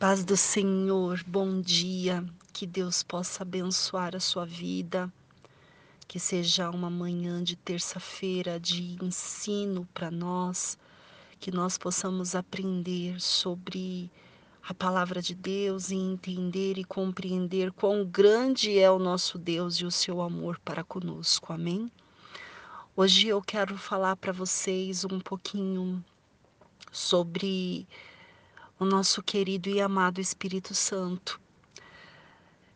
Paz 0.00 0.24
do 0.24 0.34
Senhor, 0.34 1.22
bom 1.26 1.60
dia. 1.60 2.24
Que 2.54 2.66
Deus 2.66 3.02
possa 3.02 3.42
abençoar 3.42 4.16
a 4.16 4.18
sua 4.18 4.46
vida. 4.46 5.12
Que 6.08 6.18
seja 6.18 6.70
uma 6.70 6.88
manhã 6.88 7.44
de 7.44 7.54
terça-feira 7.54 8.58
de 8.58 8.96
ensino 9.04 9.86
para 9.92 10.10
nós, 10.10 10.78
que 11.38 11.50
nós 11.50 11.76
possamos 11.76 12.34
aprender 12.34 13.20
sobre 13.20 14.10
a 14.66 14.72
palavra 14.72 15.20
de 15.20 15.34
Deus 15.34 15.90
e 15.90 15.96
entender 15.96 16.78
e 16.78 16.84
compreender 16.84 17.70
quão 17.70 18.02
grande 18.02 18.78
é 18.78 18.90
o 18.90 18.98
nosso 18.98 19.38
Deus 19.38 19.74
e 19.74 19.84
o 19.84 19.90
seu 19.90 20.22
amor 20.22 20.58
para 20.64 20.82
conosco. 20.82 21.52
Amém? 21.52 21.92
Hoje 22.96 23.28
eu 23.28 23.42
quero 23.42 23.76
falar 23.76 24.16
para 24.16 24.32
vocês 24.32 25.04
um 25.04 25.20
pouquinho 25.20 26.02
sobre 26.90 27.86
o 28.80 28.84
nosso 28.86 29.22
querido 29.22 29.68
e 29.68 29.78
amado 29.78 30.22
Espírito 30.22 30.74
Santo. 30.74 31.38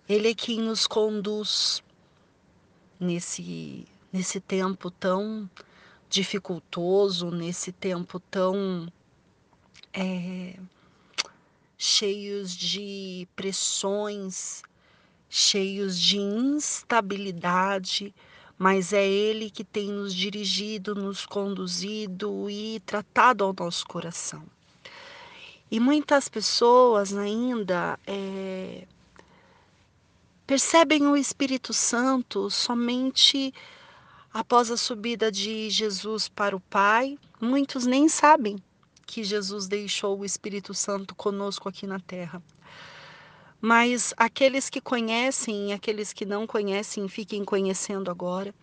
Ele 0.06 0.28
é 0.28 0.34
quem 0.34 0.61
nos 0.61 0.87
conduz 0.87 1.83
nesse, 3.01 3.87
nesse 4.12 4.38
tempo 4.38 4.91
tão 4.91 5.48
dificultoso, 6.11 7.30
nesse 7.30 7.73
tempo 7.73 8.20
tão 8.20 8.87
é, 9.95 10.59
cheios 11.78 12.55
de 12.55 13.27
pressões, 13.34 14.62
cheios 15.30 15.98
de 15.98 16.19
instabilidade, 16.19 18.14
mas 18.59 18.92
é 18.92 19.09
Ele 19.09 19.50
que 19.50 19.64
tem 19.64 19.89
nos 19.91 20.14
dirigido, 20.14 20.95
nos 20.95 21.25
conduzido 21.25 22.50
e 22.50 22.78
tratado 22.80 23.42
ao 23.42 23.55
nosso 23.59 23.86
coração. 23.86 24.45
E 25.74 25.80
muitas 25.80 26.28
pessoas 26.28 27.12
ainda 27.16 27.98
é, 28.06 28.87
percebem 30.47 31.05
o 31.08 31.17
Espírito 31.17 31.72
Santo 31.72 32.48
somente 32.48 33.53
após 34.33 34.70
a 34.70 34.77
subida 34.77 35.33
de 35.33 35.69
Jesus 35.69 36.28
para 36.28 36.55
o 36.55 36.61
Pai. 36.61 37.19
Muitos 37.41 37.86
nem 37.86 38.08
sabem 38.08 38.62
que 39.05 39.25
Jesus 39.25 39.67
deixou 39.67 40.20
o 40.20 40.25
Espírito 40.25 40.72
Santo 40.72 41.12
conosco 41.12 41.69
aqui 41.69 41.89
na 41.89 41.98
terra. 41.98 42.41
Mas 43.61 44.14
aqueles 44.17 44.70
que 44.70 44.80
conhecem 44.80 45.70
e 45.70 45.72
aqueles 45.72 46.12
que 46.12 46.25
não 46.25 46.47
conhecem, 46.47 47.08
fiquem 47.08 47.45
conhecendo 47.45 48.12
agora. 48.12 48.55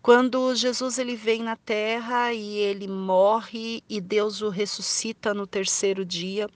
Quando 0.00 0.54
Jesus 0.54 0.96
ele 0.98 1.16
vem 1.16 1.42
na 1.42 1.56
terra 1.56 2.32
e 2.32 2.56
ele 2.56 2.86
morre 2.86 3.82
e 3.88 4.00
Deus 4.00 4.40
o 4.40 4.48
ressuscita 4.48 5.34
no 5.34 5.46
terceiro 5.46 6.04
dia 6.04 6.48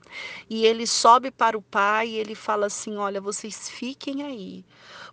e 0.49 0.65
ele 0.65 0.87
sobe 0.87 1.29
para 1.29 1.57
o 1.57 1.61
Pai 1.61 2.09
e 2.09 2.15
ele 2.15 2.35
fala 2.35 2.67
assim: 2.67 2.95
"Olha, 2.95 3.19
vocês 3.19 3.69
fiquem 3.69 4.23
aí, 4.23 4.65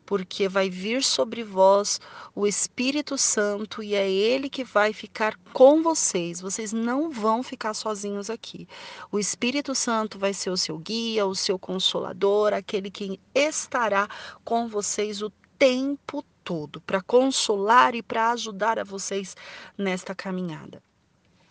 porque 0.06 0.48
vai 0.48 0.70
vir 0.70 1.02
sobre 1.02 1.42
vós 1.42 2.00
o 2.34 2.46
Espírito 2.46 3.18
Santo 3.18 3.82
e 3.82 3.94
é 3.94 4.08
ele 4.08 4.48
que 4.48 4.64
vai 4.64 4.92
ficar 4.92 5.36
com 5.52 5.82
vocês. 5.82 6.40
Vocês 6.40 6.72
não 6.72 7.10
vão 7.10 7.42
ficar 7.42 7.74
sozinhos 7.74 8.30
aqui. 8.30 8.66
O 9.10 9.18
Espírito 9.18 9.74
Santo 9.74 10.18
vai 10.18 10.32
ser 10.32 10.50
o 10.50 10.56
seu 10.56 10.78
guia, 10.78 11.26
o 11.26 11.34
seu 11.34 11.58
consolador, 11.58 12.52
aquele 12.52 12.90
que 12.90 13.20
estará 13.34 14.08
com 14.44 14.68
vocês 14.68 15.20
o 15.20 15.30
tempo 15.58 16.24
todo 16.50 16.80
para 16.80 17.00
consolar 17.00 17.94
e 17.94 18.02
para 18.02 18.32
ajudar 18.32 18.76
a 18.76 18.82
vocês 18.82 19.36
nesta 19.78 20.16
caminhada. 20.16 20.82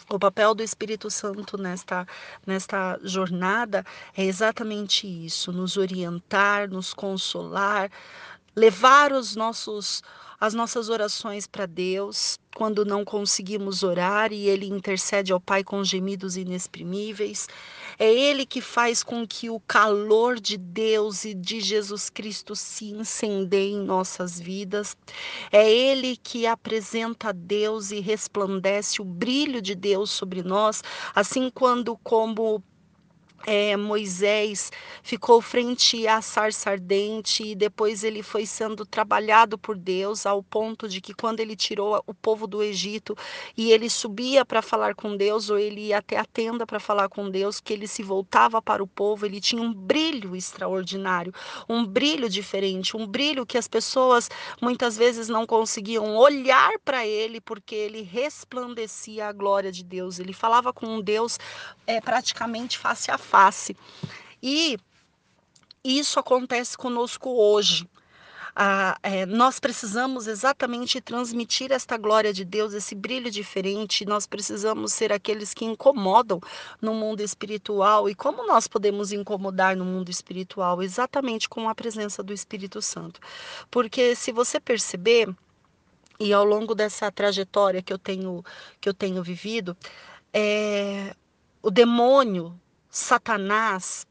O 0.10 0.20
papel 0.20 0.54
do 0.54 0.62
Espírito 0.62 1.10
Santo 1.10 1.58
nesta, 1.58 2.06
nesta 2.46 3.00
jornada 3.02 3.86
é 4.18 4.26
exatamente 4.26 5.08
isso: 5.08 5.54
nos 5.54 5.78
orientar, 5.78 6.68
nos 6.68 6.94
consolar, 6.94 7.90
levar 8.60 9.14
os 9.14 9.38
nossos 9.38 10.02
as 10.42 10.54
nossas 10.54 10.88
orações 10.88 11.46
para 11.46 11.66
Deus, 11.66 12.40
quando 12.56 12.86
não 12.86 13.04
conseguimos 13.04 13.84
orar 13.84 14.32
e 14.32 14.48
Ele 14.48 14.68
intercede 14.68 15.34
ao 15.34 15.40
Pai 15.40 15.66
com 15.66 15.84
gemidos 15.84 16.38
inexprimíveis. 16.38 17.50
É 17.98 18.10
Ele 18.10 18.46
que 18.46 18.62
faz 18.62 19.04
com 19.04 19.28
que 19.28 19.50
o 19.50 19.60
calor 19.60 20.40
de 20.40 20.58
Deus 20.58 21.26
e 21.26 21.34
de 21.34 21.60
Jesus 21.60 22.10
Cristo 22.10 22.56
se 22.56 22.86
incendeie 22.86 23.74
em 23.74 23.84
nossas 23.84 24.40
vidas. 24.40 24.96
É 25.52 25.70
Ele 25.70 26.16
que 26.16 26.48
apresenta 26.48 27.30
a 27.30 27.34
Deus 27.34 27.92
e 27.92 28.00
resplandece 28.00 29.02
o 29.02 29.06
brilho 29.06 29.62
de 29.62 29.76
Deus 29.76 30.10
sobre 30.10 30.42
nós, 30.42 30.82
assim 31.14 31.50
quando 31.54 31.98
como 31.98 32.64
é, 33.46 33.76
Moisés 33.78 34.72
ficou 35.02 35.42
frente 35.42 36.08
à 36.08 36.22
sarça 36.22 36.72
ardente 36.72 37.44
e 37.44 37.56
depois 37.56 38.04
ele 38.04 38.22
foi 38.22 38.46
sendo 38.46 38.86
trabalhado 38.86 39.58
por 39.58 39.78
Deus 39.78 40.26
ao 40.26 40.44
ponto 40.44 40.88
de 40.88 41.02
que 41.02 41.14
quando 41.14 41.40
ele 41.40 41.56
tirou 41.56 42.04
o 42.06 42.14
povo 42.14 42.46
do 42.46 42.62
Egito 42.62 43.16
e 43.56 43.72
ele 43.72 43.90
subia 43.90 44.46
para 44.46 44.62
falar 44.62 44.94
com 44.94 45.16
Deus 45.16 45.50
ou 45.50 45.58
ele 45.58 45.88
ia 45.88 46.00
até 46.00 46.18
a 46.18 46.26
tenda 46.26 46.66
para 46.66 46.80
falar 46.80 47.10
com 47.10 47.30
Deus, 47.30 47.60
que 47.60 47.74
ele 47.74 47.88
se 47.88 48.04
voltava 48.04 48.62
para 48.62 48.84
o 48.84 48.88
povo, 48.88 49.26
ele 49.26 49.40
tinha 49.40 49.62
um 49.62 49.74
brilho 49.74 50.36
extraordinário, 50.36 51.34
um 51.68 51.86
brilho 51.86 52.30
diferente, 52.30 52.96
um 52.96 53.08
brilho 53.08 53.46
que 53.46 53.58
as 53.58 53.68
pessoas 53.68 54.30
muitas 54.62 54.98
vezes 54.98 55.28
não 55.28 55.46
conseguiam 55.46 56.16
olhar 56.16 56.78
para 56.84 57.06
ele 57.06 57.40
porque 57.42 57.76
ele 57.76 58.02
resplandecia 58.02 59.28
a 59.28 59.32
glória 59.32 59.72
de 59.72 59.84
Deus. 59.84 60.20
Ele 60.20 60.34
falava 60.34 60.74
com 60.74 61.02
Deus 61.02 61.40
é, 61.88 62.02
praticamente 62.02 62.78
face 62.78 63.10
a 63.10 63.18
face 63.18 63.29
face. 63.30 63.76
E 64.42 64.78
isso 65.84 66.20
acontece 66.20 66.78
conosco 66.78 67.30
hoje. 67.30 67.88
Ah, 68.56 68.98
é, 69.04 69.26
nós 69.26 69.60
precisamos 69.60 70.28
exatamente 70.28 71.00
transmitir 71.00 71.72
esta 71.72 71.96
glória 71.96 72.34
de 72.34 72.44
Deus, 72.44 72.74
esse 72.74 72.94
brilho 72.94 73.32
diferente. 73.32 74.06
Nós 74.06 74.28
precisamos 74.28 74.92
ser 74.92 75.14
aqueles 75.14 75.54
que 75.54 75.64
incomodam 75.64 76.42
no 76.82 76.94
mundo 76.94 77.22
espiritual. 77.22 78.10
E 78.10 78.16
como 78.16 78.46
nós 78.46 78.68
podemos 78.68 79.14
incomodar 79.14 79.78
no 79.78 79.86
mundo 79.86 80.10
espiritual? 80.10 80.82
Exatamente 80.84 81.48
com 81.48 81.70
a 81.70 81.76
presença 81.76 82.22
do 82.22 82.34
Espírito 82.34 82.82
Santo. 82.82 83.22
Porque 83.72 84.16
se 84.16 84.32
você 84.32 84.60
perceber, 84.60 85.34
e 86.20 86.34
ao 86.34 86.44
longo 86.44 86.76
dessa 86.76 87.10
trajetória 87.12 87.82
que 87.82 87.94
eu 87.94 87.98
tenho, 87.98 88.44
que 88.82 88.90
eu 88.90 88.94
tenho 88.94 89.24
vivido, 89.24 89.78
é, 90.34 91.16
o 91.62 91.72
demônio 91.72 92.60
Satanás, 92.90 94.08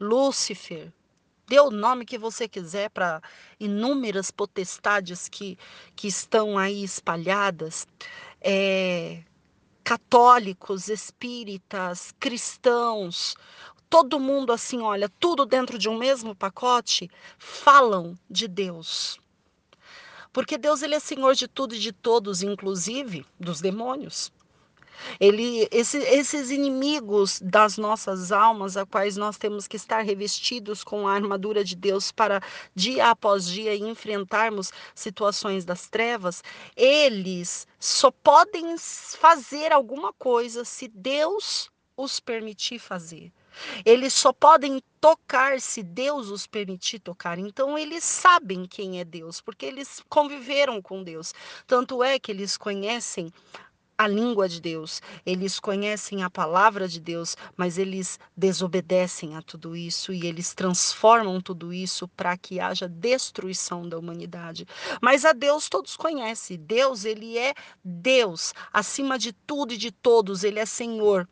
Lúcifer, 0.00 0.90
dê 1.46 1.60
o 1.60 1.70
nome 1.70 2.06
que 2.06 2.16
você 2.16 2.48
quiser 2.48 2.88
para 2.88 3.22
inúmeras 3.58 4.30
potestades 4.30 5.28
que, 5.28 5.58
que 5.94 6.08
estão 6.08 6.56
aí 6.56 6.82
espalhadas, 6.82 7.86
é, 8.40 9.22
católicos, 9.84 10.88
espíritas, 10.88 12.14
cristãos, 12.18 13.36
todo 13.90 14.18
mundo 14.18 14.50
assim, 14.52 14.80
olha, 14.80 15.10
tudo 15.20 15.44
dentro 15.44 15.76
de 15.76 15.88
um 15.88 15.98
mesmo 15.98 16.34
pacote, 16.34 17.10
falam 17.38 18.18
de 18.30 18.48
Deus. 18.48 19.20
Porque 20.32 20.56
Deus 20.56 20.80
ele 20.82 20.94
é 20.94 21.00
Senhor 21.00 21.34
de 21.34 21.48
tudo 21.48 21.74
e 21.74 21.78
de 21.78 21.92
todos, 21.92 22.42
inclusive 22.42 23.26
dos 23.38 23.60
demônios. 23.60 24.32
Ele, 25.18 25.68
esse, 25.70 25.98
esses 25.98 26.50
inimigos 26.50 27.40
das 27.42 27.76
nossas 27.76 28.32
almas, 28.32 28.76
a 28.76 28.86
quais 28.86 29.16
nós 29.16 29.36
temos 29.36 29.66
que 29.66 29.76
estar 29.76 30.02
revestidos 30.02 30.84
com 30.84 31.06
a 31.06 31.14
armadura 31.14 31.64
de 31.64 31.76
Deus 31.76 32.12
para 32.12 32.40
dia 32.74 33.10
após 33.10 33.46
dia 33.46 33.74
enfrentarmos 33.76 34.72
situações 34.94 35.64
das 35.64 35.88
trevas, 35.88 36.42
eles 36.76 37.66
só 37.78 38.10
podem 38.10 38.76
fazer 38.78 39.72
alguma 39.72 40.12
coisa 40.12 40.64
se 40.64 40.88
Deus 40.88 41.70
os 41.96 42.18
permitir 42.18 42.78
fazer. 42.78 43.32
Eles 43.84 44.14
só 44.14 44.32
podem 44.32 44.82
tocar 45.00 45.60
se 45.60 45.82
Deus 45.82 46.30
os 46.30 46.46
permitir 46.46 47.00
tocar. 47.00 47.38
Então 47.38 47.76
eles 47.76 48.04
sabem 48.04 48.64
quem 48.64 49.00
é 49.00 49.04
Deus, 49.04 49.40
porque 49.40 49.66
eles 49.66 50.02
conviveram 50.08 50.80
com 50.80 51.02
Deus. 51.02 51.34
Tanto 51.66 52.02
é 52.02 52.18
que 52.18 52.30
eles 52.30 52.56
conhecem 52.56 53.32
a 54.00 54.08
língua 54.08 54.48
de 54.48 54.62
Deus, 54.62 55.02
eles 55.26 55.60
conhecem 55.60 56.22
a 56.22 56.30
palavra 56.30 56.88
de 56.88 56.98
Deus, 56.98 57.36
mas 57.54 57.76
eles 57.76 58.18
desobedecem 58.34 59.36
a 59.36 59.42
tudo 59.42 59.76
isso 59.76 60.10
e 60.10 60.26
eles 60.26 60.54
transformam 60.54 61.38
tudo 61.38 61.70
isso 61.70 62.08
para 62.08 62.34
que 62.38 62.58
haja 62.58 62.88
destruição 62.88 63.86
da 63.86 63.98
humanidade. 63.98 64.66
Mas 65.02 65.26
a 65.26 65.34
Deus 65.34 65.68
todos 65.68 65.98
conhecem. 65.98 66.56
Deus, 66.56 67.04
ele 67.04 67.36
é 67.36 67.52
Deus, 67.84 68.54
acima 68.72 69.18
de 69.18 69.34
tudo 69.34 69.74
e 69.74 69.76
de 69.76 69.90
todos, 69.90 70.44
ele 70.44 70.58
é 70.58 70.64
Senhor. 70.64 71.28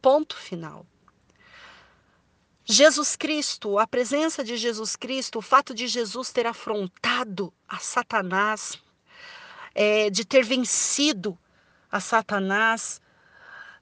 Ponto 0.00 0.36
final. 0.36 0.86
Jesus 2.64 3.16
Cristo, 3.16 3.80
a 3.80 3.86
presença 3.88 4.44
de 4.44 4.56
Jesus 4.56 4.94
Cristo, 4.94 5.40
o 5.40 5.42
fato 5.42 5.74
de 5.74 5.88
Jesus 5.88 6.30
ter 6.30 6.46
afrontado 6.46 7.52
a 7.68 7.78
Satanás, 7.78 8.80
é, 9.74 10.08
de 10.08 10.24
ter 10.24 10.44
vencido 10.44 11.36
a 11.92 12.00
Satanás, 12.00 13.00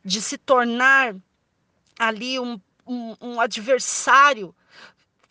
de 0.04 0.20
se 0.20 0.36
tornar 0.36 1.14
ali 1.98 2.38
um 2.38 2.60
um, 2.90 3.16
um 3.20 3.40
adversário 3.40 4.54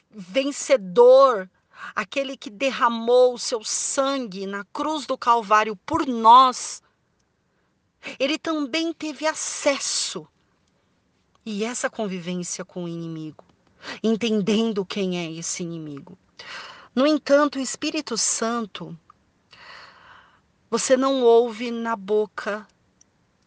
vencedor, 0.10 1.50
aquele 1.94 2.38
que 2.38 2.50
derramou 2.50 3.34
o 3.34 3.40
seu 3.40 3.64
sangue 3.64 4.48
na 4.48 4.64
cruz 4.72 5.06
do 5.06 5.18
Calvário 5.18 5.76
por 5.76 6.08
nós, 6.08 6.82
ele 8.18 8.40
também 8.40 8.94
teve 8.94 9.28
acesso 9.28 10.26
e 11.46 11.66
essa 11.66 11.90
convivência 11.90 12.64
com 12.64 12.86
o 12.86 12.88
inimigo, 12.88 13.44
entendendo 14.02 14.86
quem 14.86 15.20
é 15.20 15.32
esse 15.32 15.64
inimigo. 15.64 16.18
No 16.96 17.06
entanto, 17.06 17.60
o 17.60 17.62
Espírito 17.62 18.18
Santo, 18.18 18.98
você 20.70 20.96
não 20.96 21.24
ouve 21.24 21.72
na 21.72 21.96
boca 21.96 22.68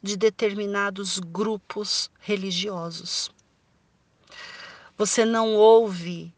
de 0.03 0.17
determinados 0.17 1.21
grupos 1.21 2.11
religiosos. 2.19 3.31
Você 4.99 5.25
não 5.25 5.55
ouve 5.55 6.35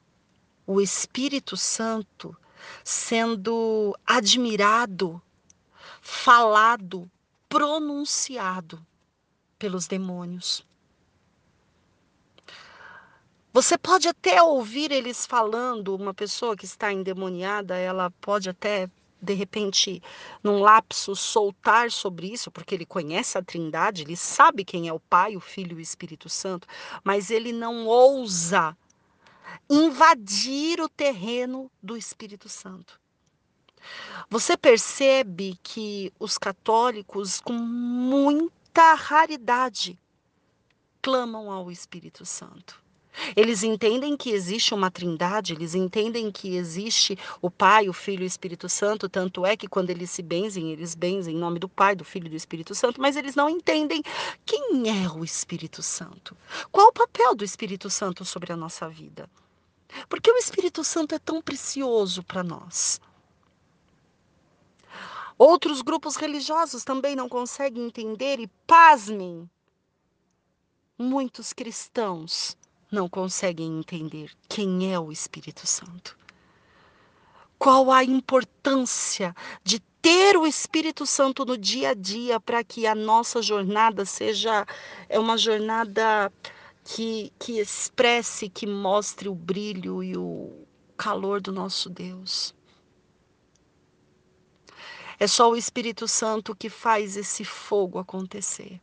o 0.67 0.81
Espírito 0.81 1.57
Santo 1.57 2.37
sendo 2.83 3.97
admirado, 4.07 5.21
falado, 6.01 7.11
pronunciado 7.49 8.85
pelos 9.59 9.87
demônios. 9.87 10.65
Você 13.53 13.79
pode 13.79 14.09
até 14.09 14.43
ouvir 14.43 14.91
eles 14.91 15.25
falando, 15.25 15.95
uma 15.95 16.13
pessoa 16.13 16.57
que 16.57 16.65
está 16.65 16.93
endemoniada, 16.93 17.77
ela 17.77 18.11
pode 18.21 18.51
até 18.51 18.91
de 19.25 19.35
repente, 19.35 20.03
num 20.43 20.61
lapso, 20.61 21.17
soltar 21.17 21.91
sobre 21.91 22.32
isso, 22.32 22.50
porque 22.50 22.75
ele 22.75 22.87
conhece 22.87 23.38
a 23.38 23.43
Trindade, 23.43 24.03
ele 24.03 24.17
sabe 24.17 24.65
quem 24.65 24.87
é 24.88 24.93
o 24.93 25.00
Pai, 25.00 25.37
o 25.37 25.41
Filho 25.41 25.73
e 25.73 25.81
o 25.81 25.81
Espírito 25.81 26.29
Santo, 26.29 26.69
mas 27.03 27.31
ele 27.31 27.53
não 27.53 27.87
ousa 27.87 28.76
invadir 29.69 30.81
o 30.81 30.88
terreno 30.88 31.71
do 31.82 31.97
Espírito 31.97 32.49
Santo. 32.49 33.00
Você 34.29 34.56
percebe 34.56 35.59
que 35.62 36.12
os 36.19 36.38
católicos, 36.38 37.41
com 37.41 37.53
muita 37.53 38.94
raridade, 38.94 39.99
clamam 41.03 41.50
ao 41.50 41.71
Espírito 41.71 42.25
Santo. 42.25 42.84
Eles 43.37 43.62
entendem 43.62 44.16
que 44.16 44.31
existe 44.31 44.75
uma 44.75 44.90
trindade, 44.90 45.52
eles 45.52 45.75
entendem 45.75 46.31
que 46.31 46.56
existe 46.56 47.16
o 47.40 47.50
Pai, 47.50 47.88
o 47.88 47.93
Filho 47.93 48.22
e 48.22 48.25
o 48.25 48.26
Espírito 48.26 48.69
Santo, 48.69 49.08
tanto 49.08 49.46
é 49.46 49.56
que 49.56 49.69
quando 49.69 49.90
eles 49.90 50.11
se 50.11 50.22
benzem, 50.22 50.72
eles 50.72 50.94
benzem 50.94 51.37
em 51.37 51.38
nome 51.38 51.58
do 51.58 51.69
Pai, 51.69 51.94
do 51.94 52.05
Filho 52.05 52.26
e 52.26 52.31
do 52.31 52.37
Espírito 52.37 52.75
Santo, 52.75 53.00
mas 53.00 53.16
eles 53.16 53.34
não 53.34 53.49
entendem 53.49 54.02
quem 54.44 54.84
é 54.88 55.08
o 55.08 55.25
Espírito 55.25 55.82
Santo. 55.82 56.37
Qual 56.70 56.88
o 56.88 56.93
papel 56.93 57.34
do 57.34 57.44
Espírito 57.44 57.88
Santo 57.88 58.25
sobre 58.25 58.52
a 58.52 58.56
nossa 58.56 58.88
vida? 58.88 59.28
Porque 60.08 60.31
o 60.31 60.37
Espírito 60.37 60.82
Santo 60.82 61.14
é 61.14 61.19
tão 61.19 61.40
precioso 61.40 62.22
para 62.22 62.43
nós. 62.43 63.00
Outros 65.38 65.82
grupos 65.82 66.16
religiosos 66.16 66.84
também 66.84 67.16
não 67.16 67.28
conseguem 67.28 67.87
entender 67.87 68.38
e 68.40 68.49
pasmem. 68.66 69.49
Muitos 70.96 71.52
cristãos 71.52 72.56
não 72.94 73.08
conseguem 73.08 73.79
entender 73.79 74.31
quem 74.49 74.94
é 74.94 74.99
o 74.99 75.11
Espírito 75.11 75.67
Santo. 75.67 76.17
Qual 77.58 77.91
a 77.91 78.05
importância 78.05 79.35
de 79.62 79.81
ter 80.00 80.37
o 80.37 80.46
Espírito 80.46 81.05
Santo 81.05 81.44
no 81.44 81.58
dia 81.58 81.91
a 81.91 81.94
dia 81.94 82.38
para 82.38 82.62
que 82.62 82.87
a 82.87 82.94
nossa 82.94 83.43
jornada 83.43 84.05
seja 84.05 84.67
é 85.08 85.19
uma 85.19 85.37
jornada 85.37 86.32
que, 86.85 87.32
que 87.38 87.58
expresse, 87.58 88.49
que 88.49 88.67
mostre 88.67 89.29
o 89.29 89.35
brilho 89.35 90.02
e 90.02 90.17
o 90.17 90.52
calor 90.97 91.40
do 91.40 91.52
nosso 91.52 91.90
Deus. 91.90 92.55
É 95.19 95.26
só 95.26 95.50
o 95.50 95.56
Espírito 95.56 96.06
Santo 96.06 96.55
que 96.55 96.69
faz 96.69 97.17
esse 97.17 97.44
fogo 97.44 97.99
acontecer. 97.99 98.81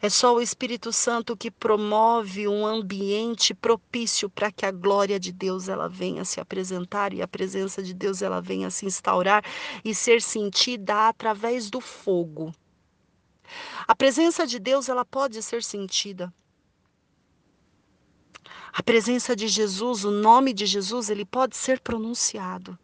É 0.00 0.08
só 0.08 0.34
o 0.34 0.40
Espírito 0.40 0.92
Santo 0.92 1.36
que 1.36 1.50
promove 1.50 2.46
um 2.46 2.66
ambiente 2.66 3.52
propício 3.54 4.30
para 4.30 4.52
que 4.52 4.64
a 4.64 4.70
glória 4.70 5.18
de 5.18 5.32
Deus 5.32 5.68
ela 5.68 5.88
venha 5.88 6.24
se 6.24 6.40
apresentar 6.40 7.12
e 7.12 7.20
a 7.20 7.28
presença 7.28 7.82
de 7.82 7.92
Deus 7.92 8.22
ela 8.22 8.40
venha 8.40 8.70
se 8.70 8.86
instaurar 8.86 9.44
e 9.84 9.94
ser 9.94 10.22
sentida 10.22 11.08
através 11.08 11.68
do 11.70 11.80
fogo. 11.80 12.54
A 13.86 13.94
presença 13.94 14.46
de 14.46 14.58
Deus 14.58 14.88
ela 14.88 15.04
pode 15.04 15.42
ser 15.42 15.62
sentida. 15.62 16.32
A 18.72 18.82
presença 18.82 19.34
de 19.34 19.48
Jesus, 19.48 20.04
o 20.04 20.10
nome 20.10 20.52
de 20.52 20.66
Jesus, 20.66 21.10
ele 21.10 21.24
pode 21.24 21.56
ser 21.56 21.80
pronunciado. 21.80 22.78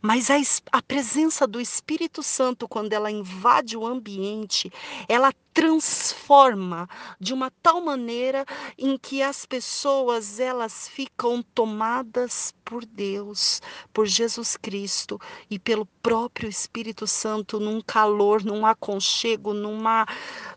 Mas 0.00 0.30
a, 0.30 0.36
a 0.70 0.82
presença 0.82 1.46
do 1.46 1.60
Espírito 1.60 2.22
Santo, 2.22 2.68
quando 2.68 2.92
ela 2.92 3.10
invade 3.10 3.76
o 3.76 3.86
ambiente, 3.86 4.72
ela 5.08 5.32
transforma 5.52 6.88
de 7.20 7.34
uma 7.34 7.50
tal 7.62 7.80
maneira 7.80 8.44
em 8.78 8.96
que 8.96 9.22
as 9.22 9.44
pessoas 9.44 10.40
elas 10.40 10.88
ficam 10.88 11.42
tomadas 11.42 12.54
por 12.64 12.84
Deus, 12.86 13.60
por 13.92 14.06
Jesus 14.06 14.56
Cristo 14.56 15.20
e 15.50 15.58
pelo 15.58 15.84
próprio 16.02 16.48
Espírito 16.48 17.06
Santo 17.06 17.60
num 17.60 17.80
calor, 17.82 18.42
num 18.42 18.64
aconchego, 18.64 19.52
numa, 19.52 20.06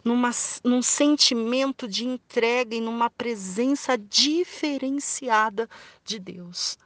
numa 0.03 0.31
num 0.63 0.81
sentimento 0.81 1.87
de 1.87 2.05
entrega 2.05 2.75
e 2.75 2.81
numa 2.81 3.09
presença 3.09 3.97
diferenciada 3.97 5.69
de 6.05 6.19
Deus. 6.19 6.77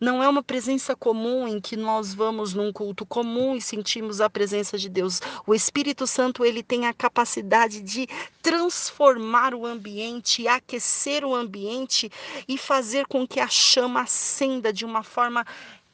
Não 0.00 0.22
é 0.22 0.28
uma 0.28 0.42
presença 0.42 0.94
comum 0.94 1.46
em 1.46 1.60
que 1.60 1.76
nós 1.76 2.14
vamos 2.14 2.54
num 2.54 2.72
culto 2.72 3.04
comum 3.06 3.56
e 3.56 3.60
sentimos 3.60 4.20
a 4.20 4.30
presença 4.30 4.78
de 4.78 4.88
Deus. 4.88 5.20
O 5.46 5.54
Espírito 5.54 6.06
Santo, 6.06 6.44
ele 6.44 6.62
tem 6.62 6.86
a 6.86 6.92
capacidade 6.92 7.80
de 7.80 8.06
transformar 8.40 9.54
o 9.54 9.66
ambiente, 9.66 10.48
aquecer 10.48 11.24
o 11.24 11.34
ambiente 11.34 12.10
e 12.48 12.56
fazer 12.58 13.06
com 13.06 13.26
que 13.26 13.40
a 13.40 13.48
chama 13.48 14.02
acenda 14.02 14.72
de 14.72 14.84
uma 14.84 15.02
forma 15.02 15.46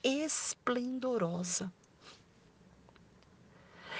esplendorosa. 0.02 1.72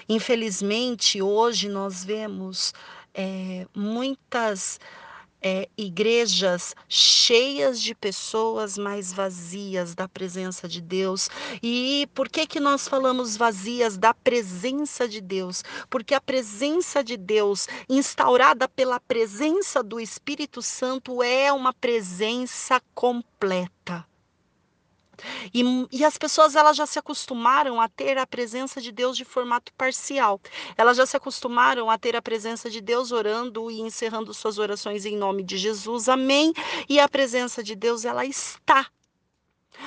Infelizmente, 0.09 1.21
hoje 1.21 1.69
nós 1.69 2.03
vemos 2.03 2.73
é, 3.13 3.67
muitas 3.75 4.81
é, 5.43 5.69
igrejas 5.77 6.75
cheias 6.89 7.81
de 7.81 7.95
pessoas, 7.95 8.77
mais 8.77 9.13
vazias 9.13 9.95
da 9.95 10.09
presença 10.09 10.67
de 10.67 10.81
Deus. 10.81 11.29
E 11.63 12.09
por 12.15 12.29
que 12.29 12.47
que 12.47 12.59
nós 12.59 12.89
falamos 12.89 13.37
vazias 13.37 13.97
da 13.97 14.13
presença 14.15 15.07
de 15.07 15.21
Deus? 15.21 15.63
Porque 15.91 16.15
a 16.15 16.21
presença 16.21 17.05
de 17.05 17.17
Deus, 17.17 17.69
instaurada 17.89 18.69
pela 18.69 18.99
presença 18.99 19.83
do 19.83 20.01
Espírito 20.01 20.63
Santo, 20.63 21.23
é 21.23 21.53
uma 21.53 21.73
presença 21.73 22.81
completa. 22.95 24.08
E, 25.53 25.63
e, 25.91 26.05
as 26.05 26.17
pessoas 26.17 26.55
elas 26.55 26.77
já 26.77 26.87
se 26.87 26.99
acostumaram 26.99 27.81
a 27.81 27.89
ter 27.89 28.19
a 28.19 28.27
presença 28.27 28.81
de 28.81 28.93
Deus 28.93 29.17
de 29.17 29.25
formato 29.25 29.73
parcial. 29.75 30.41
Elas 30.77 30.97
já 30.97 31.07
se 31.07 31.17
acostumaram 31.17 31.91
a 31.91 31.99
ter 31.99 32.15
a 32.17 32.23
presença 32.23 32.71
de 32.71 32.81
Deus 32.81 33.13
orando 33.13 33.71
e 33.71 33.81
encerrando 33.81 34.33
suas 34.33 34.59
orações 34.59 35.05
em 35.05 35.17
nome 35.17 35.43
de 35.43 35.57
Jesus. 35.57 36.09
Amém. 36.09 36.53
E 36.89 37.01
a 37.01 37.09
presença 37.09 37.63
de 37.63 37.75
Deus 37.75 38.05
ela 38.05 38.25
está. 38.25 38.87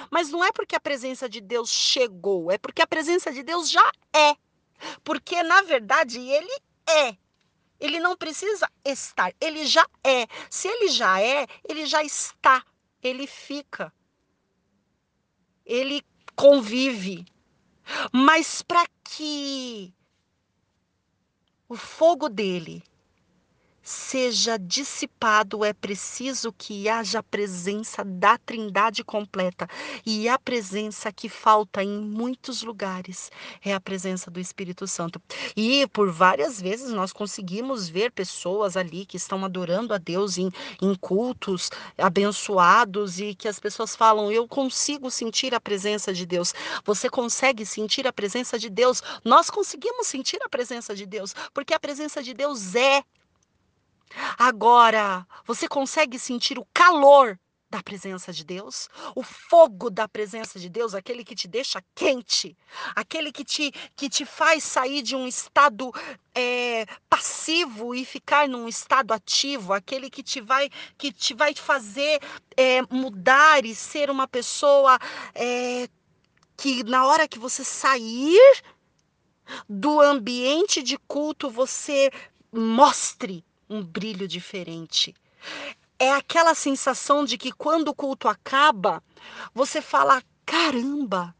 Mas 0.10 0.30
não 0.30 0.44
é 0.44 0.52
porque 0.52 0.76
a 0.76 0.80
presença 0.80 1.28
de 1.28 1.42
Deus 1.42 1.70
chegou, 1.70 2.52
é 2.52 2.58
porque 2.58 2.82
a 2.82 2.88
presença 2.88 3.32
de 3.32 3.44
Deus 3.44 3.70
já 3.70 3.92
é. 4.14 4.36
Porque 5.04 5.44
na 5.44 5.62
verdade 5.62 6.20
ele 6.20 6.62
é. 6.88 7.16
Ele 7.80 8.00
não 8.00 8.16
precisa 8.16 8.70
estar, 8.86 9.34
ele 9.42 9.66
já 9.66 9.86
é. 10.04 10.28
Se 10.50 10.68
ele 10.68 10.88
já 10.90 11.20
é, 11.20 11.48
ele 11.68 11.86
já 11.86 12.04
está, 12.04 12.64
ele 13.02 13.26
fica 13.26 13.92
ele 15.66 16.04
convive. 16.36 17.26
Mas 18.12 18.62
para 18.62 18.86
que 19.04 19.94
o 21.68 21.76
fogo 21.76 22.30
dele 22.30 22.84
seja 23.92 24.58
dissipado, 24.58 25.66
é 25.66 25.74
preciso 25.74 26.54
que 26.58 26.88
haja 26.88 27.20
a 27.20 27.24
presença 27.24 28.04
da 28.06 28.38
Trindade 28.38 29.04
completa. 29.04 29.68
E 30.06 30.30
a 30.30 30.40
presença 30.40 31.12
que 31.12 31.28
falta 31.28 31.84
em 31.84 32.00
muitos 32.00 32.64
lugares 32.64 33.30
é 33.64 33.74
a 33.74 33.82
presença 33.82 34.32
do 34.32 34.40
Espírito 34.40 34.88
Santo. 34.88 35.22
E 35.56 35.86
por 35.88 36.10
várias 36.10 36.62
vezes 36.62 36.92
nós 36.92 37.12
conseguimos 37.12 37.90
ver 37.90 38.12
pessoas 38.12 38.78
ali 38.78 39.06
que 39.06 39.18
estão 39.18 39.44
adorando 39.44 39.94
a 39.94 39.98
Deus 39.98 40.38
em, 40.38 40.50
em 40.82 40.96
cultos 40.96 41.70
abençoados 41.98 43.20
e 43.20 43.36
que 43.36 43.48
as 43.48 43.60
pessoas 43.60 43.96
falam: 43.96 44.32
Eu 44.32 44.48
consigo 44.48 45.12
sentir 45.12 45.54
a 45.54 45.60
presença 45.60 46.14
de 46.14 46.26
Deus. 46.26 46.54
Você 46.86 47.10
consegue 47.10 47.66
sentir 47.66 48.08
a 48.08 48.14
presença 48.14 48.58
de 48.58 48.70
Deus? 48.70 49.04
Nós 49.26 49.50
conseguimos 49.50 50.08
sentir 50.08 50.42
a 50.44 50.50
presença 50.50 50.96
de 50.96 51.06
Deus, 51.06 51.36
porque 51.54 51.74
a 51.74 51.80
presença 51.80 52.24
de 52.24 52.34
Deus 52.34 52.74
é 52.76 53.04
Agora, 54.38 55.26
você 55.46 55.68
consegue 55.68 56.20
sentir 56.20 56.60
o 56.60 56.68
calor 56.74 57.40
da 57.72 57.82
presença 57.82 58.34
de 58.34 58.44
Deus, 58.44 58.90
o 59.16 59.24
fogo 59.24 59.90
da 59.90 60.06
presença 60.06 60.60
de 60.60 60.70
Deus, 60.70 60.94
aquele 60.94 61.24
que 61.24 61.34
te 61.34 61.48
deixa 61.48 61.82
quente, 61.96 62.58
aquele 62.94 63.32
que 63.32 63.46
te, 63.46 63.72
que 63.96 64.10
te 64.10 64.26
faz 64.26 64.66
sair 64.66 65.02
de 65.02 65.16
um 65.16 65.26
estado 65.26 65.90
é, 66.36 66.86
passivo 67.10 67.96
e 67.96 68.04
ficar 68.04 68.50
num 68.50 68.68
estado 68.68 69.14
ativo, 69.14 69.72
aquele 69.72 70.10
que 70.10 70.22
te 70.22 70.42
vai 70.42 70.70
que 70.98 71.14
te 71.14 71.34
vai 71.34 71.56
fazer 71.56 72.20
é, 72.58 72.82
mudar 72.94 73.66
e 73.66 73.74
ser 73.74 74.10
uma 74.10 74.28
pessoa 74.28 75.00
é, 75.34 75.88
que 76.58 76.84
na 76.84 77.06
hora 77.06 77.26
que 77.26 77.40
você 77.40 77.64
sair 77.64 78.62
do 79.68 80.02
ambiente 80.02 80.84
de 80.84 80.98
culto 80.98 81.50
você 81.50 82.12
mostre 82.52 83.46
um 83.72 83.82
brilho 83.82 84.28
diferente. 84.28 85.16
É 85.98 86.12
aquela 86.12 86.54
sensação 86.54 87.24
de 87.24 87.38
que 87.38 87.52
quando 87.52 87.88
o 87.88 87.96
culto 87.96 88.28
acaba, 88.28 89.02
você 89.54 89.82
fala: 89.82 90.22
caramba, 90.46 91.34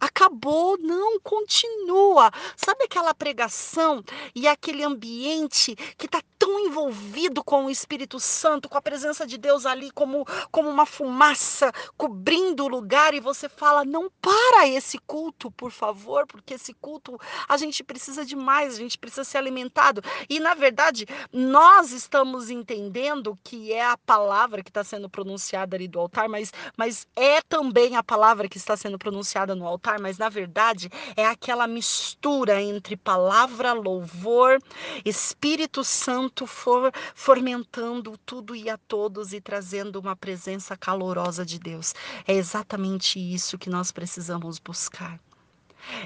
acabou, 0.00 0.78
não, 0.78 1.18
continua. 1.20 2.30
Sabe 2.56 2.84
aquela 2.84 3.14
pregação 3.14 4.02
e 4.34 4.46
aquele 4.46 4.82
ambiente 4.82 5.74
que 5.96 6.06
está 6.06 6.20
tão 6.38 6.60
envolvido 6.60 7.42
com 7.42 7.66
o 7.66 7.70
Espírito 7.70 8.20
Santo, 8.20 8.68
com 8.68 8.76
a 8.76 8.82
presença 8.82 9.26
de 9.26 9.38
Deus 9.38 9.66
ali 9.66 9.90
como, 9.90 10.26
como 10.50 10.68
uma 10.68 10.86
fumaça 10.86 11.72
cobrindo 11.96 12.64
o 12.64 12.68
lugar 12.68 13.14
e 13.14 13.20
você 13.20 13.48
fala: 13.48 13.84
não 13.84 14.10
para 14.20 14.68
esse 14.68 14.98
culto, 14.98 15.50
por 15.50 15.70
favor, 15.70 16.26
porque 16.26 16.54
esse 16.54 16.74
culto 16.74 17.18
a 17.48 17.56
gente 17.56 17.82
precisa 17.82 18.24
de 18.24 18.36
mais, 18.36 18.74
a 18.74 18.78
gente 18.78 18.98
precisa 18.98 19.24
ser 19.24 19.38
alimentado. 19.38 20.02
E 20.28 20.38
na 20.38 20.54
verdade, 20.54 21.06
nós 21.32 21.92
estamos 21.92 22.50
entendendo 22.50 23.38
que 23.42 23.72
é 23.72 23.84
a 23.84 23.96
palavra 23.96 24.62
que 24.62 24.70
está 24.70 24.84
sendo 24.84 25.08
pronunciada 25.08 25.76
ali 25.76 25.88
do 25.88 25.98
altar, 25.98 26.28
mas, 26.28 26.52
mas 26.76 27.06
é 27.16 27.40
também 27.42 27.96
a 27.96 28.02
palavra 28.02 28.48
que 28.48 28.56
está 28.56 28.76
sendo 28.76 28.98
pronunciada 28.98 29.54
no 29.54 29.66
altar, 29.66 29.85
mas 30.00 30.18
na 30.18 30.28
verdade 30.28 30.90
é 31.16 31.26
aquela 31.26 31.66
mistura 31.66 32.60
entre 32.60 32.96
palavra, 32.96 33.72
louvor, 33.72 34.58
Espírito 35.04 35.84
Santo 35.84 36.16
Santo 36.16 36.46
for 36.46 36.92
fomentando 37.14 38.16
tudo 38.18 38.54
e 38.54 38.70
a 38.70 38.76
todos 38.76 39.32
e 39.32 39.40
trazendo 39.40 40.00
uma 40.00 40.16
presença 40.16 40.76
calorosa 40.76 41.44
de 41.44 41.58
Deus. 41.58 41.94
É 42.26 42.32
exatamente 42.32 43.18
isso 43.18 43.58
que 43.58 43.68
nós 43.68 43.92
precisamos 43.92 44.58
buscar. 44.58 45.20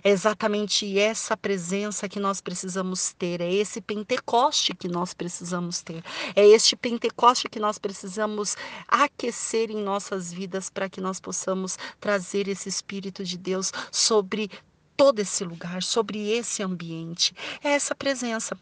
É 0.03 0.11
exatamente 0.11 0.99
essa 0.99 1.37
presença 1.37 2.09
que 2.09 2.21
nós 2.21 2.41
precisamos 2.41 3.13
ter, 3.13 3.41
é 3.41 3.53
esse 3.53 3.81
Pentecoste 3.81 4.75
que 4.75 4.89
nós 4.89 5.15
precisamos 5.15 5.83
ter, 5.83 6.03
é 6.35 6.47
este 6.47 6.77
Pentecoste 6.77 7.49
que 7.49 7.61
nós 7.61 7.79
precisamos 7.79 8.57
aquecer 8.87 9.71
em 9.71 9.83
nossas 9.83 10.33
vidas 10.33 10.71
para 10.71 10.89
que 10.89 11.01
nós 11.01 11.21
possamos 11.21 11.79
trazer 11.99 12.49
esse 12.49 12.69
Espírito 12.69 13.25
de 13.25 13.37
Deus 13.37 13.73
sobre 13.91 14.51
todo 14.97 15.21
esse 15.21 15.45
lugar, 15.45 15.83
sobre 15.83 16.31
esse 16.31 16.63
ambiente. 16.63 17.35
É 17.65 17.71
essa 17.71 17.95
presença. 17.95 18.57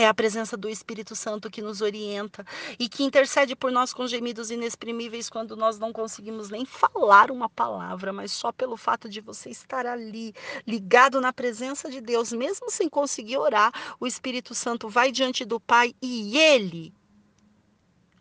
É 0.00 0.06
a 0.06 0.14
presença 0.14 0.56
do 0.56 0.68
Espírito 0.68 1.16
Santo 1.16 1.50
que 1.50 1.60
nos 1.60 1.80
orienta 1.80 2.46
e 2.78 2.88
que 2.88 3.02
intercede 3.02 3.56
por 3.56 3.72
nós 3.72 3.92
com 3.92 4.06
gemidos 4.06 4.48
inexprimíveis 4.48 5.28
quando 5.28 5.56
nós 5.56 5.76
não 5.76 5.92
conseguimos 5.92 6.50
nem 6.50 6.64
falar 6.64 7.32
uma 7.32 7.48
palavra, 7.48 8.12
mas 8.12 8.30
só 8.30 8.52
pelo 8.52 8.76
fato 8.76 9.08
de 9.08 9.20
você 9.20 9.50
estar 9.50 9.86
ali, 9.86 10.32
ligado 10.64 11.20
na 11.20 11.32
presença 11.32 11.90
de 11.90 12.00
Deus, 12.00 12.32
mesmo 12.32 12.70
sem 12.70 12.88
conseguir 12.88 13.38
orar, 13.38 13.72
o 13.98 14.06
Espírito 14.06 14.54
Santo 14.54 14.88
vai 14.88 15.10
diante 15.10 15.44
do 15.44 15.58
Pai 15.58 15.92
e 16.00 16.38
ele 16.38 16.94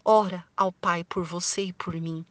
ora 0.08 0.46
ao 0.56 0.72
Pai 0.72 1.04
por 1.04 1.24
você 1.24 1.64
e 1.64 1.74
por 1.74 1.94
mim. 1.94 2.26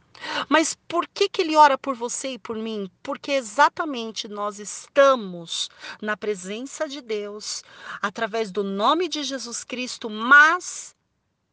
Mas 0.49 0.75
por 0.89 1.07
que, 1.07 1.29
que 1.29 1.43
ele 1.43 1.57
ora 1.57 1.77
por 1.77 1.95
você 1.95 2.31
e 2.31 2.39
por 2.39 2.57
mim? 2.57 2.91
Porque 3.03 3.33
exatamente 3.33 4.27
nós 4.27 4.59
estamos 4.59 5.69
na 6.01 6.17
presença 6.17 6.89
de 6.89 7.03
Deus, 7.03 7.63
através 8.01 8.51
do 8.51 8.65
nome 8.65 9.11
de 9.11 9.23
Jesus 9.23 9.63
Cristo, 9.63 10.09
mas 10.09 10.97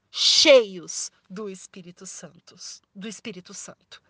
cheios 0.10 1.12
do 1.30 1.50
Espírito 1.50 2.06
Santo, 2.06 2.56
do 2.96 3.08
Espírito 3.08 3.53
Santo. 3.53 4.01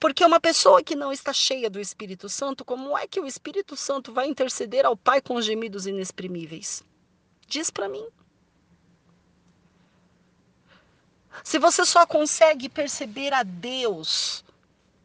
Porque 0.00 0.24
uma 0.24 0.40
pessoa 0.40 0.82
que 0.82 0.96
não 0.96 1.12
está 1.12 1.32
cheia 1.32 1.70
do 1.70 1.78
Espírito 1.78 2.28
Santo, 2.28 2.64
como 2.64 2.98
é 2.98 3.06
que 3.06 3.20
o 3.20 3.26
Espírito 3.26 3.76
Santo 3.76 4.12
vai 4.12 4.26
interceder 4.26 4.84
ao 4.84 4.96
Pai 4.96 5.20
com 5.20 5.40
gemidos 5.40 5.86
inexprimíveis? 5.86 6.82
Diz 7.46 7.70
para 7.70 7.88
mim. 7.88 8.04
Se 11.44 11.58
você 11.58 11.84
só 11.84 12.06
consegue 12.06 12.68
perceber 12.68 13.32
a 13.32 13.42
Deus 13.42 14.44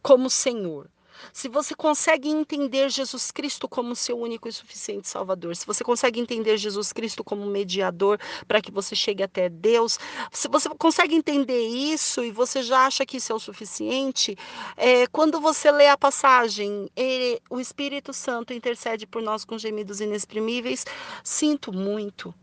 como 0.01 0.29
Senhor, 0.29 0.89
se 1.33 1.47
você 1.47 1.75
consegue 1.75 2.29
entender 2.29 2.89
Jesus 2.89 3.31
Cristo 3.31 3.67
como 3.67 3.95
seu 3.95 4.17
único 4.17 4.47
e 4.47 4.51
suficiente 4.51 5.07
Salvador, 5.07 5.55
se 5.55 5.65
você 5.65 5.83
consegue 5.83 6.19
entender 6.19 6.57
Jesus 6.57 6.91
Cristo 6.93 7.23
como 7.23 7.45
mediador 7.45 8.19
para 8.47 8.61
que 8.61 8.71
você 8.71 8.95
chegue 8.95 9.23
até 9.23 9.49
Deus, 9.49 9.99
se 10.31 10.47
você 10.47 10.69
consegue 10.69 11.15
entender 11.15 11.67
isso 11.67 12.23
e 12.23 12.31
você 12.31 12.61
já 12.61 12.85
acha 12.85 13.05
que 13.05 13.17
isso 13.17 13.31
é 13.31 13.35
o 13.35 13.39
suficiente, 13.39 14.37
é, 14.75 15.07
quando 15.07 15.39
você 15.39 15.71
lê 15.71 15.87
a 15.87 15.97
passagem, 15.97 16.89
ele, 16.95 17.41
o 17.49 17.59
Espírito 17.59 18.13
Santo 18.13 18.53
intercede 18.53 19.07
por 19.07 19.21
nós 19.21 19.45
com 19.45 19.57
gemidos 19.57 20.01
inexprimíveis, 20.01 20.85
sinto 21.23 21.73
muito. 21.73 22.33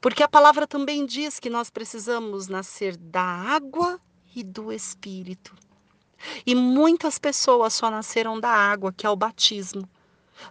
Porque 0.00 0.22
a 0.22 0.28
palavra 0.28 0.66
também 0.66 1.06
diz 1.06 1.38
que 1.38 1.50
nós 1.50 1.70
precisamos 1.70 2.48
nascer 2.48 2.96
da 2.96 3.22
água 3.22 4.00
e 4.34 4.42
do 4.42 4.72
espírito. 4.72 5.54
E 6.44 6.54
muitas 6.54 7.18
pessoas 7.18 7.74
só 7.74 7.90
nasceram 7.90 8.40
da 8.40 8.50
água, 8.50 8.92
que 8.92 9.06
é 9.06 9.10
o 9.10 9.16
batismo. 9.16 9.88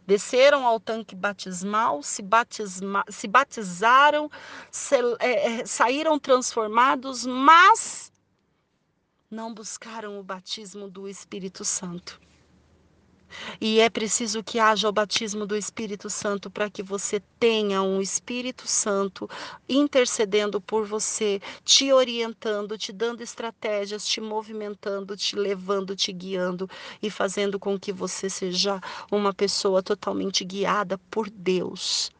Desceram 0.05 0.65
ao 0.65 0.79
tanque 0.79 1.15
batismal, 1.15 2.03
se, 2.03 2.21
batisma, 2.21 3.05
se 3.09 3.27
batizaram, 3.27 4.29
se, 4.71 4.95
é, 5.19 5.61
é, 5.61 5.65
saíram 5.65 6.19
transformados, 6.19 7.25
mas 7.25 8.11
não 9.29 9.53
buscaram 9.53 10.19
o 10.19 10.23
batismo 10.23 10.89
do 10.89 11.07
Espírito 11.07 11.63
Santo. 11.63 12.19
E 13.59 13.79
é 13.79 13.89
preciso 13.89 14.43
que 14.43 14.59
haja 14.59 14.89
o 14.89 14.91
batismo 14.91 15.45
do 15.45 15.55
Espírito 15.55 16.09
Santo 16.09 16.49
para 16.49 16.69
que 16.69 16.81
você 16.83 17.21
tenha 17.39 17.81
um 17.81 18.01
Espírito 18.01 18.67
Santo 18.67 19.29
intercedendo 19.67 20.59
por 20.61 20.85
você, 20.85 21.41
te 21.63 21.91
orientando, 21.91 22.77
te 22.77 22.91
dando 22.91 23.21
estratégias, 23.21 24.07
te 24.07 24.21
movimentando, 24.21 25.15
te 25.15 25.35
levando, 25.35 25.95
te 25.95 26.11
guiando 26.11 26.69
e 27.01 27.09
fazendo 27.09 27.59
com 27.59 27.79
que 27.79 27.91
você 27.91 28.29
seja 28.29 28.81
uma 29.11 29.33
pessoa 29.33 29.83
totalmente 29.83 30.43
guiada 30.43 30.97
por 31.09 31.29
Deus. 31.29 32.11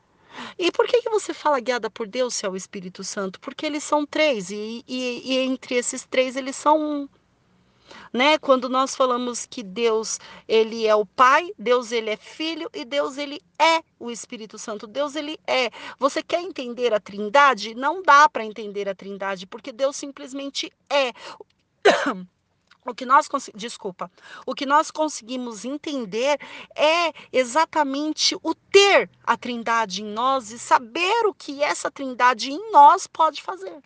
E 0.58 0.72
por 0.72 0.86
que, 0.88 1.02
que 1.02 1.10
você 1.10 1.34
fala 1.34 1.60
guiada 1.60 1.90
por 1.90 2.08
Deus 2.08 2.36
se 2.36 2.46
é 2.46 2.50
o 2.50 2.56
Espírito 2.56 3.04
Santo? 3.04 3.40
Porque 3.40 3.66
eles 3.66 3.84
são 3.84 4.06
três, 4.06 4.52
e, 4.52 4.84
e, 4.88 5.34
e 5.34 5.38
entre 5.40 5.76
esses 5.76 6.06
três 6.06 6.36
eles 6.36 6.56
são 6.56 6.80
um 6.80 7.10
né? 8.12 8.38
Quando 8.38 8.70
nós 8.70 8.96
falamos 8.96 9.46
que 9.46 9.64
Deus, 9.64 10.20
ele 10.48 10.86
é 10.86 10.96
o 10.96 11.06
Pai, 11.06 11.52
Deus 11.58 11.92
ele 11.92 12.10
é 12.10 12.18
Filho 12.18 12.70
e 12.74 12.86
Deus 12.86 13.18
ele 13.18 13.42
é 13.60 13.82
o 14.00 14.12
Espírito 14.12 14.58
Santo. 14.58 14.88
Deus 14.88 15.16
ele 15.16 15.40
é. 15.46 15.70
Você 16.00 16.22
quer 16.22 16.42
entender 16.42 16.94
a 16.94 17.00
Trindade? 17.00 17.76
Não 17.76 18.02
dá 18.02 18.28
para 18.30 18.46
entender 18.46 18.88
a 18.88 18.96
Trindade, 18.96 19.48
porque 19.48 19.72
Deus 19.72 19.96
simplesmente 19.96 20.72
é. 20.90 21.14
O 22.86 22.96
que 22.96 23.06
nós 23.06 23.28
desculpa, 23.54 24.10
o 24.46 24.56
que 24.56 24.66
nós 24.66 24.90
conseguimos 24.90 25.66
entender 25.66 26.40
é 26.74 27.12
exatamente 27.34 28.34
o 28.42 28.56
ter 28.56 29.10
a 29.26 29.36
Trindade 29.36 30.04
em 30.04 30.06
nós 30.06 30.52
e 30.52 30.58
saber 30.58 31.26
o 31.26 31.34
que 31.34 31.62
essa 31.62 31.92
Trindade 31.92 32.50
em 32.50 32.72
nós 32.72 33.06
pode 33.06 33.42
fazer. 33.42 33.82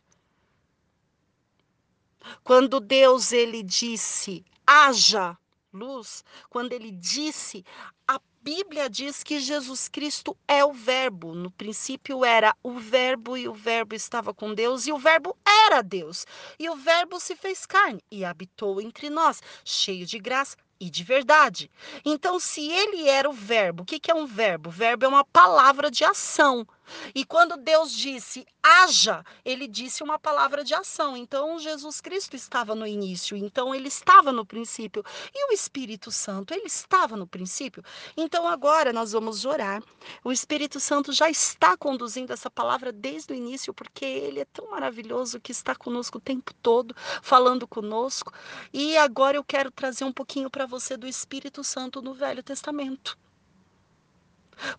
Quando 2.44 2.80
Deus 2.80 3.32
ele 3.32 3.64
disse: 3.64 4.46
"Haja 4.66 5.38
luz", 5.74 6.24
quando 6.50 6.74
ele 6.74 6.92
disse, 6.92 7.64
a 8.08 8.20
Bíblia 8.42 8.90
diz 8.90 9.24
que 9.24 9.40
Jesus 9.40 9.88
Cristo 9.88 10.36
é 10.48 10.66
o 10.66 10.74
Verbo. 10.74 11.36
No 11.36 11.52
princípio 11.52 12.26
era 12.26 12.56
o 12.64 12.80
Verbo 12.80 13.38
e 13.38 13.48
o 13.48 13.54
Verbo 13.54 13.96
estava 13.96 14.34
com 14.34 14.54
Deus 14.54 14.88
e 14.88 14.92
o 14.92 14.98
Verbo 14.98 15.38
era 15.46 15.82
Deus. 15.82 16.26
E 16.58 16.68
o 16.70 16.76
Verbo 16.76 17.20
se 17.20 17.36
fez 17.36 17.66
carne 17.66 18.04
e 18.10 18.26
habitou 18.26 18.82
entre 18.82 19.10
nós, 19.10 19.42
cheio 19.64 20.06
de 20.06 20.18
graça 20.18 20.58
e 20.80 20.90
de 20.90 21.04
verdade. 21.04 21.70
Então, 22.04 22.40
se 22.40 22.68
ele 22.68 23.08
era 23.08 23.30
o 23.30 23.34
Verbo, 23.34 23.84
o 23.84 23.86
que 23.86 24.10
é 24.10 24.16
um 24.16 24.26
verbo? 24.26 24.72
Verbo 24.72 25.06
é 25.06 25.08
uma 25.08 25.24
palavra 25.24 25.92
de 25.92 26.04
ação. 26.04 26.68
E 27.14 27.26
quando 27.26 27.58
Deus 27.58 27.92
disse 27.92 28.46
haja, 28.62 29.24
ele 29.44 29.68
disse 29.68 30.04
uma 30.04 30.20
palavra 30.20 30.64
de 30.64 30.74
ação. 30.74 31.16
Então 31.18 31.60
Jesus 31.60 32.00
Cristo 32.02 32.36
estava 32.36 32.76
no 32.76 32.86
início, 32.86 33.36
então 33.36 33.74
ele 33.74 33.88
estava 33.88 34.32
no 34.32 34.46
princípio. 34.46 35.04
E 35.34 35.50
o 35.50 35.54
Espírito 35.54 36.12
Santo, 36.12 36.54
ele 36.54 36.66
estava 36.66 37.16
no 37.16 37.28
princípio. 37.28 37.84
Então 38.16 38.48
agora 38.48 38.94
nós 38.94 39.12
vamos 39.12 39.46
orar. 39.46 39.84
O 40.24 40.32
Espírito 40.32 40.80
Santo 40.80 41.12
já 41.12 41.30
está 41.30 41.76
conduzindo 41.78 42.34
essa 42.34 42.50
palavra 42.50 42.92
desde 42.92 43.34
o 43.34 43.36
início, 43.36 43.74
porque 43.74 44.06
ele 44.06 44.40
é 44.40 44.46
tão 44.46 44.70
maravilhoso 44.70 45.40
que 45.40 45.52
está 45.52 45.76
conosco 45.76 46.18
o 46.18 46.22
tempo 46.22 46.54
todo, 46.62 46.96
falando 47.22 47.68
conosco. 47.68 48.34
E 48.74 48.98
agora 48.98 49.38
eu 49.38 49.44
quero 49.44 49.72
trazer 49.72 50.04
um 50.04 50.14
pouquinho 50.14 50.50
para 50.50 50.66
você 50.66 50.98
do 50.98 51.08
Espírito 51.08 51.64
Santo 51.64 52.02
no 52.02 52.14
Velho 52.14 52.44
Testamento. 52.44 53.18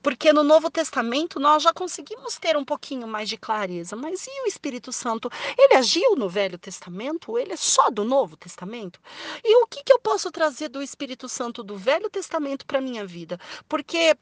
Porque 0.02 0.32
no 0.32 0.42
Novo 0.42 0.70
Testamento 0.70 1.40
nós 1.40 1.62
já 1.62 1.72
conseguimos 1.72 2.38
ter 2.38 2.56
um 2.56 2.64
pouquinho 2.64 3.06
mais 3.06 3.28
de 3.28 3.36
clareza. 3.36 3.96
Mas 3.96 4.26
e 4.26 4.44
o 4.44 4.46
Espírito 4.46 4.92
Santo? 4.92 5.30
Ele 5.56 5.74
agiu 5.74 6.16
no 6.16 6.28
Velho 6.28 6.58
Testamento? 6.58 7.38
Ele 7.38 7.52
é 7.52 7.56
só 7.56 7.90
do 7.90 8.04
Novo 8.04 8.36
Testamento? 8.36 9.00
E 9.44 9.56
o 9.62 9.66
que, 9.66 9.82
que 9.82 9.92
eu 9.92 9.98
posso 9.98 10.30
trazer 10.30 10.68
do 10.68 10.82
Espírito 10.82 11.28
Santo 11.28 11.62
do 11.62 11.76
Velho 11.76 12.08
Testamento 12.10 12.66
para 12.66 12.78
a 12.78 12.82
minha 12.82 13.06
vida? 13.06 13.38
Porque 13.68 14.16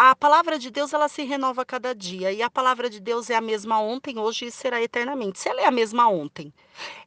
a 0.00 0.14
palavra 0.14 0.60
de 0.60 0.70
Deus 0.70 0.92
ela 0.92 1.08
se 1.08 1.24
renova 1.24 1.62
a 1.62 1.64
cada 1.64 1.92
dia 1.92 2.32
e 2.32 2.40
a 2.40 2.48
palavra 2.48 2.88
de 2.88 3.00
Deus 3.00 3.28
é 3.30 3.34
a 3.34 3.40
mesma 3.40 3.80
ontem, 3.80 4.16
hoje 4.16 4.46
e 4.46 4.50
será 4.52 4.80
eternamente. 4.80 5.40
Se 5.40 5.48
ela 5.48 5.60
é 5.60 5.66
a 5.66 5.72
mesma 5.72 6.08
ontem, 6.08 6.54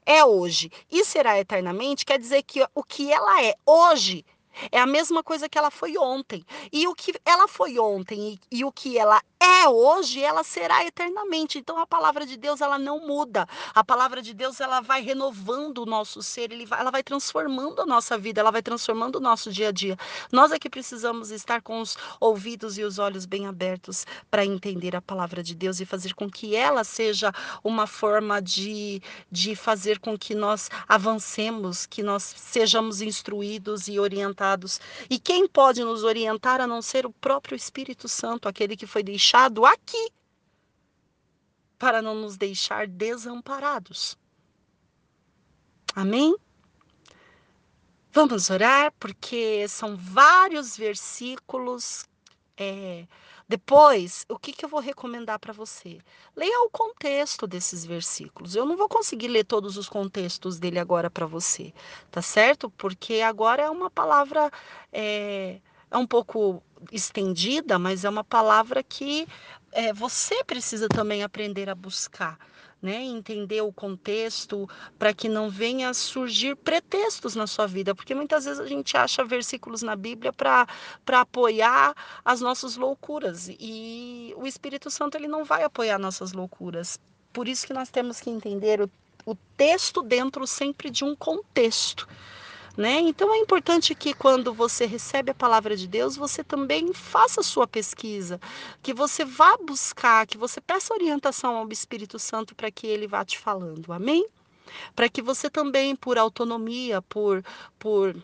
é 0.06 0.26
hoje 0.26 0.70
e 0.92 1.06
será 1.06 1.40
eternamente, 1.40 2.06
quer 2.06 2.20
dizer 2.20 2.44
que 2.44 2.62
o 2.76 2.84
que 2.84 3.10
ela 3.10 3.42
é 3.42 3.56
hoje 3.66 4.26
é 4.72 4.80
a 4.80 4.86
mesma 4.86 5.24
coisa 5.24 5.48
que 5.48 5.58
ela 5.58 5.72
foi 5.72 5.98
ontem. 5.98 6.46
E 6.72 6.88
o 6.88 6.96
que 6.96 7.14
ela 7.26 7.48
foi 7.48 7.80
ontem 7.80 8.40
e, 8.52 8.60
e, 8.60 8.66
o 8.66 8.72
que 8.72 8.98
ela 8.98 9.22
é 9.40 9.68
hoje, 9.68 10.22
ela 10.22 10.44
será 10.44 10.86
eternamente. 10.86 11.58
Então 11.58 11.78
a 11.80 11.88
palavra 11.88 12.26
de 12.26 12.38
Deus 12.38 12.62
ela 12.62 12.78
não 12.78 13.06
muda. 13.08 13.48
A 13.74 13.84
palavra 13.84 14.22
de 14.22 14.34
Deus 14.34 14.60
ela 14.60 14.82
vai 14.82 15.02
renovando 15.02 15.80
o 15.80 15.86
nosso 15.86 16.22
ser, 16.22 16.50
vai, 16.66 16.80
ela 16.80 16.92
vai 16.92 17.04
transformando 17.04 17.82
a 17.82 17.86
nossa 17.86 18.18
vida, 18.18 18.42
ela 18.42 18.52
vai 18.52 18.62
transformando 18.62 19.16
o 19.16 19.22
nosso 19.22 19.52
dia 19.52 19.70
a 19.70 19.72
dia. 19.72 19.98
Nós 20.32 20.52
é 20.52 20.60
que 20.60 20.70
precisamos 20.70 21.32
estar 21.32 21.62
com 21.62 21.82
os 21.82 21.98
ouvidos 22.20 22.78
e 22.78 22.84
os 22.84 23.00
olhos 23.00 23.26
bem 23.26 23.48
abertos 23.48 24.06
para 24.30 24.46
entender 24.46 24.96
a 24.96 25.02
palavra 25.02 25.42
de 25.42 25.56
Deus 25.56 25.80
e 25.80 25.86
fazer 25.86 26.14
com 26.14 26.30
que 26.30 26.56
ela 26.56 26.84
seja 26.84 27.32
uma 27.64 27.88
forma 27.88 28.42
de, 28.42 29.02
de 29.32 29.56
fazer 29.56 30.00
com 30.00 30.18
que 30.18 30.36
nós 30.36 30.70
avancemos, 30.88 31.86
que 31.86 32.04
nós 32.04 32.24
sejamos 32.24 33.02
instruídos 33.02 33.88
e 33.88 34.00
orientados. 34.00 34.41
E 35.10 35.20
quem 35.20 35.48
pode 35.48 35.84
nos 35.84 36.04
orientar 36.04 36.60
a 36.60 36.68
não 36.68 36.82
ser 36.82 37.06
o 37.06 37.14
próprio 37.14 37.56
Espírito 37.56 38.08
Santo, 38.08 38.48
aquele 38.50 38.76
que 38.76 38.88
foi 38.88 39.04
deixado 39.04 39.22
deixado 39.32 39.66
aqui 39.66 40.12
para 41.78 42.02
não 42.02 42.16
nos 42.16 42.38
deixar 42.38 42.88
desamparados. 42.88 44.18
Amém? 45.96 46.36
Vamos 48.14 48.50
orar, 48.50 48.94
porque 49.00 49.68
são 49.68 49.96
vários 49.96 50.76
versículos 50.78 52.06
é, 52.58 53.08
depois, 53.52 54.26
o 54.30 54.40
que, 54.40 54.54
que 54.54 54.64
eu 54.64 54.70
vou 54.70 54.80
recomendar 54.80 55.38
para 55.38 55.52
você? 55.52 56.00
Leia 56.34 56.64
o 56.64 56.70
contexto 56.70 57.46
desses 57.46 57.86
versículos. 57.86 58.56
Eu 58.56 58.66
não 58.66 58.78
vou 58.78 58.88
conseguir 58.88 59.28
ler 59.28 59.44
todos 59.44 59.76
os 59.76 59.90
contextos 59.90 60.58
dele 60.58 60.80
agora 60.80 61.10
para 61.10 61.26
você, 61.26 61.74
tá 62.10 62.22
certo? 62.22 62.70
Porque 62.70 63.16
agora 63.16 63.64
é 63.64 63.70
uma 63.70 63.90
palavra 63.90 64.50
é, 64.90 65.60
é 65.92 65.98
um 65.98 66.08
pouco 66.08 66.64
estendida, 66.94 67.78
mas 67.78 68.06
é 68.06 68.10
uma 68.10 68.24
palavra 68.24 68.82
que 68.82 69.28
é, 69.74 69.92
você 69.92 70.46
precisa 70.46 70.88
também 70.88 71.22
aprender 71.22 71.70
a 71.70 71.76
buscar 71.76 72.40
né, 72.82 73.04
entender 73.04 73.62
o 73.62 73.72
contexto, 73.72 74.68
para 74.98 75.14
que 75.14 75.30
não 75.30 75.50
venha 75.50 75.94
surgir 75.94 76.56
pretextos 76.56 77.36
na 77.36 77.46
sua 77.46 77.68
vida, 77.68 77.94
porque 77.94 78.16
muitas 78.16 78.46
vezes 78.46 78.60
a 78.60 78.66
gente 78.66 78.98
acha 78.98 79.24
versículos 79.24 79.82
na 79.82 79.96
Bíblia 79.96 80.34
para 80.34 80.68
apoiar 81.08 81.96
as 82.26 82.42
nossas 82.42 82.76
loucuras, 82.76 83.50
e 83.60 84.34
o 84.36 84.48
Espírito 84.48 84.90
Santo 84.90 85.16
ele 85.16 85.28
não 85.28 85.46
vai 85.46 85.64
apoiar 85.64 86.00
nossas 86.00 86.34
loucuras. 86.34 87.00
Por 87.32 87.48
isso 87.48 87.68
que 87.68 87.74
nós 87.74 87.90
temos 87.90 88.20
que 88.20 88.30
entender 88.30 88.82
o, 88.82 88.90
o 89.26 89.36
texto 89.56 90.02
dentro 90.02 90.48
sempre 90.48 90.90
de 90.90 91.04
um 91.04 91.16
contexto. 91.16 92.08
Né? 92.78 93.02
Então 93.02 93.34
é 93.34 93.38
importante 93.38 93.94
que 93.94 94.14
quando 94.14 94.54
você 94.54 94.86
recebe 94.86 95.32
a 95.32 95.36
palavra 95.36 95.76
de 95.76 95.88
Deus, 95.88 96.16
você 96.16 96.44
também 96.44 96.94
faça 96.94 97.42
a 97.42 97.44
sua 97.44 97.68
pesquisa, 97.68 98.40
que 98.82 98.94
você 98.94 99.26
vá 99.26 99.58
buscar, 99.58 100.26
que 100.26 100.38
você 100.38 100.62
peça 100.62 100.94
orientação 100.94 101.58
ao 101.58 101.70
Espírito 101.70 102.18
Santo 102.18 102.56
para 102.56 102.72
que 102.72 102.88
ele 102.88 103.08
vá 103.08 103.26
te 103.26 103.38
falando. 103.38 103.92
Amém? 103.92 104.26
Para 104.96 105.10
que 105.10 105.22
você 105.22 105.50
também, 105.50 105.96
por 105.96 106.18
autonomia, 106.18 107.02
por, 107.02 107.44
por 107.78 108.16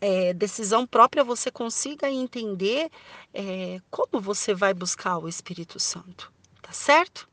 é, 0.00 0.32
decisão 0.32 0.86
própria, 0.86 1.22
você 1.22 1.50
consiga 1.50 2.10
entender 2.10 2.90
é, 3.34 3.80
como 3.90 4.20
você 4.20 4.54
vai 4.54 4.72
buscar 4.72 5.18
o 5.18 5.28
Espírito 5.28 5.78
Santo. 5.78 6.32
Tá 6.62 6.72
certo? 6.72 7.28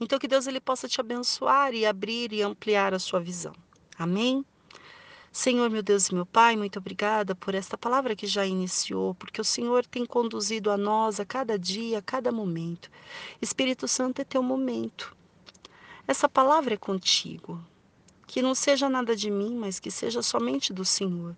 Então 0.00 0.18
que 0.18 0.28
Deus 0.28 0.46
ele 0.46 0.60
possa 0.60 0.88
te 0.88 1.00
abençoar 1.00 1.74
e 1.74 1.84
abrir 1.84 2.32
e 2.32 2.42
ampliar 2.42 2.94
a 2.94 2.98
sua 2.98 3.20
visão. 3.20 3.52
Amém? 3.98 4.44
Senhor, 5.32 5.70
meu 5.70 5.80
Deus 5.80 6.08
e 6.08 6.14
meu 6.14 6.26
Pai, 6.26 6.56
muito 6.56 6.80
obrigada 6.80 7.36
por 7.36 7.54
esta 7.54 7.78
palavra 7.78 8.16
que 8.16 8.26
já 8.26 8.44
iniciou, 8.44 9.14
porque 9.14 9.40
o 9.40 9.44
Senhor 9.44 9.86
tem 9.86 10.04
conduzido 10.04 10.72
a 10.72 10.76
nós 10.76 11.20
a 11.20 11.24
cada 11.24 11.56
dia, 11.56 11.98
a 11.98 12.02
cada 12.02 12.32
momento. 12.32 12.90
Espírito 13.40 13.86
Santo 13.86 14.20
é 14.20 14.24
teu 14.24 14.42
momento. 14.42 15.16
Essa 16.06 16.28
palavra 16.28 16.74
é 16.74 16.76
contigo. 16.76 17.64
Que 18.26 18.42
não 18.42 18.56
seja 18.56 18.88
nada 18.88 19.14
de 19.14 19.30
mim, 19.30 19.56
mas 19.56 19.78
que 19.78 19.90
seja 19.90 20.20
somente 20.20 20.72
do 20.72 20.84
Senhor. 20.84 21.36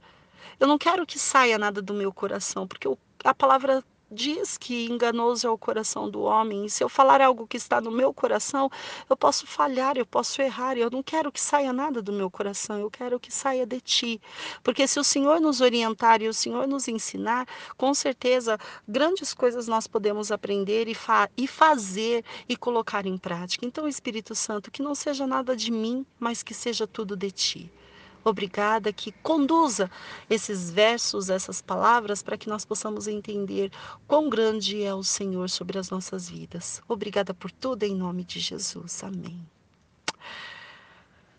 Eu 0.58 0.66
não 0.66 0.78
quero 0.78 1.06
que 1.06 1.18
saia 1.18 1.58
nada 1.58 1.82
do 1.82 1.92
meu 1.92 2.12
coração, 2.12 2.66
porque 2.66 2.88
a 3.24 3.34
palavra 3.34 3.84
diz 4.12 4.58
que 4.58 4.86
enganoso 4.86 5.46
é 5.46 5.50
o 5.50 5.58
coração 5.58 6.08
do 6.10 6.22
homem. 6.22 6.66
E 6.66 6.70
se 6.70 6.84
eu 6.84 6.88
falar 6.88 7.20
algo 7.20 7.46
que 7.46 7.56
está 7.56 7.80
no 7.80 7.90
meu 7.90 8.12
coração, 8.12 8.70
eu 9.08 9.16
posso 9.16 9.46
falhar, 9.46 9.96
eu 9.96 10.06
posso 10.06 10.40
errar. 10.42 10.76
Eu 10.76 10.90
não 10.90 11.02
quero 11.02 11.32
que 11.32 11.40
saia 11.40 11.72
nada 11.72 12.02
do 12.02 12.12
meu 12.12 12.30
coração, 12.30 12.78
eu 12.78 12.90
quero 12.90 13.18
que 13.18 13.32
saia 13.32 13.66
de 13.66 13.80
ti. 13.80 14.20
Porque 14.62 14.86
se 14.86 15.00
o 15.00 15.04
Senhor 15.04 15.40
nos 15.40 15.60
orientar 15.60 16.22
e 16.22 16.28
o 16.28 16.34
Senhor 16.34 16.68
nos 16.68 16.86
ensinar, 16.88 17.46
com 17.76 17.92
certeza 17.94 18.58
grandes 18.86 19.34
coisas 19.34 19.66
nós 19.66 19.86
podemos 19.86 20.30
aprender 20.30 20.88
e, 20.88 20.94
fa 20.94 21.28
e 21.36 21.46
fazer 21.46 22.24
e 22.48 22.56
colocar 22.56 23.06
em 23.06 23.16
prática. 23.16 23.66
Então, 23.66 23.88
Espírito 23.88 24.34
Santo, 24.34 24.70
que 24.70 24.82
não 24.82 24.94
seja 24.94 25.26
nada 25.26 25.56
de 25.56 25.70
mim, 25.70 26.04
mas 26.20 26.42
que 26.42 26.54
seja 26.54 26.86
tudo 26.86 27.16
de 27.16 27.30
ti. 27.30 27.81
Obrigada 28.24 28.92
que 28.92 29.10
conduza 29.10 29.90
esses 30.30 30.70
versos, 30.70 31.28
essas 31.28 31.60
palavras, 31.60 32.22
para 32.22 32.36
que 32.36 32.48
nós 32.48 32.64
possamos 32.64 33.08
entender 33.08 33.72
quão 34.06 34.28
grande 34.28 34.82
é 34.82 34.94
o 34.94 35.02
Senhor 35.02 35.50
sobre 35.50 35.78
as 35.78 35.90
nossas 35.90 36.28
vidas. 36.28 36.80
Obrigada 36.86 37.34
por 37.34 37.50
tudo, 37.50 37.82
em 37.82 37.94
nome 37.94 38.22
de 38.24 38.38
Jesus. 38.38 39.02
Amém. 39.02 39.44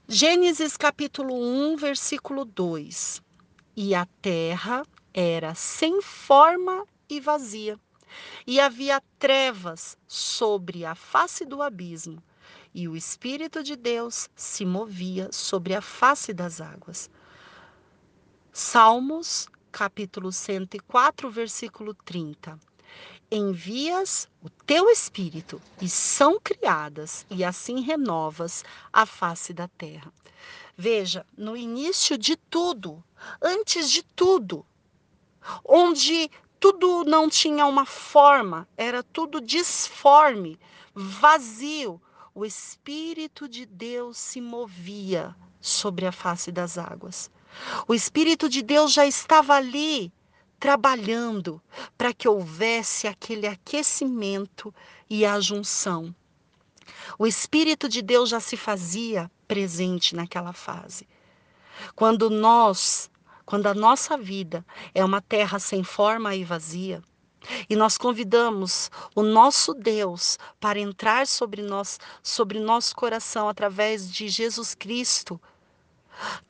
Gênesis 0.07 0.75
capítulo 0.75 1.33
1, 1.33 1.77
versículo 1.77 2.43
2. 2.43 3.21
E 3.75 3.95
a 3.95 4.05
terra 4.21 4.85
era 5.13 5.55
sem 5.55 6.01
forma 6.01 6.85
e 7.09 7.19
vazia, 7.19 7.79
e 8.45 8.59
havia 8.59 9.01
trevas 9.17 9.97
sobre 10.07 10.85
a 10.85 10.95
face 10.95 11.45
do 11.45 11.61
abismo 11.61 12.21
e 12.73 12.87
o 12.87 12.95
Espírito 12.95 13.61
de 13.61 13.75
Deus 13.75 14.29
se 14.35 14.65
movia 14.65 15.29
sobre 15.31 15.75
a 15.75 15.81
face 15.81 16.33
das 16.33 16.59
águas. 16.59 17.09
Salmos, 18.51 19.47
capítulo 19.71 20.31
104, 20.31 21.29
versículo 21.29 21.93
30. 21.93 22.59
Envias 23.31 24.27
o 24.41 24.49
teu 24.49 24.89
espírito 24.89 25.61
e 25.81 25.89
são 25.89 26.39
criadas, 26.39 27.25
e 27.29 27.43
assim 27.43 27.81
renovas 27.81 28.63
a 28.91 29.05
face 29.05 29.53
da 29.53 29.67
terra. 29.67 30.13
Veja, 30.77 31.25
no 31.37 31.57
início 31.57 32.17
de 32.17 32.35
tudo, 32.35 33.03
antes 33.41 33.89
de 33.89 34.03
tudo, 34.03 34.65
onde 35.63 36.29
tudo 36.59 37.03
não 37.03 37.29
tinha 37.29 37.65
uma 37.65 37.85
forma, 37.85 38.67
era 38.77 39.03
tudo 39.03 39.41
disforme, 39.41 40.59
vazio, 40.93 42.01
o 42.35 42.43
Espírito 42.43 43.47
de 43.47 43.65
Deus 43.65 44.17
se 44.17 44.41
movia 44.41 45.35
sobre 45.61 46.05
a 46.05 46.11
face 46.11 46.51
das 46.51 46.77
águas. 46.77 47.29
O 47.87 47.93
Espírito 47.93 48.49
de 48.49 48.63
Deus 48.63 48.91
já 48.91 49.05
estava 49.05 49.53
ali 49.53 50.11
trabalhando 50.59 51.61
para 51.95 52.13
que 52.13 52.27
houvesse 52.27 53.07
aquele 53.07 53.45
aquecimento 53.45 54.73
e 55.07 55.25
a 55.25 55.39
junção. 55.39 56.13
O 57.19 57.27
Espírito 57.27 57.87
de 57.87 58.01
Deus 58.01 58.29
já 58.29 58.39
se 58.39 58.57
fazia 58.57 59.29
presente 59.47 60.15
naquela 60.15 60.53
fase. 60.53 61.07
Quando 61.95 62.29
nós, 62.29 63.11
quando 63.45 63.67
a 63.67 63.73
nossa 63.75 64.17
vida 64.17 64.65
é 64.95 65.05
uma 65.05 65.21
terra 65.21 65.59
sem 65.59 65.83
forma 65.83 66.35
e 66.35 66.43
vazia, 66.43 67.03
E 67.69 67.75
nós 67.75 67.97
convidamos 67.97 68.89
o 69.15 69.21
nosso 69.21 69.73
Deus 69.73 70.37
para 70.59 70.79
entrar 70.79 71.27
sobre 71.27 71.61
nós, 71.61 71.99
sobre 72.21 72.59
nosso 72.59 72.95
coração 72.95 73.49
através 73.49 74.11
de 74.11 74.27
Jesus 74.27 74.73
Cristo. 74.73 75.39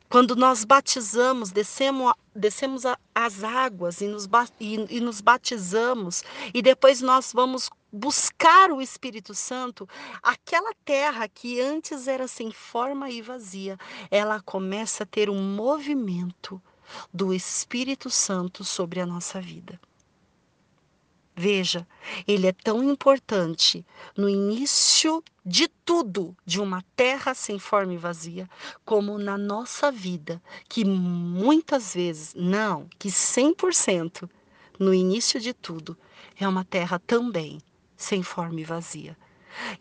Quando 0.09 0.35
nós 0.35 0.63
batizamos, 0.63 1.51
descemos, 1.51 2.13
descemos 2.35 2.83
as 3.15 3.43
águas 3.43 3.99
e 4.01 4.07
nos, 4.07 4.29
e, 4.59 4.97
e 4.97 4.99
nos 4.99 5.21
batizamos, 5.21 6.23
e 6.53 6.61
depois 6.61 7.01
nós 7.01 7.33
vamos 7.33 7.69
buscar 7.91 8.71
o 8.71 8.81
Espírito 8.81 9.33
Santo, 9.33 9.87
aquela 10.21 10.71
terra 10.85 11.27
que 11.27 11.59
antes 11.59 12.07
era 12.07 12.27
sem 12.27 12.51
forma 12.51 13.09
e 13.09 13.21
vazia, 13.21 13.77
ela 14.11 14.39
começa 14.41 15.03
a 15.03 15.07
ter 15.07 15.29
um 15.29 15.41
movimento 15.41 16.61
do 17.11 17.33
Espírito 17.33 18.09
Santo 18.09 18.63
sobre 18.63 18.99
a 18.99 19.05
nossa 19.05 19.41
vida. 19.41 19.79
Veja, 21.35 21.87
ele 22.27 22.45
é 22.45 22.51
tão 22.51 22.83
importante 22.83 23.83
no 24.15 24.29
início 24.29 25.23
de 25.43 25.67
tudo, 25.67 26.37
de 26.45 26.61
uma 26.61 26.83
terra 26.95 27.33
sem 27.33 27.57
forma 27.57 27.93
e 27.93 27.97
vazia, 27.97 28.47
como 28.85 29.17
na 29.17 29.37
nossa 29.37 29.91
vida, 29.91 30.41
que 30.69 30.85
muitas 30.85 31.95
vezes, 31.95 32.33
não, 32.35 32.87
que 32.99 33.09
100% 33.09 34.29
no 34.79 34.93
início 34.93 35.39
de 35.39 35.53
tudo, 35.53 35.97
é 36.39 36.47
uma 36.47 36.63
terra 36.63 36.99
também 36.99 37.59
sem 37.97 38.21
forma 38.21 38.59
e 38.59 38.63
vazia. 38.63 39.17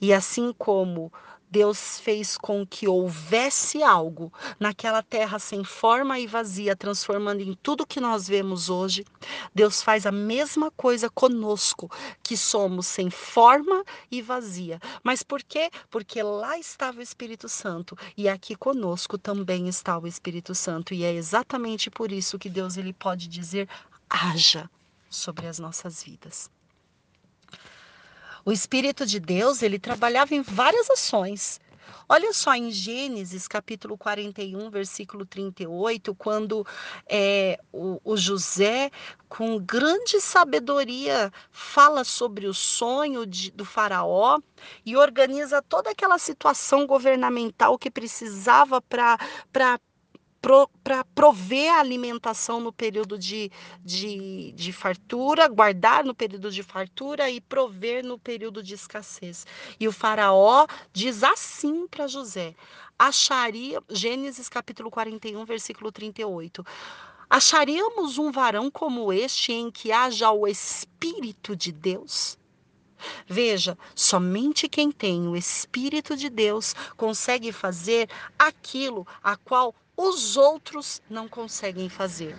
E 0.00 0.12
assim 0.12 0.54
como 0.56 1.12
Deus 1.52 2.00
fez 2.00 2.38
com 2.38 2.66
que 2.66 2.88
houvesse 2.88 3.82
algo 3.82 4.32
naquela 4.58 5.02
terra 5.02 5.38
sem 5.38 5.62
forma 5.62 6.18
e 6.18 6.26
vazia, 6.26 6.74
transformando 6.74 7.42
em 7.42 7.52
tudo 7.62 7.86
que 7.86 8.00
nós 8.00 8.26
vemos 8.26 8.70
hoje. 8.70 9.04
Deus 9.54 9.82
faz 9.82 10.06
a 10.06 10.10
mesma 10.10 10.70
coisa 10.70 11.10
conosco, 11.10 11.90
que 12.22 12.38
somos 12.38 12.86
sem 12.86 13.10
forma 13.10 13.84
e 14.10 14.22
vazia. 14.22 14.80
Mas 15.04 15.22
por 15.22 15.42
quê? 15.42 15.70
Porque 15.90 16.22
lá 16.22 16.58
estava 16.58 17.00
o 17.00 17.02
Espírito 17.02 17.50
Santo 17.50 17.98
e 18.16 18.30
aqui 18.30 18.56
conosco 18.56 19.18
também 19.18 19.68
está 19.68 19.98
o 19.98 20.06
Espírito 20.06 20.54
Santo. 20.54 20.94
E 20.94 21.04
é 21.04 21.12
exatamente 21.12 21.90
por 21.90 22.10
isso 22.10 22.38
que 22.38 22.48
Deus 22.48 22.78
ele 22.78 22.94
pode 22.94 23.28
dizer: 23.28 23.68
haja 24.08 24.70
sobre 25.10 25.46
as 25.46 25.58
nossas 25.58 26.02
vidas. 26.02 26.50
O 28.44 28.50
Espírito 28.50 29.06
de 29.06 29.20
Deus, 29.20 29.62
ele 29.62 29.78
trabalhava 29.78 30.34
em 30.34 30.42
várias 30.42 30.90
ações. 30.90 31.60
Olha 32.08 32.32
só 32.32 32.54
em 32.54 32.70
Gênesis 32.72 33.46
capítulo 33.46 33.96
41, 33.96 34.68
versículo 34.68 35.24
38, 35.24 36.14
quando 36.14 36.66
é, 37.06 37.58
o, 37.72 38.00
o, 38.04 38.16
José, 38.16 38.90
com 39.28 39.58
grande 39.58 40.20
sabedoria, 40.20 41.32
fala 41.50 42.02
sobre 42.02 42.46
o 42.46 42.54
sonho 42.54 43.24
de, 43.24 43.50
do 43.52 43.64
Faraó 43.64 44.40
e 44.84 44.96
organiza 44.96 45.62
toda 45.62 45.90
aquela 45.90 46.18
situação 46.18 46.86
governamental 46.86 47.78
que 47.78 47.90
precisava 47.90 48.80
para 48.80 49.78
para 50.82 51.04
prover 51.04 51.72
a 51.72 51.78
alimentação 51.78 52.60
no 52.60 52.72
período 52.72 53.16
de, 53.16 53.50
de, 53.84 54.52
de 54.52 54.72
fartura, 54.72 55.46
guardar 55.46 56.04
no 56.04 56.14
período 56.14 56.50
de 56.50 56.64
fartura 56.64 57.30
e 57.30 57.40
prover 57.40 58.04
no 58.04 58.18
período 58.18 58.60
de 58.60 58.74
escassez. 58.74 59.46
E 59.78 59.86
o 59.86 59.92
faraó 59.92 60.66
diz 60.92 61.22
assim 61.22 61.86
para 61.86 62.08
José: 62.08 62.56
acharia, 62.98 63.80
Gênesis 63.88 64.48
capítulo 64.48 64.90
41, 64.90 65.44
versículo 65.44 65.92
38. 65.92 66.64
Acharíamos 67.30 68.18
um 68.18 68.30
varão 68.30 68.70
como 68.70 69.12
este 69.12 69.52
em 69.52 69.70
que 69.70 69.92
haja 69.92 70.30
o 70.32 70.46
Espírito 70.46 71.56
de 71.56 71.72
Deus? 71.72 72.36
Veja, 73.26 73.76
somente 73.94 74.68
quem 74.68 74.92
tem 74.92 75.26
o 75.26 75.36
Espírito 75.36 76.16
de 76.16 76.28
Deus 76.28 76.74
consegue 76.96 77.50
fazer 77.50 78.08
aquilo 78.38 79.06
a 79.22 79.36
qual 79.36 79.74
os 80.08 80.36
outros 80.36 81.00
não 81.08 81.28
conseguem 81.28 81.88
fazer. 81.88 82.36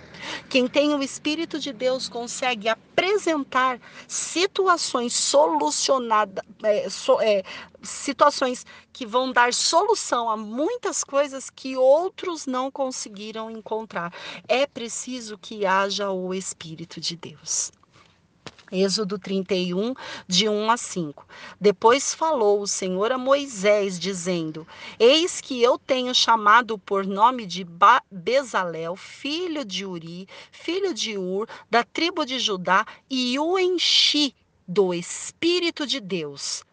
Quem 0.50 0.68
tem 0.68 0.94
o 0.94 1.02
Espírito 1.02 1.60
de 1.60 1.72
Deus 1.72 2.10
consegue 2.10 2.68
apresentar 2.68 3.80
situações 4.08 5.14
solucionadas, 5.14 6.44
é, 6.64 6.90
so, 6.90 7.20
é, 7.22 7.44
situações 7.82 8.66
que 8.92 9.06
vão 9.06 9.32
dar 9.32 9.54
solução 9.54 10.30
a 10.30 10.36
muitas 10.36 11.04
coisas 11.04 11.50
que 11.50 11.76
outros 11.78 12.46
não 12.46 12.70
conseguiram 12.70 13.50
encontrar. 13.50 14.14
É 14.48 14.68
preciso 14.68 15.38
que 15.38 15.66
haja 15.66 16.12
o 16.12 16.34
Espírito 16.34 17.00
de 17.00 17.16
Deus. 17.16 17.72
Êxodo 18.72 19.20
31, 19.20 19.94
de 20.28 20.50
1 20.50 20.72
a 20.72 20.78
5. 20.78 21.28
Depois 21.60 22.14
falou 22.14 22.62
o 22.62 22.68
Senhor 22.68 23.12
a 23.12 23.18
Moisés, 23.18 24.00
dizendo: 24.00 24.68
Eis 25.00 25.40
que 25.42 25.62
eu 25.62 25.78
tenho 25.78 26.14
chamado 26.16 26.78
por 26.78 27.06
nome 27.06 27.46
de 27.46 27.66
Bezalel, 28.12 28.96
filho 28.96 29.64
de 29.64 29.86
Uri, 29.86 30.28
filho 30.52 30.94
de 30.94 31.18
Ur, 31.18 31.48
da 31.70 31.84
tribo 31.84 32.26
de 32.26 32.40
Judá, 32.40 32.86
e 33.10 33.38
o 33.38 33.60
enchi 33.60 34.34
do 34.68 34.94
Espírito 34.94 35.86
de 35.86 36.00
Deus, 36.00 36.64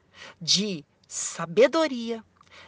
de 0.41 0.85
sabedoria, 1.07 2.25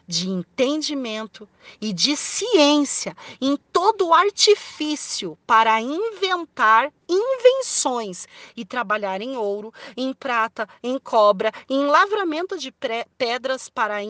de 0.06 0.28
entendimento 0.28 1.48
e 1.80 1.92
de 1.92 2.16
ciência 2.16 3.16
em 3.40 3.56
todo 3.72 4.08
o 4.08 4.14
artifício 4.14 5.38
para 5.46 5.80
inventar 5.80 6.92
invenções 7.08 8.26
e 8.56 8.64
trabalhar 8.64 9.20
em 9.20 9.36
ouro, 9.36 9.72
em 9.96 10.12
prata, 10.12 10.68
em 10.82 10.98
cobra, 10.98 11.52
em 11.68 11.86
lavramento 11.86 12.58
de 12.58 12.72
pedras 13.16 13.68
para 13.68 14.00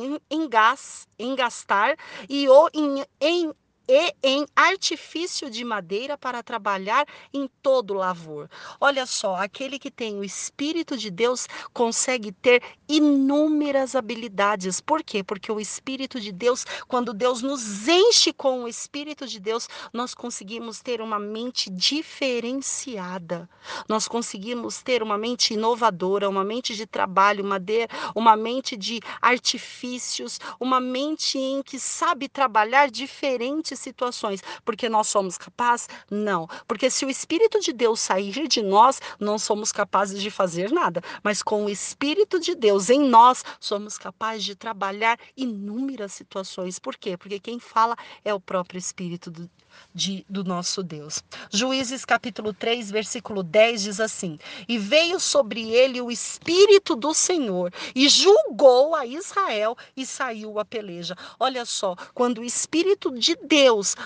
engastar 1.19 1.97
e 2.29 2.49
ou 2.49 2.69
em, 2.73 3.05
em 3.21 3.53
e 3.89 4.15
em 4.23 4.47
artifício 4.55 5.51
de 5.51 5.65
madeira 5.65 6.17
para 6.17 6.43
trabalhar 6.43 7.07
em 7.33 7.49
todo 7.63 7.95
lavor. 7.95 8.49
Olha 8.81 9.07
só, 9.07 9.37
aquele 9.37 9.79
que 9.79 9.91
tem 9.91 10.19
o 10.19 10.25
Espírito 10.25 10.97
de 10.97 11.11
Deus 11.11 11.47
consegue 11.73 12.33
ter 12.33 12.63
inúmeras 12.89 13.97
habilidades. 13.97 14.81
Por 14.81 15.03
quê? 15.03 15.23
Porque 15.23 15.51
o 15.51 15.61
Espírito 15.61 16.21
de 16.21 16.31
Deus, 16.31 16.65
quando 16.87 17.13
Deus 17.13 17.43
nos 17.43 17.89
enche 17.89 18.33
com 18.33 18.65
o 18.65 18.69
Espírito 18.69 19.27
de 19.27 19.41
Deus, 19.41 19.69
nós 19.93 20.15
conseguimos 20.15 20.81
ter 20.81 21.01
uma 21.01 21.19
mente 21.19 21.71
diferenciada. 21.71 23.49
Nós 23.89 24.07
conseguimos 24.07 24.83
ter 24.83 25.03
uma 25.03 25.19
mente 25.19 25.55
inovadora, 25.55 26.29
uma 26.29 26.45
mente 26.45 26.75
de 26.75 26.87
trabalho, 26.87 27.45
de, 27.59 27.89
uma 28.15 28.37
mente 28.37 28.77
de 28.77 29.01
artifícios, 29.21 30.39
uma 30.61 30.81
mente 30.81 31.39
em 31.39 31.63
que 31.63 31.79
sabe 31.79 32.29
trabalhar 32.29 32.91
diferente 32.91 33.72
situações, 33.79 34.43
porque 34.65 34.89
nós 34.89 35.07
somos 35.09 35.37
capazes? 35.39 35.89
Não, 36.11 36.49
porque 36.67 36.91
se 36.91 37.05
o 37.05 37.11
Espírito 37.11 37.61
de 37.61 37.73
Deus 37.73 38.01
sair 38.01 38.47
de 38.49 38.63
nós, 38.63 39.01
não 39.19 39.39
somos 39.39 39.73
capazes 39.73 40.21
de 40.21 40.31
fazer 40.31 40.71
nada, 40.71 41.03
mas 41.23 41.43
com 41.43 41.65
o 41.65 41.71
Espírito 41.71 42.39
de 42.39 42.55
Deus 42.55 42.91
em 42.91 43.01
nós, 43.01 43.45
somos 43.61 43.99
capazes 43.99 44.45
de 44.45 44.55
trabalhar 44.55 45.19
inúmeras 45.37 46.13
situações. 46.13 46.79
Por 46.79 46.97
quê? 46.97 47.17
Porque 47.17 47.39
quem 47.39 47.59
fala 47.59 47.97
é 48.25 48.33
o 48.33 48.41
próprio 48.41 48.79
Espírito 48.79 49.31
do, 49.31 49.51
de, 49.95 50.25
do 50.29 50.45
nosso 50.45 50.83
Deus. 50.83 51.23
Juízes 51.51 52.05
capítulo 52.05 52.53
3, 52.53 52.91
versículo 52.91 53.43
10 53.43 53.83
diz 53.83 54.01
assim: 54.01 54.39
E 54.69 54.79
veio 54.79 55.19
sobre 55.21 55.71
ele 55.71 56.01
o 56.01 56.11
Espírito 56.11 56.95
do 56.97 57.15
Senhor, 57.15 57.73
e 57.95 58.09
julgou 58.09 58.95
a 58.95 59.07
Israel 59.07 59.77
e 59.97 60.05
saiu 60.07 60.59
a 60.59 60.65
peleja. 60.65 61.17
Olha 61.39 61.65
só, 61.65 61.97
quando 62.15 62.39
o 62.39 62.45
Espírito 62.45 63.11
de 63.13 63.37
Deus 63.37 63.62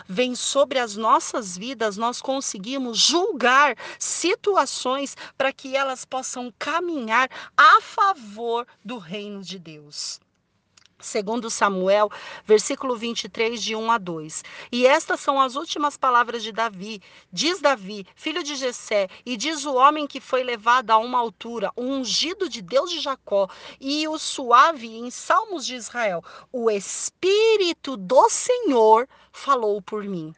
vem 0.07 0.35
sobre 0.35 0.79
as 0.79 0.97
nossas 0.97 1.57
vidas, 1.57 1.97
nós 1.97 2.21
conseguimos 2.21 2.99
julgar 2.99 3.77
situações 3.99 5.17
para 5.37 5.53
que 5.53 5.75
elas 5.75 6.05
possam 6.05 6.53
caminhar 6.59 7.31
a 7.57 7.81
favor 7.81 8.67
do 8.85 8.99
reino 8.99 9.43
de 9.43 9.59
Deus 9.59 10.21
segundo 10.99 11.51
Samuel, 11.51 12.11
versículo 12.45 12.97
23, 12.97 13.63
de 13.63 13.77
1 13.77 13.91
a 13.91 13.99
2. 13.99 14.45
E 14.73 14.87
estas 14.87 15.21
são 15.21 15.41
as 15.41 15.55
últimas 15.57 15.97
palavras 15.97 16.43
de 16.43 16.53
Davi. 16.53 17.01
Diz 17.33 17.61
Davi, 17.61 18.07
filho 18.15 18.43
de 18.43 18.57
Jessé, 18.57 19.09
e 19.25 19.37
diz 19.37 19.65
o 19.65 19.75
homem 19.75 20.07
que 20.07 20.21
foi 20.21 20.43
levado 20.43 20.91
a 20.91 20.99
uma 20.99 21.19
altura, 21.19 21.71
o 21.77 21.83
ungido 21.83 22.49
de 22.49 22.63
Deus 22.63 22.91
de 22.91 23.01
Jacó, 23.01 23.49
e 23.81 24.09
o 24.09 24.19
suave 24.19 24.97
em 24.97 25.11
Salmos 25.11 25.67
de 25.67 25.75
Israel. 25.75 26.23
O 26.53 26.71
Espírito 26.71 27.97
do 27.97 28.29
Senhor 28.29 29.09
falou 29.33 29.81
por 29.83 30.05
mim 30.05 30.35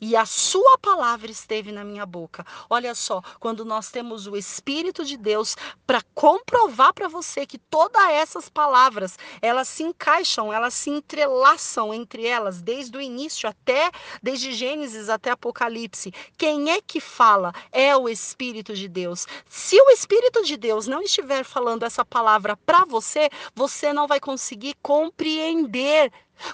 e 0.00 0.16
a 0.16 0.24
sua 0.26 0.78
palavra 0.78 1.30
esteve 1.30 1.72
na 1.72 1.84
minha 1.84 2.06
boca. 2.06 2.44
Olha 2.68 2.94
só, 2.94 3.22
quando 3.38 3.64
nós 3.64 3.90
temos 3.90 4.26
o 4.26 4.36
Espírito 4.36 5.04
de 5.04 5.16
Deus 5.16 5.56
para 5.86 6.02
comprovar 6.14 6.92
para 6.92 7.08
você 7.08 7.46
que 7.46 7.58
todas 7.58 8.02
essas 8.10 8.48
palavras, 8.48 9.18
elas 9.40 9.68
se 9.68 9.82
encaixam, 9.82 10.52
elas 10.52 10.74
se 10.74 10.90
entrelaçam 10.90 11.92
entre 11.92 12.26
elas, 12.26 12.60
desde 12.60 12.96
o 12.96 13.00
início 13.00 13.48
até, 13.48 13.90
desde 14.22 14.52
Gênesis 14.52 15.08
até 15.08 15.30
Apocalipse. 15.30 16.12
Quem 16.36 16.70
é 16.70 16.80
que 16.80 17.00
fala? 17.00 17.52
É 17.70 17.96
o 17.96 18.08
Espírito 18.08 18.74
de 18.74 18.88
Deus. 18.88 19.26
Se 19.48 19.80
o 19.80 19.90
Espírito 19.90 20.42
de 20.44 20.56
Deus 20.56 20.86
não 20.86 21.02
estiver 21.02 21.44
falando 21.44 21.84
essa 21.84 22.04
palavra 22.04 22.56
para 22.56 22.84
você, 22.84 23.28
você 23.54 23.92
não 23.92 24.06
vai 24.06 24.20
conseguir 24.20 24.76
compreender 24.82 26.12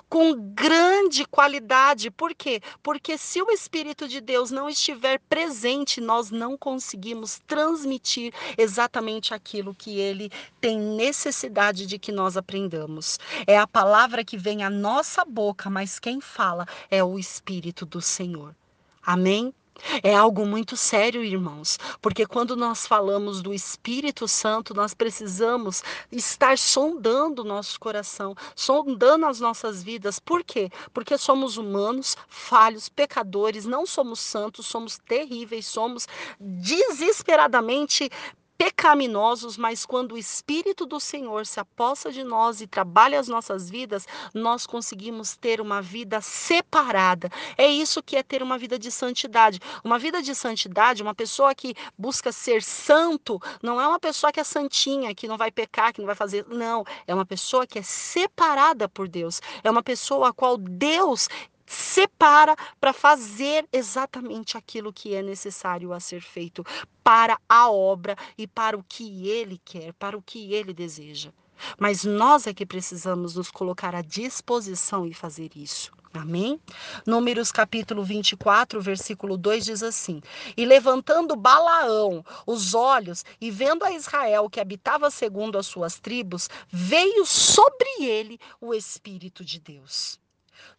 com 0.08 0.34
grande 0.34 1.24
qualidade. 1.24 2.10
Por 2.10 2.34
quê? 2.34 2.60
Porque 2.82 3.16
se 3.16 3.40
o 3.42 3.50
Espírito 3.50 4.08
de 4.08 4.20
Deus 4.20 4.50
não 4.50 4.68
estiver 4.68 5.20
presente, 5.28 6.00
nós 6.00 6.30
não 6.30 6.56
conseguimos 6.56 7.40
transmitir 7.46 8.32
exatamente 8.56 9.34
aquilo 9.34 9.74
que 9.74 9.98
ele 9.98 10.30
tem 10.60 10.78
necessidade 10.78 11.86
de 11.86 11.98
que 11.98 12.12
nós 12.12 12.36
aprendamos. 12.36 13.18
É 13.46 13.58
a 13.58 13.66
palavra 13.66 14.24
que 14.24 14.36
vem 14.36 14.62
à 14.62 14.70
nossa 14.70 15.24
boca, 15.24 15.70
mas 15.70 15.98
quem 15.98 16.20
fala 16.20 16.66
é 16.90 17.02
o 17.02 17.18
Espírito 17.18 17.86
do 17.86 18.00
Senhor. 18.00 18.54
Amém? 19.02 19.54
É 20.02 20.14
algo 20.14 20.44
muito 20.44 20.76
sério, 20.76 21.22
irmãos, 21.22 21.78
porque 22.02 22.26
quando 22.26 22.56
nós 22.56 22.86
falamos 22.86 23.40
do 23.40 23.54
Espírito 23.54 24.26
Santo, 24.26 24.74
nós 24.74 24.92
precisamos 24.92 25.82
estar 26.10 26.58
sondando 26.58 27.42
o 27.42 27.44
nosso 27.44 27.78
coração, 27.78 28.34
sondando 28.54 29.26
as 29.26 29.40
nossas 29.40 29.82
vidas. 29.82 30.18
Por 30.18 30.42
quê? 30.42 30.70
Porque 30.92 31.16
somos 31.16 31.56
humanos, 31.56 32.16
falhos, 32.28 32.88
pecadores, 32.88 33.64
não 33.64 33.86
somos 33.86 34.20
santos, 34.20 34.66
somos 34.66 34.98
terríveis, 34.98 35.66
somos 35.66 36.06
desesperadamente 36.40 38.10
pecaminosos, 38.58 39.56
mas 39.56 39.86
quando 39.86 40.12
o 40.12 40.18
Espírito 40.18 40.84
do 40.84 40.98
Senhor 40.98 41.46
se 41.46 41.60
aposta 41.60 42.10
de 42.10 42.24
nós 42.24 42.60
e 42.60 42.66
trabalha 42.66 43.20
as 43.20 43.28
nossas 43.28 43.70
vidas, 43.70 44.04
nós 44.34 44.66
conseguimos 44.66 45.36
ter 45.36 45.60
uma 45.60 45.80
vida 45.80 46.20
separada. 46.20 47.30
É 47.56 47.68
isso 47.68 48.02
que 48.02 48.16
é 48.16 48.22
ter 48.22 48.42
uma 48.42 48.58
vida 48.58 48.76
de 48.76 48.90
santidade. 48.90 49.60
Uma 49.84 49.96
vida 49.96 50.20
de 50.20 50.34
santidade, 50.34 51.02
uma 51.02 51.14
pessoa 51.14 51.54
que 51.54 51.74
busca 51.96 52.32
ser 52.32 52.62
santo, 52.62 53.40
não 53.62 53.80
é 53.80 53.86
uma 53.86 54.00
pessoa 54.00 54.32
que 54.32 54.40
é 54.40 54.44
santinha, 54.44 55.14
que 55.14 55.28
não 55.28 55.36
vai 55.36 55.52
pecar, 55.52 55.92
que 55.92 56.00
não 56.00 56.06
vai 56.06 56.16
fazer. 56.16 56.44
Não, 56.48 56.84
é 57.06 57.14
uma 57.14 57.24
pessoa 57.24 57.64
que 57.64 57.78
é 57.78 57.82
separada 57.82 58.88
por 58.88 59.06
Deus. 59.06 59.40
É 59.62 59.70
uma 59.70 59.84
pessoa 59.84 60.30
a 60.30 60.32
qual 60.32 60.56
Deus 60.58 61.28
separa 61.68 62.56
para 62.80 62.92
fazer 62.92 63.68
exatamente 63.72 64.56
aquilo 64.56 64.92
que 64.92 65.14
é 65.14 65.22
necessário 65.22 65.92
a 65.92 66.00
ser 66.00 66.20
feito 66.20 66.64
para 67.04 67.38
a 67.48 67.70
obra 67.70 68.16
e 68.36 68.46
para 68.46 68.76
o 68.76 68.82
que 68.82 69.28
ele 69.28 69.60
quer, 69.64 69.92
para 69.94 70.16
o 70.16 70.22
que 70.22 70.52
ele 70.52 70.72
deseja. 70.72 71.30
Mas 71.78 72.04
nós 72.04 72.46
é 72.46 72.54
que 72.54 72.64
precisamos 72.64 73.34
nos 73.34 73.50
colocar 73.50 73.94
à 73.94 74.00
disposição 74.00 75.06
e 75.06 75.12
fazer 75.12 75.50
isso. 75.56 75.92
Amém? 76.14 76.58
Números 77.06 77.52
capítulo 77.52 78.02
24, 78.02 78.80
versículo 78.80 79.36
2 79.36 79.64
diz 79.64 79.82
assim: 79.82 80.22
E 80.56 80.64
levantando 80.64 81.36
Balaão 81.36 82.24
os 82.46 82.74
olhos 82.74 83.24
e 83.40 83.50
vendo 83.50 83.84
a 83.84 83.92
Israel 83.92 84.48
que 84.48 84.60
habitava 84.60 85.10
segundo 85.10 85.58
as 85.58 85.66
suas 85.66 85.98
tribos, 85.98 86.48
veio 86.70 87.26
sobre 87.26 87.88
ele 88.00 88.40
o 88.60 88.72
Espírito 88.72 89.44
de 89.44 89.60
Deus. 89.60 90.18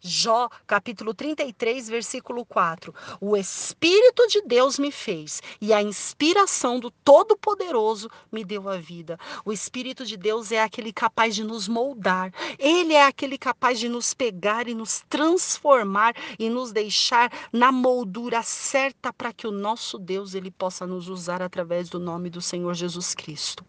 Jó, 0.00 0.48
capítulo 0.66 1.12
33, 1.12 1.88
versículo 1.88 2.44
4. 2.44 2.94
O 3.20 3.36
Espírito 3.36 4.26
de 4.28 4.42
Deus 4.42 4.78
me 4.78 4.90
fez 4.90 5.42
e 5.60 5.72
a 5.72 5.82
inspiração 5.82 6.80
do 6.80 6.90
Todo-Poderoso 6.90 8.10
me 8.32 8.44
deu 8.44 8.68
a 8.68 8.78
vida. 8.78 9.18
O 9.44 9.52
Espírito 9.52 10.06
de 10.06 10.16
Deus 10.16 10.52
é 10.52 10.62
aquele 10.62 10.92
capaz 10.92 11.34
de 11.34 11.44
nos 11.44 11.68
moldar. 11.68 12.32
Ele 12.58 12.94
é 12.94 13.04
aquele 13.04 13.36
capaz 13.36 13.78
de 13.78 13.88
nos 13.88 14.14
pegar 14.14 14.68
e 14.68 14.74
nos 14.74 15.04
transformar 15.08 16.14
e 16.38 16.48
nos 16.48 16.72
deixar 16.72 17.30
na 17.52 17.70
moldura 17.70 18.42
certa 18.42 19.12
para 19.12 19.32
que 19.32 19.46
o 19.46 19.52
nosso 19.52 19.98
Deus 19.98 20.34
ele 20.34 20.50
possa 20.50 20.86
nos 20.86 21.08
usar 21.08 21.42
através 21.42 21.88
do 21.88 21.98
nome 21.98 22.30
do 22.30 22.40
Senhor 22.40 22.74
Jesus 22.74 23.14
Cristo. 23.14 23.64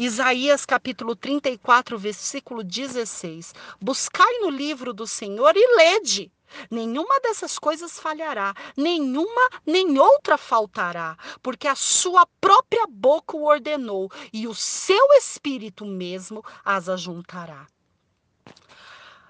Isaías 0.00 0.64
capítulo 0.64 1.14
34, 1.14 1.98
versículo 1.98 2.64
16. 2.64 3.52
Buscai 3.78 4.38
no 4.38 4.48
livro 4.48 4.94
do 4.94 5.06
Senhor 5.06 5.52
e 5.54 5.76
lede. 5.76 6.32
Nenhuma 6.70 7.20
dessas 7.20 7.58
coisas 7.58 8.00
falhará, 8.00 8.54
nenhuma 8.74 9.50
nem 9.66 9.98
outra 9.98 10.38
faltará, 10.38 11.18
porque 11.42 11.68
a 11.68 11.74
sua 11.74 12.26
própria 12.40 12.86
boca 12.88 13.36
o 13.36 13.44
ordenou 13.44 14.10
e 14.32 14.48
o 14.48 14.54
seu 14.54 15.12
espírito 15.18 15.84
mesmo 15.84 16.42
as 16.64 16.88
ajuntará. 16.88 17.66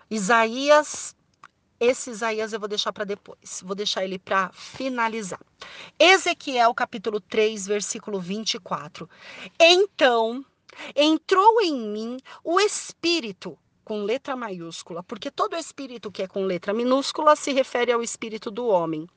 Isaías, 0.08 1.16
esse 1.80 2.10
Isaías 2.10 2.52
eu 2.52 2.60
vou 2.60 2.68
deixar 2.68 2.92
para 2.92 3.04
depois, 3.04 3.60
vou 3.66 3.74
deixar 3.74 4.04
ele 4.04 4.20
para 4.20 4.52
finalizar. 4.52 5.40
Ezequiel 5.98 6.72
capítulo 6.74 7.20
3, 7.20 7.66
versículo 7.66 8.20
24. 8.20 9.10
Então 9.58 10.44
Entrou 10.94 11.60
em 11.60 11.74
mim 11.74 12.18
o 12.44 12.60
espírito 12.60 13.58
com 13.84 14.04
letra 14.04 14.36
maiúscula, 14.36 15.02
porque 15.02 15.30
todo 15.30 15.56
espírito 15.56 16.10
que 16.12 16.22
é 16.22 16.28
com 16.28 16.44
letra 16.44 16.72
minúscula 16.72 17.34
se 17.34 17.52
refere 17.52 17.90
ao 17.90 18.02
espírito 18.02 18.50
do 18.50 18.66
homem 18.66 19.08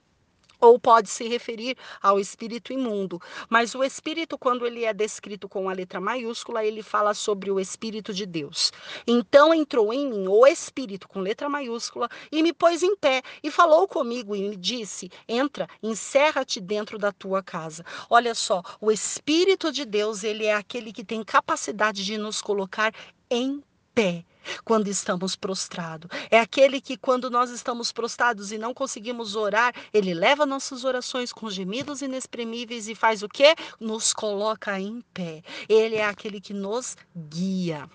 ou 0.64 0.80
pode 0.80 1.10
se 1.10 1.28
referir 1.28 1.78
ao 2.02 2.20
espírito 2.20 2.72
imundo. 2.72 3.22
Mas 3.50 3.76
o 3.76 3.84
espírito, 3.84 4.38
quando 4.38 4.66
ele 4.66 4.86
é 4.86 4.94
descrito 4.94 5.50
com 5.50 5.70
a 5.70 5.74
letra 5.74 6.00
maiúscula, 6.00 6.64
ele 6.64 6.82
fala 6.82 7.14
sobre 7.14 7.52
o 7.52 7.60
espírito 7.60 8.14
de 8.14 8.26
Deus. 8.26 8.72
Então 9.06 9.54
entrou 9.54 9.94
em 9.94 10.10
mim 10.10 10.28
o 10.28 10.48
espírito 10.48 11.08
com 11.08 11.20
letra 11.20 11.50
maiúscula 11.50 12.10
e 12.32 12.42
me 12.42 12.54
pôs 12.54 12.82
em 12.82 12.96
pé 12.96 13.22
e 13.44 13.52
falou 13.52 13.88
comigo 13.88 14.36
e 14.36 14.50
me 14.50 14.56
disse: 14.56 15.12
Entra, 15.28 15.68
encerra-te 15.82 16.62
dentro 16.62 16.98
da 16.98 17.12
tua 17.12 17.44
casa. 17.44 17.86
Olha 18.10 18.34
só, 18.34 18.64
o 18.80 18.92
espírito 18.92 19.72
de 19.72 19.86
Deus, 19.86 20.24
ele 20.24 20.46
é 20.46 20.54
aquele 20.54 20.94
que 20.94 21.04
tem 21.04 21.24
capacidade 21.24 22.06
de 22.06 22.18
nos 22.18 22.42
colocar 22.42 22.94
em 23.30 23.62
pé 23.94 24.24
quando 24.64 24.88
estamos 24.88 25.36
prostrados. 25.36 26.10
É 26.30 26.40
aquele 26.40 26.82
que, 26.82 26.98
quando 26.98 27.30
nós 27.30 27.50
estamos 27.50 27.92
prostrados 27.92 28.52
e 28.52 28.58
não 28.58 28.74
conseguimos 28.74 29.36
orar, 29.36 29.74
ele 29.94 30.14
leva 30.14 30.46
nossas 30.46 30.84
orações 30.84 31.32
com 31.32 31.50
gemidos 31.50 32.02
inexprimíveis 32.02 32.88
e 32.88 32.96
faz 32.96 33.24
o 33.24 33.30
quê? 33.30 33.56
Nos 33.80 34.14
coloca 34.14 34.80
em 34.80 35.02
pé. 35.14 35.44
Ele 35.68 35.96
é 35.96 36.06
aquele 36.06 36.40
que 36.40 36.54
nos 36.54 36.96
guia. 37.16 37.90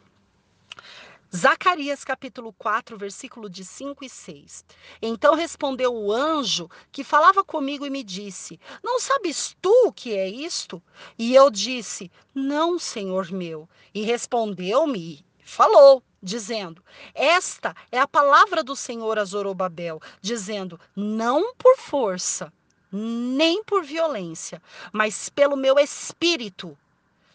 Zacarias 1.34 2.04
capítulo 2.04 2.54
4, 2.54 2.96
versículo 2.96 3.50
de 3.50 3.62
5 3.62 4.02
e 4.02 4.08
6. 4.08 4.64
Então 5.02 5.34
respondeu 5.34 5.94
o 5.94 6.10
anjo 6.10 6.70
que 6.90 7.04
falava 7.04 7.44
comigo 7.44 7.84
e 7.84 7.90
me 7.90 8.02
disse: 8.02 8.58
Não 8.82 8.98
sabes 8.98 9.54
tu 9.60 9.70
o 9.86 9.92
que 9.92 10.16
é 10.16 10.26
isto? 10.26 10.82
E 11.18 11.34
eu 11.34 11.50
disse: 11.50 12.10
Não, 12.34 12.78
Senhor 12.78 13.30
meu. 13.30 13.68
E 13.94 14.02
respondeu-me, 14.02 15.22
falou: 15.44 16.02
dizendo: 16.22 16.82
Esta 17.14 17.74
é 17.90 17.98
a 17.98 18.08
palavra 18.08 18.62
do 18.62 18.74
Senhor 18.74 19.18
a 19.18 19.24
Zorobabel, 19.24 20.00
dizendo: 20.20 20.78
Não 20.94 21.54
por 21.54 21.76
força, 21.76 22.52
nem 22.90 23.62
por 23.62 23.84
violência, 23.84 24.62
mas 24.92 25.28
pelo 25.28 25.56
meu 25.56 25.78
espírito, 25.78 26.76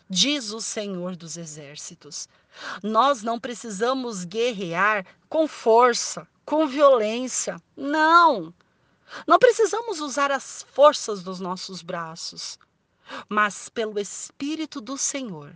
diz 0.10 0.52
o 0.52 0.62
Senhor 0.62 1.16
dos 1.16 1.38
exércitos. 1.38 2.28
Nós 2.84 3.24
não 3.24 3.40
precisamos 3.40 4.26
guerrear 4.26 5.06
com 5.28 5.48
força, 5.48 6.28
com 6.46 6.68
violência. 6.68 7.60
Não. 7.76 8.54
Não 9.28 9.40
precisamos 9.40 10.00
usar 10.00 10.32
as 10.32 10.64
forças 10.72 11.24
dos 11.24 11.40
nossos 11.40 11.82
braços, 11.82 12.58
mas 13.30 13.70
pelo 13.70 14.00
Espírito 14.00 14.82
do 14.82 14.98
Senhor 14.98 15.56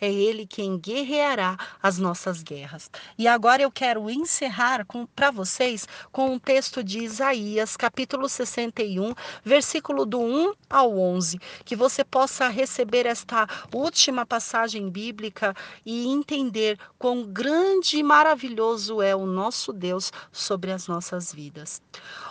é 0.00 0.12
Ele 0.12 0.46
quem 0.46 0.78
guerreará 0.78 1.56
as 1.82 1.98
nossas 1.98 2.42
guerras. 2.42 2.90
E 3.18 3.26
agora 3.26 3.62
eu 3.62 3.70
quero 3.70 4.08
encerrar 4.10 4.86
para 5.14 5.30
vocês 5.30 5.86
com 6.12 6.32
um 6.32 6.38
texto 6.38 6.82
de 6.82 7.00
Isaías, 7.00 7.76
capítulo 7.76 8.28
61, 8.28 9.14
versículo 9.44 10.04
do 10.04 10.20
1 10.20 10.54
ao 10.68 10.98
11, 10.98 11.40
que 11.64 11.76
você 11.76 12.04
possa 12.04 12.48
receber 12.48 13.06
esta 13.06 13.46
última 13.72 14.24
passagem 14.24 14.88
bíblica 14.90 15.54
e 15.84 16.06
entender 16.06 16.78
quão 16.98 17.24
grande 17.24 17.98
e 17.98 18.02
maravilhoso 18.02 19.02
é 19.02 19.14
o 19.14 19.26
nosso 19.26 19.72
Deus 19.72 20.12
sobre 20.32 20.72
as 20.72 20.86
nossas 20.86 21.32
vidas. 21.32 21.82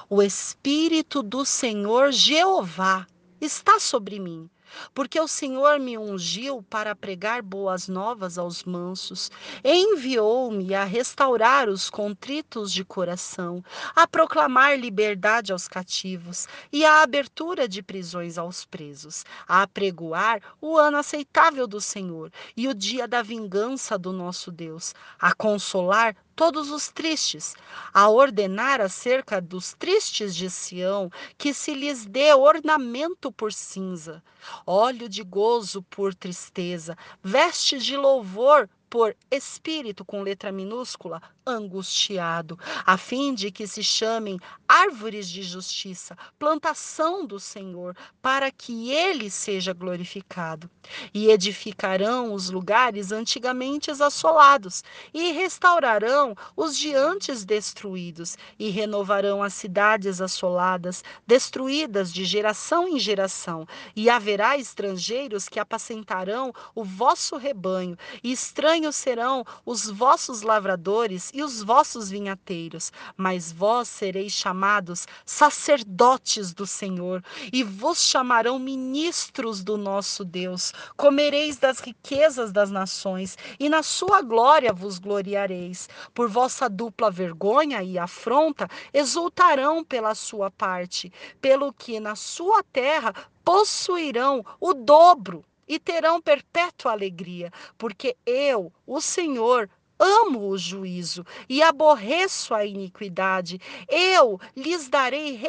O 0.09 0.21
Espírito 0.21 1.23
do 1.23 1.45
Senhor 1.45 2.11
Jeová 2.11 3.07
está 3.41 3.79
sobre 3.79 4.19
mim 4.19 4.49
porque 4.93 5.19
o 5.19 5.28
Senhor 5.28 5.80
me 5.80 5.97
ungiu 5.97 6.63
para 6.63 6.95
pregar 6.95 7.41
boas 7.41 7.88
novas 7.88 8.38
aos 8.38 8.63
mansos, 8.63 9.32
enviou-me 9.63 10.73
a 10.73 10.84
restaurar 10.84 11.69
os 11.69 11.89
contritos 11.89 12.71
de 12.71 12.84
coração, 12.84 13.63
a 13.95 14.08
proclamar 14.08 14.80
liberdade 14.80 15.51
aos 15.51 15.67
cativos 15.67 16.47
e 16.71 16.86
a 16.86 17.01
abertura 17.01 17.67
de 17.67 17.82
prisões 17.82 18.38
aos 18.38 18.65
presos, 18.65 19.23
a 19.47 19.62
apregoar 19.62 20.41
o 20.62 20.78
ano 20.78 20.97
aceitável 20.97 21.67
do 21.67 21.82
Senhor 21.82 22.32
e 22.56 22.67
o 22.67 22.73
dia 22.73 23.08
da 23.08 23.21
vingança 23.21 23.97
do 23.97 24.12
nosso 24.12 24.51
Deus, 24.51 24.93
a 25.19 25.34
consolar 25.34 26.15
todos 26.36 26.69
os 26.69 26.89
tristes, 26.89 27.56
a 27.93 28.10
ordenar 28.10 28.82
acerca 28.82 29.41
dos 29.41 29.74
tristes 29.74 30.36
de 30.36 30.50
Sião 30.50 31.10
que 31.38 31.54
se 31.54 31.74
lhes 31.74 32.06
dê 32.06 32.34
ornamento 32.34 33.32
por 33.32 33.54
cinza, 33.54 34.24
óleo 34.65 35.08
de 35.08 35.24
gozo 35.24 35.82
por 35.84 36.13
tristeza, 36.13 36.98
vestes 37.24 37.86
de 37.86 37.95
louvor 37.95 38.69
por 38.95 39.13
espírito 39.29 40.05
com 40.05 40.21
letra 40.21 40.53
minúscula, 40.53 41.21
angustiado, 41.45 42.58
a 42.86 42.97
fim 42.97 43.34
de 43.34 43.51
que 43.51 43.67
se 43.67 43.84
chamem 43.84 44.39
árvores 44.65 45.29
de 45.29 45.43
justiça, 45.43 46.17
plantação 46.39 47.25
do 47.25 47.38
Senhor, 47.38 47.93
para 48.21 48.49
que 48.49 48.91
ele 48.91 49.29
seja 49.29 49.73
glorificado. 49.73 50.69
E 51.13 51.29
edificarão 51.29 52.34
os 52.34 52.49
lugares 52.49 53.12
antigamente 53.12 53.91
assolados, 53.91 54.81
e 55.13 55.34
restaurarão 55.34 56.34
os 56.55 56.77
de 56.77 56.95
antes 56.95 57.43
destruídos, 57.43 58.38
e 58.58 58.69
renovarão 58.69 59.43
as 59.43 59.53
cidades 59.53 60.21
assoladas, 60.21 61.03
destruídas 61.27 62.13
de 62.13 62.23
geração 62.23 62.88
em 62.88 62.97
geração, 62.97 63.67
e 63.93 64.10
haverá 64.10 64.58
estrangeiros 64.58 65.49
que 65.49 65.60
apacentarão 65.60 66.53
o 66.73 66.84
vosso 66.84 67.36
rebanho, 67.36 67.97
e 68.23 68.31
estranhos 68.31 68.85
serão 68.91 69.45
os 69.65 69.89
vossos 69.89 70.41
lavradores 70.41 71.32
e 71.34 71.43
os 71.43 71.62
vossos 71.62 72.10
vinhateiros, 72.10 72.91
mas 73.15 73.52
vós 73.52 73.88
sereis 73.88 74.32
chamados 74.32 75.08
sacerdotes 75.26 76.54
do 76.54 76.65
Senhor, 76.65 77.24
e 77.52 77.63
vos 77.63 78.02
chamarão 78.02 78.60
ministros 78.60 79.63
do 79.63 79.78
nosso 79.78 80.24
Deus. 80.24 80.74
Comereis 80.95 81.58
das 81.58 81.80
riquezas 81.80 82.52
das 82.52 82.71
nações, 82.71 83.38
e 83.60 83.69
na 83.69 83.84
sua 83.84 84.21
glória 84.21 84.74
vos 84.74 85.00
gloriareis. 85.00 85.89
Por 86.13 86.30
vossa 86.30 86.69
dupla 86.69 87.10
vergonha 87.10 87.84
e 87.84 87.98
afronta, 87.98 88.67
exultarão 88.93 89.84
pela 89.84 90.15
sua 90.15 90.50
parte, 90.52 91.12
pelo 91.41 91.74
que 91.74 92.00
na 92.00 92.15
sua 92.15 92.63
terra 92.63 93.13
possuirão 93.43 94.43
o 94.60 94.74
dobro 94.74 95.45
e 95.67 95.80
terão 95.80 96.21
perpétua 96.21 96.91
alegria, 96.91 97.51
porque 97.78 98.15
eu, 98.25 98.71
o 98.86 99.01
Senhor, 99.01 99.69
amo 99.99 100.49
o 100.49 100.58
juízo 100.58 101.25
e 101.47 101.62
aborreço 101.62 102.53
a 102.53 102.65
iniquidade. 102.65 103.60
Eu 103.88 104.39
lhes 104.55 104.88
darei, 104.89 105.39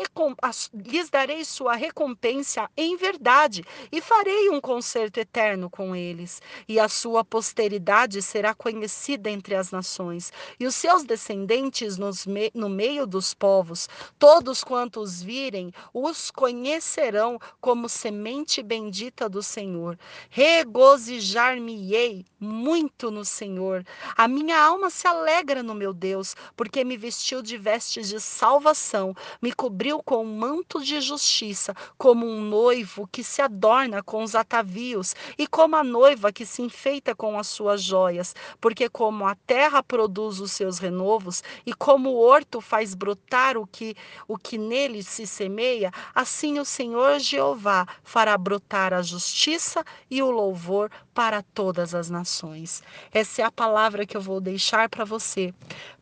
lhes 0.75 1.11
darei 1.11 1.45
sua 1.45 1.75
recompensa 1.75 2.69
em 2.77 2.97
verdade 2.97 3.65
e 3.91 4.01
farei 4.01 4.49
um 4.51 4.61
concerto 4.61 5.21
eterno 5.21 5.69
com 5.69 5.95
eles. 5.95 6.41
E 6.69 6.79
a 6.79 6.89
sua 6.89 7.25
posteridade 7.25 8.23
será 8.23 8.55
conhecida 8.55 9.31
entre 9.31 9.55
as 9.55 9.71
nações, 9.71 10.33
e 10.59 10.67
os 10.67 10.75
seus 10.75 11.05
descendentes 11.05 11.97
me 12.27 12.51
no 12.55 12.69
meio 12.69 13.07
dos 13.07 13.35
povos. 13.35 13.89
Todos 14.19 14.63
quantos 14.63 15.23
virem 15.23 15.73
os 15.93 16.31
conhecerão 16.31 17.39
como 17.61 17.89
semente 17.89 18.63
bendita 18.63 19.29
do 19.29 19.43
Senhor. 19.43 19.99
Regozijar-me-ei 20.31 22.25
muito 22.39 23.11
no 23.11 23.25
Senhor. 23.25 23.85
A 24.17 24.29
minha 24.37 24.61
alma 24.61 24.91
se 24.91 25.09
alegra 25.09 25.63
no 25.63 25.75
meu 25.75 25.95
Deus, 25.95 26.37
porque 26.55 26.85
me 26.85 26.95
vestiu 26.95 27.41
de 27.41 27.57
vestes 27.57 28.07
de 28.11 28.21
salvação, 28.21 29.15
me 29.41 29.51
cobriu 29.51 30.03
com 30.03 30.23
um 30.23 30.37
manto 30.37 30.85
de 30.85 31.01
justiça, 31.01 31.75
como 31.97 32.27
um 32.27 32.43
noivo 32.43 33.09
que 33.11 33.25
se 33.25 33.41
adorna 33.41 34.03
com 34.03 34.23
os 34.23 34.35
atavios, 34.35 35.17
e 35.39 35.47
como 35.47 35.75
a 35.75 35.83
noiva 35.83 36.31
que 36.31 36.45
se 36.45 36.61
enfeita 36.61 37.15
com 37.15 37.39
as 37.39 37.47
suas 37.47 37.83
joias, 37.83 38.35
porque 38.61 38.91
como 38.91 39.27
a 39.27 39.35
terra 39.35 39.83
produz 39.83 40.39
os 40.39 40.53
seus 40.53 40.79
renovos, 40.79 41.43
e 41.65 41.73
como 41.73 42.11
o 42.11 42.19
horto 42.21 42.61
faz 42.61 42.95
brotar 42.95 43.57
o 43.57 43.67
que, 43.67 43.97
o 44.29 44.37
que 44.37 44.59
nele 44.59 45.03
se 45.03 45.27
semeia, 45.27 45.91
assim 46.15 46.59
o 46.59 46.65
Senhor 46.67 47.19
Jeová 47.21 47.87
fará 48.05 48.37
brotar 48.37 48.93
a 48.93 49.01
justiça 49.01 49.83
e 50.11 50.23
o 50.23 50.31
louvor 50.31 50.91
para 51.15 51.41
todas 51.41 51.95
as 51.95 52.11
nações. 52.11 52.83
Essa 53.11 53.41
é 53.41 53.45
a 53.47 53.51
palavra 53.51 54.05
que 54.05 54.15
eu 54.15 54.26
vou 54.27 54.41
deixar 54.41 54.89
para 54.89 55.05
você, 55.05 55.55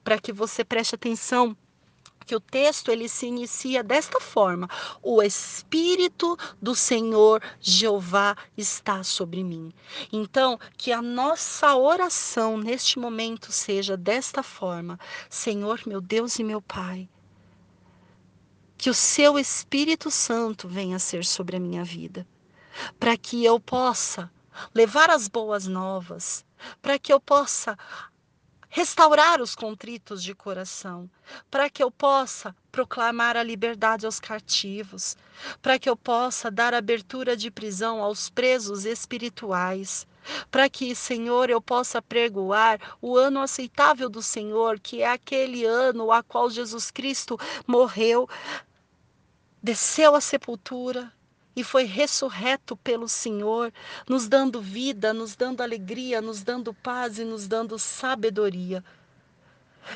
para 0.02 0.18
que 0.18 0.32
você 0.32 0.64
preste 0.64 0.94
atenção 0.94 1.54
que 2.24 2.34
o 2.34 2.40
texto 2.40 2.90
ele 2.90 3.06
se 3.06 3.26
inicia 3.26 3.82
desta 3.82 4.18
forma: 4.18 4.66
o 5.02 5.22
espírito 5.22 6.38
do 6.60 6.74
Senhor 6.74 7.42
Jeová 7.60 8.34
está 8.56 9.02
sobre 9.02 9.44
mim. 9.44 9.72
Então, 10.10 10.58
que 10.78 10.90
a 10.90 11.02
nossa 11.02 11.76
oração 11.76 12.56
neste 12.56 12.98
momento 12.98 13.52
seja 13.52 13.94
desta 13.94 14.42
forma: 14.42 14.98
Senhor, 15.28 15.82
meu 15.86 16.00
Deus 16.00 16.38
e 16.38 16.44
meu 16.44 16.62
Pai, 16.62 17.06
que 18.78 18.88
o 18.88 18.94
seu 18.94 19.38
Espírito 19.38 20.10
Santo 20.10 20.66
venha 20.66 20.98
ser 20.98 21.26
sobre 21.26 21.56
a 21.56 21.60
minha 21.60 21.84
vida, 21.84 22.26
para 22.98 23.18
que 23.18 23.44
eu 23.44 23.60
possa 23.60 24.32
levar 24.74 25.10
as 25.10 25.28
boas 25.28 25.66
novas, 25.66 26.44
para 26.80 26.98
que 26.98 27.12
eu 27.12 27.20
possa 27.20 27.76
restaurar 28.74 29.40
os 29.40 29.54
contritos 29.54 30.20
de 30.20 30.34
coração, 30.34 31.08
para 31.48 31.70
que 31.70 31.80
eu 31.80 31.92
possa 31.92 32.52
proclamar 32.72 33.36
a 33.36 33.42
liberdade 33.44 34.04
aos 34.04 34.18
cativos, 34.18 35.16
para 35.62 35.78
que 35.78 35.88
eu 35.88 35.96
possa 35.96 36.50
dar 36.50 36.74
abertura 36.74 37.36
de 37.36 37.52
prisão 37.52 38.02
aos 38.02 38.28
presos 38.28 38.84
espirituais, 38.84 40.08
para 40.50 40.68
que, 40.68 40.92
Senhor, 40.92 41.48
eu 41.50 41.60
possa 41.60 42.02
pregoar 42.02 42.80
o 43.00 43.16
ano 43.16 43.40
aceitável 43.40 44.08
do 44.08 44.20
Senhor, 44.20 44.80
que 44.80 45.02
é 45.02 45.08
aquele 45.08 45.64
ano 45.64 46.10
a 46.10 46.20
qual 46.20 46.50
Jesus 46.50 46.90
Cristo 46.90 47.38
morreu, 47.68 48.28
desceu 49.62 50.16
à 50.16 50.20
sepultura, 50.20 51.12
e 51.56 51.62
foi 51.62 51.84
ressurreto 51.84 52.76
pelo 52.76 53.08
Senhor, 53.08 53.72
nos 54.08 54.28
dando 54.28 54.60
vida, 54.60 55.12
nos 55.12 55.36
dando 55.36 55.62
alegria, 55.62 56.20
nos 56.20 56.42
dando 56.42 56.74
paz 56.74 57.18
e 57.18 57.24
nos 57.24 57.46
dando 57.46 57.78
sabedoria. 57.78 58.84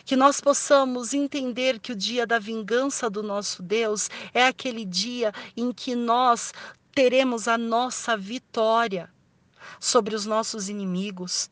Que 0.04 0.16
nós 0.16 0.40
possamos 0.40 1.14
entender 1.14 1.80
que 1.80 1.92
o 1.92 1.96
dia 1.96 2.26
da 2.26 2.38
vingança 2.38 3.08
do 3.08 3.22
nosso 3.22 3.62
Deus 3.62 4.10
é 4.34 4.46
aquele 4.46 4.84
dia 4.84 5.32
em 5.56 5.72
que 5.72 5.94
nós 5.94 6.52
teremos 6.92 7.48
a 7.48 7.56
nossa 7.56 8.16
vitória 8.16 9.10
sobre 9.80 10.14
os 10.14 10.26
nossos 10.26 10.68
inimigos. 10.68 11.50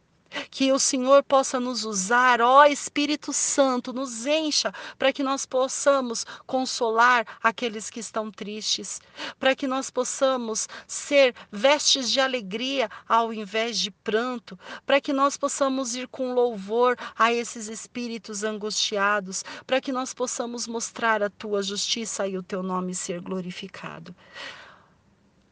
Que 0.50 0.72
o 0.72 0.78
Senhor 0.78 1.22
possa 1.22 1.58
nos 1.58 1.84
usar, 1.84 2.40
ó 2.40 2.64
Espírito 2.64 3.32
Santo, 3.32 3.92
nos 3.92 4.26
encha 4.26 4.72
para 4.98 5.12
que 5.12 5.22
nós 5.22 5.46
possamos 5.46 6.24
consolar 6.46 7.26
aqueles 7.42 7.90
que 7.90 8.00
estão 8.00 8.30
tristes, 8.30 9.00
para 9.38 9.54
que 9.54 9.66
nós 9.66 9.90
possamos 9.90 10.68
ser 10.86 11.34
vestes 11.50 12.10
de 12.10 12.20
alegria 12.20 12.90
ao 13.08 13.32
invés 13.32 13.78
de 13.78 13.90
pranto, 13.90 14.58
para 14.84 15.00
que 15.00 15.12
nós 15.12 15.36
possamos 15.36 15.94
ir 15.94 16.08
com 16.08 16.32
louvor 16.32 16.96
a 17.16 17.32
esses 17.32 17.68
espíritos 17.68 18.44
angustiados, 18.44 19.44
para 19.66 19.80
que 19.80 19.92
nós 19.92 20.12
possamos 20.12 20.66
mostrar 20.66 21.22
a 21.22 21.30
tua 21.30 21.62
justiça 21.62 22.26
e 22.26 22.36
o 22.36 22.42
teu 22.42 22.62
nome 22.62 22.94
ser 22.94 23.20
glorificado. 23.20 24.14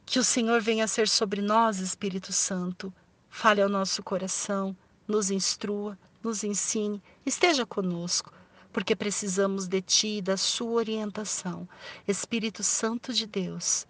Que 0.06 0.18
o 0.18 0.24
Senhor 0.24 0.60
venha 0.60 0.86
ser 0.86 1.08
sobre 1.08 1.40
nós, 1.40 1.78
Espírito 1.78 2.32
Santo 2.32 2.92
Fale 3.36 3.60
ao 3.60 3.68
nosso 3.68 4.00
coração, 4.00 4.76
nos 5.08 5.28
instrua, 5.28 5.98
nos 6.22 6.44
ensine, 6.44 7.02
esteja 7.26 7.66
conosco, 7.66 8.32
porque 8.72 8.94
precisamos 8.94 9.66
de 9.66 9.82
Ti 9.82 10.18
e 10.18 10.22
da 10.22 10.36
Sua 10.36 10.70
orientação. 10.70 11.68
Espírito 12.06 12.62
Santo 12.62 13.12
de 13.12 13.26
Deus, 13.26 13.88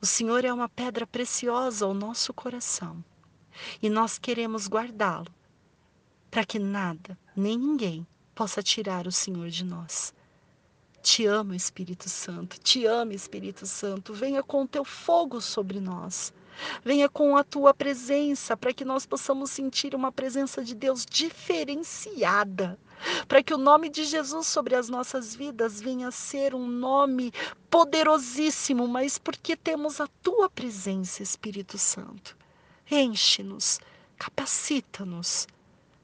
o 0.00 0.06
Senhor 0.06 0.42
é 0.42 0.50
uma 0.50 0.70
pedra 0.70 1.06
preciosa 1.06 1.84
ao 1.84 1.92
nosso 1.92 2.32
coração 2.32 3.04
e 3.82 3.90
nós 3.90 4.16
queremos 4.18 4.66
guardá-lo 4.68 5.30
para 6.30 6.42
que 6.42 6.58
nada, 6.58 7.16
nem 7.36 7.58
ninguém, 7.58 8.06
possa 8.34 8.62
tirar 8.62 9.06
o 9.06 9.12
Senhor 9.12 9.50
de 9.50 9.66
nós. 9.66 10.14
Te 11.02 11.26
amo, 11.26 11.52
Espírito 11.52 12.08
Santo, 12.08 12.58
te 12.58 12.86
amo, 12.86 13.12
Espírito 13.12 13.66
Santo, 13.66 14.14
venha 14.14 14.42
com 14.42 14.62
o 14.62 14.66
teu 14.66 14.82
fogo 14.82 15.42
sobre 15.42 15.78
nós. 15.78 16.32
Venha 16.84 17.08
com 17.08 17.36
a 17.36 17.44
tua 17.44 17.72
presença 17.74 18.56
para 18.56 18.72
que 18.72 18.84
nós 18.84 19.06
possamos 19.06 19.50
sentir 19.50 19.94
uma 19.94 20.12
presença 20.12 20.62
de 20.62 20.74
Deus 20.74 21.06
diferenciada. 21.06 22.78
para 23.26 23.42
que 23.42 23.52
o 23.52 23.58
nome 23.58 23.88
de 23.88 24.04
Jesus 24.04 24.46
sobre 24.46 24.76
as 24.76 24.88
nossas 24.88 25.34
vidas 25.34 25.80
venha 25.80 26.08
a 26.08 26.12
ser 26.12 26.54
um 26.54 26.66
nome 26.66 27.32
poderosíssimo, 27.68 28.86
mas 28.86 29.18
porque 29.18 29.56
temos 29.56 30.00
a 30.00 30.06
tua 30.22 30.48
presença, 30.48 31.22
Espírito 31.22 31.78
Santo. 31.78 32.36
Enche-nos, 32.88 33.80
capacita-nos, 34.16 35.48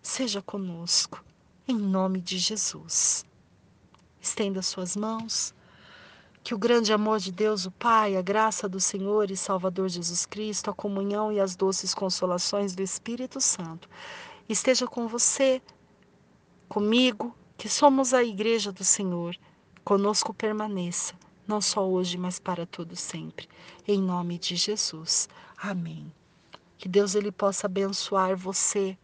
seja 0.02 0.42
conosco, 0.42 1.24
em 1.68 1.76
nome 1.76 2.20
de 2.20 2.38
Jesus. 2.38 3.24
Estenda 4.20 4.62
suas 4.62 4.96
mãos. 4.96 5.54
Que 6.48 6.54
o 6.54 6.58
grande 6.58 6.94
amor 6.94 7.18
de 7.18 7.30
Deus, 7.30 7.66
o 7.66 7.70
Pai, 7.70 8.16
a 8.16 8.22
graça 8.22 8.66
do 8.66 8.80
Senhor 8.80 9.30
e 9.30 9.36
Salvador 9.36 9.86
Jesus 9.90 10.24
Cristo, 10.24 10.70
a 10.70 10.72
comunhão 10.72 11.30
e 11.30 11.38
as 11.38 11.54
doces 11.54 11.92
consolações 11.92 12.74
do 12.74 12.82
Espírito 12.82 13.38
Santo 13.38 13.86
esteja 14.48 14.86
com 14.86 15.06
você, 15.06 15.60
comigo, 16.66 17.36
que 17.58 17.68
somos 17.68 18.14
a 18.14 18.24
igreja 18.24 18.72
do 18.72 18.82
Senhor. 18.82 19.36
Conosco 19.84 20.32
permaneça, 20.32 21.12
não 21.46 21.60
só 21.60 21.86
hoje, 21.86 22.16
mas 22.16 22.38
para 22.38 22.64
todo 22.64 22.96
sempre. 22.96 23.46
Em 23.86 24.00
nome 24.00 24.38
de 24.38 24.56
Jesus. 24.56 25.28
Amém. 25.54 26.10
Que 26.78 26.88
Deus 26.88 27.14
ele 27.14 27.30
possa 27.30 27.66
abençoar 27.66 28.34
você, 28.34 28.96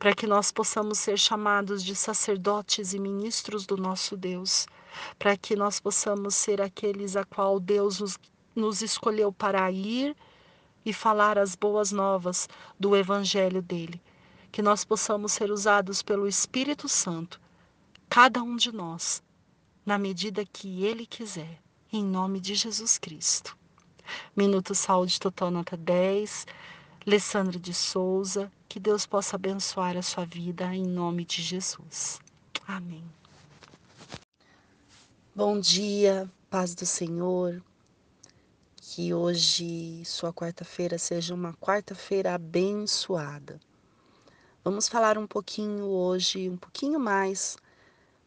para 0.00 0.12
que 0.12 0.26
nós 0.26 0.50
possamos 0.50 0.98
ser 0.98 1.16
chamados 1.16 1.84
de 1.84 1.94
sacerdotes 1.94 2.92
e 2.92 2.98
ministros 2.98 3.66
do 3.66 3.76
nosso 3.76 4.16
Deus, 4.16 4.66
para 5.18 5.36
que 5.36 5.56
nós 5.56 5.80
possamos 5.80 6.34
ser 6.34 6.60
aqueles 6.60 7.16
a 7.16 7.24
qual 7.24 7.58
Deus 7.58 8.00
nos, 8.00 8.18
nos 8.54 8.82
escolheu 8.82 9.32
para 9.32 9.70
ir 9.70 10.16
e 10.84 10.92
falar 10.92 11.38
as 11.38 11.54
boas 11.54 11.92
novas 11.92 12.48
do 12.78 12.96
evangelho 12.96 13.60
dele. 13.60 14.00
Que 14.52 14.62
nós 14.62 14.84
possamos 14.84 15.32
ser 15.32 15.50
usados 15.50 16.02
pelo 16.02 16.28
Espírito 16.28 16.88
Santo, 16.88 17.40
cada 18.08 18.42
um 18.42 18.56
de 18.56 18.72
nós, 18.72 19.22
na 19.84 19.98
medida 19.98 20.44
que 20.44 20.84
ele 20.84 21.04
quiser, 21.06 21.60
em 21.92 22.04
nome 22.04 22.40
de 22.40 22.54
Jesus 22.54 22.98
Cristo. 22.98 23.56
Minuto 24.36 24.74
Saúde 24.74 25.18
Total 25.18 25.50
Nota 25.50 25.76
10. 25.76 26.46
Alessandra 27.06 27.56
de 27.56 27.72
Souza, 27.72 28.50
que 28.68 28.80
Deus 28.80 29.06
possa 29.06 29.36
abençoar 29.36 29.96
a 29.96 30.02
sua 30.02 30.24
vida 30.24 30.74
em 30.74 30.84
nome 30.84 31.24
de 31.24 31.40
Jesus. 31.40 32.20
Amém. 32.66 33.04
Bom 35.36 35.60
dia, 35.60 36.32
paz 36.48 36.74
do 36.74 36.86
Senhor. 36.86 37.62
Que 38.80 39.12
hoje, 39.12 40.02
sua 40.06 40.32
quarta-feira, 40.32 40.96
seja 40.96 41.34
uma 41.34 41.52
quarta-feira 41.52 42.34
abençoada. 42.34 43.60
Vamos 44.64 44.88
falar 44.88 45.18
um 45.18 45.26
pouquinho 45.26 45.84
hoje, 45.84 46.48
um 46.48 46.56
pouquinho 46.56 46.98
mais, 46.98 47.58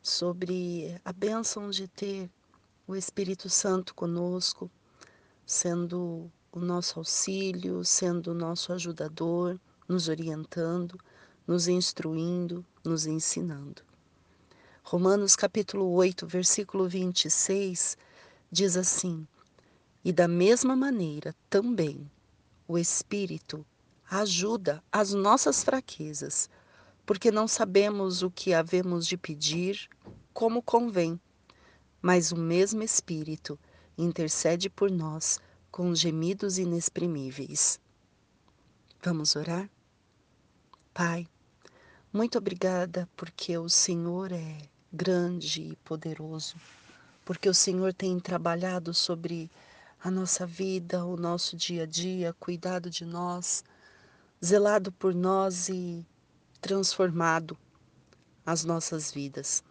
sobre 0.04 1.02
a 1.04 1.12
bênção 1.12 1.72
de 1.72 1.88
ter 1.88 2.30
o 2.88 2.96
Espírito 2.96 3.50
Santo 3.50 3.96
conosco, 3.96 4.70
sendo 5.48 6.32
o 6.52 6.60
nosso 6.60 7.00
auxílio, 7.00 7.84
sendo 7.84 8.34
o 8.34 8.36
nosso 8.36 8.72
ajudador, 8.72 9.60
nos 9.88 10.10
orientando, 10.10 10.96
nos 11.48 11.68
instruindo, 11.68 12.64
nos 12.84 13.08
ensinando. 13.08 13.89
Romanos 14.92 15.36
capítulo 15.36 15.88
8, 15.92 16.26
versículo 16.26 16.90
26 16.90 17.96
diz 18.52 18.76
assim: 18.76 19.28
E 20.04 20.12
da 20.12 20.28
mesma 20.28 20.76
maneira 20.76 21.36
também 21.48 22.10
o 22.68 22.76
Espírito 22.76 23.64
ajuda 24.10 24.84
as 24.92 25.14
nossas 25.14 25.64
fraquezas, 25.64 26.50
porque 27.06 27.30
não 27.30 27.48
sabemos 27.48 28.24
o 28.24 28.32
que 28.32 28.52
havemos 28.52 29.06
de 29.06 29.16
pedir 29.16 29.88
como 30.34 30.60
convém, 30.60 31.22
mas 32.02 32.32
o 32.32 32.36
mesmo 32.36 32.82
Espírito 32.82 33.60
intercede 33.96 34.72
por 34.72 34.90
nós 34.90 35.40
com 35.70 35.94
gemidos 35.94 36.58
inexprimíveis. 36.58 37.80
Vamos 39.04 39.36
orar? 39.36 39.70
Pai, 40.92 41.28
muito 42.12 42.40
obrigada 42.40 43.08
porque 43.16 43.56
o 43.56 43.70
Senhor 43.70 44.32
é 44.32 44.58
grande 44.92 45.62
e 45.62 45.76
poderoso, 45.78 46.56
porque 47.24 47.48
o 47.48 47.54
Senhor 47.54 47.94
tem 47.94 48.20
trabalhado 48.20 48.94
sobre 48.94 49.50
a 50.04 50.10
nossa 50.10 50.46
vida, 50.46 51.06
o 51.06 51.18
nosso 51.18 51.56
dia 51.56 51.84
a 51.84 51.86
dia, 51.86 52.36
cuidado 52.40 52.90
de 52.90 53.06
nós, 53.06 53.64
zelado 54.44 54.92
por 54.92 55.14
nós 55.14 55.70
e 55.70 56.06
transformado 56.62 57.58
as 58.46 58.64
nossas 58.64 59.12
vidas. 59.12 59.64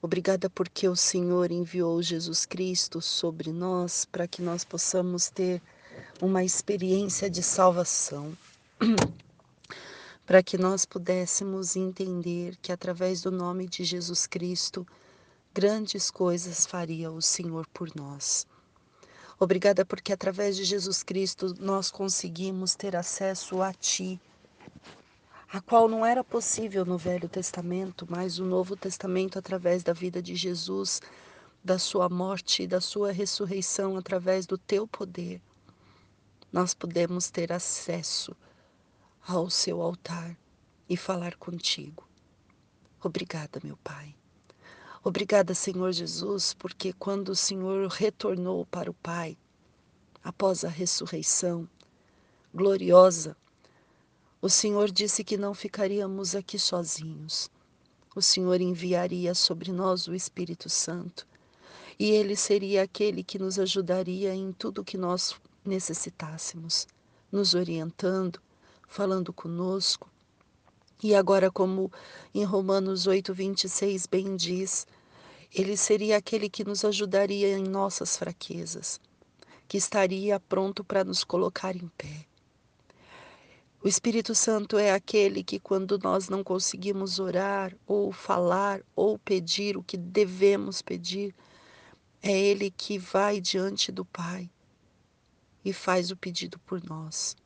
Obrigada 0.00 0.48
porque 0.48 0.88
o 0.88 0.96
Senhor 0.96 1.50
enviou 1.50 2.00
Jesus 2.02 2.46
Cristo 2.46 3.00
sobre 3.00 3.52
nós 3.52 4.04
para 4.04 4.28
que 4.28 4.40
nós 4.40 4.64
possamos 4.64 5.28
ter 5.28 5.60
uma 6.20 6.44
experiência 6.44 7.28
de 7.28 7.42
salvação. 7.42 8.36
para 10.28 10.42
que 10.42 10.58
nós 10.58 10.84
pudéssemos 10.84 11.74
entender 11.74 12.54
que 12.60 12.70
através 12.70 13.22
do 13.22 13.30
nome 13.30 13.66
de 13.66 13.82
Jesus 13.82 14.26
Cristo, 14.26 14.86
grandes 15.54 16.10
coisas 16.10 16.66
faria 16.66 17.10
o 17.10 17.22
Senhor 17.22 17.66
por 17.68 17.88
nós. 17.96 18.46
Obrigada 19.40 19.86
porque 19.86 20.12
através 20.12 20.54
de 20.54 20.64
Jesus 20.64 21.02
Cristo 21.02 21.54
nós 21.58 21.90
conseguimos 21.90 22.74
ter 22.74 22.94
acesso 22.94 23.62
a 23.62 23.72
Ti, 23.72 24.20
a 25.50 25.62
qual 25.62 25.88
não 25.88 26.04
era 26.04 26.22
possível 26.22 26.84
no 26.84 26.98
Velho 26.98 27.26
Testamento, 27.26 28.06
mas 28.06 28.38
o 28.38 28.44
Novo 28.44 28.76
Testamento, 28.76 29.38
através 29.38 29.82
da 29.82 29.94
vida 29.94 30.20
de 30.20 30.36
Jesus, 30.36 31.00
da 31.64 31.78
sua 31.78 32.06
morte 32.10 32.64
e 32.64 32.66
da 32.66 32.82
sua 32.82 33.12
ressurreição, 33.12 33.96
através 33.96 34.44
do 34.44 34.58
teu 34.58 34.86
poder, 34.86 35.40
nós 36.52 36.74
podemos 36.74 37.30
ter 37.30 37.50
acesso 37.50 38.36
ao 39.28 39.50
seu 39.50 39.82
altar 39.82 40.34
e 40.88 40.96
falar 40.96 41.36
contigo. 41.36 42.08
Obrigada, 43.04 43.60
meu 43.62 43.76
Pai. 43.76 44.14
Obrigada, 45.04 45.52
Senhor 45.54 45.92
Jesus, 45.92 46.54
porque 46.54 46.94
quando 46.94 47.28
o 47.28 47.36
Senhor 47.36 47.86
retornou 47.88 48.64
para 48.64 48.90
o 48.90 48.94
Pai, 48.94 49.36
após 50.24 50.64
a 50.64 50.68
ressurreição 50.70 51.68
gloriosa, 52.54 53.36
o 54.40 54.48
Senhor 54.48 54.90
disse 54.90 55.22
que 55.22 55.36
não 55.36 55.52
ficaríamos 55.52 56.34
aqui 56.34 56.58
sozinhos. 56.58 57.50
O 58.16 58.22
Senhor 58.22 58.58
enviaria 58.62 59.34
sobre 59.34 59.70
nós 59.70 60.08
o 60.08 60.14
Espírito 60.14 60.70
Santo 60.70 61.26
e 61.98 62.12
ele 62.12 62.34
seria 62.34 62.82
aquele 62.82 63.22
que 63.22 63.38
nos 63.38 63.58
ajudaria 63.58 64.34
em 64.34 64.52
tudo 64.52 64.82
que 64.82 64.96
nós 64.96 65.34
necessitássemos, 65.62 66.86
nos 67.30 67.52
orientando, 67.52 68.40
falando 68.88 69.32
conosco. 69.32 70.10
E 71.00 71.14
agora, 71.14 71.50
como 71.50 71.92
em 72.34 72.42
Romanos 72.42 73.06
8, 73.06 73.32
26 73.32 74.06
bem 74.06 74.34
diz, 74.34 74.86
ele 75.54 75.76
seria 75.76 76.16
aquele 76.16 76.48
que 76.48 76.64
nos 76.64 76.84
ajudaria 76.84 77.56
em 77.56 77.62
nossas 77.62 78.16
fraquezas, 78.16 79.00
que 79.68 79.76
estaria 79.76 80.40
pronto 80.40 80.82
para 80.82 81.04
nos 81.04 81.22
colocar 81.22 81.76
em 81.76 81.86
pé. 81.96 82.26
O 83.80 83.86
Espírito 83.86 84.34
Santo 84.34 84.76
é 84.76 84.90
aquele 84.90 85.44
que, 85.44 85.60
quando 85.60 86.00
nós 86.00 86.28
não 86.28 86.42
conseguimos 86.42 87.20
orar, 87.20 87.72
ou 87.86 88.10
falar, 88.10 88.82
ou 88.96 89.16
pedir 89.16 89.76
o 89.76 89.84
que 89.84 89.96
devemos 89.96 90.82
pedir, 90.82 91.32
é 92.20 92.36
Ele 92.36 92.72
que 92.72 92.98
vai 92.98 93.40
diante 93.40 93.92
do 93.92 94.04
Pai 94.04 94.50
e 95.64 95.72
faz 95.72 96.10
o 96.10 96.16
pedido 96.16 96.58
por 96.58 96.82
nós. 96.82 97.36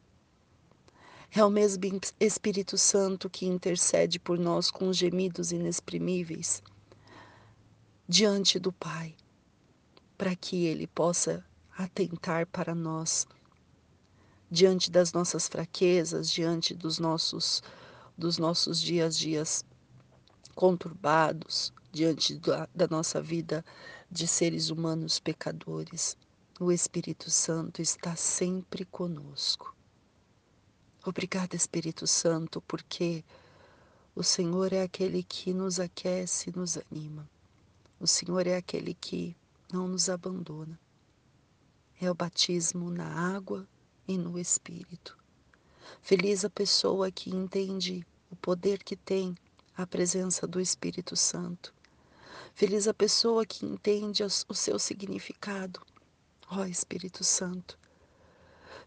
É 1.35 1.43
o 1.43 1.49
mesmo 1.49 1.83
Espírito 2.21 2.77
Santo 2.77 3.31
que 3.31 3.47
intercede 3.47 4.19
por 4.19 4.39
nós 4.39 4.71
com 4.71 4.93
gemidos 4.93 5.51
inexprimíveis 5.51 6.63
diante 8.07 8.59
do 8.59 8.71
Pai, 8.71 9.15
para 10.19 10.37
que 10.37 10.67
Ele 10.67 10.87
possa 10.87 11.43
atentar 11.75 12.47
para 12.47 12.75
nós 12.75 13.27
diante 14.51 14.91
das 14.91 15.15
nossas 15.15 15.49
fraquezas, 15.49 16.31
diante 16.31 16.75
dos 16.75 16.99
nossos 16.99 17.63
dos 18.19 18.37
nossos 18.37 18.79
dias 18.79 19.17
dias 19.17 19.65
conturbados, 20.55 21.73
diante 21.91 22.35
da, 22.35 22.69
da 22.75 22.87
nossa 22.87 23.23
vida 23.23 23.65
de 24.11 24.29
seres 24.29 24.69
humanos 24.69 25.19
pecadores. 25.19 26.15
O 26.61 26.71
Espírito 26.71 27.31
Santo 27.31 27.81
está 27.81 28.15
sempre 28.17 28.85
conosco. 28.85 29.75
Obrigada, 31.05 31.57
Espírito 31.57 32.07
Santo, 32.07 32.61
porque 32.61 33.25
o 34.15 34.23
Senhor 34.23 34.73
é 34.73 34.83
aquele 34.83 35.25
que 35.25 35.53
nos 35.53 35.81
aquece 35.81 36.51
e 36.51 36.57
nos 36.57 36.79
anima. 36.79 37.29
O 37.99 38.07
Senhor 38.07 38.47
é 38.47 38.57
aquele 38.57 38.95
que 38.95 39.37
não 39.73 39.89
nos 39.89 40.09
abandona. 40.09 40.79
É 42.01 42.09
o 42.09 42.15
batismo 42.15 42.89
na 42.89 43.35
água 43.35 43.67
e 44.07 44.17
no 44.17 44.39
espírito. 44.39 45.19
Feliz 46.01 46.45
a 46.45 46.51
pessoa 46.51 47.11
que 47.11 47.31
entende 47.31 48.07
o 48.31 48.37
poder 48.37 48.83
que 48.85 48.95
tem 48.95 49.35
a 49.77 49.85
presença 49.85 50.47
do 50.47 50.61
Espírito 50.61 51.17
Santo. 51.17 51.75
Feliz 52.55 52.87
a 52.87 52.95
pessoa 52.95 53.45
que 53.45 53.67
entende 53.67 54.23
o 54.23 54.55
seu 54.55 54.79
significado. 54.79 55.81
Ó 56.49 56.61
oh, 56.61 56.65
Espírito 56.65 57.25
Santo. 57.25 57.82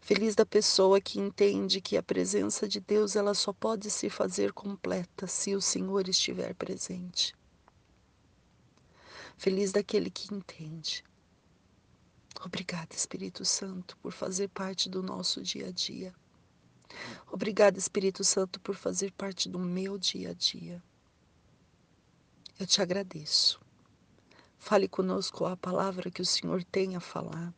Feliz 0.05 0.35
da 0.35 0.45
pessoa 0.45 1.01
que 1.01 1.19
entende 1.19 1.81
que 1.81 1.97
a 1.97 2.03
presença 2.03 2.67
de 2.67 2.79
Deus 2.79 3.15
ela 3.15 3.33
só 3.33 3.51
pode 3.51 3.89
se 3.89 4.07
fazer 4.07 4.53
completa 4.53 5.25
se 5.25 5.55
o 5.55 5.59
Senhor 5.59 6.07
estiver 6.07 6.53
presente. 6.53 7.35
Feliz 9.35 9.71
daquele 9.71 10.11
que 10.11 10.31
entende. 10.31 11.03
Obrigada, 12.39 12.93
Espírito 12.95 13.43
Santo, 13.43 13.97
por 13.97 14.11
fazer 14.11 14.47
parte 14.49 14.87
do 14.87 15.01
nosso 15.01 15.41
dia 15.41 15.69
a 15.69 15.71
dia. 15.71 16.13
Obrigada, 17.31 17.79
Espírito 17.79 18.23
Santo, 18.23 18.59
por 18.59 18.75
fazer 18.75 19.11
parte 19.11 19.49
do 19.49 19.57
meu 19.57 19.97
dia 19.97 20.29
a 20.29 20.33
dia. 20.35 20.83
Eu 22.59 22.67
te 22.67 22.79
agradeço. 22.79 23.59
Fale 24.59 24.87
conosco 24.87 25.45
a 25.45 25.57
palavra 25.57 26.11
que 26.11 26.21
o 26.21 26.25
Senhor 26.27 26.63
tem 26.63 26.95
a 26.95 26.99
falar. 26.99 27.51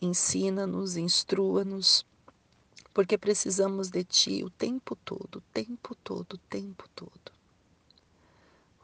Ensina-nos, 0.00 0.96
instrua-nos, 0.96 2.06
porque 2.94 3.18
precisamos 3.18 3.90
de 3.90 4.04
Ti 4.04 4.44
o 4.44 4.50
tempo 4.50 4.94
todo, 4.96 5.36
o 5.36 5.40
tempo 5.52 5.94
todo, 5.96 6.34
o 6.34 6.38
tempo 6.38 6.88
todo. 6.94 7.32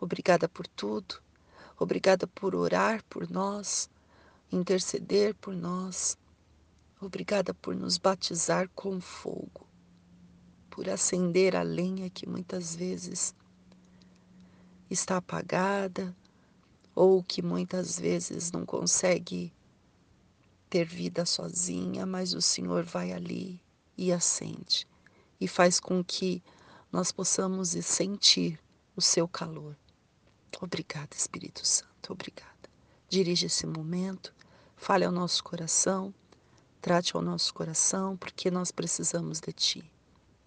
Obrigada 0.01 0.49
por 0.49 0.67
tudo. 0.67 1.23
Obrigada 1.79 2.27
por 2.27 2.55
orar 2.55 3.03
por 3.05 3.31
nós, 3.31 3.91
interceder 4.51 5.35
por 5.35 5.55
nós. 5.55 6.17
Obrigada 7.01 7.53
por 7.53 7.75
nos 7.75 7.99
batizar 7.99 8.69
com 8.75 9.01
fogo, 9.01 9.67
por 10.71 10.89
acender 10.89 11.57
a 11.57 11.63
lenha 11.63 12.09
que 12.11 12.29
muitas 12.29 12.77
vezes 12.77 13.35
está 14.89 15.17
apagada 15.17 16.15
ou 16.95 17.23
que 17.23 17.43
muitas 17.43 17.99
vezes 17.99 18.53
não 18.53 18.65
consegue 18.65 19.53
ter 20.69 20.85
vida 20.85 21.25
sozinha, 21.25 22.05
mas 22.07 22.33
o 22.35 22.43
Senhor 22.43 22.85
vai 22.85 23.13
ali 23.13 23.61
e 23.97 24.13
acende 24.13 24.87
e 25.41 25.47
faz 25.47 25.79
com 25.79 26.03
que 26.03 26.43
nós 26.91 27.13
possamos 27.13 27.71
sentir 27.71 28.59
o 28.97 29.01
seu 29.01 29.27
calor. 29.27 29.77
Obrigada, 30.61 31.17
Espírito 31.17 31.67
Santo, 31.67 32.13
obrigada. 32.13 32.51
Dirige 33.09 33.47
esse 33.47 33.67
momento, 33.67 34.35
fale 34.77 35.05
ao 35.05 35.13
nosso 35.13 35.43
coração, 35.43 36.15
trate 36.81 37.17
ao 37.17 37.23
nosso 37.23 37.53
coração, 37.53 38.17
porque 38.17 38.51
nós 38.51 38.71
precisamos 38.71 39.41
de 39.41 39.53
Ti. 39.53 39.93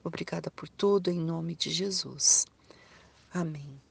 Obrigada 0.04 0.50
por 0.50 0.70
tudo, 0.70 1.12
em 1.12 1.20
nome 1.20 1.56
de 1.56 1.70
Jesus. 1.70 2.46
Amém. 3.34 3.87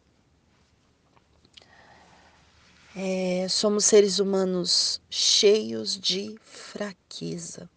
É, 2.98 3.46
somos 3.50 3.84
seres 3.84 4.20
humanos 4.20 5.02
cheios 5.10 6.00
de 6.00 6.34
fraqueza. 6.40 7.68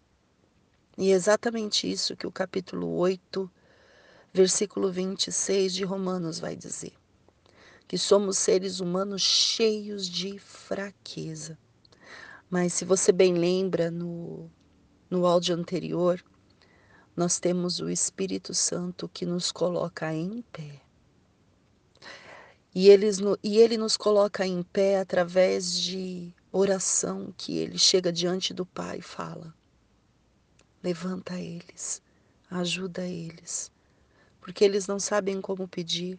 E 0.96 1.12
é 1.12 1.14
exatamente 1.14 1.92
isso 1.92 2.16
que 2.16 2.26
o 2.26 2.32
capítulo 2.32 2.96
8, 2.96 3.50
versículo 4.32 4.90
26 4.90 5.74
de 5.74 5.84
Romanos 5.84 6.38
vai 6.38 6.56
dizer. 6.56 6.94
Que 7.86 7.98
somos 7.98 8.38
seres 8.38 8.80
humanos 8.80 9.20
cheios 9.20 10.08
de 10.08 10.38
fraqueza. 10.38 11.58
Mas 12.48 12.72
se 12.72 12.86
você 12.86 13.12
bem 13.12 13.34
lembra 13.34 13.90
no, 13.90 14.50
no 15.10 15.26
áudio 15.26 15.54
anterior, 15.54 16.24
nós 17.14 17.38
temos 17.38 17.78
o 17.78 17.90
Espírito 17.90 18.54
Santo 18.54 19.06
que 19.06 19.26
nos 19.26 19.52
coloca 19.52 20.14
em 20.14 20.40
pé. 20.50 20.80
E, 22.74 22.88
eles, 22.88 23.18
e 23.42 23.58
ele 23.58 23.76
nos 23.76 23.96
coloca 23.96 24.46
em 24.46 24.62
pé 24.62 25.00
através 25.00 25.74
de 25.74 26.32
oração 26.52 27.34
que 27.36 27.58
ele 27.58 27.78
chega 27.78 28.12
diante 28.12 28.54
do 28.54 28.64
Pai 28.64 28.98
e 28.98 29.02
fala: 29.02 29.52
levanta 30.82 31.38
eles, 31.38 32.00
ajuda 32.50 33.06
eles, 33.06 33.72
porque 34.40 34.64
eles 34.64 34.86
não 34.86 35.00
sabem 35.00 35.40
como 35.40 35.66
pedir, 35.66 36.18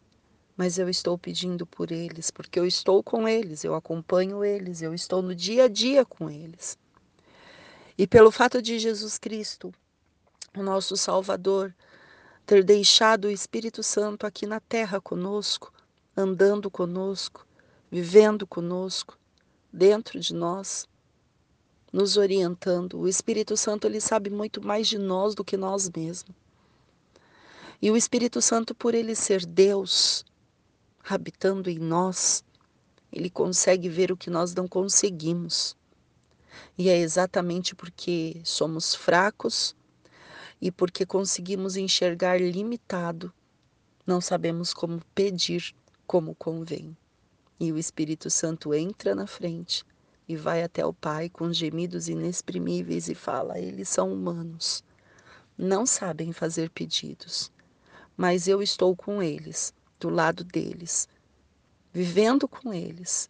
mas 0.57 0.77
eu 0.77 0.89
estou 0.89 1.17
pedindo 1.17 1.65
por 1.65 1.91
eles, 1.91 2.29
porque 2.29 2.59
eu 2.59 2.65
estou 2.65 3.01
com 3.01 3.27
eles, 3.27 3.63
eu 3.63 3.73
acompanho 3.73 4.43
eles, 4.43 4.81
eu 4.81 4.93
estou 4.93 5.21
no 5.21 5.33
dia 5.33 5.65
a 5.65 5.67
dia 5.67 6.05
com 6.05 6.29
eles. 6.29 6.77
E 7.97 8.05
pelo 8.05 8.31
fato 8.31 8.61
de 8.61 8.77
Jesus 8.77 9.17
Cristo, 9.17 9.73
o 10.55 10.61
nosso 10.61 10.97
Salvador, 10.97 11.73
ter 12.45 12.63
deixado 12.63 13.25
o 13.25 13.31
Espírito 13.31 13.81
Santo 13.81 14.25
aqui 14.25 14.45
na 14.45 14.59
terra 14.59 14.99
conosco, 14.99 15.71
andando 16.21 16.69
conosco, 16.69 17.45
vivendo 17.89 18.47
conosco, 18.47 19.17
dentro 19.73 20.19
de 20.19 20.33
nós, 20.33 20.87
nos 21.91 22.15
orientando. 22.15 22.99
O 22.99 23.07
Espírito 23.07 23.57
Santo 23.57 23.85
ele 23.85 23.99
sabe 23.99 24.29
muito 24.29 24.65
mais 24.65 24.87
de 24.87 24.97
nós 24.97 25.35
do 25.35 25.43
que 25.43 25.57
nós 25.57 25.89
mesmos. 25.89 26.35
E 27.81 27.89
o 27.89 27.97
Espírito 27.97 28.41
Santo, 28.41 28.75
por 28.75 28.93
ele 28.93 29.15
ser 29.15 29.45
Deus, 29.45 30.23
habitando 31.03 31.69
em 31.69 31.79
nós, 31.79 32.43
ele 33.11 33.29
consegue 33.29 33.89
ver 33.89 34.11
o 34.11 34.17
que 34.17 34.29
nós 34.29 34.53
não 34.53 34.67
conseguimos. 34.67 35.75
E 36.77 36.89
é 36.89 36.97
exatamente 36.97 37.73
porque 37.75 38.39
somos 38.43 38.93
fracos 38.93 39.75
e 40.61 40.71
porque 40.71 41.05
conseguimos 41.05 41.75
enxergar 41.75 42.39
limitado, 42.39 43.33
não 44.05 44.21
sabemos 44.21 44.73
como 44.73 45.01
pedir 45.15 45.73
como 46.11 46.35
convém. 46.35 46.97
E 47.57 47.71
o 47.71 47.77
Espírito 47.77 48.29
Santo 48.29 48.73
entra 48.73 49.15
na 49.15 49.25
frente 49.25 49.85
e 50.27 50.35
vai 50.35 50.61
até 50.61 50.85
o 50.85 50.91
Pai 50.91 51.29
com 51.29 51.53
gemidos 51.53 52.09
inexprimíveis 52.09 53.07
e 53.07 53.15
fala: 53.15 53.57
Eles 53.57 53.87
são 53.87 54.11
humanos, 54.11 54.83
não 55.57 55.85
sabem 55.85 56.33
fazer 56.33 56.69
pedidos, 56.69 57.49
mas 58.17 58.45
eu 58.45 58.61
estou 58.61 58.93
com 58.93 59.23
eles, 59.23 59.73
do 60.01 60.09
lado 60.09 60.43
deles, 60.43 61.07
vivendo 61.93 62.45
com 62.45 62.73
eles. 62.73 63.29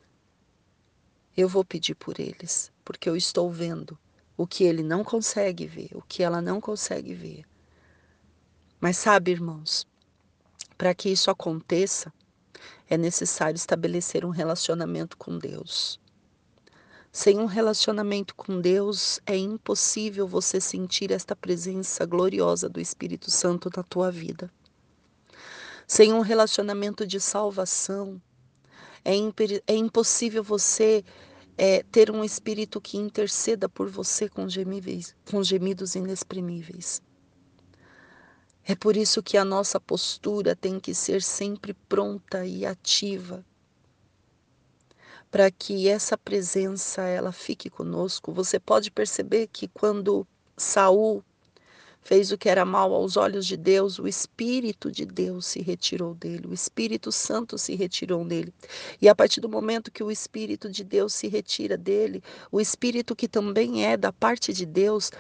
Eu 1.37 1.47
vou 1.47 1.63
pedir 1.63 1.93
por 1.93 2.19
eles, 2.19 2.71
porque 2.83 3.07
eu 3.07 3.15
estou 3.15 3.51
vendo 3.51 3.95
o 4.35 4.47
que 4.47 4.63
ele 4.63 4.81
não 4.81 5.03
consegue 5.03 5.67
ver, 5.67 5.89
o 5.93 6.01
que 6.01 6.23
ela 6.23 6.41
não 6.41 6.59
consegue 6.59 7.13
ver. 7.13 7.45
Mas 8.79 8.97
sabe, 8.97 9.29
irmãos, 9.29 9.85
para 10.79 10.95
que 10.95 11.09
isso 11.09 11.29
aconteça, 11.29 12.11
é 12.89 12.97
necessário 12.97 13.55
estabelecer 13.55 14.25
um 14.25 14.29
relacionamento 14.29 15.17
com 15.17 15.37
Deus. 15.37 15.99
Sem 17.11 17.39
um 17.39 17.45
relacionamento 17.45 18.33
com 18.35 18.61
Deus, 18.61 19.19
é 19.25 19.35
impossível 19.35 20.25
você 20.25 20.61
sentir 20.61 21.11
esta 21.11 21.35
presença 21.35 22.05
gloriosa 22.05 22.69
do 22.69 22.79
Espírito 22.79 23.29
Santo 23.29 23.69
na 23.75 23.83
tua 23.83 24.09
vida. 24.09 24.49
Sem 25.85 26.13
um 26.13 26.21
relacionamento 26.21 27.05
de 27.05 27.19
salvação, 27.19 28.21
é, 29.03 29.11
é 29.67 29.75
impossível 29.75 30.41
você 30.41 31.03
é, 31.57 31.83
ter 31.83 32.09
um 32.09 32.23
Espírito 32.23 32.79
que 32.79 32.97
interceda 32.97 33.67
por 33.67 33.89
você 33.89 34.29
com, 34.29 34.47
gemíveis, 34.47 35.13
com 35.29 35.43
gemidos 35.43 35.95
inexprimíveis. 35.95 37.01
É 38.65 38.75
por 38.75 38.95
isso 38.95 39.23
que 39.23 39.37
a 39.37 39.45
nossa 39.45 39.79
postura 39.79 40.55
tem 40.55 40.79
que 40.79 40.93
ser 40.93 41.21
sempre 41.21 41.73
pronta 41.73 42.45
e 42.45 42.65
ativa, 42.65 43.43
para 45.31 45.49
que 45.49 45.87
essa 45.87 46.17
presença 46.17 47.01
ela 47.03 47.31
fique 47.31 47.69
conosco. 47.69 48.31
Você 48.31 48.59
pode 48.59 48.91
perceber 48.91 49.47
que 49.47 49.67
quando 49.67 50.27
Saul 50.55 51.23
fez 52.01 52.31
o 52.31 52.37
que 52.37 52.49
era 52.49 52.65
mal 52.65 52.93
aos 52.93 53.15
olhos 53.15 53.45
de 53.45 53.55
Deus, 53.55 53.97
o 53.97 54.07
Espírito 54.07 54.91
de 54.91 55.05
Deus 55.05 55.45
se 55.45 55.61
retirou 55.61 56.13
dele, 56.13 56.47
o 56.47 56.53
Espírito 56.53 57.11
Santo 57.11 57.57
se 57.57 57.75
retirou 57.75 58.25
dele. 58.25 58.53
E 59.01 59.07
a 59.07 59.15
partir 59.15 59.39
do 59.39 59.49
momento 59.49 59.91
que 59.91 60.03
o 60.03 60.11
Espírito 60.11 60.69
de 60.69 60.83
Deus 60.83 61.13
se 61.13 61.27
retira 61.27 61.77
dele, 61.77 62.23
o 62.51 62.59
Espírito 62.59 63.15
que 63.15 63.27
também 63.27 63.85
é 63.85 63.95
da 63.95 64.11
parte 64.11 64.51
de 64.51 64.65
Deus, 64.65 65.11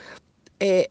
é, 0.59 0.89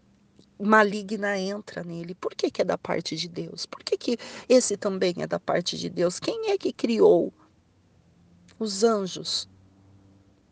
maligna 0.61 1.39
entra 1.39 1.83
nele. 1.83 2.15
Por 2.15 2.35
que, 2.35 2.51
que 2.51 2.63
é 2.63 2.65
da 2.65 2.77
parte 2.77 3.17
de 3.17 3.29
Deus? 3.29 3.67
Por 3.67 3.83
que, 3.83 3.97
que 3.97 4.19
esse 4.49 4.77
também 4.77 5.15
é 5.19 5.27
da 5.27 5.41
parte 5.41 5.79
de 5.79 5.89
Deus? 5.89 6.21
Quem 6.21 6.51
é 6.51 6.59
que 6.59 6.73
criou 6.73 7.33
os 8.59 8.85
anjos? 8.85 9.49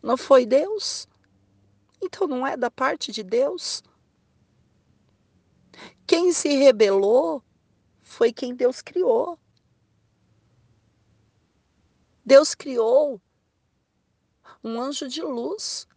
Não 0.01 0.17
foi 0.17 0.45
Deus? 0.45 1.07
Então 2.01 2.27
não 2.27 2.45
é 2.45 2.57
da 2.57 2.71
parte 2.71 3.11
de 3.11 3.23
Deus? 3.23 3.83
Quem 6.07 6.33
se 6.33 6.49
rebelou 6.49 7.43
foi 8.01 8.33
quem 8.33 8.55
Deus 8.55 8.81
criou. 8.81 9.37
Deus 12.25 12.55
criou 12.55 13.21
um 14.63 14.79
anjo 14.81 15.07
de 15.07 15.21
luz. 15.21 15.87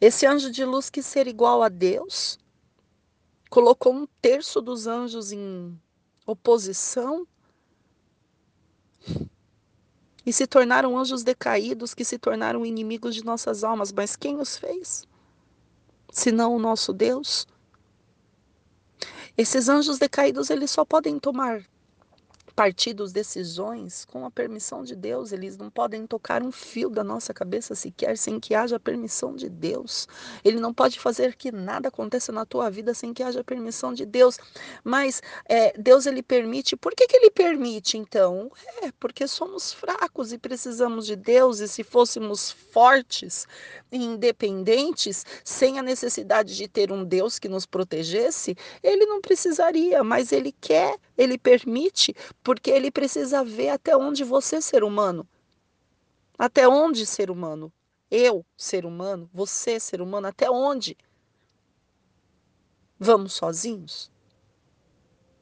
Esse 0.00 0.26
anjo 0.26 0.50
de 0.50 0.64
luz 0.64 0.90
que 0.90 1.02
ser 1.02 1.26
igual 1.26 1.62
a 1.62 1.68
Deus, 1.68 2.38
colocou 3.48 3.92
um 3.94 4.06
terço 4.20 4.60
dos 4.60 4.86
anjos 4.86 5.32
em 5.32 5.78
oposição 6.26 7.26
e 10.24 10.32
se 10.32 10.46
tornaram 10.46 10.98
anjos 10.98 11.22
decaídos 11.22 11.94
que 11.94 12.04
se 12.04 12.18
tornaram 12.18 12.66
inimigos 12.66 13.14
de 13.14 13.24
nossas 13.24 13.62
almas. 13.62 13.92
Mas 13.92 14.16
quem 14.16 14.40
os 14.40 14.56
fez? 14.56 15.06
Senão 16.10 16.54
o 16.54 16.58
nosso 16.58 16.92
Deus? 16.92 17.46
Esses 19.38 19.68
anjos 19.68 19.98
decaídos, 19.98 20.50
eles 20.50 20.70
só 20.70 20.84
podem 20.84 21.18
tomar 21.18 21.64
partidos, 22.56 23.12
decisões 23.12 24.06
com 24.06 24.24
a 24.24 24.30
permissão 24.30 24.82
de 24.82 24.96
Deus. 24.96 25.30
Eles 25.30 25.58
não 25.58 25.68
podem 25.68 26.06
tocar 26.06 26.42
um 26.42 26.50
fio 26.50 26.88
da 26.88 27.04
nossa 27.04 27.34
cabeça 27.34 27.74
sequer 27.74 28.16
sem 28.16 28.40
que 28.40 28.54
haja 28.54 28.80
permissão 28.80 29.36
de 29.36 29.50
Deus. 29.50 30.08
Ele 30.42 30.58
não 30.58 30.72
pode 30.72 30.98
fazer 30.98 31.36
que 31.36 31.52
nada 31.52 31.88
aconteça 31.88 32.32
na 32.32 32.46
tua 32.46 32.70
vida 32.70 32.94
sem 32.94 33.12
que 33.12 33.22
haja 33.22 33.44
permissão 33.44 33.92
de 33.92 34.06
Deus. 34.06 34.38
Mas 34.82 35.20
é, 35.46 35.78
Deus 35.78 36.06
ele 36.06 36.22
permite. 36.22 36.74
Por 36.76 36.94
que, 36.94 37.06
que 37.06 37.16
ele 37.18 37.30
permite 37.30 37.98
então? 37.98 38.50
É 38.82 38.90
porque 38.98 39.28
somos 39.28 39.74
fracos 39.74 40.32
e 40.32 40.38
precisamos 40.38 41.04
de 41.04 41.14
Deus. 41.14 41.60
E 41.60 41.68
se 41.68 41.84
fôssemos 41.84 42.50
fortes 42.50 43.46
e 43.92 44.02
independentes, 44.02 45.26
sem 45.44 45.78
a 45.78 45.82
necessidade 45.82 46.56
de 46.56 46.66
ter 46.66 46.90
um 46.90 47.04
Deus 47.04 47.38
que 47.38 47.50
nos 47.50 47.66
protegesse, 47.66 48.56
ele 48.82 49.04
não 49.04 49.20
precisaria. 49.20 50.02
Mas 50.02 50.32
ele 50.32 50.52
quer, 50.58 50.96
ele 51.16 51.38
permite 51.38 52.14
porque 52.42 52.70
ele 52.70 52.90
precisa 52.90 53.44
ver 53.44 53.70
até 53.70 53.96
onde 53.96 54.22
você, 54.24 54.60
ser 54.60 54.84
humano, 54.84 55.26
até 56.38 56.68
onde, 56.68 57.06
ser 57.06 57.30
humano, 57.30 57.72
eu, 58.10 58.44
ser 58.56 58.84
humano, 58.84 59.28
você, 59.32 59.80
ser 59.80 60.00
humano, 60.00 60.26
até 60.26 60.50
onde? 60.50 60.96
Vamos 62.98 63.32
sozinhos? 63.34 64.10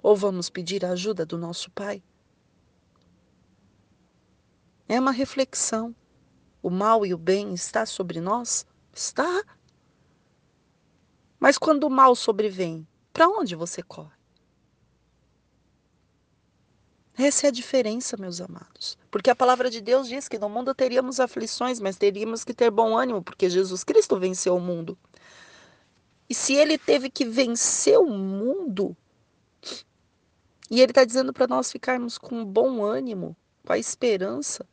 Ou 0.03 0.17
vamos 0.17 0.51
pedir 0.51 0.85
a 0.85 0.91
ajuda 0.91 1.27
do 1.27 1.37
nosso 1.37 1.71
Pai? 1.71 2.03
É 4.89 5.01
uma 5.01 5.13
reflexão. 5.13 5.95
O 6.63 6.71
mal 6.71 7.05
e 7.05 7.13
o 7.13 7.19
bem 7.19 7.55
está 7.55 7.85
sobre 7.85 8.21
nós? 8.21 8.67
Está. 8.93 9.45
Mas 11.39 11.59
quando 11.59 11.85
o 11.85 11.91
mal 11.91 12.15
sobrevém, 12.15 12.87
para 13.13 13.29
onde 13.29 13.55
você 13.55 13.83
corre? 13.83 14.24
Essa 17.17 17.47
é 17.47 17.49
a 17.49 17.53
diferença, 17.53 18.17
meus 18.17 18.41
amados. 18.41 18.99
Porque 19.11 19.31
a 19.31 19.37
palavra 19.37 19.71
de 19.71 19.81
Deus 19.81 20.09
diz 20.09 20.29
que 20.29 20.39
no 20.39 20.49
mundo 20.49 20.75
teríamos 20.75 21.21
aflições, 21.21 21.79
mas 21.79 21.97
teríamos 21.97 22.43
que 22.43 22.53
ter 22.53 22.71
bom 22.71 22.97
ânimo, 22.97 23.23
porque 23.23 23.49
Jesus 23.49 23.85
Cristo 23.85 24.19
venceu 24.19 24.57
o 24.57 24.61
mundo. 24.61 24.99
E 26.29 26.35
se 26.35 26.55
ele 26.55 26.77
teve 26.77 27.09
que 27.09 27.25
vencer 27.25 27.99
o 27.99 28.09
mundo, 28.09 28.97
e 30.69 30.81
ele 30.81 30.91
está 30.91 31.05
dizendo 31.05 31.33
para 31.33 31.47
nós 31.47 31.71
ficarmos 31.71 32.19
com 32.19 32.45
bom 32.45 32.83
ânimo, 32.83 33.37
com 33.65 33.73
a 33.73 33.79
esperança. 33.79 34.67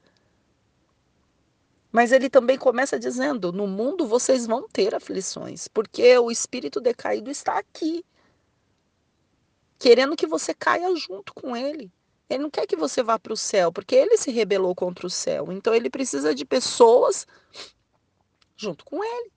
Mas 1.91 2.11
ele 2.11 2.29
também 2.29 2.57
começa 2.57 2.97
dizendo: 2.97 3.51
no 3.51 3.67
mundo 3.67 4.07
vocês 4.07 4.47
vão 4.47 4.67
ter 4.67 4.95
aflições, 4.95 5.67
porque 5.67 6.17
o 6.17 6.31
espírito 6.31 6.81
decaído 6.81 7.29
está 7.29 7.59
aqui, 7.59 8.03
querendo 9.77 10.15
que 10.15 10.25
você 10.25 10.55
caia 10.55 10.95
junto 10.95 11.33
com 11.35 11.55
ele. 11.55 11.91
Ele 12.31 12.43
não 12.43 12.49
quer 12.49 12.65
que 12.65 12.77
você 12.77 13.03
vá 13.03 13.19
para 13.19 13.33
o 13.33 13.37
céu, 13.37 13.73
porque 13.73 13.93
ele 13.93 14.15
se 14.17 14.31
rebelou 14.31 14.73
contra 14.73 15.05
o 15.05 15.09
céu. 15.09 15.51
Então 15.51 15.75
ele 15.75 15.89
precisa 15.89 16.33
de 16.33 16.45
pessoas 16.45 17.27
junto 18.55 18.85
com 18.85 19.03
ele. 19.03 19.31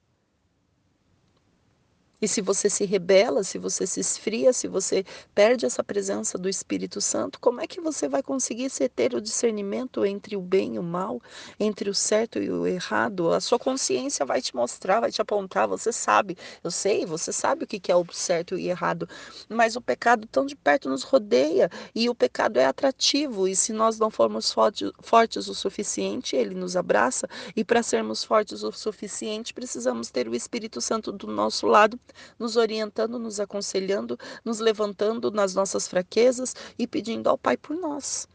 E 2.25 2.29
se 2.29 2.41
você 2.41 2.71
se 2.71 2.87
rebela, 2.87 3.45
se 3.45 3.59
você 3.59 3.87
se 3.87 4.01
esfria, 4.01 4.51
se 4.55 4.67
você 4.67 5.05
perde 5.35 5.67
essa 5.67 5.85
presença 5.85 6.39
do 6.39 6.49
Espírito 6.49 6.99
Santo, 6.99 7.39
como 7.39 7.61
é 7.61 7.67
que 7.67 7.83
você 7.83 8.09
vai 8.09 8.23
conseguir 8.23 8.71
ter 8.95 9.15
o 9.15 9.21
discernimento 9.21 10.07
entre 10.07 10.35
o 10.35 10.41
bem 10.41 10.77
e 10.77 10.79
o 10.79 10.83
mal, 10.83 11.21
entre 11.61 11.91
o 11.91 11.95
certo 11.95 12.39
e 12.39 12.51
o 12.51 12.67
errado? 12.67 13.31
A 13.31 13.43
sua 13.43 13.59
consciência 13.59 14.25
vai 14.25 14.41
te 14.41 14.57
mostrar, 14.57 15.01
vai 15.01 15.13
te 15.13 15.21
apontar, 15.21 15.69
você 15.69 15.93
sabe. 15.93 16.35
Eu 16.63 16.71
sei, 16.71 17.05
você 17.05 17.31
sabe 17.31 17.65
o 17.65 17.67
que 17.67 17.93
é 17.93 17.95
o 17.95 18.07
certo 18.11 18.57
e 18.59 18.69
o 18.69 18.71
errado, 18.71 19.07
mas 19.47 19.77
o 19.77 19.83
pecado 19.83 20.27
tão 20.27 20.47
de 20.47 20.57
perto 20.57 20.89
nos 20.89 21.03
rodeia 21.03 21.71
e 21.95 22.09
o 22.09 22.15
pecado 22.15 22.57
é 22.57 22.65
atrativo. 22.65 23.47
E 23.47 23.55
se 23.55 23.71
nós 23.71 23.99
não 23.99 24.11
formos 24.11 24.51
fortes, 24.51 25.47
o 25.47 25.55
suficiente, 25.55 26.37
ele 26.37 26.55
nos 26.55 26.75
abraça. 26.75 27.29
E 27.55 27.63
para 27.63 27.83
sermos 27.83 28.25
fortes 28.25 28.63
o 28.63 28.73
suficiente, 28.73 29.53
precisamos 29.53 30.11
ter 30.11 30.27
o 30.27 30.35
Espírito 30.35 30.81
Santo 30.81 31.13
do 31.13 31.27
nosso 31.27 31.67
lado 31.67 32.01
nos 32.39 32.57
orientando, 32.57 33.19
nos 33.19 33.41
aconselhando, 33.41 34.19
nos 34.45 34.59
levantando 34.59 35.31
nas 35.31 35.55
nossas 35.55 35.89
fraquezas 35.89 36.55
e 36.79 36.87
pedindo 36.87 37.29
ao 37.29 37.39
Pai 37.39 37.57
por 37.57 37.77
nós. 37.77 38.29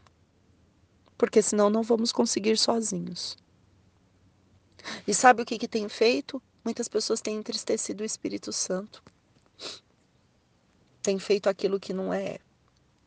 Porque 1.16 1.42
senão 1.42 1.68
não 1.68 1.82
vamos 1.82 2.12
conseguir 2.12 2.56
sozinhos. 2.56 3.36
E 5.06 5.14
sabe 5.14 5.42
o 5.42 5.46
que, 5.46 5.58
que 5.58 5.68
tem 5.68 5.88
feito? 5.88 6.42
Muitas 6.64 6.88
pessoas 6.88 7.20
têm 7.20 7.36
entristecido 7.36 8.02
o 8.02 8.06
Espírito 8.06 8.52
Santo. 8.52 9.02
Tem 11.02 11.18
feito 11.18 11.48
aquilo 11.48 11.80
que 11.80 11.92
não 11.92 12.12
é 12.12 12.38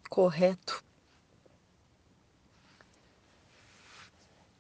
correto. 0.10 0.84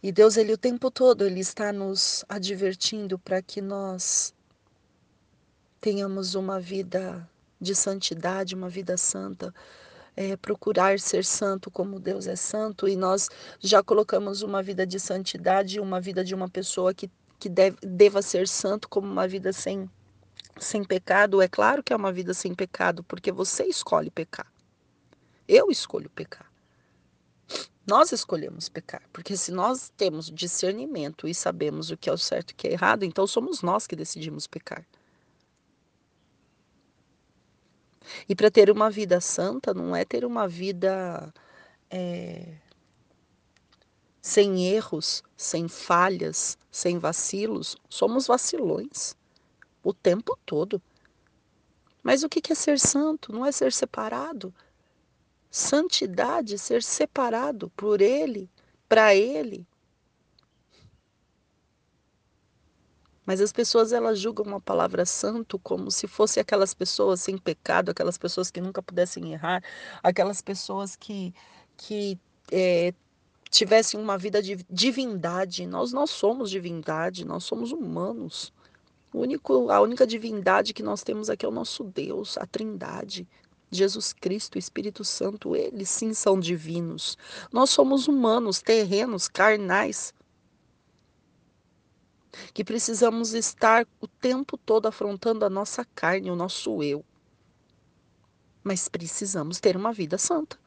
E 0.01 0.11
Deus, 0.11 0.35
ele 0.35 0.51
o 0.51 0.57
tempo 0.57 0.91
todo, 0.91 1.25
ele 1.25 1.39
está 1.39 1.71
nos 1.71 2.25
advertindo 2.27 3.17
para 3.17 3.41
que 3.41 3.61
nós 3.61 4.33
tenhamos 5.83 6.33
uma 6.33 6.61
vida 6.61 7.29
de 7.59 7.75
santidade, 7.75 8.55
uma 8.55 8.69
vida 8.69 8.95
santa, 8.95 9.53
é, 10.15 10.37
procurar 10.37 10.97
ser 10.97 11.25
santo 11.25 11.69
como 11.69 11.99
Deus 11.99 12.25
é 12.25 12.37
santo, 12.37 12.87
e 12.87 12.95
nós 12.95 13.29
já 13.59 13.83
colocamos 13.83 14.43
uma 14.43 14.63
vida 14.63 14.87
de 14.87 14.97
santidade, 14.97 15.81
uma 15.81 15.99
vida 15.99 16.23
de 16.23 16.33
uma 16.33 16.47
pessoa 16.47 16.93
que, 16.93 17.11
que 17.37 17.49
deve, 17.49 17.75
deva 17.81 18.21
ser 18.21 18.47
santo 18.47 18.87
como 18.87 19.11
uma 19.11 19.27
vida 19.27 19.51
sem, 19.51 19.89
sem 20.57 20.85
pecado. 20.85 21.41
É 21.41 21.49
claro 21.49 21.83
que 21.83 21.91
é 21.91 21.95
uma 21.97 22.13
vida 22.13 22.33
sem 22.33 22.55
pecado, 22.55 23.03
porque 23.03 23.29
você 23.29 23.65
escolhe 23.65 24.09
pecar. 24.09 24.47
Eu 25.45 25.69
escolho 25.69 26.09
pecar. 26.09 26.49
Nós 27.85 28.13
escolhemos 28.13 28.69
pecar, 28.69 29.03
porque 29.11 29.35
se 29.35 29.51
nós 29.51 29.91
temos 29.97 30.31
discernimento 30.31 31.27
e 31.27 31.35
sabemos 31.35 31.91
o 31.91 31.97
que 31.97 32.09
é 32.09 32.13
o 32.13 32.17
certo 32.17 32.51
e 32.51 32.53
o 32.53 32.55
que 32.55 32.69
é 32.69 32.71
errado, 32.71 33.03
então 33.03 33.27
somos 33.27 33.61
nós 33.61 33.85
que 33.85 33.97
decidimos 33.97 34.47
pecar. 34.47 34.85
E 38.27 38.35
para 38.35 38.51
ter 38.51 38.69
uma 38.69 38.89
vida 38.89 39.19
santa 39.21 39.73
não 39.73 39.95
é 39.95 40.03
ter 40.05 40.25
uma 40.25 40.47
vida 40.47 41.33
é, 41.89 42.55
sem 44.21 44.67
erros, 44.67 45.23
sem 45.35 45.67
falhas, 45.67 46.57
sem 46.71 46.97
vacilos. 46.97 47.75
Somos 47.89 48.27
vacilões 48.27 49.15
o 49.83 49.93
tempo 49.93 50.37
todo. 50.45 50.81
Mas 52.01 52.23
o 52.23 52.29
que 52.29 52.51
é 52.51 52.55
ser 52.55 52.79
santo? 52.79 53.31
Não 53.31 53.45
é 53.45 53.51
ser 53.51 53.71
separado. 53.71 54.53
Santidade, 55.51 56.57
ser 56.57 56.81
separado 56.81 57.69
por 57.75 58.01
Ele, 58.01 58.49
para 58.89 59.13
Ele, 59.15 59.67
Mas 63.25 63.39
as 63.39 63.53
pessoas 63.53 63.93
elas 63.93 64.19
julgam 64.19 64.55
a 64.55 64.59
palavra 64.59 65.05
santo 65.05 65.57
como 65.59 65.89
se 65.89 66.07
fosse 66.07 66.39
aquelas 66.39 66.73
pessoas 66.73 67.21
sem 67.21 67.37
pecado, 67.37 67.89
aquelas 67.89 68.17
pessoas 68.17 68.51
que 68.51 68.59
nunca 68.59 68.81
pudessem 68.81 69.31
errar, 69.31 69.63
aquelas 70.01 70.41
pessoas 70.41 70.95
que, 70.95 71.33
que 71.77 72.19
é, 72.51 72.93
tivessem 73.49 73.99
uma 73.99 74.17
vida 74.17 74.41
de 74.41 74.57
divindade. 74.69 75.65
Nós 75.65 75.93
não 75.93 76.05
somos 76.05 76.49
divindade, 76.49 77.25
nós 77.25 77.45
somos 77.45 77.71
humanos. 77.71 78.51
O 79.13 79.19
único, 79.19 79.69
a 79.69 79.79
única 79.79 80.05
divindade 80.05 80.73
que 80.73 80.83
nós 80.83 81.03
temos 81.03 81.29
aqui 81.29 81.45
é 81.45 81.49
o 81.49 81.51
nosso 81.51 81.83
Deus, 81.83 82.37
a 82.37 82.45
Trindade. 82.45 83.27
Jesus 83.71 84.13
Cristo, 84.13 84.57
Espírito 84.57 85.03
Santo, 85.03 85.55
eles 85.55 85.89
sim 85.89 86.13
são 86.13 86.39
divinos. 86.39 87.17
Nós 87.51 87.69
somos 87.69 88.07
humanos, 88.07 88.61
terrenos, 88.61 89.27
carnais 89.27 90.13
que 92.53 92.63
precisamos 92.63 93.33
estar 93.33 93.87
o 94.01 94.07
tempo 94.07 94.57
todo 94.57 94.87
afrontando 94.87 95.45
a 95.45 95.49
nossa 95.49 95.85
carne, 95.95 96.31
o 96.31 96.35
nosso 96.35 96.81
eu. 96.81 97.03
Mas 98.63 98.87
precisamos 98.87 99.59
ter 99.59 99.75
uma 99.75 99.91
vida 99.91 100.17
santa. 100.17 100.57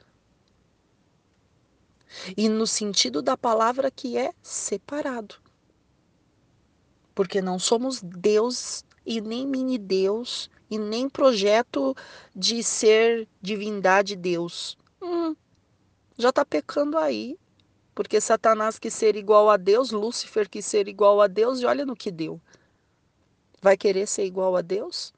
E 2.36 2.48
no 2.48 2.66
sentido 2.66 3.20
da 3.20 3.36
palavra 3.36 3.90
que 3.90 4.16
é 4.16 4.32
separado. 4.42 5.36
Porque 7.14 7.40
não 7.40 7.58
somos 7.58 8.00
Deus 8.02 8.84
e 9.04 9.20
nem 9.20 9.46
mini 9.46 9.78
Deus 9.78 10.50
e 10.70 10.78
nem 10.78 11.08
projeto 11.08 11.96
de 12.34 12.62
ser 12.62 13.28
divindade 13.40 14.16
Deus. 14.16 14.76
Hum, 15.00 15.34
já 16.18 16.30
está 16.30 16.44
pecando 16.44 16.98
aí. 16.98 17.38
Porque 17.97 18.20
Satanás 18.20 18.78
quis 18.78 18.92
ser 18.92 19.16
igual 19.16 19.49
a 19.49 19.57
Deus, 19.57 19.90
Lúcifer 19.90 20.51
quis 20.51 20.66
ser 20.66 20.86
igual 20.86 21.18
a 21.22 21.26
Deus, 21.26 21.61
e 21.61 21.64
olha 21.64 21.86
no 21.86 21.97
que 21.97 22.11
deu. 22.11 22.38
Vai 23.62 23.74
querer 23.74 24.07
ser 24.07 24.26
igual 24.26 24.55
a 24.55 24.61
Deus? 24.61 25.14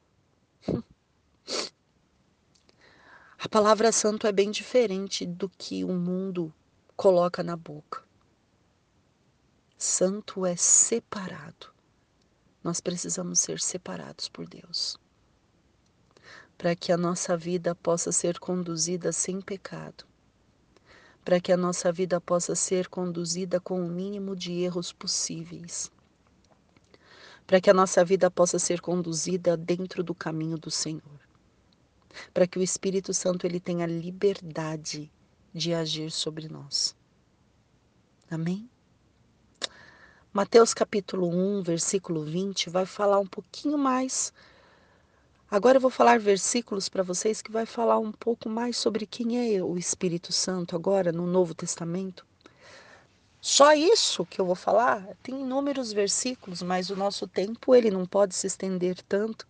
A 3.41 3.47
palavra 3.49 3.91
santo 3.91 4.27
é 4.27 4.31
bem 4.33 4.51
diferente 4.51 5.25
do 5.25 5.47
que 5.49 5.83
o 5.85 5.93
mundo 5.93 6.53
coloca 6.95 7.41
na 7.41 7.55
boca. 7.55 8.03
Santo 9.77 10.45
é 10.45 10.57
separado. 10.57 11.67
Nós 12.61 12.81
precisamos 12.81 13.39
ser 13.39 13.61
separados 13.61 14.27
por 14.27 14.45
Deus. 14.45 14.97
Para 16.57 16.75
que 16.75 16.91
a 16.91 16.97
nossa 16.97 17.37
vida 17.37 17.73
possa 17.73 18.11
ser 18.11 18.39
conduzida 18.39 19.13
sem 19.13 19.39
pecado. 19.39 20.08
Para 21.29 21.39
que 21.39 21.51
a 21.51 21.57
nossa 21.57 21.91
vida 21.91 22.19
possa 22.19 22.55
ser 22.55 22.87
conduzida 22.87 23.59
com 23.59 23.85
o 23.85 23.87
mínimo 23.87 24.35
de 24.35 24.51
erros 24.63 24.91
possíveis. 24.91 25.91
Para 27.45 27.61
que 27.61 27.69
a 27.69 27.73
nossa 27.73 28.03
vida 28.03 28.31
possa 28.31 28.57
ser 28.57 28.81
conduzida 28.81 29.55
dentro 29.55 30.03
do 30.03 30.15
caminho 30.15 30.57
do 30.57 30.71
Senhor. 30.71 31.19
Para 32.33 32.47
que 32.47 32.57
o 32.57 32.63
Espírito 32.63 33.13
Santo 33.13 33.45
ele 33.45 33.59
tenha 33.59 33.85
liberdade 33.85 35.11
de 35.53 35.71
agir 35.71 36.09
sobre 36.09 36.49
nós. 36.49 36.95
Amém? 38.31 38.67
Mateus 40.33 40.73
capítulo 40.73 41.29
1, 41.29 41.61
versículo 41.61 42.23
20, 42.23 42.71
vai 42.71 42.87
falar 42.87 43.19
um 43.19 43.27
pouquinho 43.27 43.77
mais. 43.77 44.33
Agora 45.51 45.77
eu 45.77 45.81
vou 45.81 45.89
falar 45.89 46.19
versículos 46.19 46.89
para 46.89 47.01
vocês 47.01 47.41
que 47.41 47.51
vai 47.51 47.65
falar 47.65 47.97
um 47.97 48.11
pouco 48.11 48.47
mais 48.47 48.77
sobre 48.77 49.07
quem 49.07 49.55
é 49.55 49.63
o 49.63 49.79
Espírito 49.79 50.31
Santo 50.31 50.75
agora 50.75 51.11
no 51.11 51.25
Novo 51.25 51.55
Testamento. 51.55 52.23
Só 53.41 53.73
isso 53.73 54.27
que 54.27 54.39
eu 54.39 54.45
vou 54.45 54.53
falar, 54.53 55.07
tem 55.23 55.41
inúmeros 55.41 55.91
versículos, 55.91 56.61
mas 56.61 56.91
o 56.91 56.95
nosso 56.95 57.27
tempo 57.27 57.73
ele 57.73 57.89
não 57.89 58.05
pode 58.05 58.35
se 58.35 58.45
estender 58.45 59.01
tanto. 59.01 59.47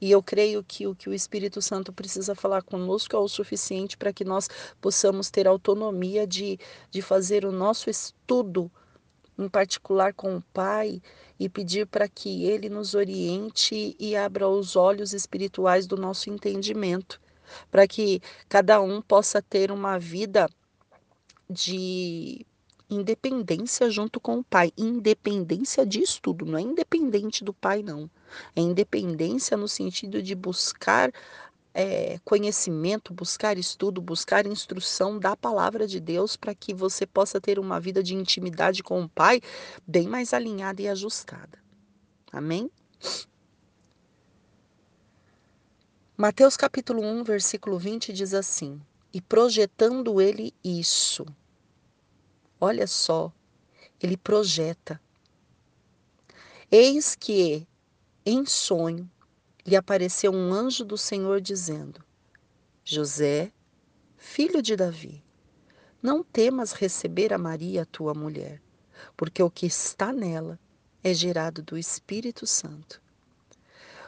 E 0.00 0.10
eu 0.10 0.20
creio 0.20 0.64
que 0.64 0.88
o 0.88 0.96
que 0.96 1.08
o 1.08 1.14
Espírito 1.14 1.62
Santo 1.62 1.92
precisa 1.92 2.34
falar 2.34 2.62
conosco 2.62 3.14
é 3.14 3.18
o 3.20 3.28
suficiente 3.28 3.96
para 3.96 4.12
que 4.12 4.24
nós 4.24 4.48
possamos 4.80 5.30
ter 5.30 5.46
autonomia 5.46 6.26
de, 6.26 6.58
de 6.90 7.00
fazer 7.00 7.44
o 7.44 7.52
nosso 7.52 7.88
estudo 7.88 8.68
em 9.40 9.48
particular 9.48 10.12
com 10.12 10.36
o 10.36 10.42
Pai 10.52 11.00
e 11.38 11.48
pedir 11.48 11.86
para 11.86 12.08
que 12.08 12.44
Ele 12.44 12.68
nos 12.68 12.94
oriente 12.94 13.96
e 13.98 14.14
abra 14.14 14.48
os 14.48 14.76
olhos 14.76 15.12
espirituais 15.12 15.86
do 15.86 15.96
nosso 15.96 16.28
entendimento, 16.28 17.20
para 17.70 17.86
que 17.86 18.20
cada 18.48 18.80
um 18.80 19.00
possa 19.00 19.40
ter 19.40 19.72
uma 19.72 19.98
vida 19.98 20.48
de 21.48 22.46
independência 22.88 23.88
junto 23.88 24.20
com 24.20 24.38
o 24.38 24.44
Pai. 24.44 24.72
Independência 24.76 25.86
de 25.86 26.00
estudo, 26.00 26.44
não 26.44 26.58
é 26.58 26.62
independente 26.62 27.42
do 27.42 27.54
Pai, 27.54 27.82
não. 27.82 28.10
É 28.54 28.60
independência 28.60 29.56
no 29.56 29.68
sentido 29.68 30.22
de 30.22 30.34
buscar 30.34 31.10
é, 31.72 32.18
conhecimento, 32.24 33.14
buscar 33.14 33.56
estudo, 33.56 34.00
buscar 34.00 34.46
instrução 34.46 35.18
da 35.18 35.36
palavra 35.36 35.86
de 35.86 36.00
Deus 36.00 36.36
para 36.36 36.54
que 36.54 36.74
você 36.74 37.06
possa 37.06 37.40
ter 37.40 37.58
uma 37.58 37.80
vida 37.80 38.02
de 38.02 38.14
intimidade 38.14 38.82
com 38.82 39.02
o 39.02 39.08
Pai 39.08 39.40
bem 39.86 40.08
mais 40.08 40.34
alinhada 40.34 40.82
e 40.82 40.88
ajustada. 40.88 41.58
Amém? 42.32 42.70
Mateus 46.16 46.56
capítulo 46.56 47.02
1, 47.02 47.24
versículo 47.24 47.78
20 47.78 48.12
diz 48.12 48.34
assim: 48.34 48.80
E 49.12 49.20
projetando 49.20 50.20
ele 50.20 50.52
isso, 50.62 51.24
olha 52.60 52.86
só, 52.86 53.32
ele 54.00 54.16
projeta. 54.16 55.00
Eis 56.70 57.16
que 57.16 57.66
em 58.24 58.44
sonho 58.44 59.10
lhe 59.70 59.76
apareceu 59.76 60.32
um 60.32 60.52
anjo 60.52 60.84
do 60.84 60.98
Senhor 60.98 61.40
dizendo: 61.40 62.04
José, 62.84 63.52
filho 64.16 64.60
de 64.60 64.74
Davi, 64.74 65.22
não 66.02 66.24
temas 66.24 66.72
receber 66.72 67.32
a 67.32 67.38
Maria, 67.38 67.86
tua 67.86 68.12
mulher, 68.12 68.60
porque 69.16 69.40
o 69.40 69.48
que 69.48 69.66
está 69.66 70.12
nela 70.12 70.58
é 71.04 71.14
gerado 71.14 71.62
do 71.62 71.78
Espírito 71.78 72.48
Santo. 72.48 73.00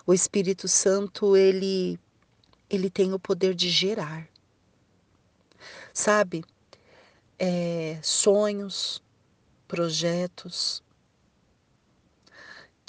O 0.05 0.13
Espírito 0.13 0.67
Santo, 0.67 1.37
ele 1.37 1.97
ele 2.69 2.91
tem 2.91 3.13
o 3.13 3.19
poder 3.19 3.55
de 3.55 3.69
gerar. 3.69 4.29
Sabe? 5.93 6.43
É, 7.39 8.01
sonhos, 8.03 9.01
projetos, 9.69 10.83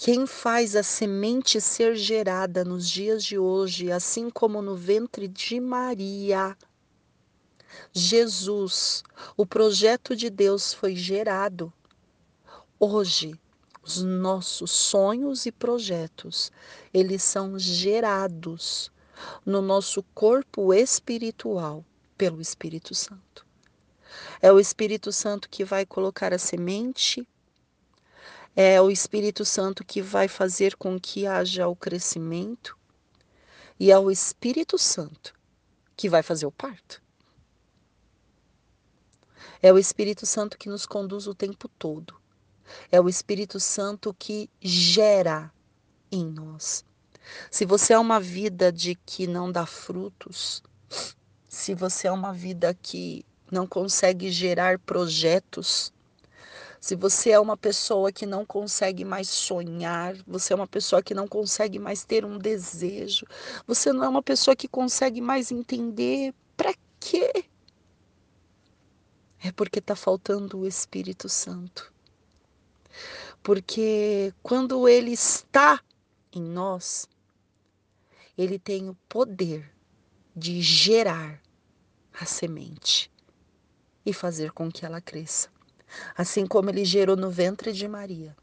quem 0.04 0.28
faz 0.28 0.76
a 0.76 0.84
semente 0.84 1.62
ser 1.62 1.96
gerada 1.96 2.66
nos 2.66 2.90
dias 2.90 3.24
de 3.24 3.40
hoje, 3.40 3.90
assim 3.90 4.30
como 4.30 4.62
no 4.62 4.76
ventre 4.76 5.30
de 5.30 5.62
Maria, 5.62 6.58
Jesus, 7.94 9.02
o 9.38 9.46
projeto 9.46 10.14
de 10.14 10.30
Deus 10.30 10.74
foi 10.74 10.94
gerado. 10.94 11.72
Hoje, 12.78 13.34
os 13.82 14.02
nossos 14.04 14.72
sonhos 14.72 15.46
e 15.46 15.54
projetos, 15.54 16.52
eles 16.94 17.24
são 17.24 17.58
gerados 17.58 18.92
no 19.46 19.62
nosso 19.62 20.04
corpo 20.14 20.74
espiritual 20.74 21.82
pelo 22.18 22.42
Espírito 22.42 22.94
Santo. 22.94 23.46
É 24.42 24.52
o 24.52 24.60
Espírito 24.60 25.14
Santo 25.14 25.48
que 25.48 25.64
vai 25.64 25.86
colocar 25.86 26.34
a 26.34 26.38
semente 26.38 27.26
é 28.56 28.80
o 28.82 28.92
Espírito 28.92 29.44
Santo 29.44 29.84
que 29.84 30.02
vai 30.02 30.28
fazer 30.28 30.76
com 30.76 31.00
que 31.00 31.26
haja 31.26 31.68
o 31.68 31.76
crescimento 31.76 32.78
e 33.80 33.92
é 33.92 33.98
o 33.98 34.12
Espírito 34.12 34.78
Santo 34.78 35.34
que 35.96 36.08
vai 36.10 36.22
fazer 36.22 36.46
o 36.46 36.52
parto. 36.52 37.02
É 39.62 39.72
o 39.72 39.78
Espírito 39.78 40.26
Santo 40.26 40.58
que 40.58 40.70
nos 40.70 40.86
conduz 40.86 41.26
o 41.26 41.34
tempo 41.34 41.68
todo. 41.68 42.16
É 42.92 43.00
o 43.00 43.10
Espírito 43.10 43.60
Santo 43.60 44.14
que 44.14 44.50
gera 44.62 45.52
em 46.12 46.26
nós. 46.26 46.86
Se 47.50 47.66
você 47.66 47.94
é 47.94 48.00
uma 48.00 48.20
vida 48.20 48.72
de 48.72 48.96
que 48.96 49.26
não 49.26 49.52
dá 49.52 49.66
frutos, 49.66 50.62
se 51.48 51.74
você 51.74 52.08
é 52.08 52.12
uma 52.12 52.34
vida 52.34 52.74
que 52.74 53.26
não 53.50 53.66
consegue 53.66 54.30
gerar 54.30 54.80
projetos, 54.80 55.94
se 56.84 56.98
você 56.98 57.30
é 57.30 57.40
uma 57.40 57.56
pessoa 57.56 58.12
que 58.12 58.26
não 58.26 58.46
consegue 58.46 59.06
mais 59.06 59.30
sonhar, 59.30 60.18
você 60.28 60.52
é 60.52 60.56
uma 60.58 60.68
pessoa 60.68 61.02
que 61.02 61.14
não 61.14 61.30
consegue 61.30 61.80
mais 61.80 62.04
ter 62.04 62.26
um 62.26 62.38
desejo, 62.38 63.26
você 63.66 63.94
não 63.94 64.04
é 64.04 64.10
uma 64.10 64.22
pessoa 64.22 64.54
que 64.54 64.68
consegue 64.68 65.22
mais 65.22 65.50
entender 65.50 66.34
para 66.58 66.74
quê? 67.00 67.46
É 69.42 69.50
porque 69.54 69.80
está 69.80 69.96
faltando 69.96 70.60
o 70.60 70.68
Espírito 70.68 71.30
Santo. 71.30 71.90
Porque 73.42 74.34
quando 74.44 74.86
ele 74.86 75.14
está 75.14 75.82
em 76.34 76.42
nós, 76.42 77.08
ele 78.38 78.60
tem 78.60 78.90
o 78.90 78.96
poder 79.08 79.74
de 80.36 80.62
gerar 80.62 81.42
a 82.12 82.26
semente 82.26 83.10
e 84.06 84.12
fazer 84.12 84.52
com 84.52 84.70
que 84.70 84.86
ela 84.86 85.00
cresça 85.00 85.53
assim 86.16 86.46
como 86.46 86.70
ele 86.70 86.86
gerou 86.86 87.16
no 87.16 87.30
ventre 87.30 87.72
de 87.72 87.88
Maria. 87.88 88.36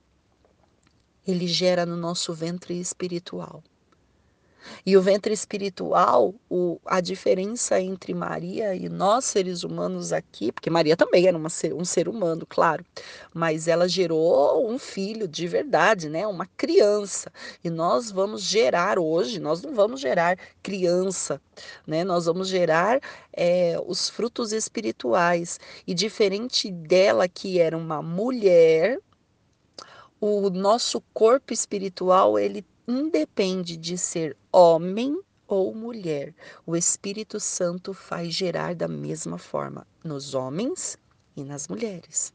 Ele 1.26 1.46
gera 1.46 1.84
no 1.84 1.96
nosso 1.96 2.32
ventre 2.32 2.78
espiritual. 2.78 3.62
E 4.84 4.96
o 4.96 5.02
ventre 5.02 5.32
espiritual, 5.32 6.34
o, 6.48 6.78
a 6.84 7.00
diferença 7.00 7.80
entre 7.80 8.14
Maria 8.14 8.74
e 8.74 8.88
nós 8.88 9.24
seres 9.24 9.62
humanos 9.62 10.12
aqui, 10.12 10.52
porque 10.52 10.70
Maria 10.70 10.96
também 10.96 11.26
era 11.26 11.36
uma, 11.36 11.48
um 11.74 11.84
ser 11.84 12.08
humano, 12.08 12.46
claro, 12.46 12.84
mas 13.32 13.68
ela 13.68 13.88
gerou 13.88 14.68
um 14.70 14.78
filho 14.78 15.26
de 15.28 15.46
verdade, 15.46 16.08
né? 16.08 16.26
Uma 16.26 16.46
criança. 16.56 17.32
E 17.62 17.70
nós 17.70 18.10
vamos 18.10 18.42
gerar 18.42 18.98
hoje, 18.98 19.40
nós 19.40 19.62
não 19.62 19.74
vamos 19.74 20.00
gerar 20.00 20.38
criança, 20.62 21.40
né? 21.86 22.04
Nós 22.04 22.26
vamos 22.26 22.48
gerar 22.48 23.00
é, 23.32 23.76
os 23.86 24.08
frutos 24.08 24.52
espirituais. 24.52 25.58
E 25.86 25.94
diferente 25.94 26.70
dela, 26.70 27.28
que 27.28 27.58
era 27.60 27.76
uma 27.76 28.02
mulher, 28.02 28.98
o 30.20 30.50
nosso 30.50 31.00
corpo 31.14 31.52
espiritual 31.52 32.38
ele 32.38 32.64
independe 32.86 33.76
de 33.76 33.96
ser 33.96 34.36
homem 34.52 35.20
ou 35.46 35.74
mulher. 35.74 36.34
O 36.66 36.76
Espírito 36.76 37.38
Santo 37.40 37.92
faz 37.92 38.34
gerar 38.34 38.74
da 38.74 38.88
mesma 38.88 39.38
forma 39.38 39.86
nos 40.02 40.34
homens 40.34 40.96
e 41.36 41.44
nas 41.44 41.68
mulheres. 41.68 42.32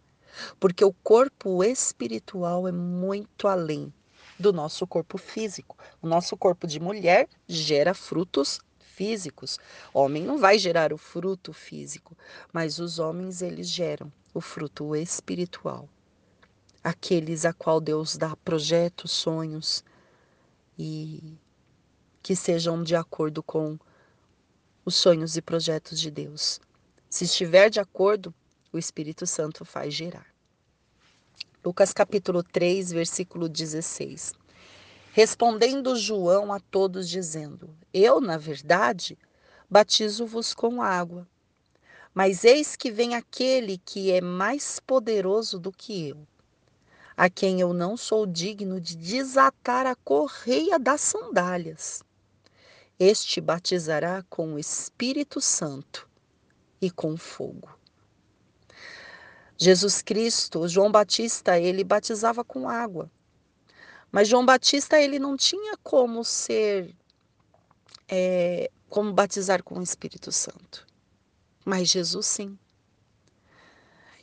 Porque 0.59 0.83
o 0.83 0.93
corpo 1.03 1.63
espiritual 1.63 2.67
é 2.67 2.71
muito 2.71 3.47
além 3.47 3.93
do 4.39 4.51
nosso 4.51 4.85
corpo 4.85 5.17
físico. 5.17 5.77
O 6.01 6.07
nosso 6.07 6.35
corpo 6.35 6.67
de 6.67 6.79
mulher 6.79 7.27
gera 7.47 7.93
frutos 7.93 8.59
físicos. 8.79 9.59
Homem 9.93 10.23
não 10.23 10.37
vai 10.37 10.57
gerar 10.57 10.93
o 10.93 10.97
fruto 10.97 11.53
físico, 11.53 12.17
mas 12.51 12.79
os 12.79 12.99
homens 12.99 13.41
eles 13.41 13.69
geram 13.69 14.11
o 14.33 14.41
fruto 14.41 14.95
espiritual. 14.95 15.87
Aqueles 16.83 17.45
a 17.45 17.53
qual 17.53 17.81
Deus 17.81 18.15
dá 18.15 18.35
projetos, 18.37 19.11
sonhos, 19.11 19.83
e 20.77 21.37
que 22.25 22.35
sejam 22.35 22.81
de 22.81 22.95
acordo 22.95 23.43
com 23.43 23.77
os 24.83 24.95
sonhos 24.95 25.37
e 25.37 25.43
projetos 25.43 25.99
de 25.99 26.09
Deus. 26.09 26.59
Se 27.07 27.25
estiver 27.25 27.69
de 27.69 27.79
acordo, 27.79 28.33
o 28.73 28.79
Espírito 28.79 29.27
Santo 29.27 29.63
faz 29.63 29.93
gerar. 29.93 30.25
Lucas 31.63 31.93
capítulo 31.93 32.41
3, 32.41 32.91
versículo 32.91 33.47
16. 33.47 34.33
Respondendo 35.11 35.95
João 35.95 36.51
a 36.51 36.59
todos, 36.59 37.07
dizendo: 37.07 37.69
Eu, 37.93 38.19
na 38.19 38.39
verdade, 38.39 39.15
batizo-vos 39.69 40.51
com 40.55 40.81
água. 40.81 41.27
Mas 42.11 42.43
eis 42.43 42.75
que 42.75 42.89
vem 42.89 43.13
aquele 43.13 43.77
que 43.77 44.11
é 44.11 44.19
mais 44.19 44.79
poderoso 44.79 45.59
do 45.59 45.71
que 45.71 46.07
eu, 46.07 46.27
a 47.15 47.29
quem 47.29 47.61
eu 47.61 47.71
não 47.71 47.95
sou 47.95 48.25
digno 48.25 48.81
de 48.81 48.97
desatar 48.97 49.85
a 49.85 49.95
correia 49.95 50.79
das 50.79 51.01
sandálias. 51.01 52.03
Este 52.99 53.41
batizará 53.41 54.23
com 54.29 54.53
o 54.53 54.59
Espírito 54.59 55.41
Santo 55.41 56.09
e 56.81 56.89
com 56.89 57.17
fogo. 57.17 57.69
Jesus 59.57 60.01
Cristo, 60.01 60.67
João 60.67 60.91
Batista, 60.91 61.59
ele 61.59 61.83
batizava 61.83 62.43
com 62.43 62.69
água. 62.69 63.11
Mas 64.11 64.27
João 64.29 64.45
Batista, 64.45 64.99
ele 64.99 65.19
não 65.19 65.35
tinha 65.35 65.75
como 65.83 66.23
ser, 66.23 66.95
é, 68.07 68.71
como 68.87 69.11
batizar 69.11 69.63
com 69.63 69.79
o 69.79 69.83
Espírito 69.83 70.31
Santo. 70.31 70.87
Mas 71.65 71.89
Jesus 71.89 72.25
sim. 72.25 72.57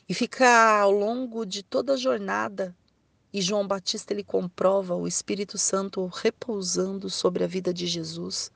E 0.08 0.14
fica 0.14 0.78
ao 0.80 0.90
longo 0.90 1.44
de 1.44 1.62
toda 1.62 1.94
a 1.94 1.96
jornada, 1.96 2.76
e 3.32 3.40
João 3.40 3.66
Batista 3.66 4.12
ele 4.12 4.22
comprova 4.22 4.94
o 4.94 5.08
Espírito 5.08 5.56
Santo 5.56 6.06
repousando 6.06 7.08
sobre 7.08 7.42
a 7.42 7.46
vida 7.46 7.72
de 7.72 7.86
Jesus. 7.86 8.52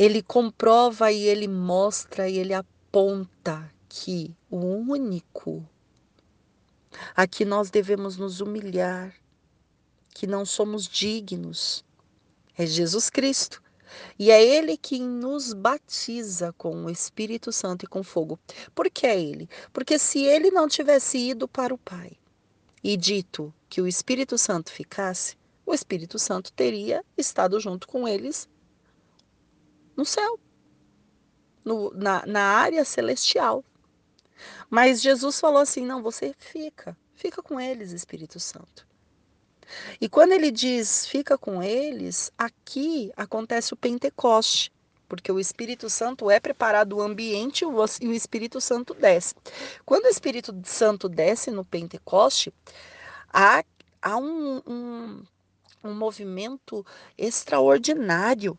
Ele 0.00 0.22
comprova 0.22 1.12
e 1.12 1.24
ele 1.24 1.46
mostra 1.46 2.26
e 2.26 2.38
ele 2.38 2.54
aponta 2.54 3.70
que 3.86 4.34
o 4.50 4.56
único 4.56 5.62
a 7.14 7.26
que 7.26 7.44
nós 7.44 7.68
devemos 7.68 8.16
nos 8.16 8.40
humilhar, 8.40 9.14
que 10.14 10.26
não 10.26 10.46
somos 10.46 10.88
dignos, 10.88 11.84
é 12.56 12.64
Jesus 12.64 13.10
Cristo. 13.10 13.62
E 14.18 14.30
é 14.30 14.42
Ele 14.42 14.78
que 14.78 14.98
nos 14.98 15.52
batiza 15.52 16.50
com 16.54 16.86
o 16.86 16.90
Espírito 16.90 17.52
Santo 17.52 17.84
e 17.84 17.88
com 17.88 18.02
fogo. 18.02 18.38
Por 18.74 18.88
que 18.88 19.06
é 19.06 19.20
Ele? 19.20 19.50
Porque 19.70 19.98
se 19.98 20.24
Ele 20.24 20.50
não 20.50 20.66
tivesse 20.66 21.18
ido 21.18 21.46
para 21.46 21.74
o 21.74 21.78
Pai 21.78 22.12
e 22.82 22.96
dito 22.96 23.52
que 23.68 23.82
o 23.82 23.86
Espírito 23.86 24.38
Santo 24.38 24.72
ficasse, 24.72 25.36
o 25.66 25.74
Espírito 25.74 26.18
Santo 26.18 26.50
teria 26.52 27.04
estado 27.18 27.60
junto 27.60 27.86
com 27.86 28.08
eles 28.08 28.48
no 29.96 30.04
céu, 30.04 30.38
no, 31.64 31.92
na, 31.94 32.24
na 32.26 32.42
área 32.42 32.84
celestial. 32.84 33.64
Mas 34.68 35.02
Jesus 35.02 35.40
falou 35.40 35.60
assim: 35.60 35.84
não, 35.84 36.02
você 36.02 36.34
fica, 36.38 36.96
fica 37.14 37.42
com 37.42 37.60
eles, 37.60 37.92
Espírito 37.92 38.38
Santo. 38.40 38.88
E 40.00 40.08
quando 40.08 40.32
ele 40.32 40.50
diz 40.50 41.06
fica 41.06 41.38
com 41.38 41.62
eles, 41.62 42.32
aqui 42.36 43.12
acontece 43.16 43.72
o 43.72 43.76
Pentecoste, 43.76 44.72
porque 45.08 45.30
o 45.30 45.40
Espírito 45.40 45.88
Santo 45.88 46.30
é 46.30 46.40
preparado 46.40 46.96
o 46.96 47.02
ambiente 47.02 47.64
e 48.00 48.08
o 48.08 48.12
Espírito 48.12 48.60
Santo 48.60 48.94
desce. 48.94 49.34
Quando 49.84 50.04
o 50.04 50.08
Espírito 50.08 50.54
Santo 50.64 51.08
desce 51.08 51.50
no 51.50 51.64
Pentecoste, 51.64 52.52
há, 53.32 53.64
há 54.00 54.16
um, 54.16 54.62
um, 54.66 55.22
um 55.84 55.94
movimento 55.94 56.84
extraordinário 57.18 58.58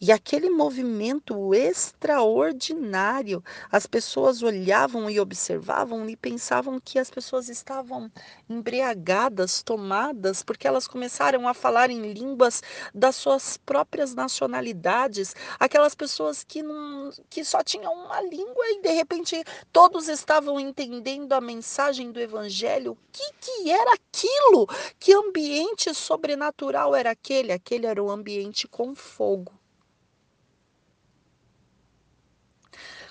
e 0.00 0.12
aquele 0.12 0.50
movimento 0.50 1.54
extraordinário, 1.54 3.42
as 3.70 3.86
pessoas 3.86 4.42
olhavam 4.42 5.08
e 5.10 5.18
observavam 5.20 6.08
e 6.08 6.16
pensavam 6.16 6.80
que 6.80 6.98
as 6.98 7.10
pessoas 7.10 7.48
estavam 7.48 8.10
embriagadas, 8.48 9.62
tomadas, 9.62 10.42
porque 10.42 10.66
elas 10.66 10.86
começaram 10.86 11.48
a 11.48 11.54
falar 11.54 11.90
em 11.90 12.12
línguas 12.12 12.62
das 12.94 13.16
suas 13.16 13.56
próprias 13.56 14.14
nacionalidades, 14.14 15.34
aquelas 15.58 15.94
pessoas 15.94 16.44
que, 16.44 16.62
não, 16.62 17.10
que 17.28 17.44
só 17.44 17.62
tinham 17.62 17.92
uma 17.92 18.20
língua 18.20 18.70
e 18.70 18.82
de 18.82 18.90
repente 18.90 19.42
todos 19.72 20.08
estavam 20.08 20.58
entendendo 20.60 21.32
a 21.32 21.40
mensagem 21.40 22.12
do 22.12 22.20
evangelho. 22.20 22.92
O 22.92 22.98
que, 23.12 23.32
que 23.40 23.70
era 23.70 23.92
aquilo? 23.94 24.66
Que 24.98 25.12
ambiente 25.12 25.94
sobrenatural 25.94 26.94
era 26.94 27.10
aquele? 27.10 27.52
Aquele 27.52 27.86
era 27.86 28.02
o 28.02 28.10
ambiente 28.10 28.68
com 28.68 28.94
fogo. 28.94 29.52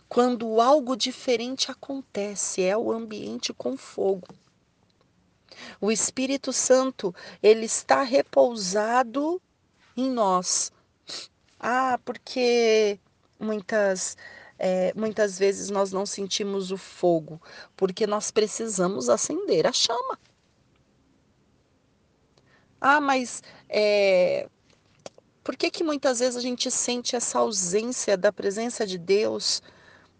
Quando 0.08 0.62
algo 0.62 0.95
diferente 0.95 1.72
acontece, 1.72 2.62
é 2.64 2.78
o 2.78 2.91
ambiente 2.91 3.53
com 3.53 3.76
fogo. 3.76 4.28
O 5.80 5.91
Espírito 5.91 6.53
Santo, 6.53 7.14
ele 7.41 7.66
está 7.66 8.03
repousado 8.03 9.41
em 9.95 10.10
nós. 10.10 10.72
Ah, 11.60 11.99
porque 12.03 12.99
muitas 13.39 14.16
é, 14.58 14.93
muitas 14.95 15.38
vezes 15.38 15.70
nós 15.70 15.91
não 15.91 16.06
sentimos 16.06 16.72
o 16.72 16.78
fogo, 16.78 17.41
porque 17.76 18.08
nós 18.08 18.32
precisamos 18.32 19.10
acender 19.10 19.68
a 19.68 19.74
chama. 19.74 20.20
Ah, 22.80 23.01
mas 23.01 23.41
é, 23.68 24.47
por 25.43 25.56
que, 25.56 25.70
que 25.70 25.84
muitas 25.84 26.20
vezes 26.20 26.38
a 26.38 26.41
gente 26.41 26.70
sente 26.72 27.16
essa 27.16 27.39
ausência 27.39 28.16
da 28.18 28.32
presença 28.32 28.86
de 28.86 28.97
Deus? 28.97 29.62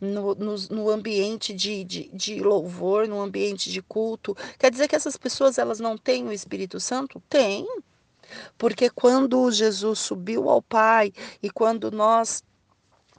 No, 0.06 0.36
no, 0.36 0.56
no 0.70 0.90
ambiente 0.90 1.54
de, 1.54 1.84
de, 1.84 2.10
de, 2.14 2.40
louvor, 2.40 3.08
no 3.08 3.22
ambiente 3.22 3.72
de 3.72 3.82
culto. 3.82 4.36
Quer 4.58 4.72
dizer 4.72 4.88
que 4.88 4.96
essas 4.96 5.18
pessoas 5.18 5.58
elas 5.58 5.80
não 5.80 5.98
têm 5.98 6.28
o 6.28 6.32
Espírito 6.32 6.80
Santo? 6.80 7.22
Tem. 7.30 7.66
Porque 8.58 8.90
quando 8.90 9.52
Jesus 9.52 10.00
subiu 10.00 10.50
ao 10.50 10.62
Pai 10.62 11.14
e 11.42 11.50
quando 11.50 11.92
nós 11.92 12.44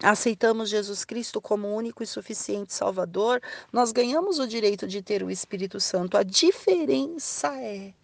aceitamos 0.02 0.68
Jesus 0.68 1.04
Cristo 1.04 1.40
como 1.40 1.74
único 1.74 2.02
e 2.02 2.06
suficiente 2.06 2.74
Salvador, 2.74 3.40
nós 3.72 3.92
ganhamos 3.92 4.38
o 4.38 4.46
direito 4.46 4.86
de 4.86 5.00
ter 5.02 5.22
o 5.22 5.30
Espírito 5.30 5.80
Santo. 5.80 6.16
A 6.16 6.22
diferença 6.22 7.54
é 7.60 7.94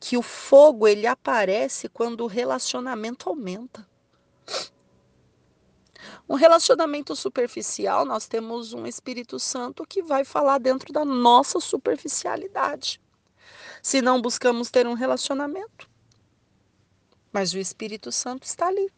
que 0.00 0.16
o 0.16 0.22
fogo 0.22 0.86
ele 0.86 1.06
aparece 1.06 1.88
quando 1.88 2.22
o 2.22 2.28
relacionamento 2.28 3.28
aumenta. 3.28 3.86
Um 6.28 6.34
relacionamento 6.34 7.16
superficial, 7.16 8.04
nós 8.04 8.26
temos 8.26 8.72
um 8.72 8.86
Espírito 8.86 9.38
Santo 9.38 9.86
que 9.86 10.02
vai 10.02 10.24
falar 10.24 10.58
dentro 10.58 10.92
da 10.92 11.04
nossa 11.04 11.60
superficialidade. 11.60 13.00
Se 13.82 14.02
não 14.02 14.20
buscamos 14.20 14.70
ter 14.70 14.86
um 14.86 14.94
relacionamento. 14.94 15.88
Mas 17.32 17.52
o 17.52 17.58
Espírito 17.58 18.10
Santo 18.10 18.44
está 18.44 18.68
ali, 18.68 18.90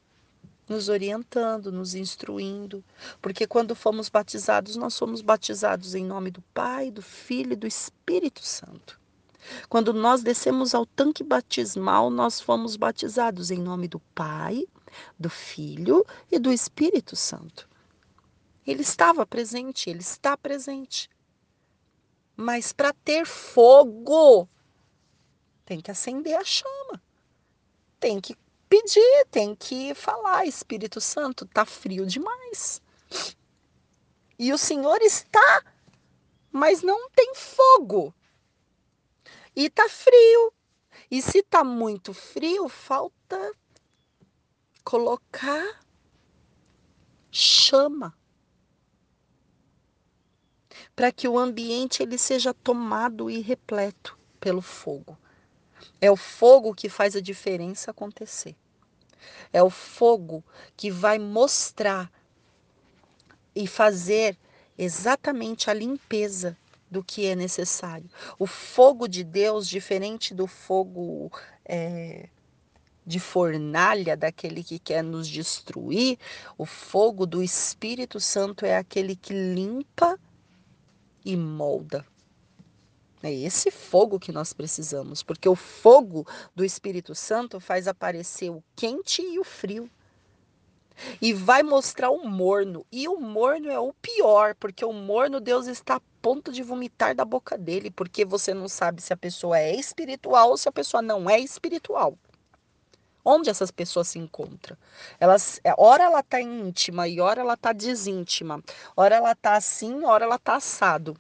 nos 0.68 0.88
orientando, 0.88 1.72
nos 1.72 1.94
instruindo, 1.94 2.82
porque 3.20 3.46
quando 3.46 3.74
fomos 3.74 4.08
batizados, 4.08 4.76
nós 4.76 4.94
somos 4.94 5.20
batizados 5.20 5.94
em 5.94 6.04
nome 6.04 6.30
do 6.30 6.40
Pai, 6.54 6.90
do 6.90 7.02
Filho 7.02 7.52
e 7.52 7.56
do 7.56 7.66
Espírito 7.66 8.40
Santo. 8.42 9.00
Quando 9.68 9.92
nós 9.92 10.22
descemos 10.22 10.74
ao 10.74 10.86
tanque 10.86 11.24
batismal, 11.24 12.10
nós 12.10 12.40
fomos 12.40 12.76
batizados 12.76 13.50
em 13.50 13.58
nome 13.58 13.88
do 13.88 13.98
Pai, 14.14 14.66
do 15.18 15.30
Filho 15.30 16.04
e 16.30 16.38
do 16.38 16.52
Espírito 16.52 17.16
Santo. 17.16 17.68
Ele 18.66 18.82
estava 18.82 19.26
presente, 19.26 19.90
ele 19.90 20.00
está 20.00 20.36
presente. 20.36 21.08
Mas 22.36 22.72
para 22.72 22.92
ter 22.92 23.26
fogo, 23.26 24.48
tem 25.64 25.80
que 25.80 25.90
acender 25.90 26.36
a 26.36 26.44
chama. 26.44 27.02
Tem 27.98 28.20
que 28.20 28.36
pedir, 28.68 29.26
tem 29.30 29.54
que 29.54 29.94
falar, 29.94 30.46
Espírito 30.46 31.00
Santo, 31.00 31.44
tá 31.46 31.64
frio 31.64 32.06
demais. 32.06 32.80
E 34.38 34.52
o 34.52 34.58
Senhor 34.58 35.02
está, 35.02 35.64
mas 36.50 36.82
não 36.82 37.10
tem 37.10 37.34
fogo. 37.34 38.14
E 39.54 39.68
tá 39.68 39.88
frio. 39.88 40.52
E 41.10 41.20
se 41.20 41.42
tá 41.42 41.64
muito 41.64 42.14
frio, 42.14 42.68
falta 42.68 43.52
colocar 44.90 45.80
chama 47.30 48.12
para 50.96 51.12
que 51.12 51.28
o 51.28 51.38
ambiente 51.38 52.02
ele 52.02 52.18
seja 52.18 52.52
tomado 52.52 53.30
e 53.30 53.40
repleto 53.40 54.18
pelo 54.40 54.60
fogo. 54.60 55.16
É 56.00 56.10
o 56.10 56.16
fogo 56.16 56.74
que 56.74 56.88
faz 56.88 57.14
a 57.14 57.20
diferença 57.20 57.92
acontecer. 57.92 58.56
É 59.52 59.62
o 59.62 59.70
fogo 59.70 60.42
que 60.76 60.90
vai 60.90 61.20
mostrar 61.20 62.10
e 63.54 63.68
fazer 63.68 64.36
exatamente 64.76 65.70
a 65.70 65.72
limpeza 65.72 66.58
do 66.90 67.04
que 67.04 67.26
é 67.26 67.36
necessário. 67.36 68.10
O 68.40 68.46
fogo 68.46 69.06
de 69.06 69.22
Deus, 69.22 69.68
diferente 69.68 70.34
do 70.34 70.48
fogo 70.48 71.30
é, 71.64 72.28
de 73.06 73.18
fornalha 73.18 74.16
daquele 74.16 74.62
que 74.62 74.78
quer 74.78 75.02
nos 75.02 75.28
destruir, 75.28 76.18
o 76.56 76.66
fogo 76.66 77.26
do 77.26 77.42
Espírito 77.42 78.20
Santo 78.20 78.64
é 78.64 78.76
aquele 78.76 79.16
que 79.16 79.32
limpa 79.32 80.18
e 81.24 81.36
molda. 81.36 82.04
É 83.22 83.32
esse 83.32 83.70
fogo 83.70 84.18
que 84.18 84.32
nós 84.32 84.52
precisamos, 84.52 85.22
porque 85.22 85.48
o 85.48 85.54
fogo 85.54 86.26
do 86.54 86.64
Espírito 86.64 87.14
Santo 87.14 87.60
faz 87.60 87.86
aparecer 87.86 88.50
o 88.50 88.64
quente 88.74 89.20
e 89.20 89.38
o 89.38 89.44
frio. 89.44 89.90
E 91.20 91.32
vai 91.32 91.62
mostrar 91.62 92.10
o 92.10 92.26
morno. 92.26 92.84
E 92.90 93.08
o 93.08 93.18
morno 93.18 93.70
é 93.70 93.78
o 93.78 93.92
pior, 93.94 94.54
porque 94.54 94.84
o 94.84 94.92
morno 94.92 95.40
Deus 95.40 95.66
está 95.66 95.96
a 95.96 96.02
ponto 96.20 96.52
de 96.52 96.62
vomitar 96.62 97.14
da 97.14 97.24
boca 97.24 97.56
dele, 97.56 97.90
porque 97.90 98.24
você 98.24 98.52
não 98.52 98.68
sabe 98.68 99.02
se 99.02 99.12
a 99.12 99.16
pessoa 99.16 99.58
é 99.58 99.74
espiritual 99.74 100.50
ou 100.50 100.56
se 100.56 100.68
a 100.68 100.72
pessoa 100.72 101.02
não 101.02 101.28
é 101.28 101.38
espiritual. 101.38 102.18
Onde 103.32 103.48
essas 103.48 103.70
pessoas 103.70 104.08
se 104.08 104.18
encontram? 104.18 104.76
Elas, 105.20 105.60
é, 105.62 105.72
ora 105.78 106.02
ela 106.02 106.18
está 106.18 106.40
íntima 106.40 107.06
e 107.06 107.20
ora 107.20 107.40
ela 107.40 107.54
está 107.54 107.72
desíntima. 107.72 108.60
Ora 108.96 109.14
ela 109.14 109.30
está 109.30 109.54
assim, 109.54 110.04
ora 110.04 110.24
ela 110.24 110.34
está 110.34 110.56
assado 110.56 111.16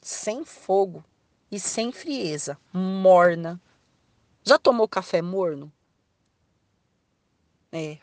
sem 0.00 0.46
fogo 0.46 1.04
e 1.50 1.60
sem 1.60 1.92
frieza, 1.92 2.56
morna. 2.72 3.60
Já 4.42 4.58
tomou 4.58 4.88
café 4.88 5.20
morno? 5.20 5.70
É. 7.70 7.98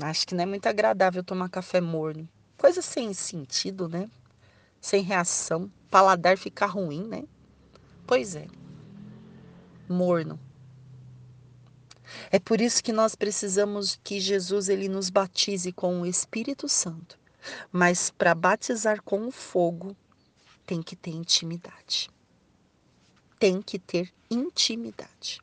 Acho 0.00 0.28
que 0.28 0.34
não 0.36 0.44
é 0.44 0.46
muito 0.46 0.68
agradável 0.68 1.24
tomar 1.24 1.48
café 1.48 1.80
morno. 1.80 2.28
Coisa 2.56 2.80
sem 2.80 3.12
sentido, 3.12 3.88
né? 3.88 4.08
Sem 4.80 5.02
reação. 5.02 5.68
Paladar 5.90 6.38
ficar 6.38 6.66
ruim, 6.66 7.02
né? 7.08 7.24
Pois 8.06 8.36
é. 8.36 8.46
Morno. 9.88 10.38
É 12.30 12.38
por 12.38 12.60
isso 12.60 12.82
que 12.82 12.92
nós 12.92 13.14
precisamos 13.14 13.98
que 14.02 14.20
Jesus 14.20 14.68
ele 14.68 14.88
nos 14.88 15.10
batize 15.10 15.72
com 15.72 16.00
o 16.00 16.06
Espírito 16.06 16.68
Santo. 16.68 17.18
Mas 17.70 18.10
para 18.10 18.34
batizar 18.34 19.02
com 19.02 19.26
o 19.26 19.30
fogo, 19.30 19.96
tem 20.66 20.82
que 20.82 20.96
ter 20.96 21.10
intimidade. 21.10 22.10
Tem 23.38 23.60
que 23.60 23.78
ter 23.78 24.12
intimidade. 24.30 25.40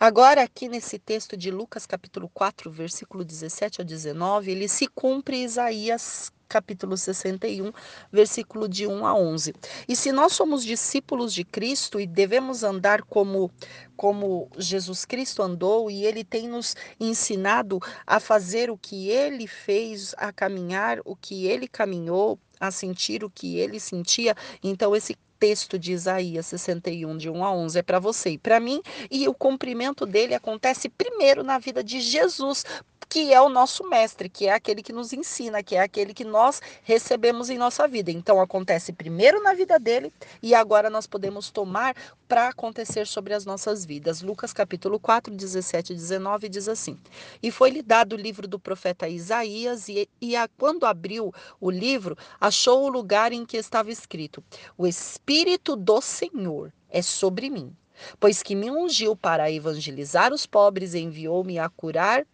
Agora, 0.00 0.42
aqui 0.42 0.68
nesse 0.68 0.98
texto 0.98 1.36
de 1.36 1.50
Lucas, 1.50 1.84
capítulo 1.84 2.28
4, 2.28 2.70
versículo 2.70 3.24
17 3.24 3.80
a 3.80 3.84
19, 3.84 4.50
ele 4.50 4.68
se 4.68 4.86
cumpre 4.86 5.42
Isaías 5.42 6.30
capítulo 6.48 6.96
61, 6.96 7.72
versículo 8.10 8.68
de 8.68 8.86
1 8.86 9.06
a 9.06 9.14
11. 9.14 9.54
E 9.86 9.94
se 9.94 10.10
nós 10.10 10.32
somos 10.32 10.64
discípulos 10.64 11.34
de 11.34 11.44
Cristo 11.44 12.00
e 12.00 12.06
devemos 12.06 12.64
andar 12.64 13.02
como 13.02 13.50
como 13.96 14.48
Jesus 14.56 15.04
Cristo 15.04 15.42
andou 15.42 15.90
e 15.90 16.06
ele 16.06 16.22
tem 16.22 16.46
nos 16.46 16.76
ensinado 17.00 17.80
a 18.06 18.20
fazer 18.20 18.70
o 18.70 18.78
que 18.78 19.08
ele 19.08 19.48
fez, 19.48 20.14
a 20.16 20.32
caminhar 20.32 21.00
o 21.04 21.16
que 21.16 21.46
ele 21.46 21.66
caminhou, 21.66 22.38
a 22.60 22.70
sentir 22.70 23.24
o 23.24 23.30
que 23.30 23.58
ele 23.58 23.80
sentia, 23.80 24.36
então 24.62 24.94
esse 24.94 25.16
texto 25.38 25.78
de 25.78 25.92
Isaías 25.92 26.46
61, 26.46 27.16
de 27.16 27.30
1 27.30 27.44
a 27.44 27.52
11, 27.52 27.78
é 27.78 27.82
para 27.82 27.98
você 27.98 28.30
e 28.30 28.38
para 28.38 28.60
mim, 28.60 28.82
e 29.10 29.28
o 29.28 29.34
cumprimento 29.34 30.04
dele 30.04 30.34
acontece 30.34 30.88
primeiro 30.88 31.42
na 31.42 31.58
vida 31.58 31.82
de 31.82 32.00
Jesus, 32.00 32.64
que 33.08 33.32
é 33.32 33.40
o 33.40 33.48
nosso 33.48 33.88
mestre, 33.88 34.28
que 34.28 34.46
é 34.46 34.52
aquele 34.52 34.82
que 34.82 34.92
nos 34.92 35.12
ensina, 35.12 35.62
que 35.62 35.74
é 35.74 35.80
aquele 35.80 36.12
que 36.12 36.24
nós 36.24 36.60
recebemos 36.82 37.48
em 37.48 37.56
nossa 37.56 37.88
vida. 37.88 38.10
Então 38.10 38.40
acontece 38.40 38.92
primeiro 38.92 39.42
na 39.42 39.54
vida 39.54 39.78
dele 39.78 40.12
e 40.42 40.54
agora 40.54 40.90
nós 40.90 41.06
podemos 41.06 41.50
tomar 41.50 41.96
para 42.28 42.48
acontecer 42.48 43.06
sobre 43.06 43.32
as 43.32 43.46
nossas 43.46 43.86
vidas. 43.86 44.20
Lucas 44.20 44.52
capítulo 44.52 45.00
4, 45.00 45.34
17 45.34 45.92
e 45.94 45.96
19 45.96 46.48
diz 46.48 46.68
assim: 46.68 46.98
E 47.42 47.50
foi-lhe 47.50 47.80
dado 47.80 48.12
o 48.12 48.18
livro 48.18 48.46
do 48.46 48.58
profeta 48.58 49.08
Isaías, 49.08 49.88
e, 49.88 50.06
e 50.20 50.36
a, 50.36 50.46
quando 50.46 50.84
abriu 50.84 51.32
o 51.58 51.70
livro, 51.70 52.16
achou 52.38 52.84
o 52.84 52.88
lugar 52.88 53.32
em 53.32 53.46
que 53.46 53.56
estava 53.56 53.90
escrito: 53.90 54.44
O 54.76 54.86
Espírito 54.86 55.27
do 55.76 56.00
Senhor 56.00 56.72
é 56.88 57.02
sobre 57.02 57.50
mim, 57.50 57.76
pois 58.18 58.42
que 58.42 58.54
me 58.54 58.70
ungiu 58.70 59.14
para 59.14 59.50
evangelizar 59.50 60.32
os 60.32 60.46
pobres, 60.46 60.94
enviou-me 60.94 61.58
a 61.58 61.68
curar 61.68 62.26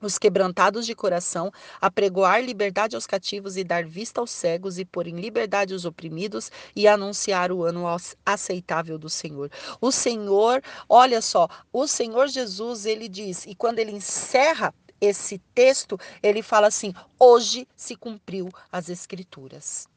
os 0.00 0.16
quebrantados 0.16 0.86
de 0.86 0.94
coração, 0.94 1.50
apregoar 1.80 2.40
liberdade 2.40 2.94
aos 2.94 3.04
cativos 3.04 3.56
e 3.56 3.64
dar 3.64 3.84
vista 3.84 4.20
aos 4.20 4.30
cegos 4.30 4.78
e 4.78 4.84
pôr 4.84 5.08
em 5.08 5.16
liberdade 5.16 5.74
os 5.74 5.84
oprimidos 5.84 6.52
e 6.76 6.86
anunciar 6.86 7.50
o 7.50 7.64
ano 7.64 7.84
aceitável 8.24 8.96
do 8.96 9.10
Senhor. 9.10 9.50
O 9.80 9.90
Senhor, 9.90 10.62
olha 10.88 11.20
só, 11.20 11.48
o 11.72 11.88
Senhor 11.88 12.28
Jesus, 12.28 12.86
ele 12.86 13.08
diz, 13.08 13.44
e 13.44 13.56
quando 13.56 13.80
ele 13.80 13.90
encerra 13.90 14.72
esse 15.00 15.38
texto, 15.52 15.98
ele 16.22 16.42
fala 16.42 16.68
assim: 16.68 16.94
hoje 17.18 17.66
se 17.74 17.96
cumpriu 17.96 18.48
as 18.70 18.88
escrituras. 18.88 19.89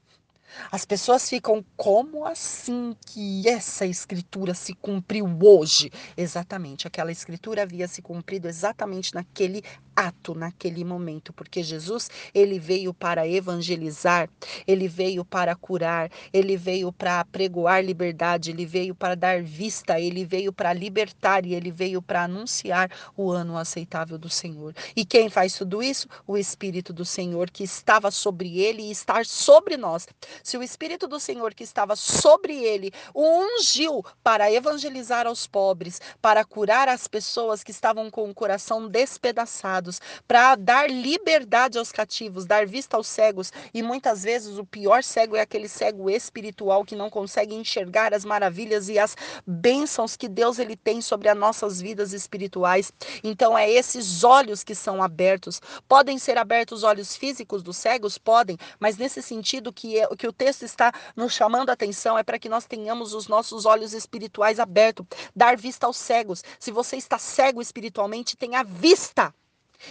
As 0.71 0.85
pessoas 0.85 1.29
ficam, 1.29 1.63
como 1.75 2.25
assim 2.25 2.95
que 3.05 3.47
essa 3.47 3.85
escritura 3.85 4.53
se 4.53 4.73
cumpriu 4.73 5.25
hoje? 5.41 5.91
Exatamente, 6.15 6.87
aquela 6.87 7.11
escritura 7.11 7.63
havia 7.63 7.87
se 7.87 8.01
cumprido 8.01 8.47
exatamente 8.47 9.13
naquele 9.13 9.63
ato 9.95 10.33
naquele 10.33 10.83
momento, 10.83 11.31
porque 11.33 11.61
Jesus, 11.63 12.09
ele 12.33 12.59
veio 12.59 12.93
para 12.93 13.27
evangelizar, 13.27 14.29
ele 14.67 14.87
veio 14.87 15.23
para 15.23 15.55
curar, 15.55 16.11
ele 16.31 16.57
veio 16.57 16.91
para 16.91 17.23
pregoar 17.25 17.83
liberdade, 17.83 18.51
ele 18.51 18.65
veio 18.65 18.95
para 18.95 19.15
dar 19.15 19.41
vista, 19.41 19.99
ele 19.99 20.25
veio 20.25 20.51
para 20.51 20.73
libertar 20.73 21.45
e 21.45 21.53
ele 21.53 21.71
veio 21.71 22.01
para 22.01 22.23
anunciar 22.23 22.89
o 23.15 23.31
ano 23.31 23.57
aceitável 23.57 24.17
do 24.17 24.29
Senhor. 24.29 24.73
E 24.95 25.05
quem 25.05 25.29
faz 25.29 25.53
tudo 25.53 25.81
isso? 25.81 26.07
O 26.27 26.37
Espírito 26.37 26.91
do 26.91 27.05
Senhor 27.05 27.49
que 27.49 27.63
estava 27.63 28.09
sobre 28.11 28.59
ele 28.59 28.83
e 28.83 28.91
está 28.91 29.23
sobre 29.23 29.77
nós. 29.77 30.07
Se 30.43 30.57
o 30.57 30.61
Espírito 30.61 31.07
do 31.07 31.21
Senhor 31.21 31.53
que 31.53 31.63
estava 31.63 31.95
sobre 31.95 32.61
ele 32.61 32.91
o 33.13 33.23
ungiu 33.23 34.03
para 34.21 34.51
evangelizar 34.51 35.25
aos 35.25 35.47
pobres, 35.47 36.01
para 36.21 36.43
curar 36.43 36.89
as 36.89 37.07
pessoas 37.07 37.63
que 37.63 37.71
estavam 37.71 38.11
com 38.11 38.29
o 38.29 38.35
coração 38.35 38.89
despedaçado, 38.89 39.89
para 40.27 40.55
dar 40.55 40.89
liberdade 40.89 41.77
aos 41.77 41.93
cativos, 41.93 42.45
dar 42.45 42.67
vista 42.67 42.97
aos 42.97 43.07
cegos. 43.07 43.53
E 43.73 43.81
muitas 43.81 44.23
vezes 44.23 44.57
o 44.57 44.65
pior 44.65 45.01
cego 45.01 45.37
é 45.37 45.41
aquele 45.41 45.69
cego 45.69 46.09
espiritual 46.09 46.83
que 46.83 46.95
não 46.95 47.09
consegue 47.09 47.55
enxergar 47.55 48.13
as 48.13 48.25
maravilhas 48.25 48.89
e 48.89 48.99
as 48.99 49.15
bênçãos 49.47 50.17
que 50.17 50.27
Deus 50.27 50.59
ele 50.59 50.75
tem 50.75 51.01
sobre 51.01 51.29
as 51.29 51.37
nossas 51.37 51.79
vidas 51.79 52.11
espirituais. 52.11 52.91
Então 53.23 53.57
é 53.57 53.69
esses 53.69 54.25
olhos 54.25 54.61
que 54.61 54.75
são 54.75 55.01
abertos. 55.01 55.61
Podem 55.87 56.19
ser 56.19 56.37
abertos 56.37 56.79
os 56.79 56.83
olhos 56.83 57.15
físicos 57.15 57.63
dos 57.63 57.77
cegos, 57.77 58.17
podem, 58.17 58.57
mas 58.77 58.97
nesse 58.97 59.21
sentido 59.21 59.71
que 59.71 59.97
é, 59.97 60.07
que 60.17 60.27
o 60.27 60.32
texto 60.33 60.63
está 60.63 60.91
nos 61.15 61.33
chamando 61.33 61.69
a 61.69 61.73
atenção 61.73 62.17
é 62.17 62.23
para 62.23 62.39
que 62.39 62.49
nós 62.49 62.65
tenhamos 62.65 63.13
os 63.13 63.27
nossos 63.27 63.65
olhos 63.65 63.93
espirituais 63.93 64.59
abertos, 64.59 65.05
dar 65.35 65.55
vista 65.55 65.85
aos 65.85 65.97
cegos. 65.97 66.43
Se 66.59 66.71
você 66.71 66.97
está 66.97 67.17
cego 67.17 67.61
espiritualmente, 67.61 68.35
tenha 68.35 68.63
vista 68.63 69.33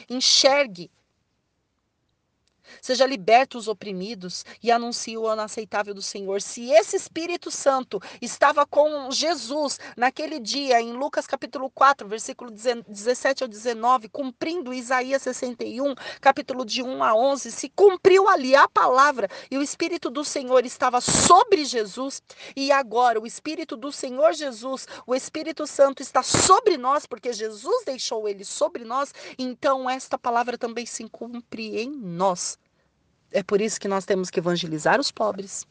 Enxergue 0.09 0.90
Seja 2.81 3.07
liberto 3.07 3.59
os 3.59 3.68
oprimidos 3.68 4.45
e 4.62 4.70
anuncie 4.70 5.16
o 5.18 5.27
ano 5.27 5.43
aceitável 5.43 5.95
do 5.95 6.03
Senhor. 6.03 6.41
Se 6.41 6.70
esse 6.70 6.97
Espírito 6.97 7.51
Santo 7.51 8.01
estava 8.20 8.64
com 8.66 9.11
Jesus 9.11 9.79
naquele 9.97 10.39
dia, 10.39 10.81
em 10.81 10.93
Lucas 10.93 11.27
capítulo 11.27 11.70
4, 11.70 12.09
versículo 12.09 12.51
17 12.51 13.43
ao 13.43 13.49
19, 13.49 14.09
cumprindo 14.09 14.73
Isaías 14.73 15.23
61, 15.23 15.95
capítulo 16.20 16.64
de 16.64 16.83
1 16.83 17.03
a 17.03 17.14
11, 17.14 17.51
se 17.51 17.68
cumpriu 17.68 18.29
ali 18.29 18.55
a 18.55 18.68
palavra 18.68 19.29
e 19.51 19.59
o 19.59 19.62
Espírito 19.62 20.11
do 20.11 20.25
Senhor 20.25 20.64
estava 20.64 21.01
sobre 21.01 21.64
Jesus, 21.64 22.23
e 22.55 22.70
agora 22.70 23.20
o 23.20 23.27
Espírito 23.27 23.77
do 23.77 23.93
Senhor 23.93 24.33
Jesus, 24.33 24.87
o 25.07 25.14
Espírito 25.14 25.66
Santo 25.66 26.03
está 26.03 26.23
sobre 26.23 26.77
nós, 26.77 27.07
porque 27.07 27.33
Jesus 27.33 27.85
deixou 27.85 28.29
ele 28.29 28.45
sobre 28.45 28.85
nós, 28.85 29.12
então 29.39 29.89
esta 29.89 30.18
palavra 30.18 30.57
também 30.57 30.87
se 30.87 31.09
cumpre 31.09 31.81
em 31.81 31.91
nós. 31.91 32.59
É 33.33 33.43
por 33.43 33.61
isso 33.61 33.80
que 33.80 33.89
nós 33.89 34.05
temos 34.05 34.30
que 34.30 34.41
evangelizar 34.41 35.01
os 35.01 35.11
pobres. 35.11 35.66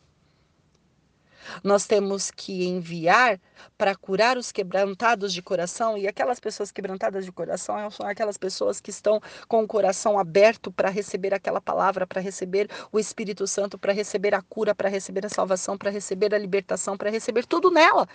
Nós 1.64 1.86
temos 1.86 2.32
que 2.32 2.66
enviar 2.66 3.40
para 3.78 3.96
curar 3.96 4.38
os 4.38 4.52
quebrantados 4.52 5.34
de 5.34 5.42
coração, 5.42 5.98
e 5.98 6.08
aquelas 6.08 6.40
pessoas 6.40 6.72
quebrantadas 6.72 7.26
de 7.26 7.32
coração 7.32 7.90
são 7.90 8.06
aquelas 8.06 8.38
pessoas 8.38 8.80
que 8.80 8.92
estão 8.92 9.20
com 9.48 9.64
o 9.64 9.68
coração 9.68 10.20
aberto 10.20 10.72
para 10.72 10.90
receber 10.90 11.34
aquela 11.34 11.60
palavra, 11.60 12.06
para 12.06 12.22
receber 12.22 12.70
o 12.92 13.00
Espírito 13.00 13.48
Santo, 13.48 13.78
para 13.78 13.92
receber 13.94 14.36
a 14.36 14.42
cura, 14.42 14.76
para 14.76 14.90
receber 14.90 15.26
a 15.26 15.30
salvação, 15.30 15.78
para 15.78 15.90
receber 15.90 16.34
a 16.34 16.38
libertação, 16.38 16.98
para 16.98 17.10
receber 17.10 17.46
tudo 17.46 17.72
nela 17.72 18.08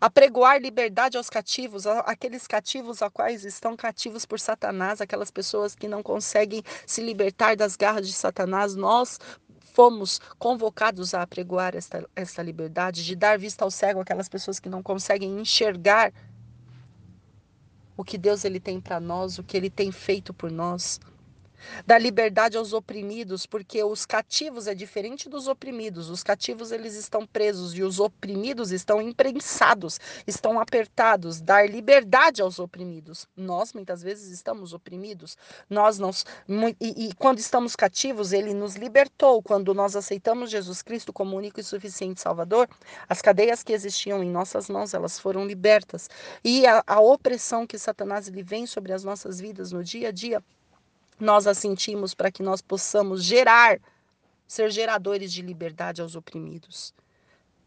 apregoar 0.00 0.60
liberdade 0.60 1.16
aos 1.16 1.30
cativos, 1.30 1.86
aqueles 1.86 2.46
cativos 2.46 3.02
a 3.02 3.10
quais 3.10 3.44
estão 3.44 3.76
cativos 3.76 4.24
por 4.24 4.40
Satanás, 4.40 5.00
aquelas 5.00 5.30
pessoas 5.30 5.74
que 5.74 5.88
não 5.88 6.02
conseguem 6.02 6.62
se 6.86 7.02
libertar 7.02 7.56
das 7.56 7.76
garras 7.76 8.06
de 8.06 8.12
Satanás, 8.12 8.74
nós 8.74 9.18
fomos 9.74 10.20
convocados 10.38 11.14
a 11.14 11.22
apregoar 11.22 11.74
esta, 11.74 12.08
esta 12.14 12.42
liberdade, 12.42 13.04
de 13.04 13.16
dar 13.16 13.38
vista 13.38 13.64
ao 13.64 13.70
cego 13.70 14.00
aquelas 14.00 14.28
pessoas 14.28 14.60
que 14.60 14.68
não 14.68 14.82
conseguem 14.82 15.40
enxergar 15.40 16.12
o 17.96 18.04
que 18.04 18.16
Deus 18.16 18.44
ele 18.44 18.60
tem 18.60 18.80
para 18.80 19.00
nós, 19.00 19.38
o 19.38 19.42
que 19.42 19.56
ele 19.56 19.70
tem 19.70 19.90
feito 19.90 20.32
por 20.32 20.50
nós. 20.50 21.00
Dar 21.86 21.98
liberdade 21.98 22.56
aos 22.56 22.72
oprimidos, 22.72 23.46
porque 23.46 23.82
os 23.82 24.06
cativos 24.06 24.66
é 24.66 24.74
diferente 24.74 25.28
dos 25.28 25.48
oprimidos. 25.48 26.10
Os 26.10 26.22
cativos 26.22 26.72
eles 26.72 26.94
estão 26.94 27.26
presos 27.26 27.74
e 27.74 27.82
os 27.82 28.00
oprimidos 28.00 28.72
estão 28.72 29.00
imprensados, 29.00 30.00
estão 30.26 30.60
apertados. 30.60 31.40
Dar 31.40 31.68
liberdade 31.68 32.42
aos 32.42 32.58
oprimidos. 32.58 33.26
Nós 33.36 33.72
muitas 33.72 34.02
vezes 34.02 34.30
estamos 34.30 34.72
oprimidos. 34.72 35.36
Nós 35.68 35.98
não 35.98 36.10
e, 36.80 37.08
e 37.08 37.14
quando 37.14 37.38
estamos 37.38 37.76
cativos, 37.76 38.32
ele 38.32 38.54
nos 38.54 38.76
libertou. 38.76 39.42
Quando 39.42 39.74
nós 39.74 39.96
aceitamos 39.96 40.50
Jesus 40.50 40.82
Cristo 40.82 41.12
como 41.12 41.36
único 41.36 41.60
e 41.60 41.64
suficiente 41.64 42.20
Salvador, 42.20 42.68
as 43.08 43.20
cadeias 43.20 43.62
que 43.62 43.72
existiam 43.72 44.22
em 44.22 44.30
nossas 44.30 44.68
mãos 44.68 44.94
elas 44.94 45.18
foram 45.18 45.46
libertas 45.46 46.08
e 46.42 46.66
a, 46.66 46.82
a 46.86 47.00
opressão 47.00 47.66
que 47.66 47.78
Satanás 47.78 48.28
lhe 48.28 48.42
vem 48.42 48.66
sobre 48.66 48.92
as 48.92 49.04
nossas 49.04 49.40
vidas 49.40 49.72
no 49.72 49.82
dia 49.82 50.08
a 50.08 50.12
dia 50.12 50.42
nós 51.18 51.46
a 51.46 51.54
sentimos 51.54 52.14
para 52.14 52.30
que 52.30 52.42
nós 52.42 52.60
possamos 52.60 53.22
gerar, 53.22 53.78
ser 54.46 54.70
geradores 54.70 55.32
de 55.32 55.42
liberdade 55.42 56.02
aos 56.02 56.16
oprimidos 56.16 56.92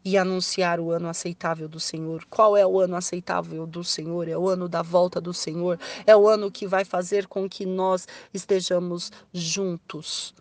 e 0.03 0.17
anunciar 0.17 0.79
o 0.79 0.91
ano 0.91 1.09
aceitável 1.09 1.67
do 1.67 1.79
Senhor. 1.79 2.25
Qual 2.29 2.55
é 2.55 2.65
o 2.65 2.79
ano 2.79 2.95
aceitável 2.95 3.67
do 3.67 3.83
Senhor? 3.83 4.27
É 4.27 4.37
o 4.37 4.47
ano 4.47 4.69
da 4.69 4.81
volta 4.81 5.19
do 5.19 5.33
Senhor. 5.33 5.77
É 6.05 6.15
o 6.15 6.27
ano 6.27 6.49
que 6.49 6.65
vai 6.65 6.85
fazer 6.85 7.27
com 7.27 7.49
que 7.49 7.65
nós 7.65 8.07
estejamos 8.33 9.11
juntos, 9.33 10.33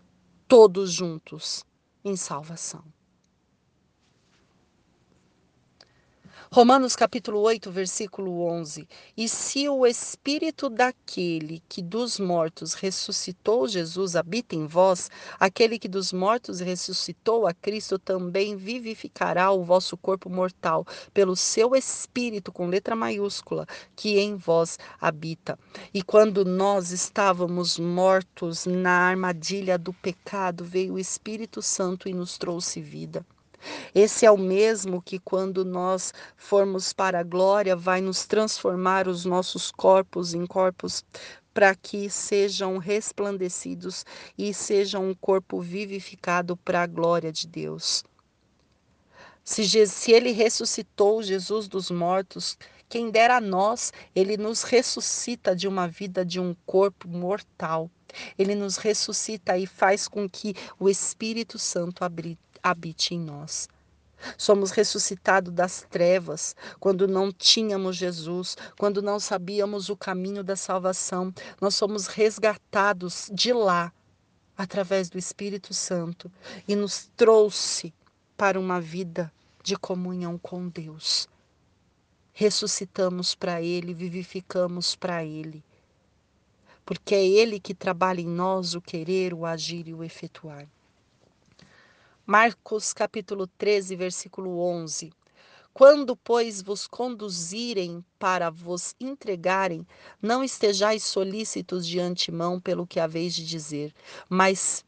todos 0.47 0.91
juntos, 0.91 1.65
em 2.05 2.15
salvação. 2.15 2.96
Romanos 6.49 6.95
capítulo 6.95 7.41
8, 7.41 7.69
versículo 7.69 8.41
11. 8.41 8.87
E 9.17 9.27
se 9.27 9.67
o 9.67 9.85
espírito 9.85 10.69
daquele 10.69 11.61
que 11.67 11.81
dos 11.81 12.21
mortos 12.21 12.73
ressuscitou 12.73 13.67
Jesus 13.67 14.15
habita 14.15 14.55
em 14.55 14.65
vós, 14.65 15.11
aquele 15.37 15.77
que 15.77 15.89
dos 15.89 16.13
mortos 16.13 16.61
ressuscitou 16.61 17.45
a 17.45 17.53
Cristo 17.53 17.99
também 17.99 18.55
vivificará 18.55 19.51
o 19.51 19.61
vosso 19.61 19.97
corpo 19.97 20.29
mortal 20.29 20.87
pelo 21.13 21.35
seu 21.35 21.75
espírito 21.75 22.49
com 22.49 22.67
letra 22.67 22.95
maiúscula 22.95 23.67
que 23.93 24.17
em 24.17 24.37
vós 24.37 24.79
habita. 25.01 25.59
E 25.93 26.01
quando 26.01 26.45
nós 26.45 26.91
estávamos 26.91 27.77
mortos 27.77 28.65
na 28.65 29.09
armadilha 29.09 29.77
do 29.77 29.91
pecado, 29.91 30.63
veio 30.63 30.93
o 30.93 30.99
Espírito 30.99 31.61
Santo 31.61 32.07
e 32.07 32.13
nos 32.13 32.37
trouxe 32.37 32.79
vida. 32.79 33.25
Esse 33.93 34.25
é 34.25 34.31
o 34.31 34.37
mesmo 34.37 35.01
que, 35.01 35.19
quando 35.19 35.65
nós 35.65 36.13
formos 36.35 36.93
para 36.93 37.19
a 37.19 37.23
glória, 37.23 37.75
vai 37.75 38.01
nos 38.01 38.25
transformar 38.25 39.07
os 39.07 39.25
nossos 39.25 39.71
corpos 39.71 40.33
em 40.33 40.45
corpos 40.45 41.03
para 41.53 41.73
que 41.73 42.09
sejam 42.09 42.77
resplandecidos 42.77 44.05
e 44.37 44.53
sejam 44.53 45.09
um 45.09 45.15
corpo 45.15 45.59
vivificado 45.59 46.55
para 46.55 46.83
a 46.83 46.87
glória 46.87 47.31
de 47.31 47.47
Deus. 47.47 48.03
Se, 49.43 49.87
se, 49.87 50.11
ele 50.11 50.31
ressuscitou 50.31 51.23
Jesus 51.23 51.67
dos 51.67 51.89
mortos, 51.89 52.57
quem 52.89 53.09
dera 53.09 53.37
a 53.37 53.41
nós, 53.41 53.91
ele 54.15 54.37
nos 54.37 54.63
ressuscita 54.63 55.55
de 55.55 55.67
uma 55.67 55.87
vida 55.87 56.23
de 56.23 56.39
um 56.39 56.55
corpo 56.65 57.07
mortal. 57.07 57.89
Ele 58.37 58.55
nos 58.55 58.77
ressuscita 58.77 59.57
e 59.57 59.65
faz 59.65 60.07
com 60.07 60.29
que 60.29 60.53
o 60.79 60.87
Espírito 60.87 61.57
Santo 61.57 62.03
habite 62.03 62.39
em 63.11 63.19
nós. 63.19 63.67
Somos 64.37 64.71
ressuscitados 64.71 65.53
das 65.53 65.85
trevas 65.89 66.55
quando 66.79 67.07
não 67.07 67.31
tínhamos 67.31 67.95
Jesus, 67.95 68.57
quando 68.77 69.01
não 69.01 69.19
sabíamos 69.19 69.89
o 69.89 69.95
caminho 69.95 70.43
da 70.43 70.55
salvação. 70.55 71.33
Nós 71.61 71.75
somos 71.75 72.07
resgatados 72.07 73.29
de 73.31 73.53
lá 73.53 73.91
através 74.57 75.09
do 75.09 75.19
Espírito 75.19 75.73
Santo 75.73 76.31
e 76.67 76.75
nos 76.75 77.11
trouxe 77.15 77.93
para 78.35 78.59
uma 78.59 78.81
vida 78.81 79.31
de 79.63 79.75
comunhão 79.75 80.37
com 80.37 80.67
Deus. 80.67 81.27
Ressuscitamos 82.33 83.35
para 83.35 83.61
Ele, 83.61 83.93
vivificamos 83.93 84.95
para 84.95 85.23
Ele. 85.23 85.63
Porque 86.85 87.13
é 87.13 87.25
Ele 87.25 87.59
que 87.59 87.73
trabalha 87.73 88.21
em 88.21 88.27
nós 88.27 88.73
o 88.73 88.81
querer, 88.81 89.33
o 89.33 89.45
agir 89.45 89.87
e 89.87 89.93
o 89.93 90.03
efetuar. 90.03 90.67
Marcos 92.29 92.91
capítulo 92.91 93.47
13, 93.47 93.95
versículo 93.95 94.59
11. 94.59 95.13
Quando, 95.73 96.13
pois, 96.13 96.61
vos 96.61 96.85
conduzirem 96.85 98.03
para 98.19 98.49
vos 98.49 98.93
entregarem, 98.99 99.87
não 100.21 100.43
estejais 100.43 101.03
solícitos 101.03 101.87
de 101.87 102.01
antemão 102.01 102.59
pelo 102.59 102.85
que 102.85 102.99
haveis 102.99 103.33
de 103.33 103.45
dizer, 103.45 103.93
mas 104.27 104.83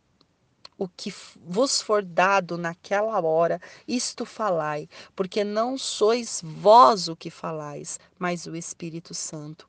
o 0.77 0.85
que 0.85 1.13
vos 1.37 1.81
for 1.81 2.03
dado 2.03 2.57
naquela 2.57 3.21
hora, 3.21 3.61
isto 3.87 4.25
falai, 4.25 4.89
porque 5.15 5.41
não 5.41 5.77
sois 5.77 6.41
vós 6.43 7.07
o 7.07 7.15
que 7.15 7.29
falais, 7.29 8.01
mas 8.17 8.47
o 8.47 8.53
Espírito 8.53 9.13
Santo 9.13 9.65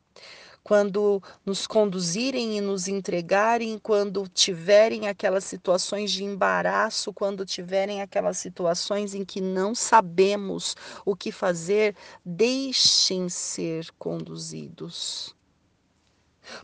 quando 0.62 1.22
nos 1.44 1.66
conduzirem 1.66 2.56
e 2.56 2.60
nos 2.60 2.86
entregarem, 2.86 3.78
quando 3.78 4.28
tiverem 4.28 5.08
aquelas 5.08 5.44
situações 5.44 6.10
de 6.10 6.22
embaraço, 6.24 7.12
quando 7.12 7.46
tiverem 7.46 8.02
aquelas 8.02 8.38
situações 8.38 9.14
em 9.14 9.24
que 9.24 9.40
não 9.40 9.74
sabemos 9.74 10.76
o 11.04 11.16
que 11.16 11.32
fazer, 11.32 11.96
deixem 12.24 13.28
ser 13.28 13.90
conduzidos. 13.98 15.34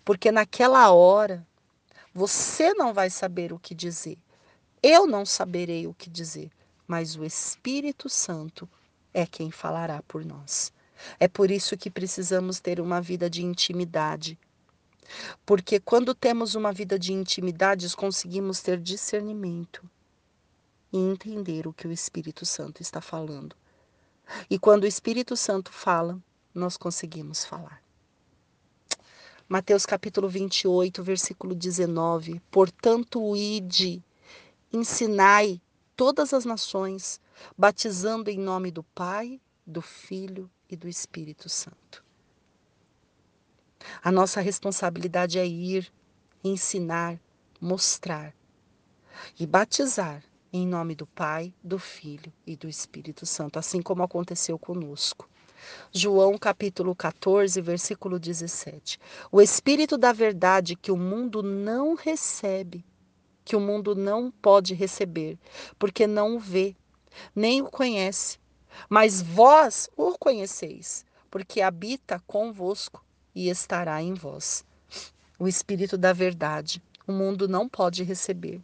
Porque 0.05 0.31
naquela 0.31 0.91
hora 0.93 1.47
você 2.13 2.75
não 2.75 2.93
vai 2.95 3.11
saber 3.11 3.53
o 3.53 3.59
que 3.59 3.75
dizer. 3.75 4.19
Eu 4.83 5.07
não 5.07 5.25
saberei 5.25 5.87
o 5.87 5.95
que 5.95 6.09
dizer, 6.09 6.51
mas 6.87 7.17
o 7.17 7.25
Espírito 7.25 8.09
Santo 8.09 8.69
é 9.13 9.27
quem 9.27 9.51
falará 9.51 10.03
por 10.07 10.25
nós. 10.25 10.73
É 11.19 11.29
por 11.29 11.51
isso 11.51 11.77
que 11.77 11.91
precisamos 11.91 12.61
ter 12.61 12.81
uma 12.81 13.01
vida 13.01 13.29
de 13.29 13.45
intimidade. 13.45 14.39
Porque 15.45 15.79
quando 15.79 16.15
temos 16.15 16.55
uma 16.55 16.73
vida 16.73 16.99
de 16.99 17.13
intimidade, 17.13 17.95
conseguimos 17.95 18.61
ter 18.61 18.79
discernimento 18.81 19.89
e 20.93 20.99
entender 20.99 21.67
o 21.67 21.73
que 21.73 21.87
o 21.87 21.93
Espírito 21.93 22.45
Santo 22.45 22.83
está 22.83 23.01
falando. 23.01 23.55
E 24.51 24.59
quando 24.59 24.85
o 24.85 24.89
Espírito 24.89 25.37
Santo 25.37 25.73
fala, 25.73 26.19
nós 26.55 26.77
conseguimos 26.77 27.45
falar. 27.45 27.83
Mateus 29.49 29.87
capítulo 29.87 30.29
28, 30.29 31.03
versículo 31.05 31.55
19. 31.55 32.41
Portanto, 32.51 33.37
ide, 33.37 34.03
ensinai 34.73 35.61
todas 35.97 36.35
as 36.35 36.45
nações, 36.45 37.21
batizando 37.57 38.29
em 38.29 38.39
nome 38.39 38.73
do 38.73 38.83
Pai, 38.83 39.41
do 39.65 39.81
Filho 39.81 40.51
e 40.69 40.77
do 40.77 40.89
Espírito 40.89 41.49
Santo. 41.49 42.05
A 44.03 44.11
nossa 44.11 44.41
responsabilidade 44.41 45.39
é 45.39 45.47
ir, 45.47 45.93
ensinar, 46.43 47.21
mostrar 47.61 48.35
e 49.39 49.47
batizar 49.47 50.23
em 50.53 50.67
nome 50.67 50.95
do 50.95 51.07
Pai, 51.07 51.53
do 51.63 51.79
Filho 51.79 52.33
e 52.47 52.57
do 52.57 52.69
Espírito 52.69 53.27
Santo, 53.27 53.59
assim 53.59 53.83
como 53.83 54.03
aconteceu 54.03 54.59
conosco. 54.59 55.29
João 55.93 56.39
capítulo 56.39 56.95
14, 56.95 57.61
versículo 57.61 58.19
17. 58.19 58.99
O 59.33 59.41
Espírito 59.41 59.99
da 59.99 60.13
verdade 60.13 60.77
que 60.77 60.93
o 60.93 60.97
mundo 60.97 61.43
não 61.43 61.95
recebe, 61.95 62.85
que 63.45 63.57
o 63.57 63.61
mundo 63.61 63.95
não 63.95 64.31
pode 64.31 64.75
receber, 64.75 65.39
porque 65.79 66.07
não 66.07 66.37
o 66.37 66.41
vê, 66.41 66.77
nem 67.35 67.63
o 67.63 67.71
conhece, 67.71 68.39
mas 68.89 69.23
vós 69.23 69.89
o 69.97 70.17
conheceis, 70.19 71.05
porque 71.31 71.61
habita 71.61 72.23
convosco 72.27 73.05
e 73.35 73.49
estará 73.49 74.03
em 74.03 74.15
vós. 74.15 74.65
O 75.39 75.47
Espírito 75.47 75.99
da 75.99 76.13
Verdade, 76.13 76.83
o 77.07 77.13
mundo 77.13 77.47
não 77.47 77.69
pode 77.69 78.03
receber. 78.03 78.61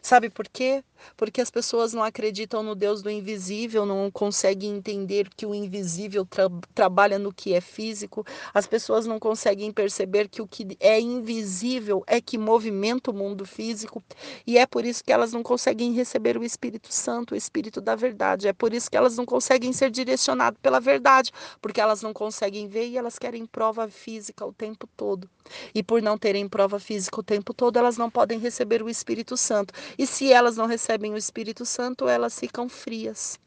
Sabe 0.00 0.28
por 0.30 0.48
quê? 0.48 0.84
Porque 1.16 1.40
as 1.40 1.50
pessoas 1.50 1.92
não 1.92 2.02
acreditam 2.02 2.62
no 2.62 2.74
Deus 2.74 3.02
do 3.02 3.10
invisível, 3.10 3.84
não 3.86 4.10
conseguem 4.10 4.76
entender 4.76 5.28
que 5.36 5.46
o 5.46 5.54
invisível 5.54 6.24
tra 6.24 6.50
trabalha 6.74 7.18
no 7.18 7.32
que 7.32 7.54
é 7.54 7.60
físico. 7.60 8.24
As 8.52 8.66
pessoas 8.66 9.06
não 9.06 9.18
conseguem 9.18 9.72
perceber 9.72 10.28
que 10.28 10.42
o 10.42 10.46
que 10.46 10.76
é 10.80 11.00
invisível 11.00 12.02
é 12.06 12.20
que 12.20 12.38
movimenta 12.38 13.10
o 13.10 13.14
mundo 13.14 13.44
físico. 13.44 14.02
E 14.46 14.58
é 14.58 14.66
por 14.66 14.84
isso 14.84 15.02
que 15.04 15.12
elas 15.12 15.32
não 15.32 15.42
conseguem 15.42 15.92
receber 15.92 16.36
o 16.36 16.44
Espírito 16.44 16.92
Santo, 16.92 17.32
o 17.32 17.36
Espírito 17.36 17.80
da 17.80 17.94
verdade. 17.94 18.48
É 18.48 18.52
por 18.52 18.72
isso 18.72 18.90
que 18.90 18.96
elas 18.96 19.16
não 19.16 19.24
conseguem 19.24 19.72
ser 19.72 19.90
direcionadas 19.90 20.58
pela 20.62 20.80
verdade, 20.80 21.30
porque 21.60 21.80
elas 21.80 22.02
não 22.02 22.12
conseguem 22.12 22.68
ver 22.68 22.88
e 22.88 22.96
elas 22.96 23.18
querem 23.18 23.46
prova 23.46 23.88
física 23.88 24.44
o 24.44 24.52
tempo 24.52 24.88
todo. 24.96 25.28
E 25.74 25.82
por 25.82 26.00
não 26.00 26.16
terem 26.16 26.48
prova 26.48 26.78
física 26.78 27.20
o 27.20 27.22
tempo 27.22 27.52
todo, 27.52 27.76
elas 27.76 27.96
não 27.96 28.10
podem 28.10 28.38
receber 28.38 28.82
o 28.82 28.88
Espírito 28.88 29.36
Santo. 29.36 29.74
E 29.98 30.06
se 30.06 30.32
elas 30.32 30.56
não 30.56 30.66
recebem 30.66 30.91
o 31.12 31.16
Espírito 31.16 31.64
Santo, 31.64 32.08
elas 32.08 32.38
ficam 32.38 32.68
frias 32.68 33.38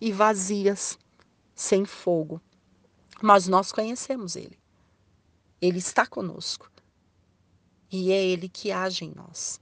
e 0.00 0.12
vazias, 0.12 0.98
sem 1.54 1.84
fogo. 1.84 2.40
Mas 3.22 3.48
nós 3.48 3.72
conhecemos 3.72 4.36
Ele. 4.36 4.58
Ele 5.60 5.78
está 5.78 6.06
conosco. 6.06 6.70
E 7.90 8.12
é 8.12 8.24
ele 8.24 8.48
que 8.48 8.70
age 8.70 9.04
em 9.04 9.12
nós. 9.14 9.60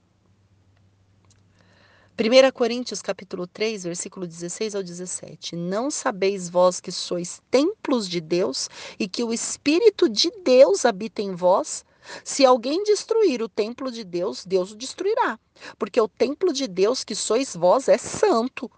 1 2.17 2.53
Coríntios 2.53 3.03
capítulo 3.03 3.45
3, 3.45 3.85
versículo 3.85 4.27
16 4.27 4.77
ao 4.77 4.83
17. 4.83 5.57
Não 5.57 5.91
sabeis 5.91 6.49
vós 6.49 6.81
que 6.81 6.93
sois 6.93 7.43
templos 7.51 8.09
de 8.09 8.21
Deus 8.21 8.71
e 8.99 9.09
que 9.09 9.25
o 9.25 9.33
Espírito 9.33 10.09
de 10.09 10.31
Deus 10.45 10.85
habita 10.85 11.21
em 11.21 11.35
vós? 11.35 11.85
Se 12.23 12.45
alguém 12.45 12.83
destruir 12.85 13.43
o 13.43 13.49
templo 13.49 13.91
de 13.91 14.05
Deus, 14.05 14.45
Deus 14.45 14.73
o 14.73 14.77
destruirá. 14.77 15.39
Porque 15.79 16.01
o 16.01 16.09
templo 16.09 16.53
de 16.53 16.67
Deus 16.67 17.05
que 17.05 17.15
sois 17.15 17.55
vós 17.55 17.89
é 17.89 17.99
santo. 17.99 18.71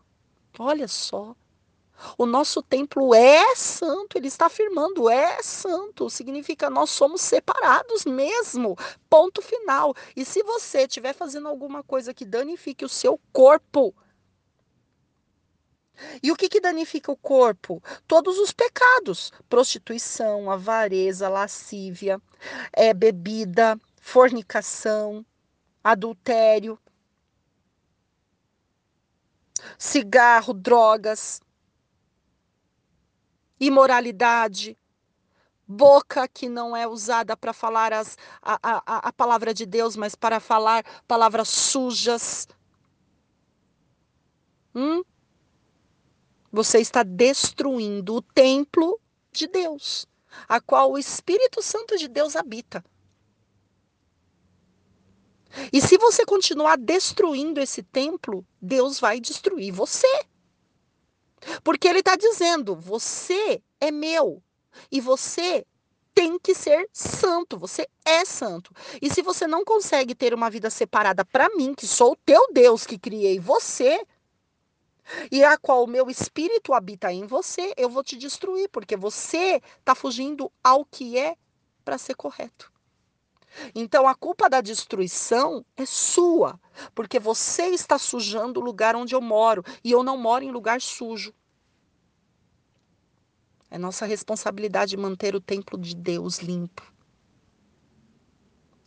Olha 0.58 0.88
só. 0.88 1.34
O 2.18 2.26
nosso 2.26 2.62
templo 2.62 3.14
é 3.14 3.54
santo, 3.54 4.18
ele 4.18 4.28
está 4.28 4.46
afirmando, 4.46 5.08
é 5.08 5.42
santo, 5.42 6.10
significa 6.10 6.68
nós 6.68 6.90
somos 6.90 7.22
separados 7.22 8.04
mesmo, 8.04 8.76
ponto 9.08 9.40
final. 9.40 9.94
E 10.14 10.24
se 10.24 10.42
você 10.42 10.82
estiver 10.82 11.14
fazendo 11.14 11.48
alguma 11.48 11.82
coisa 11.82 12.12
que 12.12 12.24
danifique 12.24 12.84
o 12.84 12.88
seu 12.88 13.18
corpo, 13.32 13.94
e 16.22 16.30
o 16.32 16.36
que, 16.36 16.48
que 16.48 16.60
danifica 16.60 17.10
o 17.10 17.16
corpo? 17.16 17.82
Todos 18.06 18.38
os 18.38 18.52
pecados: 18.52 19.32
prostituição, 19.48 20.50
avareza, 20.50 21.28
lascívia, 21.28 22.20
é, 22.72 22.92
bebida, 22.94 23.78
fornicação, 24.00 25.24
adultério, 25.82 26.78
cigarro, 29.78 30.52
drogas 30.52 31.40
imoralidade, 33.60 34.78
boca 35.66 36.28
que 36.28 36.48
não 36.48 36.76
é 36.76 36.86
usada 36.86 37.36
para 37.36 37.52
falar 37.52 37.92
as, 37.92 38.16
a, 38.42 38.58
a, 38.62 39.08
a 39.08 39.12
palavra 39.12 39.52
de 39.52 39.66
Deus, 39.66 39.96
mas 39.96 40.14
para 40.14 40.40
falar 40.40 40.84
palavras 41.06 41.48
sujas. 41.48 42.46
Hum? 44.74 45.02
Você 46.52 46.78
está 46.78 47.02
destruindo 47.02 48.16
o 48.16 48.22
templo 48.22 49.00
de 49.32 49.46
Deus, 49.46 50.06
a 50.48 50.60
qual 50.60 50.92
o 50.92 50.98
Espírito 50.98 51.62
Santo 51.62 51.96
de 51.96 52.08
Deus 52.08 52.36
habita. 52.36 52.84
E 55.72 55.80
se 55.80 55.96
você 55.96 56.24
continuar 56.24 56.76
destruindo 56.76 57.60
esse 57.60 57.82
templo, 57.82 58.46
Deus 58.60 59.00
vai 59.00 59.20
destruir 59.20 59.72
você. 59.72 60.08
Porque 61.62 61.88
ele 61.88 62.00
está 62.00 62.16
dizendo: 62.16 62.74
você 62.76 63.62
é 63.80 63.90
meu 63.90 64.42
e 64.90 65.00
você 65.00 65.64
tem 66.14 66.38
que 66.38 66.54
ser 66.54 66.88
santo, 66.92 67.58
você 67.58 67.86
é 68.04 68.24
santo. 68.24 68.72
E 69.02 69.10
se 69.10 69.20
você 69.20 69.46
não 69.46 69.64
consegue 69.64 70.14
ter 70.14 70.32
uma 70.32 70.48
vida 70.48 70.70
separada 70.70 71.24
para 71.24 71.48
mim, 71.54 71.74
que 71.74 71.86
sou 71.86 72.12
o 72.12 72.16
teu 72.16 72.52
Deus 72.52 72.86
que 72.86 72.98
criei 72.98 73.38
você, 73.38 74.02
e 75.30 75.44
a 75.44 75.56
qual 75.56 75.84
o 75.84 75.88
meu 75.88 76.10
espírito 76.10 76.72
habita 76.72 77.12
em 77.12 77.26
você, 77.26 77.72
eu 77.76 77.88
vou 77.88 78.02
te 78.02 78.16
destruir, 78.16 78.68
porque 78.70 78.96
você 78.96 79.60
está 79.78 79.94
fugindo 79.94 80.50
ao 80.62 80.84
que 80.84 81.18
é 81.18 81.36
para 81.84 81.98
ser 81.98 82.14
correto. 82.14 82.72
Então 83.74 84.06
a 84.06 84.14
culpa 84.14 84.50
da 84.50 84.60
destruição 84.60 85.64
é 85.76 85.86
sua, 85.86 86.60
porque 86.94 87.18
você 87.18 87.66
está 87.68 87.98
sujando 87.98 88.60
o 88.60 88.62
lugar 88.62 88.94
onde 88.94 89.14
eu 89.14 89.20
moro 89.20 89.64
e 89.82 89.90
eu 89.90 90.02
não 90.02 90.16
moro 90.16 90.44
em 90.44 90.50
lugar 90.50 90.80
sujo. 90.80 91.32
É 93.70 93.78
nossa 93.78 94.06
responsabilidade 94.06 94.96
manter 94.96 95.34
o 95.34 95.40
templo 95.40 95.78
de 95.78 95.94
Deus 95.94 96.38
limpo, 96.38 96.82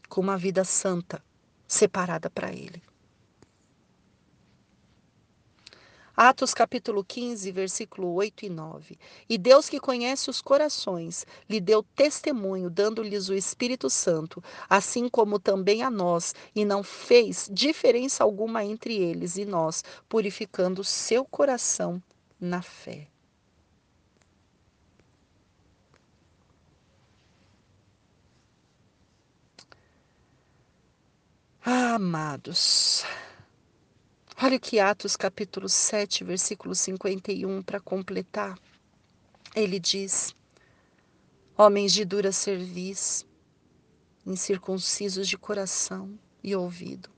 com 0.08 0.22
uma 0.22 0.38
vida 0.38 0.64
santa, 0.64 1.24
separada 1.68 2.30
para 2.30 2.52
Ele. 2.52 2.82
Atos 6.22 6.54
capítulo 6.54 7.02
15, 7.02 7.50
versículo 7.50 8.12
8 8.12 8.46
e 8.46 8.50
9. 8.50 9.00
E 9.30 9.38
Deus 9.38 9.70
que 9.70 9.80
conhece 9.80 10.30
os 10.30 10.42
corações, 10.42 11.26
lhe 11.50 11.62
deu 11.62 11.82
testemunho, 11.82 12.70
dando-lhes 12.70 13.30
o 13.30 13.34
Espírito 13.34 13.90
Santo, 13.90 14.44
assim 14.70 15.08
como 15.08 15.40
também 15.40 15.82
a 15.82 15.90
nós, 15.90 16.36
e 16.54 16.66
não 16.66 16.84
fez 16.84 17.50
diferença 17.50 18.22
alguma 18.22 18.66
entre 18.66 18.98
eles 18.98 19.38
e 19.38 19.46
nós, 19.46 19.82
purificando 20.10 20.84
seu 20.84 21.24
coração 21.24 22.04
na 22.38 22.62
fé. 22.62 23.08
Ah, 31.66 31.96
amados, 31.96 33.06
Olha 34.42 34.56
o 34.56 34.60
que 34.60 34.80
Atos 34.80 35.18
capítulo 35.18 35.68
7, 35.68 36.24
versículo 36.24 36.74
51, 36.74 37.62
para 37.62 37.78
completar. 37.78 38.58
Ele 39.54 39.78
diz: 39.78 40.34
Homens 41.58 41.92
de 41.92 42.06
dura 42.06 42.32
cerviz, 42.32 43.26
incircuncisos 44.26 45.28
de 45.28 45.38
coração 45.38 46.18
e 46.42 46.56
ouvido, 46.56 47.10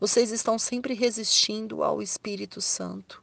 vocês 0.00 0.30
estão 0.30 0.58
sempre 0.58 0.94
resistindo 0.94 1.84
ao 1.84 2.00
Espírito 2.00 2.62
Santo. 2.62 3.22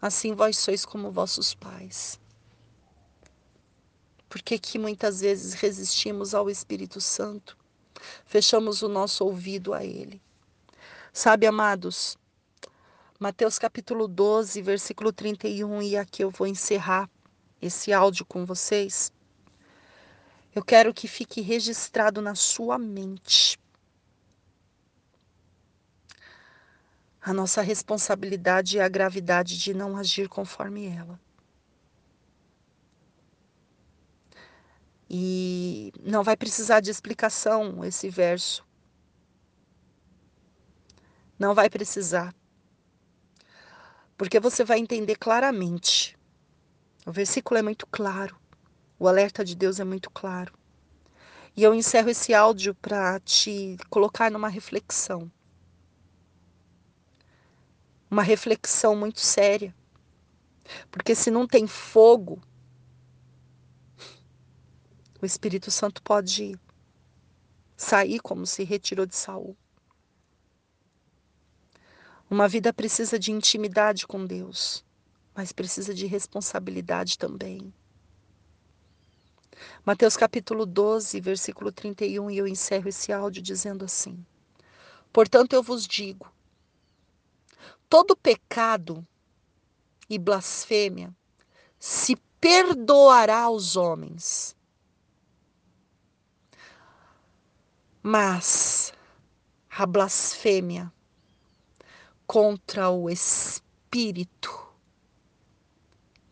Assim 0.00 0.34
vós 0.34 0.56
sois 0.56 0.86
como 0.86 1.12
vossos 1.12 1.52
pais. 1.52 2.18
Por 4.26 4.40
que 4.40 4.58
que 4.58 4.78
muitas 4.78 5.20
vezes 5.20 5.52
resistimos 5.52 6.34
ao 6.34 6.48
Espírito 6.48 6.98
Santo? 6.98 7.58
Fechamos 8.24 8.80
o 8.80 8.88
nosso 8.88 9.22
ouvido 9.22 9.74
a 9.74 9.84
ele. 9.84 10.18
Sabe, 11.12 11.44
amados, 11.44 12.16
Mateus 13.18 13.58
capítulo 13.58 14.06
12, 14.06 14.62
versículo 14.62 15.12
31, 15.12 15.82
e 15.82 15.96
aqui 15.96 16.22
eu 16.22 16.30
vou 16.30 16.46
encerrar 16.46 17.10
esse 17.60 17.92
áudio 17.92 18.24
com 18.24 18.46
vocês. 18.46 19.12
Eu 20.54 20.64
quero 20.64 20.94
que 20.94 21.08
fique 21.08 21.40
registrado 21.40 22.22
na 22.22 22.36
sua 22.36 22.78
mente 22.78 23.58
a 27.20 27.34
nossa 27.34 27.60
responsabilidade 27.60 28.76
e 28.76 28.80
a 28.80 28.88
gravidade 28.88 29.58
de 29.58 29.74
não 29.74 29.96
agir 29.96 30.28
conforme 30.28 30.86
ela. 30.86 31.20
E 35.10 35.92
não 36.00 36.22
vai 36.22 36.36
precisar 36.36 36.78
de 36.78 36.90
explicação 36.90 37.84
esse 37.84 38.08
verso. 38.08 38.64
Não 41.40 41.54
vai 41.54 41.70
precisar. 41.70 42.34
Porque 44.14 44.38
você 44.38 44.62
vai 44.62 44.78
entender 44.78 45.16
claramente. 45.16 46.14
O 47.06 47.10
versículo 47.10 47.56
é 47.56 47.62
muito 47.62 47.86
claro. 47.86 48.38
O 48.98 49.08
alerta 49.08 49.42
de 49.42 49.56
Deus 49.56 49.80
é 49.80 49.84
muito 49.84 50.10
claro. 50.10 50.52
E 51.56 51.62
eu 51.62 51.74
encerro 51.74 52.10
esse 52.10 52.34
áudio 52.34 52.74
para 52.74 53.18
te 53.20 53.78
colocar 53.88 54.30
numa 54.30 54.50
reflexão. 54.50 55.32
Uma 58.10 58.22
reflexão 58.22 58.94
muito 58.94 59.20
séria. 59.20 59.74
Porque 60.90 61.14
se 61.14 61.30
não 61.30 61.46
tem 61.46 61.66
fogo, 61.66 62.38
o 65.22 65.24
Espírito 65.24 65.70
Santo 65.70 66.02
pode 66.02 66.54
sair 67.78 68.20
como 68.20 68.46
se 68.46 68.62
retirou 68.62 69.06
de 69.06 69.16
Saul. 69.16 69.56
Uma 72.30 72.46
vida 72.46 72.72
precisa 72.72 73.18
de 73.18 73.32
intimidade 73.32 74.06
com 74.06 74.24
Deus, 74.24 74.84
mas 75.34 75.50
precisa 75.50 75.92
de 75.92 76.06
responsabilidade 76.06 77.18
também. 77.18 77.74
Mateus 79.84 80.16
capítulo 80.16 80.64
12, 80.64 81.20
versículo 81.20 81.72
31, 81.72 82.30
e 82.30 82.38
eu 82.38 82.46
encerro 82.46 82.88
esse 82.88 83.12
áudio 83.12 83.42
dizendo 83.42 83.84
assim: 83.84 84.24
Portanto, 85.12 85.54
eu 85.54 85.62
vos 85.62 85.88
digo: 85.88 86.32
todo 87.88 88.16
pecado 88.16 89.04
e 90.08 90.16
blasfêmia 90.20 91.12
se 91.80 92.14
perdoará 92.40 93.40
aos 93.40 93.74
homens, 93.74 94.56
mas 98.00 98.94
a 99.68 99.84
blasfêmia 99.84 100.92
contra 102.30 102.88
o 102.88 103.10
espírito 103.10 104.72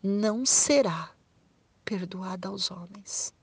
não 0.00 0.46
será 0.46 1.12
perdoada 1.84 2.46
aos 2.46 2.70
homens. 2.70 3.34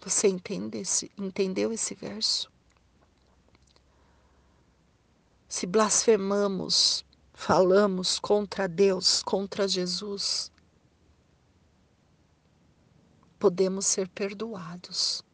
Você 0.00 0.26
entende 0.26 0.78
esse, 0.78 1.08
entendeu 1.16 1.72
esse 1.72 1.94
verso? 1.94 2.50
Se 5.48 5.68
blasfemamos, 5.68 7.04
falamos 7.32 8.18
contra 8.18 8.66
Deus, 8.66 9.22
contra 9.22 9.68
Jesus, 9.68 10.50
podemos 13.38 13.86
ser 13.86 14.08
perdoados. 14.08 15.24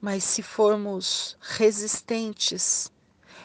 Mas 0.00 0.24
se 0.24 0.42
formos 0.42 1.36
resistentes 1.40 2.92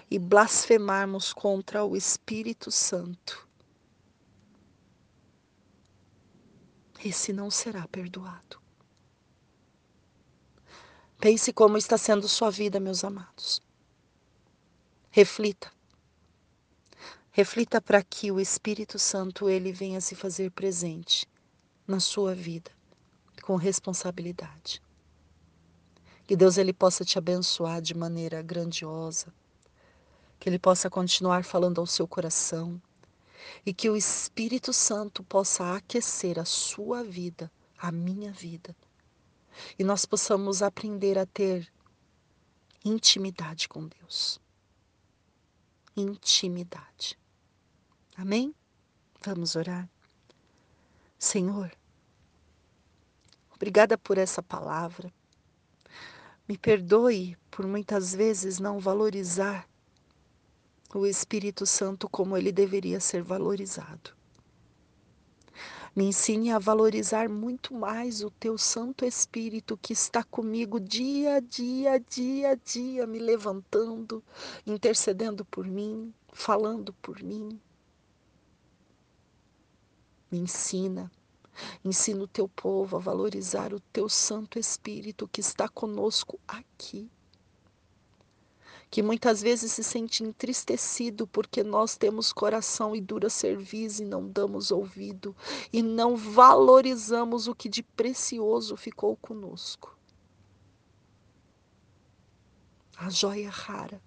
e 0.09 0.19
blasfemarmos 0.19 1.33
contra 1.33 1.83
o 1.83 1.95
Espírito 1.95 2.69
Santo, 2.71 3.47
esse 7.03 7.33
não 7.33 7.49
será 7.49 7.87
perdoado. 7.87 8.61
Pense 11.19 11.53
como 11.53 11.77
está 11.77 11.97
sendo 11.97 12.27
sua 12.27 12.49
vida, 12.49 12.79
meus 12.79 13.03
amados. 13.03 13.61
Reflita. 15.11 15.71
Reflita 17.31 17.79
para 17.79 18.03
que 18.03 18.31
o 18.31 18.39
Espírito 18.39 18.97
Santo 18.97 19.49
ele 19.49 19.71
venha 19.71 20.01
se 20.01 20.15
fazer 20.15 20.51
presente 20.51 21.27
na 21.87 21.99
sua 21.99 22.33
vida 22.33 22.71
com 23.41 23.55
responsabilidade. 23.55 24.81
Que 26.31 26.37
Deus 26.37 26.57
ele 26.57 26.71
possa 26.71 27.03
te 27.03 27.17
abençoar 27.17 27.81
de 27.81 27.93
maneira 27.93 28.41
grandiosa. 28.41 29.33
Que 30.39 30.47
ele 30.47 30.57
possa 30.57 30.89
continuar 30.89 31.43
falando 31.43 31.81
ao 31.81 31.85
seu 31.85 32.07
coração 32.07 32.81
e 33.65 33.73
que 33.73 33.89
o 33.89 33.97
Espírito 33.97 34.71
Santo 34.71 35.25
possa 35.25 35.75
aquecer 35.75 36.39
a 36.39 36.45
sua 36.45 37.03
vida, 37.03 37.51
a 37.77 37.91
minha 37.91 38.31
vida 38.31 38.73
e 39.77 39.83
nós 39.83 40.05
possamos 40.05 40.61
aprender 40.61 41.17
a 41.17 41.25
ter 41.25 41.69
intimidade 42.85 43.67
com 43.67 43.85
Deus. 43.85 44.39
Intimidade. 45.97 47.19
Amém? 48.15 48.55
Vamos 49.21 49.57
orar. 49.57 49.89
Senhor, 51.19 51.69
obrigada 53.53 53.97
por 53.97 54.17
essa 54.17 54.41
palavra. 54.41 55.11
Me 56.47 56.57
perdoe 56.57 57.37
por 57.49 57.65
muitas 57.65 58.13
vezes 58.13 58.59
não 58.59 58.79
valorizar 58.79 59.67
o 60.93 61.05
Espírito 61.05 61.65
Santo 61.65 62.09
como 62.09 62.35
ele 62.35 62.51
deveria 62.51 62.99
ser 62.99 63.23
valorizado. 63.23 64.11
Me 65.93 66.05
ensine 66.05 66.51
a 66.51 66.59
valorizar 66.59 67.27
muito 67.27 67.73
mais 67.73 68.23
o 68.23 68.31
teu 68.31 68.57
Santo 68.57 69.03
Espírito 69.03 69.77
que 69.77 69.91
está 69.91 70.23
comigo 70.23 70.79
dia 70.79 71.35
a 71.35 71.39
dia, 71.41 71.99
dia 71.99 72.51
a 72.51 72.55
dia, 72.55 73.05
me 73.05 73.19
levantando, 73.19 74.23
intercedendo 74.65 75.43
por 75.43 75.67
mim, 75.67 76.13
falando 76.31 76.93
por 76.93 77.21
mim. 77.21 77.59
Me 80.31 80.39
ensina, 80.39 81.11
ensina 81.83 82.23
o 82.23 82.27
teu 82.27 82.47
povo 82.47 82.97
a 82.97 82.99
valorizar 82.99 83.73
o 83.73 83.79
teu 83.79 84.07
Santo 84.09 84.57
Espírito 84.59 85.27
que 85.27 85.41
está 85.41 85.67
conosco 85.67 86.39
aqui 86.47 87.09
que 88.91 89.01
muitas 89.01 89.41
vezes 89.41 89.71
se 89.71 89.85
sente 89.85 90.21
entristecido 90.21 91.25
porque 91.25 91.63
nós 91.63 91.95
temos 91.95 92.33
coração 92.33 92.93
e 92.93 92.99
dura 92.99 93.29
cerviz 93.29 94.01
e 94.01 94.05
não 94.05 94.27
damos 94.27 94.69
ouvido 94.69 95.33
e 95.71 95.81
não 95.81 96.17
valorizamos 96.17 97.47
o 97.47 97.55
que 97.55 97.69
de 97.69 97.81
precioso 97.81 98.75
ficou 98.75 99.15
conosco. 99.15 99.97
A 102.97 103.09
joia 103.09 103.49
rara. 103.49 104.01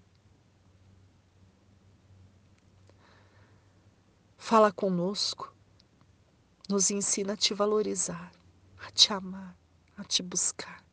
Fala 4.36 4.70
conosco, 4.70 5.53
nos 6.68 6.90
ensina 6.90 7.34
a 7.34 7.36
te 7.36 7.54
valorizar, 7.54 8.32
a 8.78 8.90
te 8.90 9.12
amar, 9.12 9.56
a 9.96 10.04
te 10.04 10.22
buscar, 10.22 10.84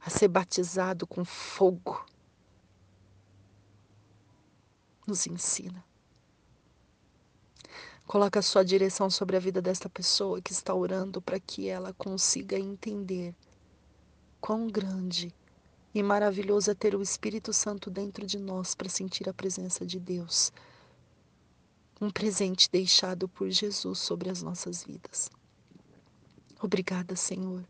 a 0.00 0.10
ser 0.10 0.28
batizado 0.28 1.06
com 1.06 1.24
fogo 1.24 2.04
nos 5.06 5.26
ensina. 5.26 5.84
Coloca 8.06 8.40
a 8.40 8.42
sua 8.42 8.64
direção 8.64 9.08
sobre 9.08 9.36
a 9.36 9.40
vida 9.40 9.62
desta 9.62 9.88
pessoa 9.88 10.40
que 10.40 10.52
está 10.52 10.74
orando 10.74 11.20
para 11.20 11.38
que 11.38 11.68
ela 11.68 11.92
consiga 11.94 12.58
entender 12.58 13.34
quão 14.40 14.66
grande 14.66 15.34
e 15.94 16.02
maravilhoso 16.02 16.70
é 16.70 16.74
ter 16.74 16.94
o 16.94 17.02
Espírito 17.02 17.52
Santo 17.52 17.90
dentro 17.90 18.26
de 18.26 18.38
nós 18.38 18.74
para 18.74 18.88
sentir 18.88 19.28
a 19.28 19.34
presença 19.34 19.86
de 19.86 20.00
Deus. 20.00 20.52
Um 22.02 22.10
presente 22.10 22.68
deixado 22.68 23.28
por 23.28 23.48
Jesus 23.48 24.00
sobre 24.00 24.28
as 24.28 24.42
nossas 24.42 24.82
vidas. 24.82 25.30
Obrigada, 26.60 27.14
Senhor. 27.14 27.64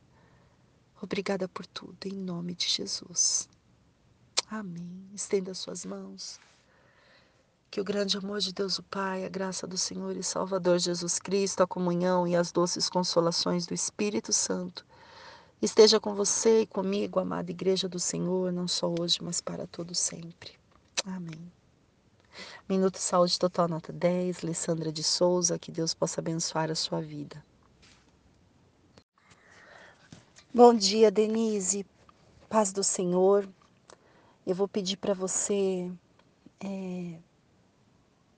Obrigada 1.03 1.47
por 1.47 1.67
tudo, 1.67 2.07
em 2.07 2.15
nome 2.15 2.55
de 2.55 2.67
Jesus. 2.67 3.47
Amém. 4.49 5.07
Estenda 5.13 5.53
suas 5.53 5.85
mãos. 5.85 6.41
Que 7.71 7.79
o 7.79 7.85
grande 7.85 8.17
amor 8.17 8.41
de 8.41 8.55
Deus 8.55 8.79
o 8.79 8.83
Pai, 8.83 9.23
a 9.27 9.29
graça 9.29 9.67
do 9.67 9.77
Senhor 9.77 10.17
e 10.17 10.23
Salvador 10.23 10.79
Jesus 10.79 11.19
Cristo, 11.19 11.63
a 11.63 11.67
comunhão 11.67 12.27
e 12.27 12.35
as 12.35 12.51
doces 12.51 12.89
consolações 12.89 13.67
do 13.67 13.75
Espírito 13.75 14.33
Santo 14.33 14.83
esteja 15.61 16.01
com 16.01 16.15
você 16.15 16.63
e 16.63 16.67
comigo, 16.67 17.21
amada 17.21 17.51
Igreja 17.51 17.87
do 17.87 18.01
Senhor, 18.01 18.51
não 18.51 18.67
só 18.67 18.95
hoje, 18.99 19.19
mas 19.23 19.43
para 19.43 19.67
todo 19.67 19.95
sempre. 19.95 20.53
Amém. 21.05 21.53
Minuto 22.69 22.99
Saúde 22.99 23.39
Total 23.39 23.69
Nota 23.69 23.93
10, 23.93 24.45
Alessandra 24.45 24.93
de 24.93 25.03
Souza, 25.03 25.59
que 25.59 25.73
Deus 25.73 25.95
possa 25.95 26.21
abençoar 26.21 26.71
a 26.71 26.75
sua 26.75 27.01
vida. 27.01 27.45
Bom 30.55 30.75
dia, 30.75 31.11
Denise. 31.11 31.87
Paz 32.49 32.73
do 32.73 32.85
Senhor. 32.85 33.49
Eu 34.47 34.55
vou 34.55 34.69
pedir 34.69 34.97
para 34.97 35.15
você 35.15 35.91
é, 36.61 37.19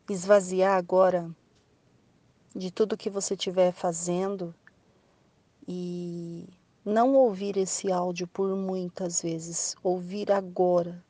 esvaziar 0.09 0.77
agora 0.77 1.31
de 2.55 2.71
tudo 2.71 2.97
que 2.97 3.11
você 3.11 3.35
estiver 3.35 3.73
fazendo 3.73 4.55
e 5.67 6.47
não 6.85 7.15
ouvir 7.15 7.57
esse 7.57 7.91
áudio 7.91 8.27
por 8.29 8.55
muitas 8.55 9.23
vezes, 9.23 9.75
ouvir 9.83 10.31
agora. 10.31 11.03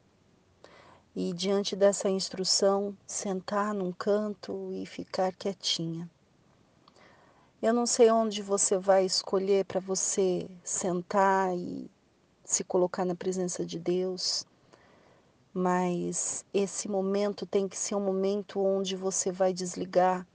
E 1.15 1.33
diante 1.33 1.77
dessa 1.77 2.09
instrução, 2.09 2.97
sentar 3.07 3.73
num 3.73 3.93
canto 3.93 4.71
e 4.73 4.85
ficar 4.85 5.33
quietinha. 5.33 6.11
Eu 7.63 7.73
não 7.73 7.87
sei 7.87 8.11
onde 8.11 8.43
você 8.43 8.79
vai 8.79 9.05
escolher 9.05 9.65
para 9.65 9.81
você 9.81 10.51
sentar 10.63 11.57
e 11.57 11.91
se 12.45 12.65
colocar 12.65 13.05
na 13.05 13.15
presença 13.15 13.65
de 13.65 13.79
Deus 13.79 14.47
mas 15.55 16.45
esse 16.53 16.89
momento 16.89 17.47
tem 17.47 17.69
que 17.69 17.79
ser 17.79 17.95
um 17.95 18.01
momento 18.01 18.61
onde 18.61 18.97
você 18.97 19.31
vai 19.31 19.53
desligar 19.53 20.27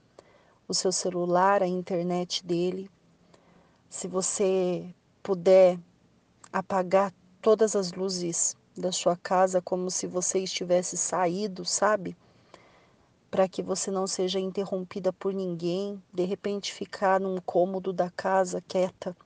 o 0.66 0.72
seu 0.72 0.90
celular, 0.90 1.62
a 1.62 1.66
internet 1.66 2.42
dele. 2.44 2.90
Se 3.86 4.08
você 4.08 4.94
puder 5.22 5.78
apagar 6.50 7.12
todas 7.42 7.76
as 7.76 7.92
luzes 7.92 8.56
da 8.80 8.90
sua 8.90 9.16
casa 9.16 9.60
como 9.62 9.90
se 9.90 10.06
você 10.06 10.40
estivesse 10.40 10.96
saído, 10.96 11.64
sabe? 11.64 12.16
Para 13.30 13.48
que 13.48 13.62
você 13.62 13.90
não 13.90 14.06
seja 14.06 14.40
interrompida 14.40 15.12
por 15.12 15.32
ninguém, 15.32 16.02
de 16.12 16.24
repente 16.24 16.72
ficar 16.72 17.20
num 17.20 17.40
cômodo 17.40 17.92
da 17.92 18.10
casa 18.10 18.62
quieta 18.66 19.16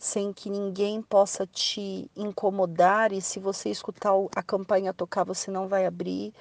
sem 0.00 0.32
que 0.32 0.48
ninguém 0.48 1.02
possa 1.02 1.46
te 1.46 2.10
incomodar 2.16 3.12
e 3.12 3.20
se 3.20 3.38
você 3.38 3.68
escutar 3.68 4.12
a 4.34 4.42
campanha 4.42 4.94
tocar, 4.94 5.24
você 5.24 5.50
não 5.50 5.68
vai 5.68 5.84
abrir. 5.84 6.32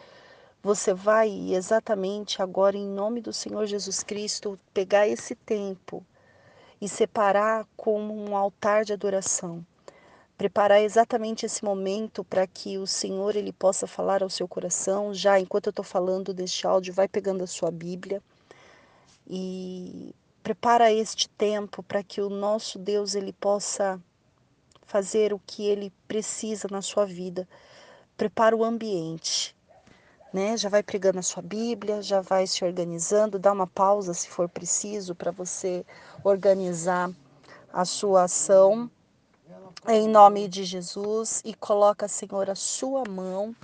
Você 0.63 0.93
vai 0.93 1.29
exatamente 1.53 2.41
agora, 2.41 2.77
em 2.77 2.87
nome 2.87 3.19
do 3.19 3.33
Senhor 3.33 3.65
Jesus 3.65 4.01
Cristo, 4.01 4.57
pegar 4.73 5.09
esse 5.09 5.35
tempo 5.35 6.05
e 6.79 6.87
separar 6.87 7.67
como 7.75 8.13
um 8.13 8.33
altar 8.33 8.85
de 8.85 8.93
adoração. 8.93 9.65
Preparar 10.39 10.81
exatamente 10.81 11.45
esse 11.45 11.63
momento 11.63 12.23
para 12.23 12.47
que 12.47 12.79
o 12.79 12.87
Senhor 12.87 13.35
ele 13.35 13.53
possa 13.53 13.85
falar 13.85 14.23
ao 14.23 14.29
seu 14.29 14.47
coração. 14.47 15.13
Já 15.13 15.39
enquanto 15.39 15.67
eu 15.67 15.71
estou 15.71 15.85
falando 15.85 16.33
deste 16.33 16.65
áudio, 16.65 16.91
vai 16.91 17.07
pegando 17.07 17.43
a 17.43 17.47
sua 17.47 17.69
Bíblia 17.69 18.23
e 19.29 20.15
Prepara 20.49 20.91
este 20.91 21.29
tempo 21.29 21.83
para 21.83 22.01
que 22.01 22.21
o 22.21 22.27
nosso 22.27 22.79
Deus 22.79 23.13
ele 23.13 23.33
possa 23.33 24.01
fazer 24.83 25.31
o 25.31 25.39
que 25.45 25.63
ele 25.63 25.93
precisa 26.07 26.67
na 26.71 26.81
sua 26.81 27.05
vida. 27.05 27.47
Prepara 28.17 28.57
o 28.57 28.63
ambiente, 28.63 29.55
né? 30.33 30.57
Já 30.57 30.67
vai 30.67 30.81
pregando 30.81 31.19
a 31.19 31.21
sua 31.21 31.43
Bíblia, 31.43 32.01
já 32.01 32.21
vai 32.21 32.47
se 32.47 32.65
organizando, 32.65 33.37
dá 33.37 33.51
uma 33.51 33.67
pausa 33.67 34.13
se 34.13 34.27
for 34.27 34.49
preciso 34.49 35.13
para 35.13 35.29
você 35.29 35.85
organizar 36.23 37.11
a 37.71 37.85
sua 37.85 38.23
ação 38.23 38.89
em 39.87 40.07
nome 40.07 40.47
de 40.47 40.63
Jesus 40.63 41.41
e 41.45 41.53
coloca, 41.53 42.07
Senhor, 42.07 42.49
a 42.49 42.55
sua 42.55 43.03
mão 43.09 43.55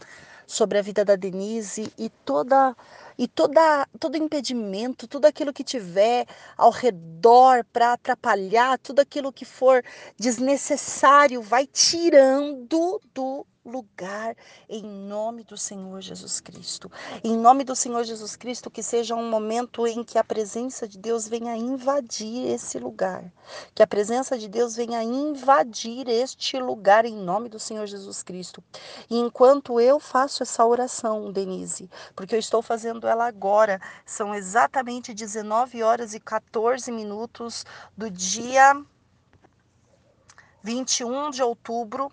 sobre 0.48 0.78
a 0.78 0.82
vida 0.82 1.04
da 1.04 1.16
Denise 1.16 1.92
e 1.98 2.10
toda 2.10 2.76
e 3.18 3.28
toda, 3.28 3.88
todo 4.00 4.18
impedimento, 4.18 5.08
tudo 5.08 5.26
aquilo 5.26 5.54
que 5.54 5.64
tiver 5.64 6.28
ao 6.58 6.70
redor 6.70 7.64
para 7.72 7.94
atrapalhar, 7.94 8.78
tudo 8.78 9.00
aquilo 9.00 9.32
que 9.32 9.46
for 9.46 9.84
desnecessário, 10.20 11.42
vai 11.42 11.66
tirando 11.66 13.02
do 13.14 13.46
lugar 13.66 14.36
em 14.70 14.84
nome 14.84 15.44
do 15.44 15.58
Senhor 15.58 16.00
Jesus 16.00 16.40
Cristo. 16.40 16.92
Em 17.24 17.36
nome 17.36 17.64
do 17.64 17.76
Senhor 17.76 18.04
Jesus 18.04 18.36
Cristo, 18.36 18.70
que 18.70 18.84
seja 18.84 19.16
um 19.16 19.30
momento 19.30 19.88
em 19.88 20.04
que 20.04 20.18
a 20.18 20.24
presença 20.24 20.88
de 20.88 20.98
Deus 20.98 21.28
venha 21.28 21.56
invadir 21.56 22.48
esse 22.52 22.78
lugar. 22.78 23.32
Que 23.74 23.82
a 23.82 23.88
presença 23.88 24.38
de 24.38 24.48
Deus 24.48 24.76
venha 24.76 25.02
invadir 25.02 26.08
este 26.08 26.60
lugar 26.60 27.06
em 27.06 27.16
nome 27.16 27.50
do 27.50 27.60
Senhor 27.60 27.88
Jesus 27.88 28.22
Cristo. 28.22 28.64
E 29.10 29.18
enquanto 29.18 29.80
eu 29.80 30.00
faço 30.00 30.44
essa 30.44 30.66
oração, 30.66 31.32
Denise, 31.32 31.90
porque 32.16 32.36
eu 32.36 32.40
estou 32.40 32.62
fazendo 32.62 33.08
ela 33.08 33.26
agora, 33.26 33.82
são 34.06 34.36
exatamente 34.36 35.14
19 35.14 35.82
horas 35.82 36.14
e 36.14 36.20
14 36.20 36.92
minutos 36.92 37.66
do 37.98 38.10
dia 38.10 38.76
21 40.64 41.30
de 41.30 41.44
outubro 41.44 42.12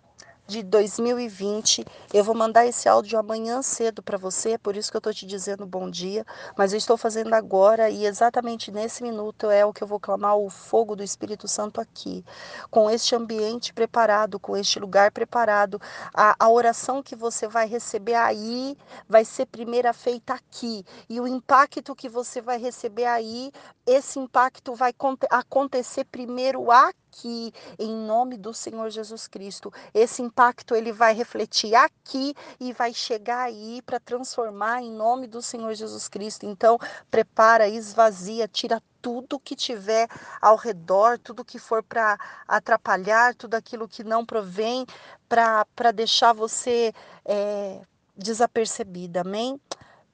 de 0.52 0.62
2020. 0.62 1.82
Eu 2.12 2.22
vou 2.22 2.34
mandar 2.34 2.66
esse 2.66 2.86
áudio 2.86 3.18
amanhã 3.18 3.62
cedo 3.62 4.02
para 4.02 4.18
você, 4.18 4.50
é 4.50 4.58
por 4.58 4.76
isso 4.76 4.90
que 4.90 4.96
eu 4.96 4.98
estou 4.98 5.14
te 5.14 5.24
dizendo 5.24 5.64
bom 5.64 5.88
dia, 5.88 6.26
mas 6.58 6.72
eu 6.72 6.76
estou 6.76 6.98
fazendo 6.98 7.32
agora 7.32 7.88
e 7.88 8.04
exatamente 8.04 8.70
nesse 8.70 9.02
minuto 9.02 9.48
é 9.48 9.64
o 9.64 9.72
que 9.72 9.82
eu 9.82 9.88
vou 9.88 9.98
clamar 9.98 10.36
o 10.36 10.50
fogo 10.50 10.94
do 10.94 11.02
Espírito 11.02 11.48
Santo 11.48 11.80
aqui, 11.80 12.22
com 12.70 12.90
este 12.90 13.16
ambiente 13.16 13.72
preparado, 13.72 14.38
com 14.38 14.54
este 14.54 14.78
lugar 14.78 15.10
preparado. 15.10 15.80
A, 16.12 16.36
a 16.38 16.50
oração 16.50 17.02
que 17.02 17.16
você 17.16 17.48
vai 17.48 17.66
receber 17.66 18.14
aí 18.14 18.76
vai 19.08 19.24
ser 19.24 19.46
primeira 19.46 19.94
feita 19.94 20.34
aqui, 20.34 20.84
e 21.08 21.18
o 21.18 21.26
impacto 21.26 21.94
que 21.96 22.10
você 22.10 22.42
vai 22.42 22.58
receber 22.58 23.06
aí, 23.06 23.50
esse 23.86 24.18
impacto 24.18 24.74
vai 24.74 24.92
acontecer 25.30 26.04
primeiro 26.04 26.70
aqui 26.70 27.01
aqui 27.12 27.52
em 27.78 27.94
nome 27.94 28.38
do 28.38 28.54
Senhor 28.54 28.88
Jesus 28.88 29.28
Cristo. 29.28 29.70
Esse 29.92 30.22
impacto 30.22 30.74
ele 30.74 30.90
vai 30.90 31.14
refletir 31.14 31.74
aqui 31.74 32.34
e 32.58 32.72
vai 32.72 32.94
chegar 32.94 33.42
aí 33.42 33.82
para 33.82 34.00
transformar 34.00 34.82
em 34.82 34.90
nome 34.90 35.26
do 35.26 35.42
Senhor 35.42 35.74
Jesus 35.74 36.08
Cristo. 36.08 36.46
Então, 36.46 36.78
prepara, 37.10 37.68
esvazia, 37.68 38.48
tira 38.48 38.82
tudo 39.02 39.38
que 39.38 39.54
tiver 39.54 40.08
ao 40.40 40.56
redor, 40.56 41.18
tudo 41.18 41.44
que 41.44 41.58
for 41.58 41.82
para 41.82 42.18
atrapalhar, 42.48 43.34
tudo 43.34 43.54
aquilo 43.54 43.88
que 43.88 44.02
não 44.02 44.24
provém 44.24 44.86
para 45.28 45.92
deixar 45.92 46.32
você 46.32 46.94
é, 47.24 47.82
desapercebida. 48.16 49.20
Amém? 49.20 49.60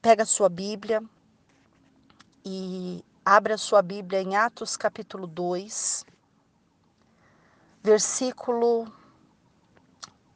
Pega 0.03 0.25
a 0.25 0.27
sua 0.27 0.49
Bíblia 0.49 1.03
e 2.45 3.05
abra 3.25 3.55
a 3.55 3.59
sua 3.59 3.83
Bíblia 3.83 4.23
em 4.23 4.37
Atos 4.37 4.77
capítulo 4.77 5.27
2 5.27 6.07
versículo 7.89 8.93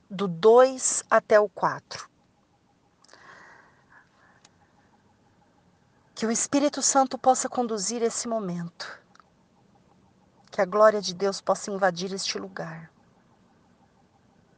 do 0.08 0.26
2 0.26 1.04
até 1.10 1.38
o 1.38 1.50
4. 1.50 2.08
Que 6.14 6.24
o 6.24 6.30
Espírito 6.30 6.80
Santo 6.80 7.18
possa 7.18 7.50
conduzir 7.50 8.00
esse 8.02 8.26
momento. 8.26 8.98
Que 10.50 10.62
a 10.62 10.64
glória 10.64 11.02
de 11.02 11.12
Deus 11.12 11.42
possa 11.42 11.70
invadir 11.70 12.10
este 12.14 12.38
lugar. 12.38 12.90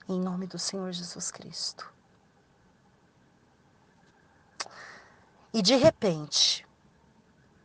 Em 0.09 0.21
nome 0.21 0.47
do 0.47 0.59
Senhor 0.59 0.93
Jesus 0.93 1.33
Cristo. 1.33 1.93
E 5.53 5.61
de 5.61 5.75
repente, 5.75 6.65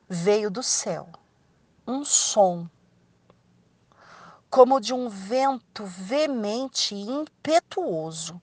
veio 0.07 0.49
do 0.49 0.63
céu 0.63 1.07
um 1.85 2.03
som 2.03 2.67
como 4.49 4.79
de 4.79 4.93
um 4.93 5.07
vento 5.07 5.85
veemente 5.85 6.95
e 6.95 7.01
impetuoso, 7.01 8.41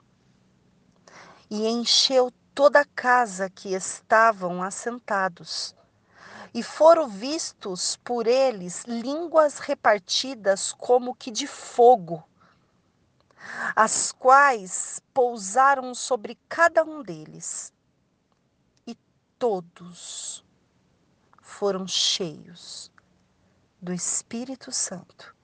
e 1.51 1.67
encheu 1.67 2.33
toda 2.55 2.81
a 2.81 2.85
casa 2.85 3.51
que 3.51 3.75
estavam 3.75 4.63
assentados. 4.63 5.75
E 6.55 6.63
foram 6.63 7.09
vistos 7.09 7.97
por 7.97 8.27
eles 8.27 8.85
línguas 8.85 9.59
repartidas 9.59 10.73
como 10.73 11.15
que 11.15 11.31
de 11.31 11.47
fogo, 11.47 12.25
as 13.75 14.11
quais 14.13 15.03
pousaram 15.13 15.95
sobre 15.95 16.39
cada 16.49 16.83
um 16.83 17.03
deles. 17.03 17.73
E 18.87 18.97
todos 19.39 20.43
foram 21.43 21.87
cheios 21.87 22.91
do 23.83 23.93
Espírito 23.93 24.73
Santo 24.73 25.36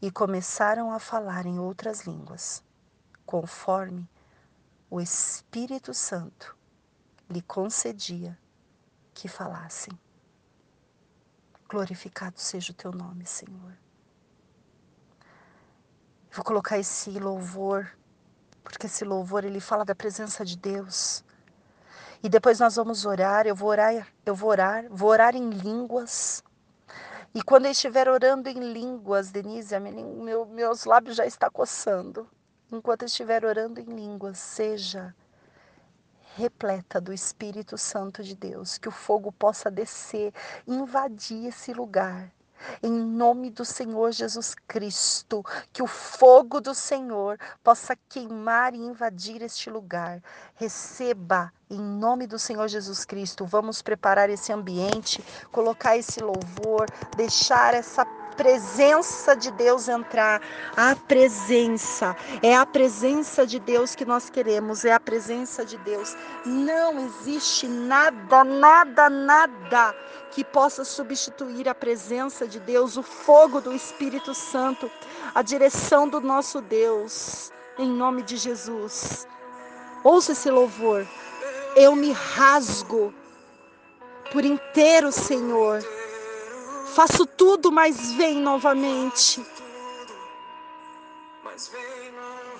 e 0.00 0.10
começaram 0.10 0.92
a 0.92 0.98
falar 0.98 1.46
em 1.46 1.58
outras 1.58 2.02
línguas, 2.02 2.62
conforme 3.24 4.08
o 4.90 5.00
Espírito 5.00 5.92
Santo 5.92 6.56
lhe 7.28 7.42
concedia 7.42 8.38
que 9.12 9.26
falassem. 9.26 9.98
Glorificado 11.68 12.38
seja 12.38 12.70
o 12.70 12.74
teu 12.76 12.92
nome, 12.92 13.26
Senhor. 13.26 13.76
Vou 16.30 16.44
colocar 16.44 16.78
esse 16.78 17.10
louvor, 17.10 17.90
porque 18.62 18.86
esse 18.86 19.04
louvor 19.04 19.44
ele 19.44 19.58
fala 19.58 19.84
da 19.84 19.94
presença 19.94 20.44
de 20.44 20.56
Deus. 20.56 21.24
E 22.22 22.28
depois 22.28 22.60
nós 22.60 22.76
vamos 22.76 23.04
orar, 23.04 23.46
eu 23.46 23.56
vou 23.56 23.68
orar, 23.68 24.06
eu 24.24 24.34
vou 24.34 24.50
orar, 24.50 24.84
vou 24.90 25.08
orar 25.08 25.34
em 25.34 25.50
línguas. 25.50 26.43
E 27.36 27.42
quando 27.42 27.64
eu 27.64 27.72
estiver 27.72 28.08
orando 28.08 28.48
em 28.48 28.72
línguas, 28.72 29.32
Denise, 29.32 29.78
meu, 29.80 30.46
meus 30.46 30.84
lábios 30.84 31.16
já 31.16 31.26
estão 31.26 31.50
coçando. 31.50 32.28
Enquanto 32.70 33.02
eu 33.02 33.06
estiver 33.06 33.44
orando 33.44 33.80
em 33.80 33.84
línguas, 33.84 34.38
seja 34.38 35.14
repleta 36.36 37.00
do 37.00 37.12
Espírito 37.12 37.78
Santo 37.78 38.22
de 38.22 38.34
Deus, 38.34 38.78
que 38.78 38.88
o 38.88 38.92
fogo 38.92 39.32
possa 39.32 39.70
descer, 39.70 40.32
invadir 40.66 41.46
esse 41.46 41.72
lugar 41.72 42.32
em 42.82 42.90
nome 42.90 43.50
do 43.50 43.64
Senhor 43.64 44.12
Jesus 44.12 44.54
Cristo, 44.66 45.44
que 45.72 45.82
o 45.82 45.86
fogo 45.86 46.60
do 46.60 46.74
Senhor 46.74 47.38
possa 47.62 47.96
queimar 48.08 48.74
e 48.74 48.78
invadir 48.78 49.42
este 49.42 49.70
lugar. 49.70 50.22
Receba 50.54 51.52
em 51.70 51.80
nome 51.80 52.26
do 52.26 52.38
Senhor 52.38 52.68
Jesus 52.68 53.04
Cristo. 53.04 53.44
Vamos 53.44 53.82
preparar 53.82 54.30
esse 54.30 54.52
ambiente, 54.52 55.24
colocar 55.50 55.96
esse 55.96 56.20
louvor, 56.20 56.86
deixar 57.16 57.74
essa 57.74 58.04
presença 58.36 59.34
de 59.34 59.50
Deus 59.50 59.88
entrar. 59.88 60.40
A 60.76 60.94
presença, 60.94 62.16
é 62.42 62.54
a 62.56 62.66
presença 62.66 63.46
de 63.46 63.58
Deus 63.58 63.94
que 63.94 64.04
nós 64.04 64.30
queremos, 64.30 64.84
é 64.84 64.92
a 64.92 65.00
presença 65.00 65.64
de 65.64 65.76
Deus. 65.78 66.16
Não 66.44 66.98
existe 67.06 67.66
nada, 67.66 68.44
nada, 68.44 69.08
nada 69.08 69.94
que 70.30 70.44
possa 70.44 70.84
substituir 70.84 71.68
a 71.68 71.74
presença 71.74 72.46
de 72.46 72.58
Deus, 72.60 72.96
o 72.96 73.02
fogo 73.02 73.60
do 73.60 73.72
Espírito 73.72 74.34
Santo, 74.34 74.90
a 75.34 75.42
direção 75.42 76.08
do 76.08 76.20
nosso 76.20 76.60
Deus, 76.60 77.52
em 77.78 77.88
nome 77.88 78.22
de 78.22 78.36
Jesus. 78.36 79.26
Ouça 80.02 80.32
esse 80.32 80.50
louvor. 80.50 81.06
Eu 81.76 81.96
me 81.96 82.12
rasgo 82.12 83.12
por 84.32 84.44
inteiro, 84.44 85.10
Senhor 85.10 85.82
Faço 86.94 87.26
tudo, 87.26 87.72
mas 87.72 88.12
vem 88.12 88.36
novamente. 88.36 89.44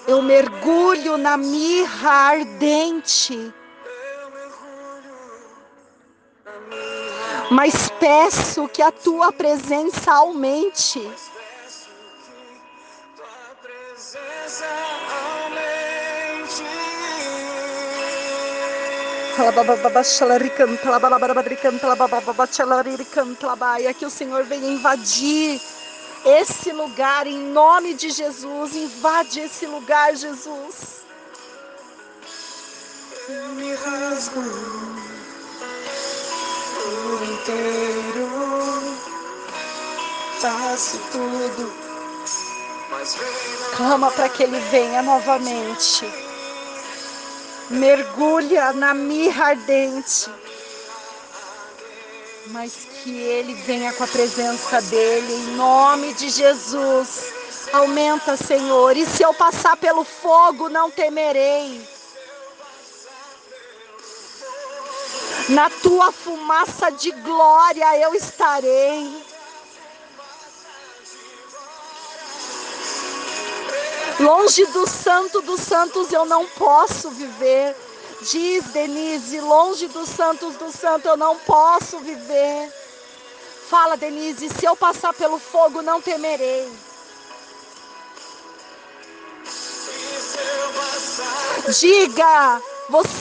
Eu 0.08 0.20
mergulho 0.20 1.16
na 1.16 1.36
mirra 1.36 2.10
ardente. 2.10 3.54
Mas 7.50 7.88
peço 8.00 8.68
que 8.68 8.82
a 8.82 8.90
tua 8.90 9.32
presença 9.32 10.12
aumente. 10.12 11.00
E 23.80 23.94
que 23.94 24.06
o 24.06 24.10
Senhor 24.10 24.44
venha 24.44 24.70
invadir 24.70 25.60
esse 26.24 26.70
lugar 26.70 27.26
em 27.26 27.38
nome 27.38 27.94
de 27.94 28.10
Jesus. 28.10 28.76
Invade 28.76 29.40
esse 29.40 29.66
lugar, 29.66 30.14
Jesus. 30.14 31.02
Me 33.56 33.74
rasgo 33.74 34.42
por 36.84 37.22
inteiro. 37.24 38.28
Faço 40.40 40.98
tudo. 41.10 41.72
Clama 43.76 44.10
para 44.12 44.28
que 44.28 44.44
ele 44.44 44.60
venha 44.70 45.02
novamente 45.02 46.23
mergulha 47.70 48.72
na 48.72 48.94
mirra 48.94 49.46
ardente, 49.46 50.30
mas 52.48 52.72
que 53.02 53.10
ele 53.10 53.54
venha 53.54 53.92
com 53.92 54.04
a 54.04 54.08
presença 54.08 54.80
dele, 54.82 55.32
em 55.32 55.56
nome 55.56 56.14
de 56.14 56.28
Jesus. 56.28 57.32
Aumenta, 57.72 58.36
Senhor, 58.36 58.96
e 58.96 59.04
se 59.04 59.22
eu 59.22 59.34
passar 59.34 59.76
pelo 59.76 60.04
fogo, 60.04 60.68
não 60.68 60.90
temerei. 60.90 61.86
Na 65.48 65.68
tua 65.68 66.12
fumaça 66.12 66.90
de 66.90 67.10
glória 67.10 67.98
eu 67.98 68.14
estarei. 68.14 69.33
Longe 74.24 74.64
do 74.66 74.88
santo 74.88 75.42
dos 75.42 75.60
santos 75.60 76.10
eu 76.10 76.24
não 76.24 76.46
posso 76.46 77.10
viver. 77.10 77.76
Diz 78.22 78.64
Denise, 78.72 79.38
longe 79.38 79.86
dos 79.88 80.08
santos 80.08 80.54
dos 80.54 80.74
santos 80.74 81.04
eu 81.04 81.16
não 81.16 81.36
posso 81.40 81.98
viver. 81.98 82.72
Fala, 83.68 83.98
Denise, 83.98 84.48
se 84.48 84.64
eu 84.64 84.74
passar 84.74 85.12
pelo 85.12 85.38
fogo 85.38 85.82
não 85.82 86.00
temerei. 86.00 86.72
Diga, 91.78 92.62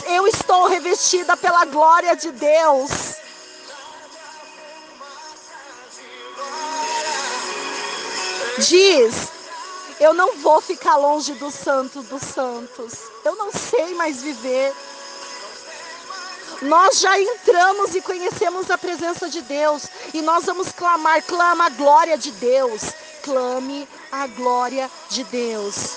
eu 0.08 0.26
estou 0.26 0.68
revestida 0.68 1.36
pela 1.36 1.66
glória 1.66 2.16
de 2.16 2.32
Deus. 2.32 2.92
Diz, 8.58 9.33
eu 10.04 10.14
não 10.14 10.36
vou 10.36 10.60
ficar 10.60 10.98
longe 10.98 11.34
do 11.36 11.50
santo 11.50 12.04
dos 12.04 12.22
santos. 12.22 12.94
Eu 13.24 13.38
não 13.38 13.50
sei 13.54 13.96
mais 13.96 14.22
viver. 14.22 14.74
Nós 16.64 17.00
já 17.00 17.18
entramos 17.18 17.96
e 17.96 18.02
conhecemos 18.02 18.70
a 18.70 18.78
presença 18.78 19.30
de 19.30 19.42
Deus. 19.42 19.88
E 20.14 20.22
nós 20.22 20.44
vamos 20.44 20.74
clamar, 20.74 21.24
clama 21.24 21.68
a 21.68 21.70
glória 21.70 22.18
de 22.18 22.32
Deus. 22.32 22.92
Clame 23.24 23.88
a 24.12 24.28
glória 24.28 24.92
de 25.08 25.24
Deus. 25.24 25.92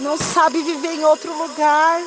Não 0.00 0.18
sabe 0.18 0.62
viver 0.62 0.94
em 0.94 1.04
outro 1.04 1.32
lugar. 1.38 2.02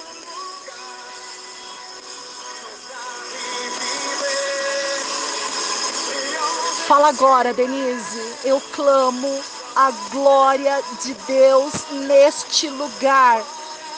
Fala 6.85 7.07
agora, 7.07 7.53
Denise. 7.53 8.35
Eu 8.44 8.60
clamo 8.73 9.52
a 9.75 9.91
glória 10.11 10.81
de 11.01 11.13
Deus 11.13 11.73
neste 12.07 12.69
lugar. 12.69 13.43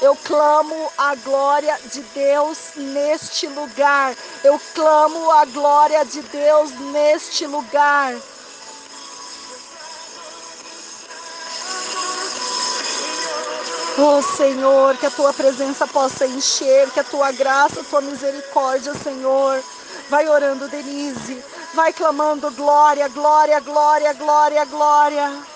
Eu 0.01 0.15
clamo 0.15 0.91
a 0.97 1.15
glória 1.15 1.77
de 1.91 2.01
Deus 2.01 2.57
neste 2.75 3.47
lugar. 3.47 4.15
Eu 4.43 4.59
clamo 4.73 5.31
a 5.31 5.45
glória 5.45 6.03
de 6.05 6.21
Deus 6.21 6.71
neste 6.91 7.47
lugar. 7.47 8.13
Oh 13.97 14.21
Senhor, 14.21 14.97
que 14.97 15.05
a 15.05 15.11
tua 15.11 15.33
presença 15.33 15.87
possa 15.87 16.27
encher, 16.27 16.91
que 16.91 16.99
a 16.99 17.03
tua 17.03 17.31
graça, 17.31 17.79
a 17.79 17.83
tua 17.83 18.01
misericórdia, 18.01 18.93
Senhor. 18.95 19.63
Vai 20.09 20.27
orando, 20.27 20.67
Denise. 20.67 21.41
Vai 21.73 21.93
clamando 21.93 22.51
glória, 22.51 23.07
glória, 23.07 23.59
glória, 23.61 24.11
glória, 24.13 24.65
glória. 24.65 25.54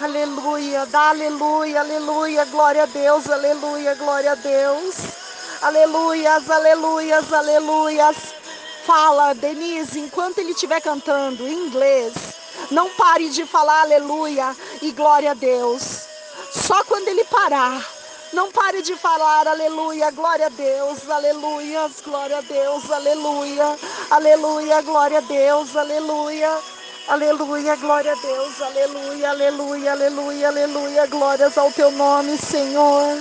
Aleluia, 0.00 0.86
dá 0.86 1.10
aleluia, 1.10 1.80
aleluia, 1.80 2.46
glória 2.46 2.84
a 2.84 2.86
Deus, 2.86 3.28
aleluia, 3.28 3.94
glória 3.96 4.32
a 4.32 4.34
Deus. 4.34 4.94
Aleluias, 5.60 6.48
aleluias, 6.50 7.30
aleluias. 7.30 8.16
Fala, 8.86 9.34
Denise, 9.34 10.00
enquanto 10.00 10.38
ele 10.38 10.52
estiver 10.52 10.80
cantando 10.80 11.46
em 11.46 11.66
inglês, 11.66 12.14
não 12.70 12.88
pare 12.94 13.28
de 13.28 13.44
falar 13.44 13.82
aleluia 13.82 14.56
e 14.80 14.90
glória 14.92 15.32
a 15.32 15.34
Deus. 15.34 16.06
Só 16.50 16.82
quando 16.84 17.08
ele 17.08 17.24
parar, 17.24 17.86
não 18.32 18.50
pare 18.50 18.80
de 18.80 18.96
falar 18.96 19.46
aleluia, 19.48 20.10
glória 20.12 20.46
a 20.46 20.48
Deus, 20.48 21.10
aleluias, 21.10 22.00
glória 22.02 22.38
a 22.38 22.40
Deus, 22.40 22.90
aleluia, 22.90 23.78
aleluia, 24.10 24.80
glória 24.80 25.18
a 25.18 25.20
Deus, 25.20 25.76
aleluia. 25.76 26.79
Aleluia, 27.10 27.74
glória 27.74 28.12
a 28.12 28.14
Deus, 28.14 28.62
aleluia, 28.62 29.30
aleluia, 29.30 29.92
aleluia, 29.92 30.48
aleluia, 30.48 31.06
glórias 31.08 31.58
ao 31.58 31.72
teu 31.72 31.90
nome, 31.90 32.38
Senhor. 32.38 33.18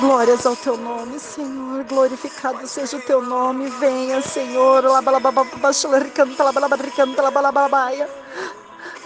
Glórias 0.00 0.44
ao 0.44 0.54
teu 0.54 0.76
nome, 0.76 1.18
Senhor. 1.18 1.82
Glorificado 1.84 2.66
seja 2.66 2.98
o 2.98 3.02
teu 3.02 3.22
nome. 3.22 3.70
Venha, 3.80 4.20
Senhor. 4.20 4.84
Labalababababachantaricanta, 4.84 6.44
labalabaricanta, 6.44 7.22
labalabaia. 7.22 8.08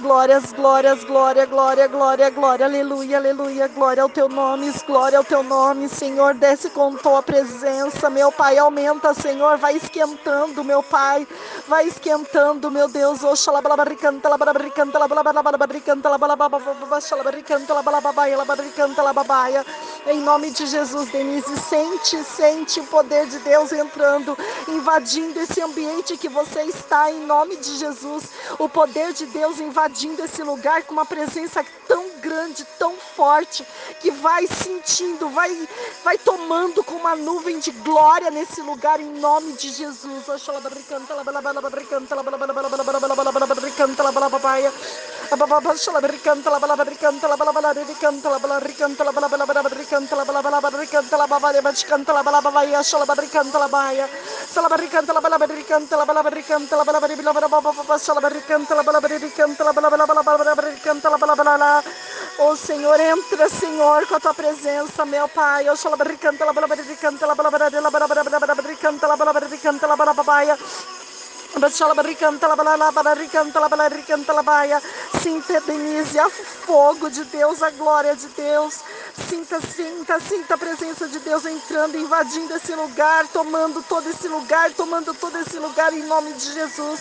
Glórias, 0.01 0.53
glórias, 0.53 1.03
glória, 1.03 1.45
glória, 1.45 1.89
glória, 1.89 2.31
glória, 2.31 2.67
aleluia, 2.67 3.17
aleluia, 3.17 3.67
glória 3.67 4.01
ao 4.05 4.09
teu 4.09 4.29
nome, 4.29 4.71
glória 4.87 5.19
ao 5.19 5.25
teu 5.25 5.43
nome, 5.43 5.89
Senhor, 5.89 6.35
desce 6.35 6.71
com 6.71 6.95
tua 6.95 7.21
presença, 7.21 8.09
meu 8.09 8.31
Pai, 8.31 8.59
aumenta, 8.59 9.13
Senhor, 9.13 9.59
vai 9.59 9.77
esquentando, 9.77 10.63
meu 10.63 10.85
Pai, 10.85 11.27
vai 11.67 11.89
esquentando, 11.89 12.71
meu 12.71 12.87
Deus, 12.87 13.25
oxalabaricanta, 13.25 14.29
labaricanta, 14.29 14.99
labaricanta, 15.01 16.09
labaricanta, 16.09 17.75
labalabaia, 17.75 18.37
labaricanta, 18.37 19.03
lababaia, 19.03 19.67
em 20.07 20.21
nome 20.21 20.53
de 20.53 20.67
Jesus, 20.67 21.11
Denise, 21.11 21.57
sente, 21.57 22.23
sente 22.23 22.79
o 22.79 22.85
poder 22.85 23.27
de 23.27 23.41
Deus 23.41 23.73
entrando, 23.73 24.39
invadindo 24.69 25.41
esse 25.41 25.61
ambiente 25.61 26.17
que 26.17 26.29
você 26.29 26.63
está, 26.63 27.11
em 27.11 27.27
nome 27.27 27.57
de 27.57 27.79
Jesus, 27.79 28.27
o 28.61 28.69
poder 28.69 29.13
de 29.13 29.27
Deus 29.27 29.59
invadindo 29.59 29.88
invadindo 29.89 30.23
esse 30.23 30.43
lugar 30.43 30.83
com 30.83 30.93
uma 30.93 31.07
presença 31.07 31.65
tão 31.87 32.11
grande, 32.21 32.65
tão 32.79 32.95
forte, 32.95 33.67
que 34.01 34.11
vai 34.11 34.47
sentindo, 34.47 35.31
vai, 35.31 35.69
vai 36.05 36.19
tomando 36.19 36.85
com 36.85 36.95
uma 36.95 37.17
nuvem 37.17 37.59
de 37.59 37.71
glória 37.71 38.31
nesse 38.31 38.61
lugar 38.61 39.01
em 39.01 39.11
nome 39.19 39.55
de 39.55 39.71
Jesus. 39.71 40.29
Oh 62.39 62.57
Senhor, 62.57 62.99
entra, 63.01 63.49
Senhor, 63.49 64.07
com 64.07 64.15
a 64.15 64.21
tua 64.21 64.33
presença, 64.33 65.05
meu 65.05 65.29
Pai. 65.29 65.69
Eu 65.69 65.77
sou 65.77 65.91
labaricanta, 65.91 66.45
labaricanta, 66.45 67.27
labaricanta, 67.27 67.27
labaricanta, 67.27 67.83
labaricanta, 67.83 69.07
labaricanta, 69.07 69.07
labaricanta, 69.07 69.25
labaricanta, 69.25 69.87
labaricanta, 69.87 71.08
Sinta, 75.23 75.61
Denise, 75.61 76.19
a 76.19 76.29
fogo 76.29 77.09
de 77.11 77.25
Deus, 77.25 77.63
a 77.63 77.71
glória 77.71 78.15
de 78.15 78.29
Deus. 78.29 78.81
Sinta, 79.29 79.61
sinta, 79.61 80.21
sinta 80.21 80.55
a 80.55 80.59
presença 80.59 81.09
de 81.09 81.19
Deus 81.21 81.45
entrando, 81.47 81.97
invadindo 81.97 82.55
esse 82.55 82.75
lugar, 82.75 83.27
tomando 83.29 83.83
todo 83.83 84.09
esse 84.09 84.29
lugar, 84.29 84.73
tomando 84.73 85.15
todo 85.15 85.37
esse 85.39 85.59
lugar 85.59 85.93
em 85.93 86.05
nome 86.05 86.33
de 86.35 86.53
Jesus. 86.53 87.01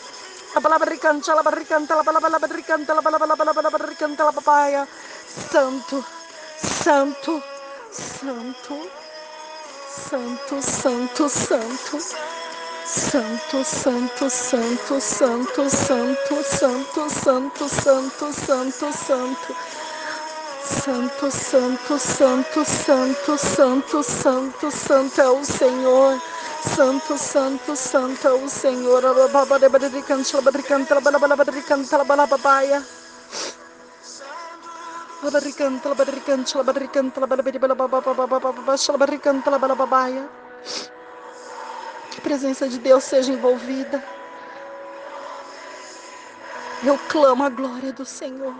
Santo, 5.31 6.03
santo, 6.61 7.41
santo, 7.89 8.81
santo, 9.89 10.61
santo, 10.61 11.29
santo. 11.29 11.99
Santo, 12.85 13.63
santo, 13.63 14.29
santo, 14.29 14.99
santo, 14.99 15.69
santo, 15.69 16.43
santo, 16.43 17.09
santo, 17.09 17.67
santo, 17.69 18.33
santo, 18.33 18.91
santo. 18.91 19.55
Santo, 20.63 21.31
santo, 21.31 21.99
santo, 21.99 22.65
santo, 22.65 23.37
santo, 23.37 24.03
santo, 24.03 24.71
santo 24.71 25.21
é 25.21 25.29
o 25.29 25.45
Senhor. 25.45 26.30
Santo, 26.63 27.17
santo, 27.17 27.75
santo 27.75 28.27
é 28.27 28.33
o 28.33 28.47
Senhor. 28.47 29.01
Que 42.11 42.17
a 42.17 42.21
presença 42.21 42.69
de 42.69 42.77
Deus 42.77 43.03
seja 43.03 43.33
envolvida. 43.33 44.03
Eu 46.83 46.97
clamo 47.09 47.43
a 47.43 47.49
glória 47.49 47.91
do 47.91 48.05
Senhor. 48.05 48.53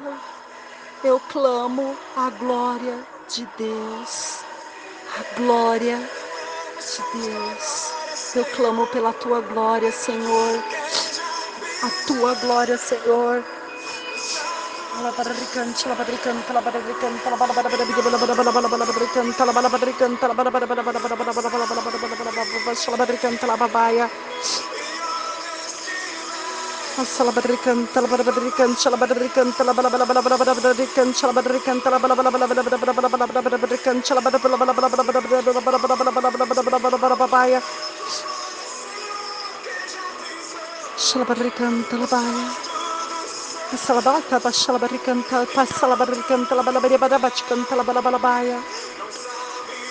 Eu 1.03 1.19
clamo 1.32 1.95
a 2.15 2.30
glória 2.32 2.98
de 3.28 3.48
Deus. 3.57 4.40
A 5.18 5.40
glória 5.40 5.98
de 5.98 6.31
Deus. 7.14 8.36
Eu 8.36 8.45
clamo 8.45 8.88
pela 8.88 9.14
tua 9.14 9.41
glória, 9.41 9.91
Senhor. 9.91 10.64
A 11.84 11.90
tua 12.08 12.34
glória, 12.36 12.78
Senhor. 12.78 13.44
Salabata, 43.78 44.40
Shalabarikanta, 44.52 45.46
Pasalabarikan, 45.56 46.48
Talabalabaya, 46.48 46.98
Badabachkan, 47.00 47.66
Talabalabalabaya. 47.68 48.62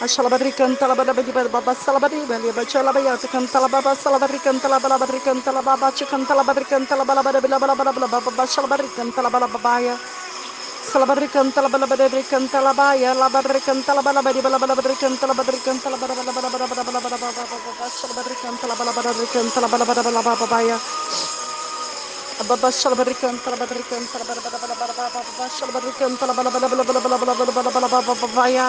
Ashalabari 0.00 0.52
canta 0.52 0.88
la 0.88 0.94
bada 0.94 1.14
badi 1.14 1.32
baba 1.32 1.74
salabari 1.74 2.26
bali 2.28 2.52
bacha 2.52 2.82
la 2.84 2.92
baya 2.92 3.16
canta 3.16 3.60
la 3.60 3.68
baba 3.68 3.96
salabari 3.96 4.40
canta 4.44 4.68
la 4.68 4.78
bala 4.80 4.98
bari 4.98 5.20
canta 5.20 5.52
la 5.52 5.62
baba 5.62 5.90
canta 5.92 6.34
la 6.36 6.44
baba 6.44 6.64
canta 6.68 6.96
la 6.98 7.04
bala 7.04 7.22
bada 7.24 7.40
bala 7.40 7.58
bala 7.58 7.74
bala 7.76 8.08
baba 8.08 8.44
shalabari 8.46 8.88
canta 8.96 9.22
la 9.22 9.30
bala 9.30 9.48
babaya 9.48 9.96
salabari 10.70 11.28
canta 11.28 11.62
la 11.62 11.68
bala 11.68 11.86
bada 11.86 12.08
bari 12.10 12.24
canta 12.24 12.60
la 12.62 12.74
baya 12.74 13.14
la 13.14 13.28
bari 13.30 13.60
canta 13.60 13.94
la 13.94 14.02
bala 14.02 14.22
badi 14.22 14.40
bala 14.42 14.58
bala 14.58 14.76
bari 14.76 14.96
canta 14.96 15.26
la 15.26 15.34
bari 15.34 15.60
canta 15.64 15.90
la 15.90 15.96
bala 15.98 16.14
bala 16.14 16.32
bala 16.32 16.50
bala 16.50 16.66
bala 16.68 16.84
bala 16.84 17.00
bala 17.00 17.18
baba 17.32 17.86
shalabari 17.90 18.36
canta 18.42 18.66
la 18.68 18.74
bala 18.76 18.92
bada 18.92 19.12
bari 19.14 19.28
canta 19.32 19.60
la 19.60 19.68
bala 19.68 19.84
bada 19.86 20.02
bala 20.04 20.22
baba 20.22 20.36
babaya 20.46 20.78
Baba 22.48 22.68
shalabari 22.72 23.14
canta 23.14 23.50
la 23.50 23.56
bari 23.56 23.82
canta 23.90 24.18
la 24.18 24.24
bala 24.26 24.40
bala 24.42 24.58
bala 24.58 24.74
bala 24.76 25.10
baba 25.14 25.46
shalabari 25.50 25.92
canta 25.98 26.26
la 26.26 26.34
bala 26.34 26.50
bala 26.50 26.68
bala 26.68 26.84
bala 26.84 27.00
bala 27.00 27.18
bala 27.18 27.34
bala 27.34 27.52
bala 27.72 27.88
bala 27.88 28.14
babaya 28.22 28.68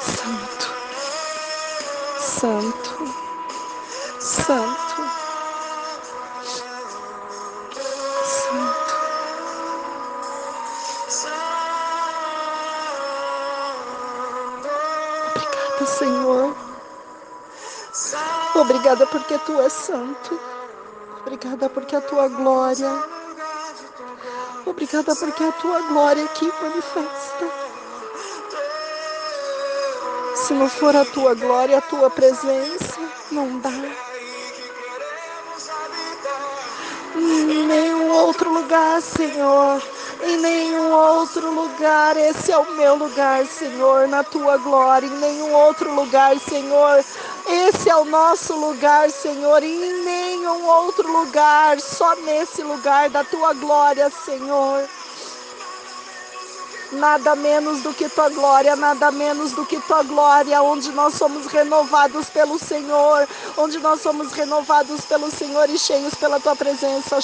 Santo, 0.00 0.66
Santo, 2.20 3.06
Santo, 4.20 5.02
Santo. 11.08 11.88
Obrigada, 15.34 15.86
Senhor. 15.86 16.54
Obrigada 18.60 19.06
porque 19.06 19.38
tu 19.38 19.60
és 19.60 19.72
santo. 19.72 20.38
Obrigada 21.20 21.68
porque 21.68 21.94
a 21.94 22.00
tua 22.00 22.26
glória. 22.26 22.90
Obrigada 24.66 25.14
porque 25.14 25.44
a 25.44 25.52
tua 25.52 25.80
glória 25.82 26.24
aqui 26.24 26.52
manifesta. 26.60 27.46
Se 30.34 30.54
não 30.54 30.68
for 30.68 30.96
a 30.96 31.04
tua 31.04 31.34
glória, 31.34 31.78
a 31.78 31.82
tua 31.82 32.10
presença, 32.10 32.98
não 33.30 33.60
dá. 33.60 33.70
Em 37.14 37.66
nenhum 37.66 38.10
outro 38.10 38.52
lugar, 38.52 39.00
Senhor. 39.00 39.82
Em 40.22 40.36
nenhum 40.36 40.90
outro 40.90 41.48
lugar, 41.50 42.16
esse 42.16 42.50
é 42.50 42.58
o 42.58 42.74
meu 42.74 42.96
lugar, 42.96 43.46
Senhor, 43.46 44.08
na 44.08 44.24
tua 44.24 44.56
glória. 44.56 45.06
Em 45.06 45.18
nenhum 45.18 45.52
outro 45.52 45.94
lugar, 45.94 46.36
Senhor, 46.40 47.04
esse 47.50 47.88
é 47.88 47.96
o 47.96 48.04
nosso 48.04 48.54
lugar, 48.54 49.10
Senhor, 49.10 49.62
e 49.62 49.66
em 49.66 50.04
nenhum 50.04 50.66
outro 50.66 51.10
lugar, 51.10 51.80
só 51.80 52.14
nesse 52.16 52.62
lugar 52.62 53.08
da 53.08 53.24
tua 53.24 53.54
glória, 53.54 54.10
Senhor. 54.24 54.88
Nada 56.92 57.36
menos 57.36 57.82
do 57.82 57.92
que 57.92 58.08
tua 58.08 58.30
glória, 58.30 58.74
nada 58.74 59.10
menos 59.10 59.52
do 59.52 59.64
que 59.66 59.78
tua 59.80 60.02
glória, 60.02 60.62
onde 60.62 60.90
nós 60.92 61.14
somos 61.14 61.46
renovados 61.46 62.30
pelo 62.30 62.58
Senhor, 62.58 63.28
onde 63.58 63.78
nós 63.78 64.00
somos 64.00 64.32
renovados 64.32 65.02
pelo 65.04 65.30
Senhor 65.30 65.68
e 65.68 65.78
cheios 65.78 66.14
pela 66.14 66.40
tua 66.40 66.56
presença. 66.56 67.18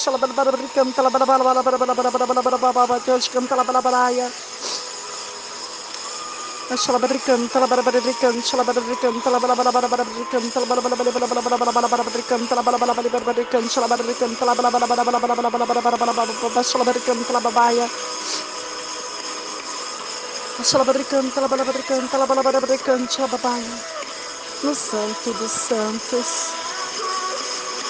No 24.63 24.75
Santo 24.75 25.35
dos 25.35 25.51
Santos, 25.51 26.55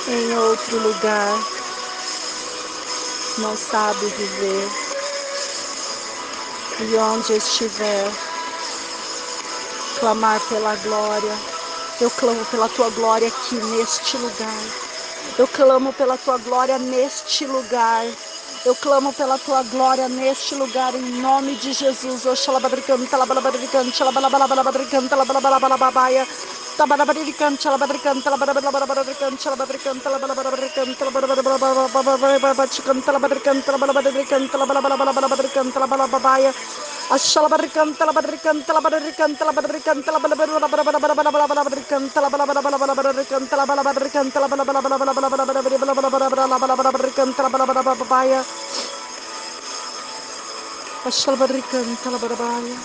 em 0.08 0.36
outro 0.36 0.78
lugar, 0.80 1.38
não 3.38 3.56
sabe 3.56 4.06
viver. 4.06 4.68
E 6.80 6.96
onde 6.96 7.34
estiver, 7.34 8.10
clamar 9.98 10.40
pela 10.48 10.74
glória. 10.76 11.32
Eu 12.00 12.10
clamo 12.10 12.44
pela 12.46 12.68
tua 12.68 12.90
glória 12.90 13.28
aqui 13.28 13.54
neste 13.54 14.16
lugar. 14.16 14.62
Eu 15.38 15.48
clamo 15.48 15.92
pela 15.92 16.16
tua 16.16 16.38
glória 16.38 16.78
neste 16.78 17.46
lugar. 17.46 18.06
Eu 18.64 18.74
clamo 18.74 19.12
pela 19.12 19.38
tua 19.38 19.62
glória 19.62 20.08
neste 20.08 20.54
lugar, 20.54 20.94
em 20.94 21.20
nome 21.20 21.54
de 21.56 21.72
Jesus. 21.72 22.24
Oxalababricando, 22.24 23.06
talabalabadricando, 23.06 23.90
Ashalbarikantalabarabaya. 51.04 52.78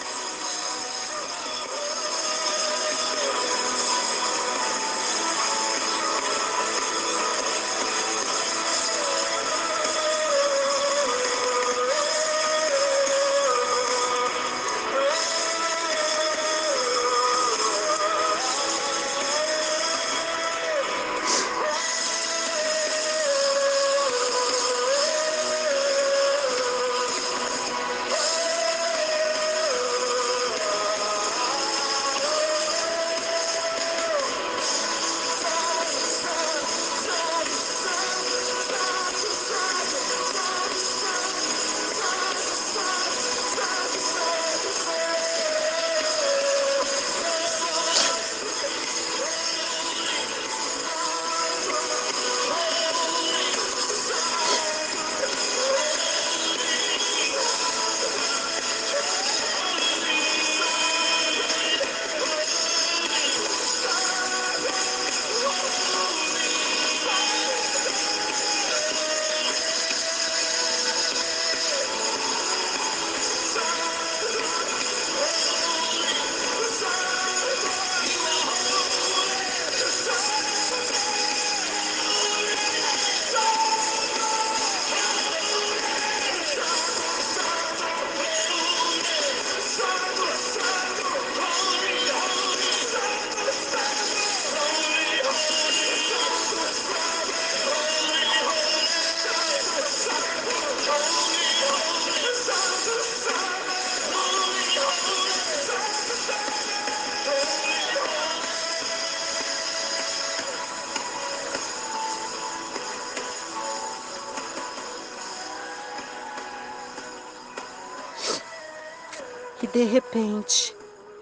De 119.79 119.85
repente 119.85 120.75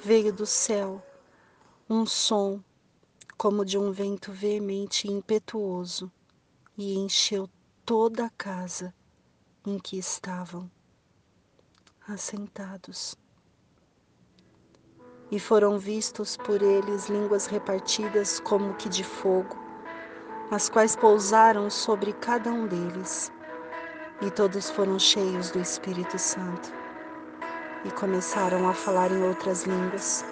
veio 0.04 0.34
do 0.34 0.48
céu 0.48 1.00
um 1.88 2.08
som 2.08 2.60
como 3.38 3.64
de 3.64 3.78
um 3.78 3.92
vento 3.92 4.32
veemente 4.32 5.08
e 5.08 5.12
impetuoso 5.12 6.12
e 6.76 6.98
encheu 6.98 7.48
toda 7.86 8.26
a 8.26 8.32
casa 8.32 8.92
em 9.64 9.78
que 9.78 10.00
estavam 10.00 10.72
assentados. 12.08 13.16
E 15.30 15.40
foram 15.40 15.78
vistos 15.78 16.36
por 16.36 16.60
eles 16.60 17.10
línguas 17.10 17.46
repartidas 17.46 18.40
como 18.40 18.74
que 18.74 18.90
de 18.90 19.04
fogo, 19.04 19.56
as 20.50 20.68
quais 20.68 20.96
pousaram 20.96 21.70
sobre 21.70 22.12
cada 22.12 22.52
um 22.52 22.66
deles. 22.66 23.32
E 24.20 24.32
todos 24.32 24.68
foram 24.72 24.98
cheios 24.98 25.52
do 25.52 25.60
Espírito 25.60 26.18
Santo 26.18 26.87
e 27.88 27.92
começaram 27.92 28.68
a 28.68 28.74
falar 28.74 29.12
em 29.12 29.24
outras 29.24 29.64
línguas, 29.64 30.26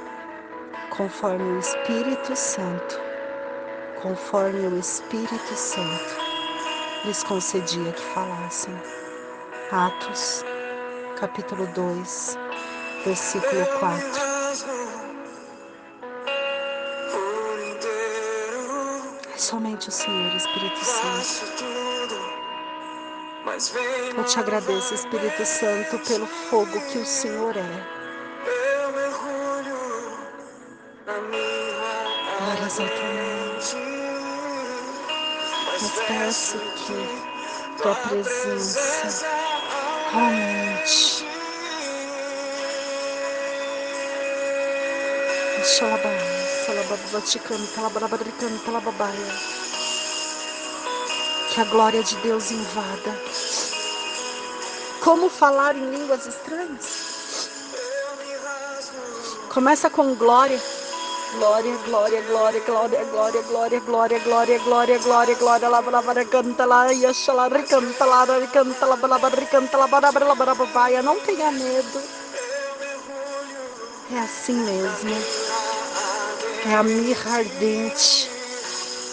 conforme 0.89 1.43
o 1.43 1.59
Espírito 1.59 2.35
Santo, 2.35 2.99
conforme 4.01 4.67
o 4.67 4.77
Espírito 4.77 5.55
Santo 5.55 6.15
lhes 7.05 7.23
concedia 7.23 7.91
que 7.93 8.01
falassem. 8.01 8.75
Atos, 9.71 10.43
capítulo 11.17 11.65
2, 11.67 12.37
versículo 13.05 13.65
4. 13.79 14.05
É 19.33 19.37
somente 19.37 19.89
o 19.89 19.91
Senhor, 19.91 20.35
Espírito 20.35 20.83
Santo. 20.83 22.34
Eu 23.55 24.23
te 24.25 24.37
agradeço, 24.37 24.93
Espírito 24.93 25.45
Santo, 25.45 25.97
pelo 25.99 26.27
fogo 26.27 26.77
que 26.91 26.97
o 26.97 27.05
Senhor 27.05 27.55
é. 27.55 27.61
Olha 32.41 32.65
exatamente. 32.65 33.77
peço 36.05 36.57
que 36.59 37.81
tua 37.81 37.95
presença 37.95 39.25
aumente. 40.11 41.25
Xalabá, 45.63 46.09
xalabá, 46.65 46.95
vaticano, 47.09 47.65
xalabá, 47.67 48.07
vaticano, 48.07 48.59
xalabá, 48.65 48.91
xalabá. 48.91 49.64
Que 51.55 51.61
a 51.61 51.63
glória 51.63 52.03
de 52.03 52.17
Deus 52.17 52.51
invada. 52.51 53.17
Como 55.01 55.29
falar 55.29 55.73
em 55.73 55.89
línguas 55.89 56.27
estranhas? 56.27 57.49
Começa 59.53 59.89
com 59.89 60.15
glória. 60.15 60.61
Glória, 61.35 61.77
glória, 61.85 62.21
glória, 62.23 62.59
glória, 62.59 63.05
glória, 63.05 63.41
glória, 63.43 63.79
glória, 63.79 64.19
glória, 64.19 64.59
glória, 64.59 64.99
glória, 64.99 65.35
glória, 65.35 65.69
lá, 65.69 65.79
lá, 65.79 66.01
lá, 66.01 66.25
canta 66.25 66.65
lá, 66.65 66.91
yasha 66.91 67.31
lá, 67.31 67.47
recanta 67.47 68.03
lá, 68.03 68.25
lá, 68.25 68.35
lá, 68.35 69.17
lá, 69.17 69.29
recanta 69.29 69.77
lá, 69.77 69.85
lá, 69.85 69.99
lá, 69.99 70.33
lá, 70.33 70.53
lá, 70.53 71.01
Não 71.03 71.21
tenha 71.21 71.53
medo. 71.53 72.01
É 74.11 74.19
assim 74.19 74.55
mesmo. 74.55 75.09
É 76.69 76.75
a 76.75 76.83
mirra 76.83 77.37
ardente 77.37 78.34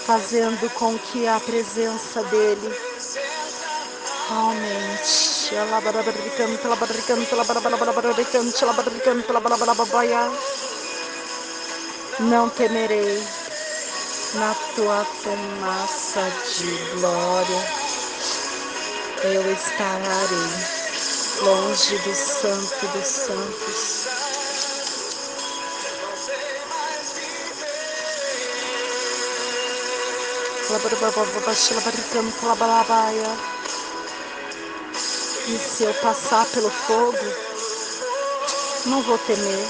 fazendo 0.07 0.69
com 0.75 0.99
que 0.99 1.27
a 1.27 1.39
presença 1.41 2.23
dele 2.25 2.75
aumente. 4.31 5.33
Não 12.21 12.49
temerei 12.51 13.23
na 14.35 14.55
tua 14.75 15.05
fumaça 15.05 16.23
de 16.57 17.01
glória. 17.01 17.63
Eu 19.25 19.53
estarei 19.53 20.73
longe 21.43 21.99
do 21.99 22.15
santo 22.15 22.87
dos 22.89 23.07
santos. 23.07 24.22
E 35.47 35.59
se 35.59 35.85
eu 35.85 35.93
passar 35.95 36.47
pelo 36.47 36.71
fogo, 36.71 37.19
não 38.87 39.03
vou 39.03 39.19
temer, 39.19 39.69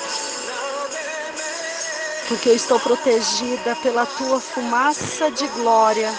porque 2.28 2.50
eu 2.50 2.54
estou 2.54 2.78
protegida 2.78 3.74
pela 3.82 4.06
tua 4.06 4.40
fumaça 4.40 5.30
de 5.30 5.46
glória. 5.48 6.12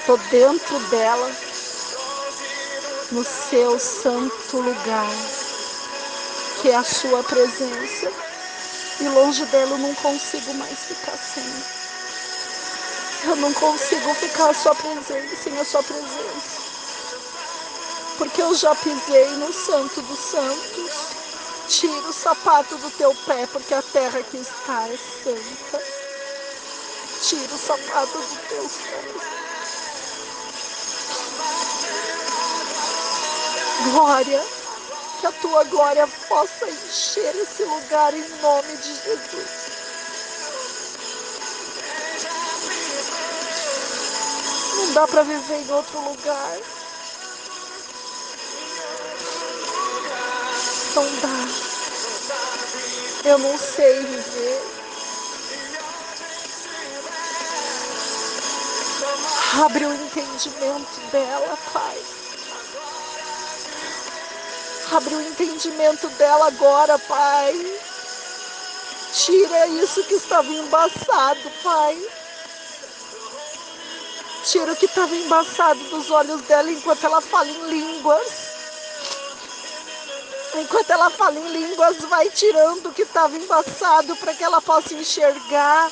Estou 0.00 0.16
dentro 0.30 0.78
dela, 0.88 1.32
no 3.10 3.24
seu 3.24 3.80
santo 3.80 4.58
lugar, 4.58 5.10
que 6.62 6.70
é 6.70 6.76
a 6.76 6.84
sua 6.84 7.24
presença. 7.24 8.12
E 9.00 9.08
longe 9.08 9.44
dela 9.46 9.72
eu 9.72 9.78
não 9.78 9.94
consigo 9.96 10.54
mais 10.54 10.78
ficar 10.86 11.16
sem. 11.16 11.77
Eu 13.24 13.36
não 13.36 13.52
consigo 13.52 14.14
ficar 14.14 14.50
a 14.50 14.54
sua 14.54 14.74
presença, 14.74 15.36
sem 15.42 15.58
a 15.58 15.64
sua 15.64 15.82
presença. 15.82 16.62
Porque 18.16 18.40
eu 18.40 18.54
já 18.54 18.74
pisei 18.76 19.28
no 19.32 19.52
santo 19.52 20.02
dos 20.02 20.18
santos. 20.18 20.92
Tira 21.68 22.08
o 22.08 22.12
sapato 22.12 22.76
do 22.78 22.90
teu 22.92 23.14
pé, 23.26 23.46
porque 23.48 23.74
a 23.74 23.82
terra 23.82 24.22
que 24.22 24.38
está 24.38 24.88
é 24.88 24.96
santa. 24.96 25.84
Tira 27.22 27.54
o 27.54 27.58
sapato 27.58 28.18
dos 28.18 28.38
teus 28.48 28.72
pés. 28.76 29.22
Glória, 33.92 34.44
que 35.20 35.26
a 35.26 35.32
tua 35.32 35.64
glória 35.64 36.06
possa 36.28 36.68
encher 36.68 37.34
esse 37.36 37.64
lugar 37.64 38.14
em 38.14 38.28
nome 38.40 38.76
de 38.78 38.94
Jesus. 38.94 39.57
Não 44.76 44.92
dá 44.92 45.06
para 45.06 45.22
viver 45.22 45.60
em 45.60 45.70
outro 45.70 46.00
lugar. 46.00 46.58
Não 50.94 51.04
dá. 51.20 51.48
Eu 53.24 53.38
não 53.38 53.58
sei 53.58 54.00
viver. 54.04 54.62
Abre 59.64 59.86
o 59.86 59.92
entendimento 59.92 61.00
dela, 61.10 61.58
Pai. 61.72 62.02
Abre 64.92 65.14
o 65.14 65.20
entendimento 65.20 66.08
dela 66.10 66.46
agora, 66.46 66.98
Pai. 66.98 67.80
Tira 69.12 69.66
isso 69.66 70.02
que 70.04 70.14
estava 70.14 70.48
embaçado, 70.48 71.50
Pai. 71.62 71.98
Tira 74.50 74.72
o 74.72 74.76
que 74.76 74.86
estava 74.86 75.14
embaçado 75.14 75.78
dos 75.90 76.10
olhos 76.10 76.40
dela 76.42 76.70
enquanto 76.70 77.04
ela 77.04 77.20
fala 77.20 77.50
em 77.50 77.68
línguas. 77.68 78.26
Enquanto 80.54 80.90
ela 80.90 81.10
fala 81.10 81.38
em 81.38 81.48
línguas, 81.48 81.98
vai 82.06 82.30
tirando 82.30 82.86
o 82.86 82.92
que 82.94 83.02
estava 83.02 83.36
embaçado 83.36 84.16
para 84.16 84.32
que 84.32 84.42
ela 84.42 84.62
possa 84.62 84.94
enxergar 84.94 85.90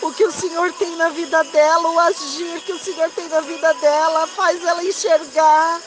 o 0.00 0.10
que 0.12 0.24
o 0.24 0.32
Senhor 0.32 0.72
tem 0.72 0.96
na 0.96 1.10
vida 1.10 1.44
dela, 1.44 1.90
o 1.90 2.00
agir 2.00 2.62
que 2.62 2.72
o 2.72 2.78
Senhor 2.78 3.10
tem 3.10 3.28
na 3.28 3.40
vida 3.40 3.74
dela, 3.74 4.26
faz 4.26 4.64
ela 4.64 4.82
enxergar. 4.82 5.82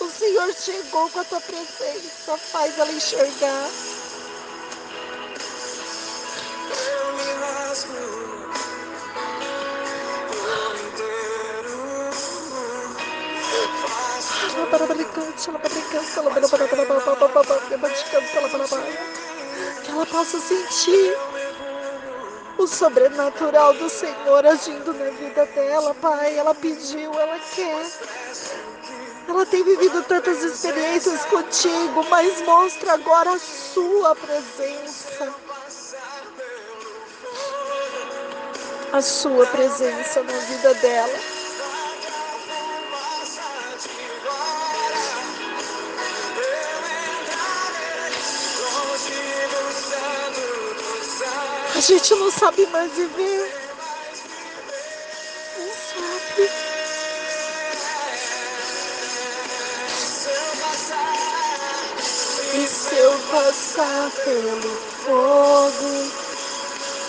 O 0.00 0.10
Senhor 0.10 0.52
chegou 0.54 1.08
com 1.10 1.20
a 1.20 1.24
tua 1.24 1.40
presença, 1.40 2.36
faz 2.50 2.76
ela 2.76 2.90
enxergar. 2.90 3.70
Que 19.82 19.90
ela 19.90 20.06
possa 20.06 20.38
sentir 20.40 21.16
o 22.58 22.66
sobrenatural 22.66 23.72
do 23.74 23.88
Senhor 23.88 24.46
agindo 24.46 24.92
na 24.92 25.10
vida 25.10 25.46
dela, 25.46 25.94
Pai. 25.94 26.36
Ela 26.36 26.54
pediu, 26.54 27.12
ela 27.18 27.38
quer. 27.54 27.86
Ela 29.28 29.46
tem 29.46 29.62
vivido 29.62 30.02
tantas 30.02 30.42
experiências 30.42 31.24
contigo, 31.26 32.04
mas 32.10 32.40
mostra 32.42 32.94
agora 32.94 33.32
a 33.32 33.38
sua 33.38 34.14
presença. 34.16 35.34
A 38.92 39.00
sua 39.00 39.46
presença 39.46 40.22
na 40.22 40.32
vida 40.32 40.74
dela. 40.74 41.39
A 51.80 51.82
gente 51.82 52.14
não 52.16 52.30
sabe 52.30 52.66
mais 52.66 52.92
viver. 52.92 53.50
Não 55.56 55.70
sabe. 55.72 56.50
E 62.52 62.66
se 62.66 62.96
eu 62.96 63.18
passar 63.30 64.10
pelo 64.26 64.76
fogo, 65.06 66.12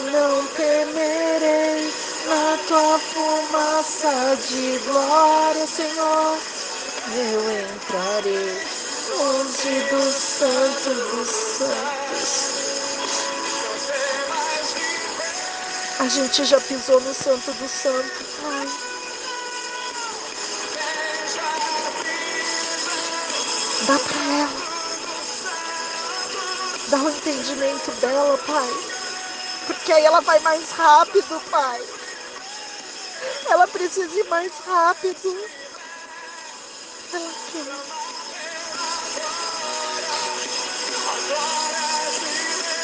não 0.09 0.47
temerei 0.55 1.93
na 2.27 2.57
tua 2.65 2.97
fumaça 2.97 4.37
de 4.47 4.79
glória, 4.85 5.67
Senhor. 5.67 6.37
Eu 7.13 7.41
entrarei 7.59 8.61
longe 9.19 9.81
do 9.89 10.01
santo 10.13 10.93
dos 11.17 11.27
santos. 11.27 12.00
A 16.01 16.07
gente 16.07 16.43
já 16.45 16.59
pisou 16.59 16.99
no 16.99 17.13
Santo 17.13 17.53
do 17.53 17.69
Santo, 17.69 18.25
Pai. 18.41 18.67
Dá 23.85 23.99
para 23.99 24.21
ela. 24.33 24.49
Dá 26.87 26.97
o 27.03 27.09
entendimento 27.11 27.91
dela, 28.01 28.35
Pai. 28.39 28.69
Porque 29.67 29.91
aí 29.93 30.03
ela 30.03 30.21
vai 30.21 30.39
mais 30.39 30.71
rápido, 30.71 31.39
Pai. 31.51 31.79
Ela 33.47 33.67
precisa 33.67 34.19
ir 34.19 34.23
mais 34.23 34.51
rápido. 34.65 35.49
Ela 37.13 37.31
quer. 37.51 37.65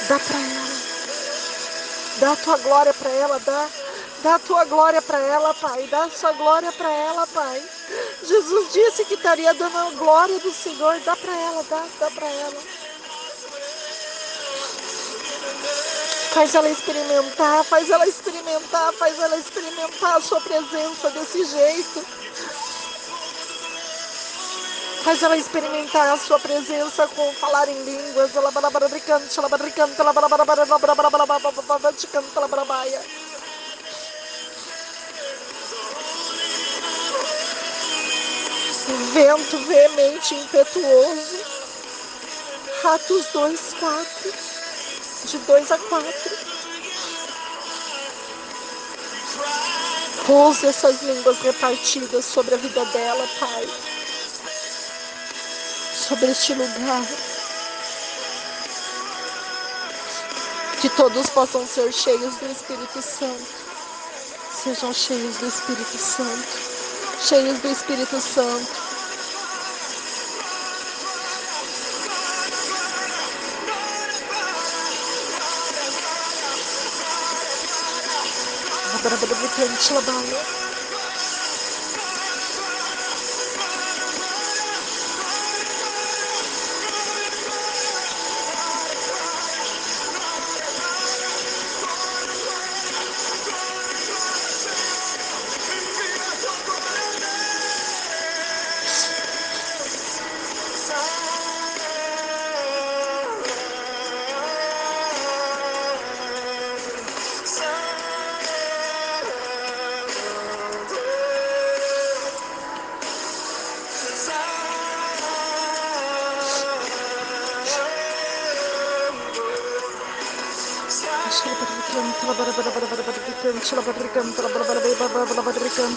Dá 0.07 0.19
para 0.19 0.37
ela. 0.37 0.76
Dá 2.19 2.31
a 2.31 2.35
tua 2.35 2.57
glória 2.57 2.93
para 2.93 3.09
ela, 3.11 3.39
dá. 3.39 3.67
Dá 4.23 4.35
a 4.35 4.39
tua 4.39 4.65
glória 4.65 5.01
para 5.01 5.19
ela, 5.19 5.53
Pai. 5.53 5.87
Dá 5.87 6.05
a 6.05 6.09
sua 6.09 6.31
glória 6.31 6.71
para 6.71 6.89
ela, 6.89 7.27
Pai. 7.27 7.63
Jesus 8.23 8.73
disse 8.73 9.05
que 9.05 9.13
estaria 9.13 9.53
dando 9.53 9.77
a 9.77 9.91
glória 9.91 10.39
do 10.39 10.51
Senhor. 10.51 10.99
Dá 11.01 11.15
para 11.15 11.35
ela, 11.35 11.63
dá, 11.69 11.85
dá 11.99 12.09
para 12.11 12.27
ela. 12.27 12.57
Faz 16.33 16.55
ela 16.55 16.69
experimentar, 16.69 17.63
faz 17.63 17.89
ela 17.89 18.07
experimentar, 18.07 18.93
faz 18.93 19.19
ela 19.19 19.37
experimentar 19.37 20.17
a 20.17 20.21
sua 20.21 20.41
presença 20.41 21.09
desse 21.11 21.45
jeito. 21.45 22.05
Faz 25.03 25.23
ela 25.23 25.37
experimentar 25.37 26.13
a 26.13 26.17
sua 26.17 26.39
presença 26.39 27.07
com 27.07 27.31
falar 27.33 27.67
em 27.69 27.83
línguas. 27.83 28.31
Vento 39.13 39.57
veemente, 39.65 40.35
impetuoso. 40.35 41.45
Atos 42.83 43.25
2, 43.33 43.73
4. 43.79 44.33
De 45.25 45.37
2 45.39 45.71
a 45.71 45.77
4. 45.77 46.37
Pouse 50.25 50.67
essas 50.67 51.01
línguas 51.01 51.39
repartidas 51.39 52.25
sobre 52.25 52.55
a 52.55 52.57
vida 52.57 52.83
dela, 52.85 53.27
Pai. 53.39 53.86
Sobre 56.07 56.31
este 56.31 56.53
lugar. 56.53 57.03
Que 60.79 60.89
todos 60.91 61.29
possam 61.31 61.67
ser 61.67 61.91
cheios 61.91 62.35
do 62.37 62.49
Espírito 62.49 63.01
Santo. 63.01 63.45
Sejam 64.63 64.93
cheios 64.93 65.35
do 65.35 65.47
Espírito 65.47 65.97
Santo. 65.97 66.47
Cheios 67.19 67.59
do 67.59 67.67
Espírito 67.67 68.21
Santo. 68.21 68.87
Agora, 78.97 79.17
Shalabadrikam, 79.81 80.66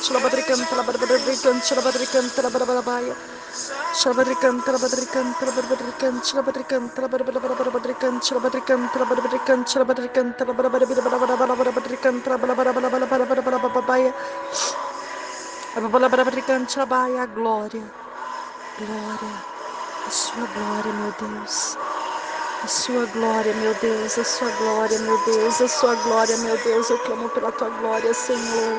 Talabadrikam, 0.01 0.66
Shalabadrikam, 0.66 1.60
Talabadrikam, 1.60 1.60
Shalabadrikam, 1.60 2.24
Talabarabaya. 2.35 3.14
Shalabadrikam, 3.93 4.60
Talabadrikam, 4.64 5.35
Talabadrikam, 5.39 6.14
Shalabadrikam, 6.24 6.94
Talabadrikam, 6.94 8.20
Shalabadrikam, 8.20 8.90
Talabadrikam, 8.93 9.66
Shalabadrikam, 9.66 10.36
Talabadrikam, 10.39 12.22
Talabadrikam, 12.22 12.22
Talabadrikam, 12.22 12.22
Shalabaya, 16.68 17.27
glória, 17.35 17.85
glória, 18.78 19.44
a 20.06 20.10
sua 20.10 20.47
glória, 20.47 20.93
meu 20.93 21.12
Deus. 21.20 21.77
A 22.62 22.66
sua 22.68 23.06
glória, 23.06 23.55
meu 23.55 23.74
Deus, 23.74 24.18
a 24.18 24.24
sua 24.24 24.51
glória, 24.51 24.98
meu 24.98 25.18
Deus, 25.24 25.60
a 25.62 25.68
sua 25.68 25.94
glória, 25.97 26.36
meu 26.39 26.56
Deus. 26.59 26.90
Eu 26.90 26.98
clamo 27.05 27.28
pela 27.31 27.51
tua 27.52 27.70
glória, 27.70 28.12
Senhor. 28.14 28.78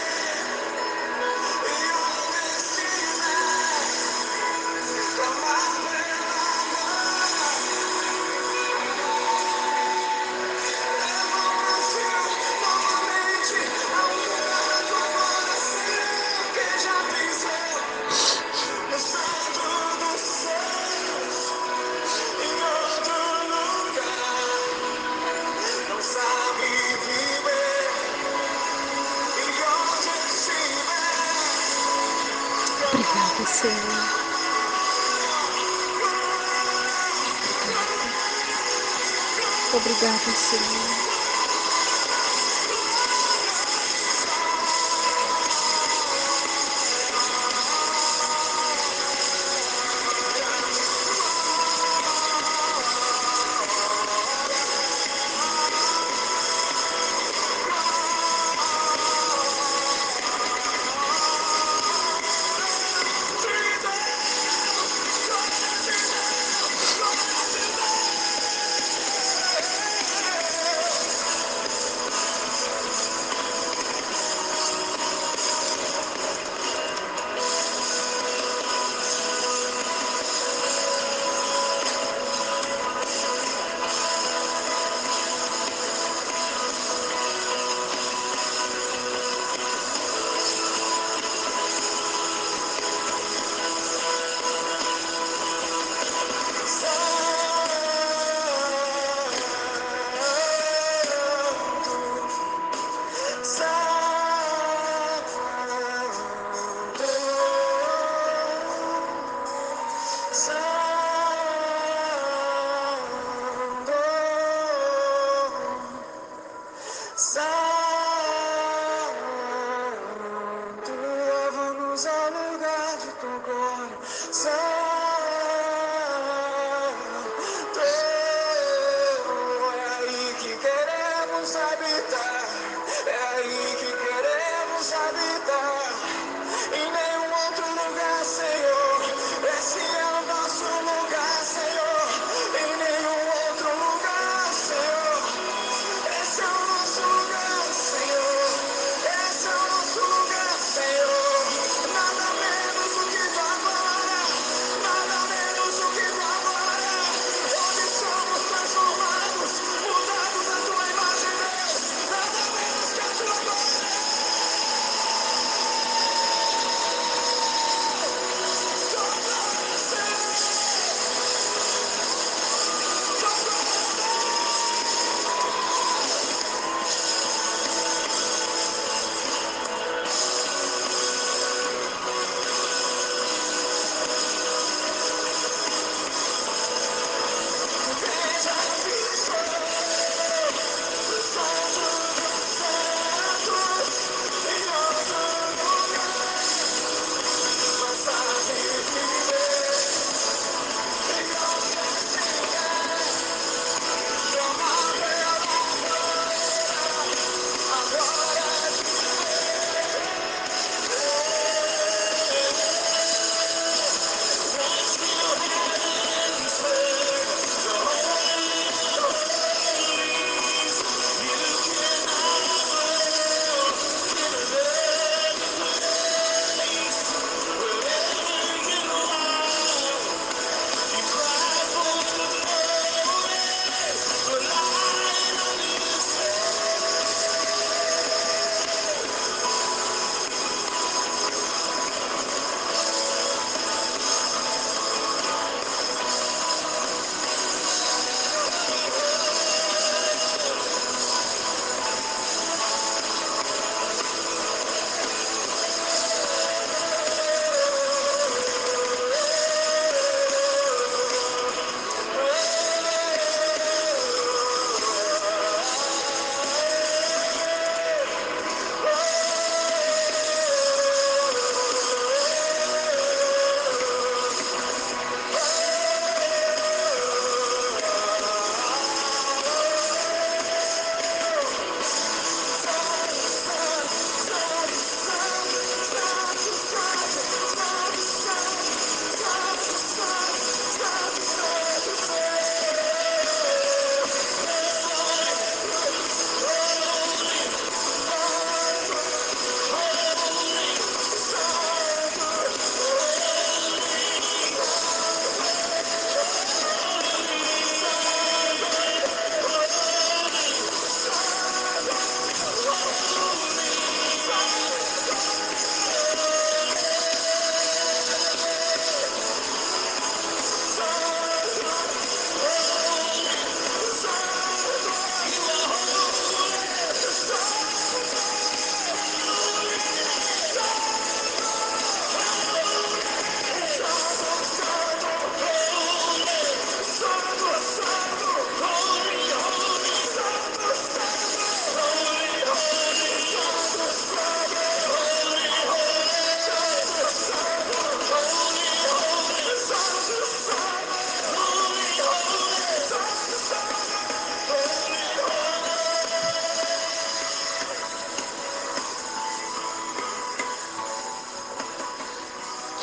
Obrigada, 39.91 40.33
Senhor. 40.35 41.00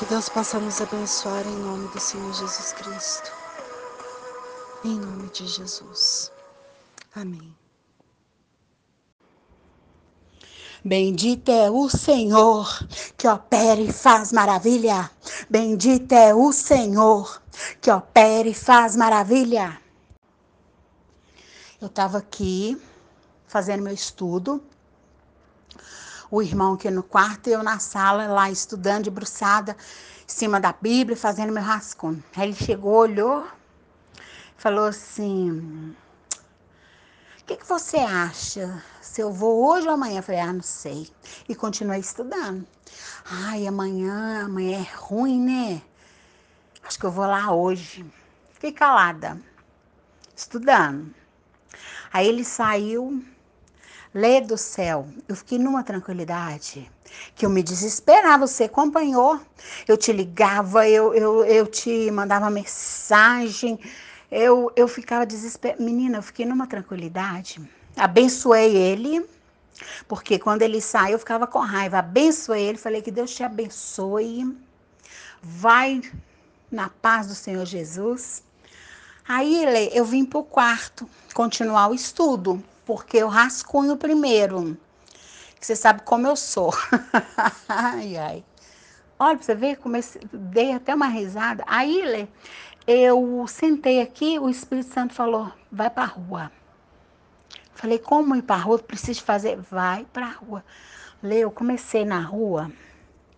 Deus 0.09 0.31
possa 0.31 0.59
nos 0.59 0.81
abençoar 0.81 1.47
em 1.47 1.55
nome 1.57 1.87
do 1.89 2.01
Senhor 2.01 2.33
Jesus 2.33 2.73
Cristo. 2.73 3.31
Em 4.83 4.99
nome 4.99 5.29
de 5.29 5.47
Jesus. 5.47 6.33
Amém. 7.15 7.55
Bendito 10.83 11.51
é 11.51 11.71
o 11.71 11.91
Senhor 11.91 12.67
que 13.19 13.29
opera 13.29 13.79
e 13.79 13.93
faz 13.93 14.33
maravilha. 14.33 15.11
Bendito 15.51 16.13
é 16.13 16.35
o 16.35 16.53
Senhor 16.55 17.43
que 17.79 17.91
opera 17.91 18.49
e 18.49 18.55
faz 18.55 18.97
maravilha. 18.97 19.79
Eu 21.79 21.89
estava 21.89 22.17
aqui 22.17 22.81
fazendo 23.47 23.83
meu 23.83 23.93
estudo. 23.93 24.63
O 26.31 26.43
irmão 26.43 26.75
aqui 26.75 26.91
no 26.91 27.03
quarto 27.03 27.49
e 27.49 27.53
eu 27.53 27.63
na 27.63 27.79
sala, 27.79 28.27
lá 28.27 28.51
estudando, 28.51 29.05
debruçada, 29.05 29.73
em 29.73 30.31
cima 30.31 30.61
da 30.61 30.73
Bíblia, 30.73 31.17
fazendo 31.17 31.53
meu 31.53 31.63
rascunho. 31.63 32.23
Aí 32.37 32.49
ele 32.49 32.55
chegou, 32.55 32.95
olhou, 32.95 33.47
falou 34.57 34.87
assim: 34.87 35.95
O 37.41 37.45
que, 37.47 37.57
que 37.57 37.67
você 37.67 37.97
acha? 37.97 38.83
Se 39.01 39.23
eu 39.23 39.33
vou 39.33 39.67
hoje 39.67 39.87
ou 39.87 39.95
amanhã? 39.95 40.19
Eu 40.19 40.23
falei: 40.23 40.41
Ah, 40.41 40.53
não 40.53 40.63
sei. 40.63 41.11
E 41.49 41.55
continuei 41.55 42.01
estudando. 42.01 42.67
Ai, 43.25 43.67
amanhã, 43.67 44.45
amanhã 44.45 44.81
é 44.81 44.97
ruim, 44.97 45.41
né? 45.41 45.83
Acho 46.83 46.99
que 46.99 47.07
eu 47.07 47.11
vou 47.11 47.27
lá 47.27 47.53
hoje. 47.53 48.05
Fiquei 48.53 48.73
calada, 48.73 49.41
estudando. 50.35 51.15
Aí 52.13 52.27
ele 52.27 52.45
saiu, 52.45 53.25
lê 54.19 54.41
do 54.41 54.59
céu. 54.59 55.07
Eu 55.29 55.37
fiquei 55.37 55.59
numa 55.59 55.83
tranquilidade 55.85 56.91
que 57.35 57.47
eu 57.47 57.51
me 57.51 57.63
desesperava. 57.63 58.47
Você 58.47 58.65
acompanhou? 58.65 59.41
Eu 59.87 59.97
te 59.97 60.13
ligava, 60.13 60.89
eu, 60.89 61.15
eu, 61.15 61.45
eu 61.45 61.67
te 61.67 62.11
mandava 62.11 62.51
mensagem. 62.51 63.79
Eu, 64.31 64.73
eu 64.75 64.89
ficava 64.89 65.25
desesperada. 65.25 65.83
Menina, 65.83 66.19
eu 66.19 66.23
fiquei 66.23 66.45
numa 66.45 66.67
tranquilidade. 66.67 67.61
Abençoei 67.97 68.77
ele, 68.77 69.25
porque 70.07 70.39
quando 70.39 70.63
ele 70.63 70.81
saiu, 70.81 71.13
eu 71.13 71.19
ficava 71.19 71.47
com 71.47 71.61
raiva. 71.61 71.99
Abençoei 71.99 72.63
ele, 72.63 72.79
falei 72.79 73.01
que 73.01 73.11
Deus 73.11 73.35
te 73.35 73.43
abençoe. 73.43 74.57
Vai 75.41 76.03
na 76.71 76.89
paz 76.89 77.27
do 77.29 77.35
Senhor 77.35 77.65
Jesus. 77.65 78.43
Aí 79.27 79.65
eu 79.93 80.05
vim 80.05 80.25
para 80.25 80.39
o 80.39 80.45
quarto 80.45 81.09
continuar 81.35 81.89
o 81.89 81.95
estudo, 81.95 82.63
porque 82.89 83.19
eu 83.19 83.29
rascunho 83.29 83.99
primeiro. 83.99 84.75
Você 85.61 85.77
sabe 85.77 86.01
como 86.05 86.27
eu 86.27 86.35
sou. 86.35 86.73
ai, 87.69 88.17
ai. 88.17 88.45
Olha, 89.19 89.37
pra 89.37 89.45
você 89.45 89.55
ver, 89.55 89.77
comecei, 89.77 90.23
dei 90.33 90.73
até 90.73 90.95
uma 90.95 91.07
risada. 91.07 91.63
Aí, 91.67 92.27
eu 92.87 93.45
sentei 93.47 94.01
aqui, 94.01 94.39
o 94.39 94.49
Espírito 94.49 94.91
Santo 94.91 95.13
falou: 95.13 95.53
vai 95.71 95.91
para 95.91 96.05
a 96.05 96.07
rua. 96.07 96.53
Falei, 97.75 97.99
como 97.99 98.35
ir 98.35 98.43
para 98.43 98.57
a 98.57 98.61
rua? 98.61 98.79
Preciso 98.79 99.23
fazer? 99.23 99.59
Vai 99.71 100.07
para 100.11 100.25
a 100.25 100.33
rua. 100.33 100.65
Lê, 101.23 101.41
eu 101.41 101.51
comecei 101.51 102.07
na 102.07 102.23
rua, 102.23 102.73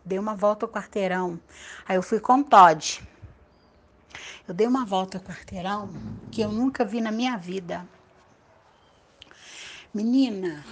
dei 0.04 0.18
uma 0.20 0.36
volta 0.36 0.64
ao 0.64 0.70
quarteirão. 0.70 1.40
Aí 1.88 1.96
eu 1.96 2.04
fui 2.04 2.20
com 2.20 2.40
Todd. 2.40 3.02
Eu 4.46 4.54
dei 4.54 4.68
uma 4.68 4.84
volta 4.84 5.18
ao 5.18 5.24
quarteirão 5.24 5.90
que 6.30 6.40
eu 6.40 6.52
nunca 6.52 6.84
vi 6.84 7.00
na 7.00 7.10
minha 7.10 7.36
vida. 7.36 7.84
Menina, 9.92 10.64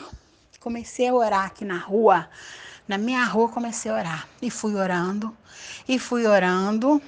comecei 0.61 1.09
a 1.09 1.15
orar 1.15 1.47
aqui 1.47 1.65
na 1.65 1.77
rua. 1.77 2.31
Na 2.86 2.97
minha 2.97 3.24
rua 3.24 3.49
comecei 3.49 3.90
a 3.90 3.95
orar. 3.95 4.28
E 4.40 4.49
fui 4.49 4.77
orando, 4.77 5.36
e 5.89 5.99
fui 5.99 6.24
orando, 6.24 7.03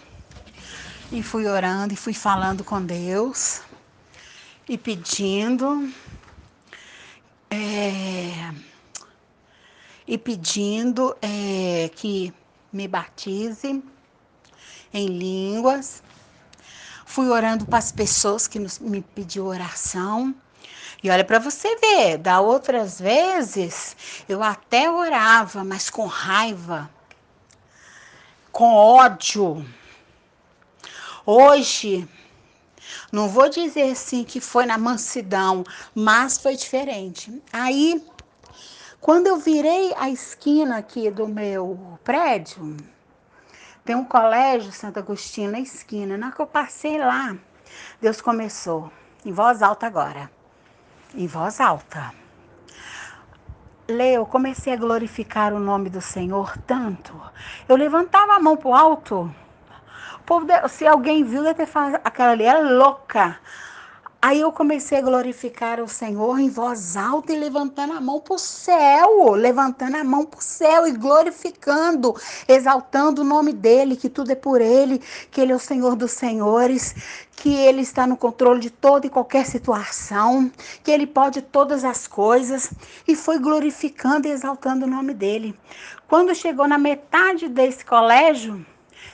e 1.12 1.22
fui 1.22 1.46
orando, 1.46 1.94
e 1.94 1.96
fui 1.96 2.12
falando 2.12 2.64
com 2.64 2.84
Deus, 2.84 3.62
e 4.68 4.76
pedindo. 4.76 5.88
É, 7.48 8.54
e 10.04 10.18
pedindo 10.18 11.16
é, 11.22 11.90
que 11.94 12.34
me 12.72 12.88
batize 12.88 13.84
em 14.92 15.06
línguas. 15.06 16.02
Fui 17.06 17.28
orando 17.28 17.66
para 17.66 17.78
as 17.78 17.92
pessoas 17.92 18.48
que 18.48 18.58
nos, 18.58 18.80
me 18.80 19.00
pediu 19.00 19.46
oração. 19.46 20.34
E 21.02 21.10
olha 21.10 21.24
para 21.24 21.38
você 21.38 21.76
ver, 21.76 22.18
da 22.18 22.40
outras 22.40 23.00
vezes 23.00 23.96
eu 24.28 24.42
até 24.42 24.90
orava, 24.90 25.64
mas 25.64 25.88
com 25.88 26.04
raiva, 26.04 26.90
com 28.52 28.74
ódio. 28.74 29.64
Hoje, 31.24 32.06
não 33.10 33.28
vou 33.28 33.48
dizer 33.48 33.92
assim 33.92 34.24
que 34.24 34.40
foi 34.40 34.66
na 34.66 34.76
mansidão, 34.76 35.64
mas 35.94 36.36
foi 36.36 36.54
diferente. 36.54 37.42
Aí, 37.50 38.04
quando 39.00 39.26
eu 39.26 39.38
virei 39.38 39.94
a 39.96 40.10
esquina 40.10 40.76
aqui 40.76 41.10
do 41.10 41.26
meu 41.26 41.98
prédio, 42.04 42.76
tem 43.86 43.96
um 43.96 44.04
colégio 44.04 44.70
Santo 44.70 44.98
Agostinho 44.98 45.50
na 45.50 45.60
esquina. 45.60 46.18
Na 46.18 46.30
que 46.30 46.40
eu 46.40 46.46
passei 46.46 46.98
lá, 46.98 47.34
Deus 48.02 48.20
começou, 48.20 48.92
em 49.24 49.32
voz 49.32 49.62
alta 49.62 49.86
agora. 49.86 50.30
Em 51.14 51.26
voz 51.26 51.60
alta. 51.60 52.12
Lê, 53.88 54.12
eu 54.12 54.24
comecei 54.24 54.72
a 54.72 54.76
glorificar 54.76 55.52
o 55.52 55.58
nome 55.58 55.90
do 55.90 56.00
Senhor 56.00 56.56
tanto. 56.58 57.20
Eu 57.68 57.74
levantava 57.74 58.34
a 58.34 58.40
mão 58.40 58.56
para 58.56 58.68
o 58.68 58.74
alto. 58.74 59.34
Povo, 60.24 60.46
se 60.68 60.86
alguém 60.86 61.24
viu, 61.24 61.42
deve 61.42 61.56
ter 61.56 61.66
falado, 61.66 62.00
aquela 62.04 62.30
ali 62.30 62.44
é 62.44 62.56
louca. 62.56 63.40
Aí 64.22 64.42
eu 64.42 64.52
comecei 64.52 64.98
a 64.98 65.00
glorificar 65.00 65.80
o 65.80 65.88
Senhor 65.88 66.38
em 66.38 66.50
voz 66.50 66.94
alta 66.94 67.32
e 67.32 67.38
levantando 67.38 67.94
a 67.94 68.00
mão 68.02 68.20
para 68.20 68.34
o 68.34 68.38
céu, 68.38 69.30
levantando 69.30 69.96
a 69.96 70.04
mão 70.04 70.26
para 70.26 70.38
o 70.38 70.42
céu 70.42 70.86
e 70.86 70.92
glorificando, 70.92 72.14
exaltando 72.46 73.22
o 73.22 73.24
nome 73.24 73.50
dele, 73.54 73.96
que 73.96 74.10
tudo 74.10 74.30
é 74.30 74.34
por 74.34 74.60
ele, 74.60 74.98
que 75.30 75.40
ele 75.40 75.52
é 75.52 75.56
o 75.56 75.58
Senhor 75.58 75.96
dos 75.96 76.10
senhores, 76.10 76.94
que 77.34 77.54
ele 77.54 77.80
está 77.80 78.06
no 78.06 78.14
controle 78.14 78.60
de 78.60 78.68
toda 78.68 79.06
e 79.06 79.10
qualquer 79.10 79.46
situação, 79.46 80.52
que 80.84 80.90
ele 80.90 81.06
pode 81.06 81.40
todas 81.40 81.82
as 81.82 82.06
coisas, 82.06 82.70
e 83.08 83.16
foi 83.16 83.38
glorificando 83.38 84.28
e 84.28 84.32
exaltando 84.32 84.84
o 84.84 84.90
nome 84.90 85.14
dele. 85.14 85.58
Quando 86.06 86.34
chegou 86.34 86.68
na 86.68 86.76
metade 86.76 87.48
desse 87.48 87.86
colégio, 87.86 88.66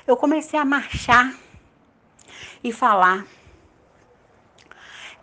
eu 0.04 0.16
comecei 0.16 0.58
a 0.58 0.64
marchar 0.64 1.32
e 2.64 2.72
falar 2.72 3.35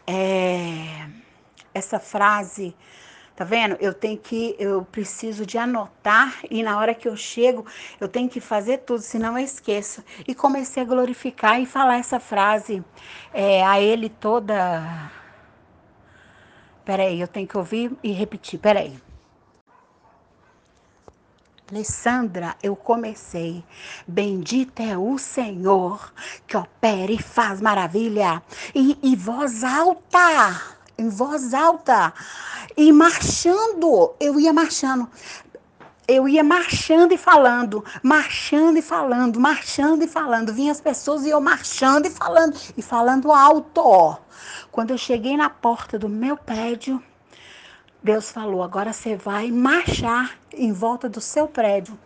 é, 0.07 1.07
essa 1.73 1.99
frase, 1.99 2.75
tá 3.35 3.43
vendo? 3.43 3.75
Eu 3.79 3.93
tenho 3.93 4.17
que, 4.17 4.55
eu 4.59 4.83
preciso 4.85 5.45
de 5.45 5.57
anotar 5.57 6.39
e 6.49 6.61
na 6.63 6.77
hora 6.77 6.93
que 6.93 7.07
eu 7.07 7.15
chego, 7.15 7.65
eu 7.99 8.07
tenho 8.07 8.29
que 8.29 8.39
fazer 8.39 8.79
tudo, 8.79 9.01
senão 9.01 9.37
eu 9.37 9.43
esqueço. 9.43 10.03
E 10.27 10.35
comecei 10.35 10.83
a 10.83 10.85
glorificar 10.85 11.59
e 11.61 11.65
falar 11.65 11.97
essa 11.97 12.19
frase 12.19 12.83
é, 13.33 13.63
a 13.65 13.79
ele 13.79 14.09
toda. 14.09 15.11
Peraí, 16.85 17.19
eu 17.19 17.27
tenho 17.27 17.47
que 17.47 17.57
ouvir 17.57 17.91
e 18.03 18.11
repetir, 18.11 18.59
peraí. 18.59 19.12
Alessandra, 21.73 22.55
eu 22.61 22.75
comecei. 22.75 23.65
Bendito 24.07 24.79
é 24.79 24.95
o 24.95 25.17
Senhor 25.17 26.13
que 26.45 26.55
opera 26.55 27.11
e 27.11 27.17
faz 27.17 27.59
maravilha. 27.59 28.43
E, 28.75 28.95
e 29.01 29.15
voz 29.15 29.63
alta, 29.63 30.61
em 30.95 31.09
voz 31.09 31.51
alta. 31.51 32.13
E 32.77 32.91
marchando, 32.91 34.13
eu 34.19 34.39
ia 34.39 34.53
marchando. 34.53 35.09
Eu 36.07 36.29
ia 36.29 36.43
marchando 36.43 37.13
e 37.13 37.17
falando, 37.17 37.83
marchando 38.03 38.77
e 38.77 38.81
falando, 38.83 39.39
marchando 39.39 40.03
e 40.03 40.07
falando. 40.07 40.53
Vinha 40.53 40.71
as 40.71 40.81
pessoas 40.81 41.25
e 41.25 41.29
eu 41.29 41.41
marchando 41.41 42.05
e 42.05 42.11
falando, 42.11 42.55
e 42.77 42.83
falando 42.83 43.31
alto. 43.31 44.19
Quando 44.71 44.91
eu 44.91 44.97
cheguei 44.97 45.35
na 45.35 45.49
porta 45.49 45.97
do 45.97 46.07
meu 46.07 46.37
prédio, 46.37 47.01
Deus 48.03 48.29
falou: 48.29 48.61
agora 48.61 48.91
você 48.91 49.15
vai 49.15 49.49
marchar 49.49 50.31
em 50.51 50.73
volta 50.73 51.07
do 51.07 51.21
seu 51.21 51.47
prédio. 51.47 51.97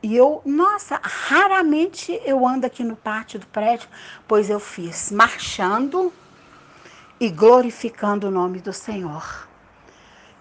E 0.00 0.14
eu, 0.14 0.40
nossa, 0.44 1.00
raramente 1.02 2.20
eu 2.24 2.46
ando 2.46 2.66
aqui 2.66 2.84
no 2.84 2.94
pátio 2.94 3.40
do 3.40 3.46
prédio, 3.48 3.88
pois 4.28 4.48
eu 4.48 4.60
fiz 4.60 5.10
marchando 5.10 6.12
e 7.18 7.28
glorificando 7.28 8.28
o 8.28 8.30
nome 8.30 8.60
do 8.60 8.72
Senhor. 8.72 9.48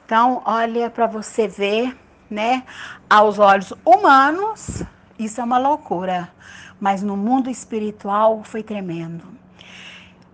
Então, 0.05 0.43
olha 0.45 0.91
para 0.91 1.07
você 1.07 1.47
ver, 1.47 1.97
né, 2.29 2.63
aos 3.09 3.39
olhos 3.39 3.73
humanos, 3.83 4.83
isso 5.17 5.41
é 5.41 5.43
uma 5.43 5.57
loucura, 5.57 6.31
mas 6.79 7.01
no 7.01 7.17
mundo 7.17 7.49
espiritual 7.49 8.43
foi 8.43 8.61
tremendo. 8.61 9.25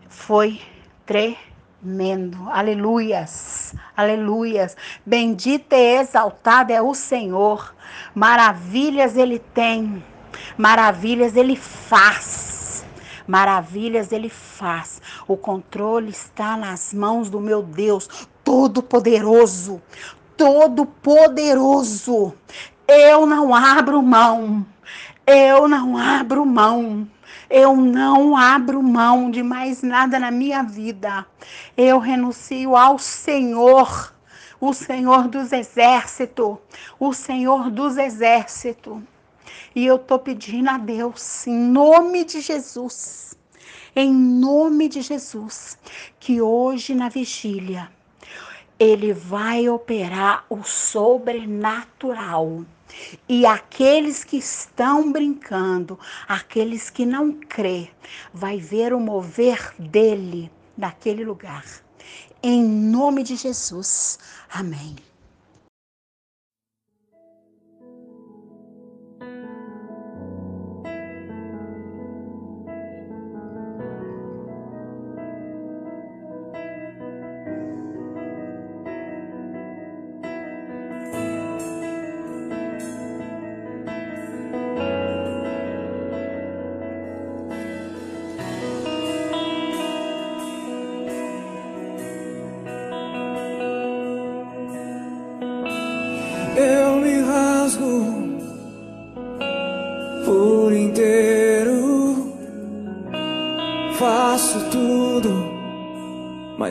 Foi 0.09 0.59
tremendo 1.05 1.50
tremendo. 1.81 2.49
Aleluias, 2.49 3.73
aleluias. 3.97 4.77
Bendito 5.05 5.73
e 5.73 5.99
exaltado 5.99 6.71
é 6.71 6.81
o 6.81 6.93
Senhor. 6.93 7.75
Maravilhas 8.13 9.17
ele 9.17 9.39
tem. 9.39 10.03
Maravilhas 10.57 11.35
ele 11.35 11.55
faz. 11.55 12.85
Maravilhas 13.27 14.11
ele 14.11 14.29
faz. 14.29 15.01
O 15.27 15.35
controle 15.35 16.09
está 16.09 16.55
nas 16.55 16.93
mãos 16.93 17.29
do 17.29 17.39
meu 17.39 17.61
Deus 17.63 18.07
Todo-Poderoso. 18.43 19.81
Todo-Poderoso. 20.37 22.33
Eu 22.87 23.25
não 23.25 23.53
abro 23.53 24.01
mão. 24.01 24.65
Eu 25.25 25.67
não 25.67 25.97
abro 25.97 26.45
mão. 26.45 27.07
Eu 27.53 27.75
não 27.75 28.37
abro 28.37 28.81
mão 28.81 29.29
de 29.29 29.43
mais 29.43 29.83
nada 29.83 30.17
na 30.17 30.31
minha 30.31 30.63
vida. 30.63 31.25
Eu 31.75 31.99
renuncio 31.99 32.77
ao 32.77 32.97
Senhor, 32.97 34.15
o 34.57 34.73
Senhor 34.73 35.27
dos 35.27 35.51
exércitos, 35.51 36.57
o 36.97 37.11
Senhor 37.11 37.69
dos 37.69 37.97
exércitos. 37.97 39.01
E 39.75 39.85
eu 39.85 39.99
tô 39.99 40.17
pedindo 40.17 40.69
a 40.69 40.77
Deus, 40.77 41.45
em 41.45 41.53
nome 41.53 42.23
de 42.23 42.39
Jesus, 42.39 43.37
em 43.93 44.13
nome 44.13 44.87
de 44.87 45.01
Jesus, 45.01 45.77
que 46.21 46.41
hoje 46.41 46.95
na 46.95 47.09
vigília 47.09 47.91
ele 48.79 49.11
vai 49.11 49.67
operar 49.67 50.45
o 50.49 50.63
sobrenatural. 50.63 52.63
E 53.27 53.45
aqueles 53.45 54.23
que 54.23 54.37
estão 54.37 55.11
brincando, 55.11 55.99
aqueles 56.27 56.89
que 56.89 57.05
não 57.05 57.31
crê, 57.31 57.89
vai 58.33 58.57
ver 58.57 58.93
o 58.93 58.99
mover 58.99 59.73
dele 59.77 60.51
naquele 60.77 61.23
lugar. 61.23 61.65
Em 62.43 62.63
nome 62.63 63.23
de 63.23 63.35
Jesus. 63.35 64.17
Amém. 64.51 64.95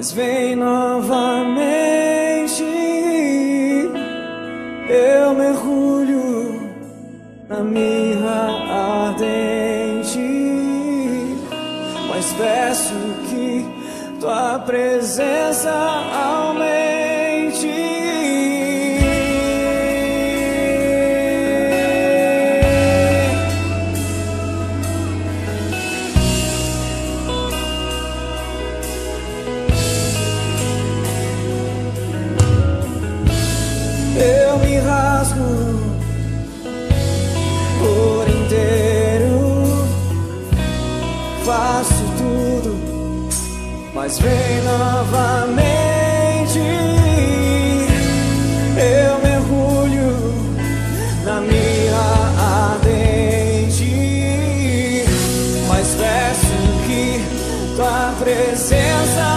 Mas 0.01 0.12
vem 0.12 0.56
novamente. 0.56 0.80
Ardente, 52.41 53.85
mas 55.69 55.95
peço 55.95 56.47
que 56.87 57.21
tua 57.77 58.15
presença 58.19 59.30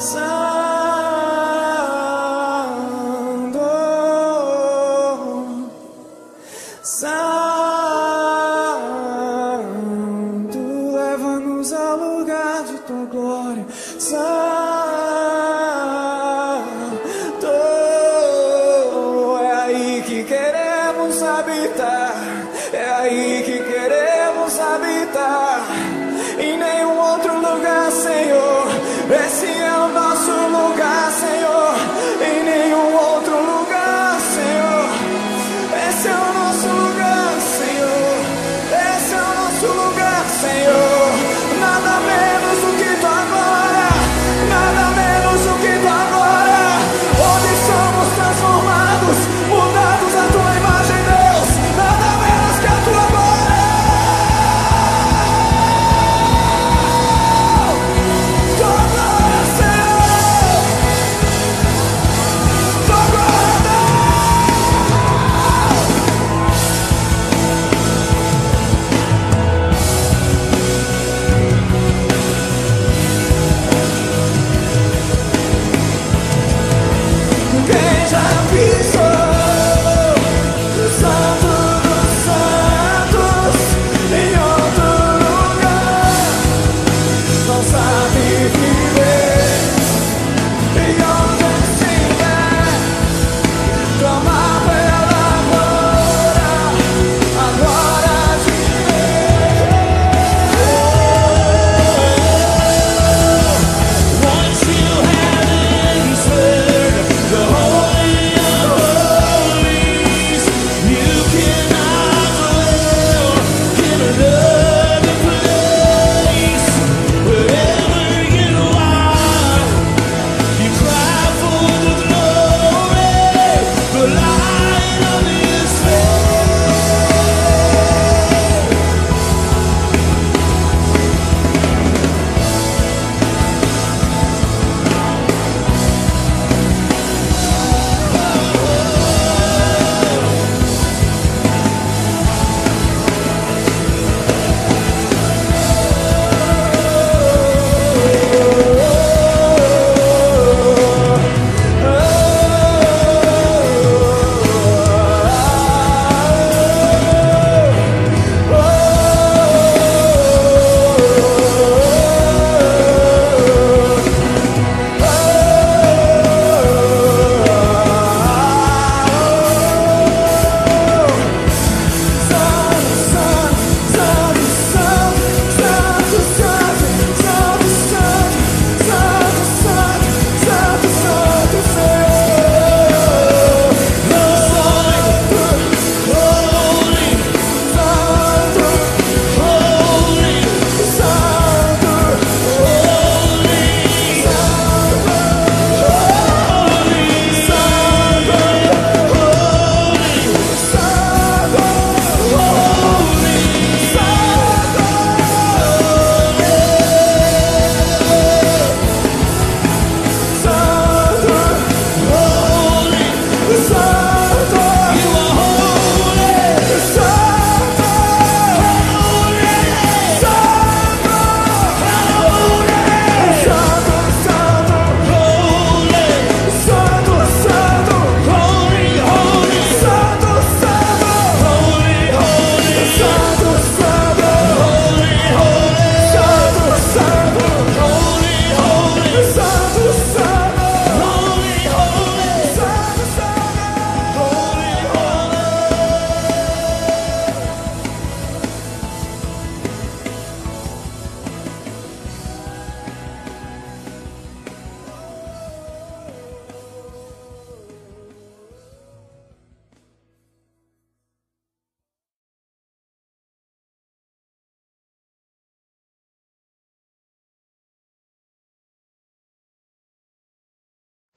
sun. 0.00 0.29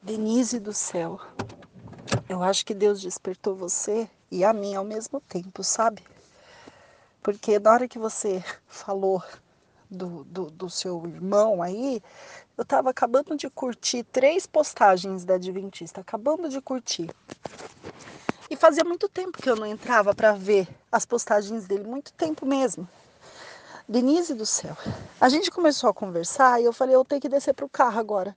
Denise 0.03 0.59
do 0.59 0.73
céu, 0.73 1.17
eu 2.27 2.43
acho 2.43 2.65
que 2.65 2.73
Deus 2.73 2.99
despertou 2.99 3.55
você 3.55 4.09
e 4.30 4.43
a 4.43 4.51
mim 4.51 4.75
ao 4.75 4.84
mesmo 4.84 5.21
tempo, 5.21 5.63
sabe? 5.63 6.03
Porque 7.21 7.57
na 7.57 7.71
hora 7.71 7.88
que 7.88 7.97
você 7.97 8.43
falou 8.67 9.23
do, 9.89 10.25
do, 10.25 10.51
do 10.51 10.69
seu 10.69 11.07
irmão 11.07 11.63
aí, 11.63 12.03
eu 12.57 12.65
tava 12.65 12.89
acabando 12.89 13.34
de 13.38 13.49
curtir 13.49 14.03
três 14.03 14.45
postagens 14.45 15.23
da 15.23 15.35
Adventista, 15.35 16.01
acabando 16.01 16.49
de 16.49 16.59
curtir. 16.59 17.09
E 18.49 18.57
fazia 18.57 18.84
muito 18.84 19.07
tempo 19.07 19.41
que 19.41 19.49
eu 19.49 19.55
não 19.55 19.65
entrava 19.65 20.13
para 20.13 20.34
ver 20.34 20.67
as 20.91 21.05
postagens 21.05 21.65
dele, 21.65 21.85
muito 21.85 22.11
tempo 22.11 22.45
mesmo. 22.45 22.85
Denise 23.88 24.34
do 24.34 24.45
céu, 24.45 24.75
a 25.17 25.30
gente 25.30 25.49
começou 25.49 25.89
a 25.89 25.93
conversar 25.93 26.59
e 26.59 26.65
eu 26.65 26.73
falei, 26.73 26.93
eu 26.93 27.05
tenho 27.05 27.21
que 27.21 27.30
descer 27.30 27.53
pro 27.53 27.69
carro 27.69 28.01
agora. 28.01 28.35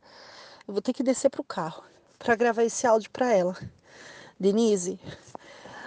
Eu 0.66 0.74
vou 0.74 0.82
ter 0.82 0.93
que 0.93 1.02
descer 1.05 1.30
pro 1.30 1.44
carro 1.44 1.84
para 2.18 2.34
gravar 2.34 2.64
esse 2.64 2.86
áudio 2.86 3.09
para 3.10 3.32
ela. 3.32 3.56
Denise, 4.38 4.98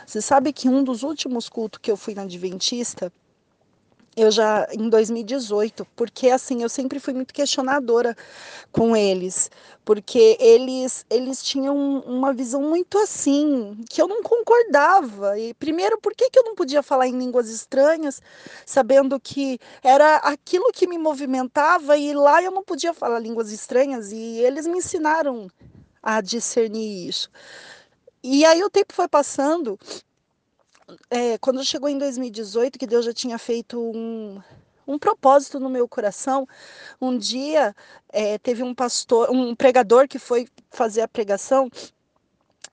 você 0.08 0.22
sabe 0.22 0.54
que 0.54 0.70
um 0.70 0.84
dos 0.84 1.04
últimos 1.04 1.50
cultos 1.50 1.82
que 1.82 1.92
eu 1.92 1.98
fui 1.98 2.14
na 2.16 2.22
Adventista, 2.22 3.12
eu 4.22 4.32
já 4.32 4.68
em 4.74 4.90
2018, 4.90 5.86
porque 5.96 6.30
assim, 6.30 6.62
eu 6.64 6.70
sempre 6.70 7.00
fui 7.00 7.14
muito 7.14 7.34
questionadora 7.34 8.16
com 8.72 8.96
eles, 8.96 9.50
porque 9.86 10.38
eles 10.40 11.06
eles 11.10 11.42
tinham 11.44 11.76
uma 12.02 12.34
visão 12.34 12.62
muito 12.62 12.98
assim, 12.98 13.78
que 13.90 14.02
eu 14.02 14.08
não 14.08 14.22
concordava. 14.24 15.40
E 15.40 15.54
primeiro, 15.54 16.00
por 16.02 16.14
que, 16.14 16.30
que 16.30 16.40
eu 16.40 16.44
não 16.44 16.56
podia 16.56 16.84
falar 16.84 17.08
em 17.08 17.18
línguas 17.18 17.50
estranhas, 17.50 18.22
sabendo 18.66 19.20
que 19.20 19.60
era 19.84 20.18
aquilo 20.18 20.72
que 20.74 20.88
me 20.88 20.98
movimentava 20.98 21.98
e 21.98 22.14
lá 22.14 22.44
eu 22.44 22.52
não 22.52 22.64
podia 22.64 22.94
falar 22.94 23.20
línguas 23.20 23.52
estranhas 23.52 24.12
e 24.12 24.18
eles 24.40 24.68
me 24.68 24.78
ensinaram 24.80 25.48
a 26.04 26.22
discernir 26.22 27.08
isso. 27.08 27.30
E 28.24 28.46
aí 28.46 28.64
o 28.64 28.70
tempo 28.70 28.94
foi 28.94 29.08
passando 29.08 29.80
é, 31.10 31.38
quando 31.38 31.64
chegou 31.64 31.90
em 31.90 31.98
2018, 31.98 32.80
que 32.80 32.88
Deus 32.88 33.06
já 33.06 33.14
tinha 33.14 33.38
feito 33.38 33.80
um, 33.80 34.42
um 34.88 34.98
propósito 34.98 35.60
no 35.60 35.70
meu 35.70 35.88
coração, 35.88 36.48
um 37.02 37.18
dia 37.18 37.76
é, 38.10 38.38
teve 38.38 38.64
um 38.64 38.74
pastor, 38.74 39.30
um 39.30 39.56
pregador 39.56 40.08
que 40.08 40.20
foi 40.20 40.48
fazer 40.72 41.02
a 41.02 41.08
pregação 41.08 41.70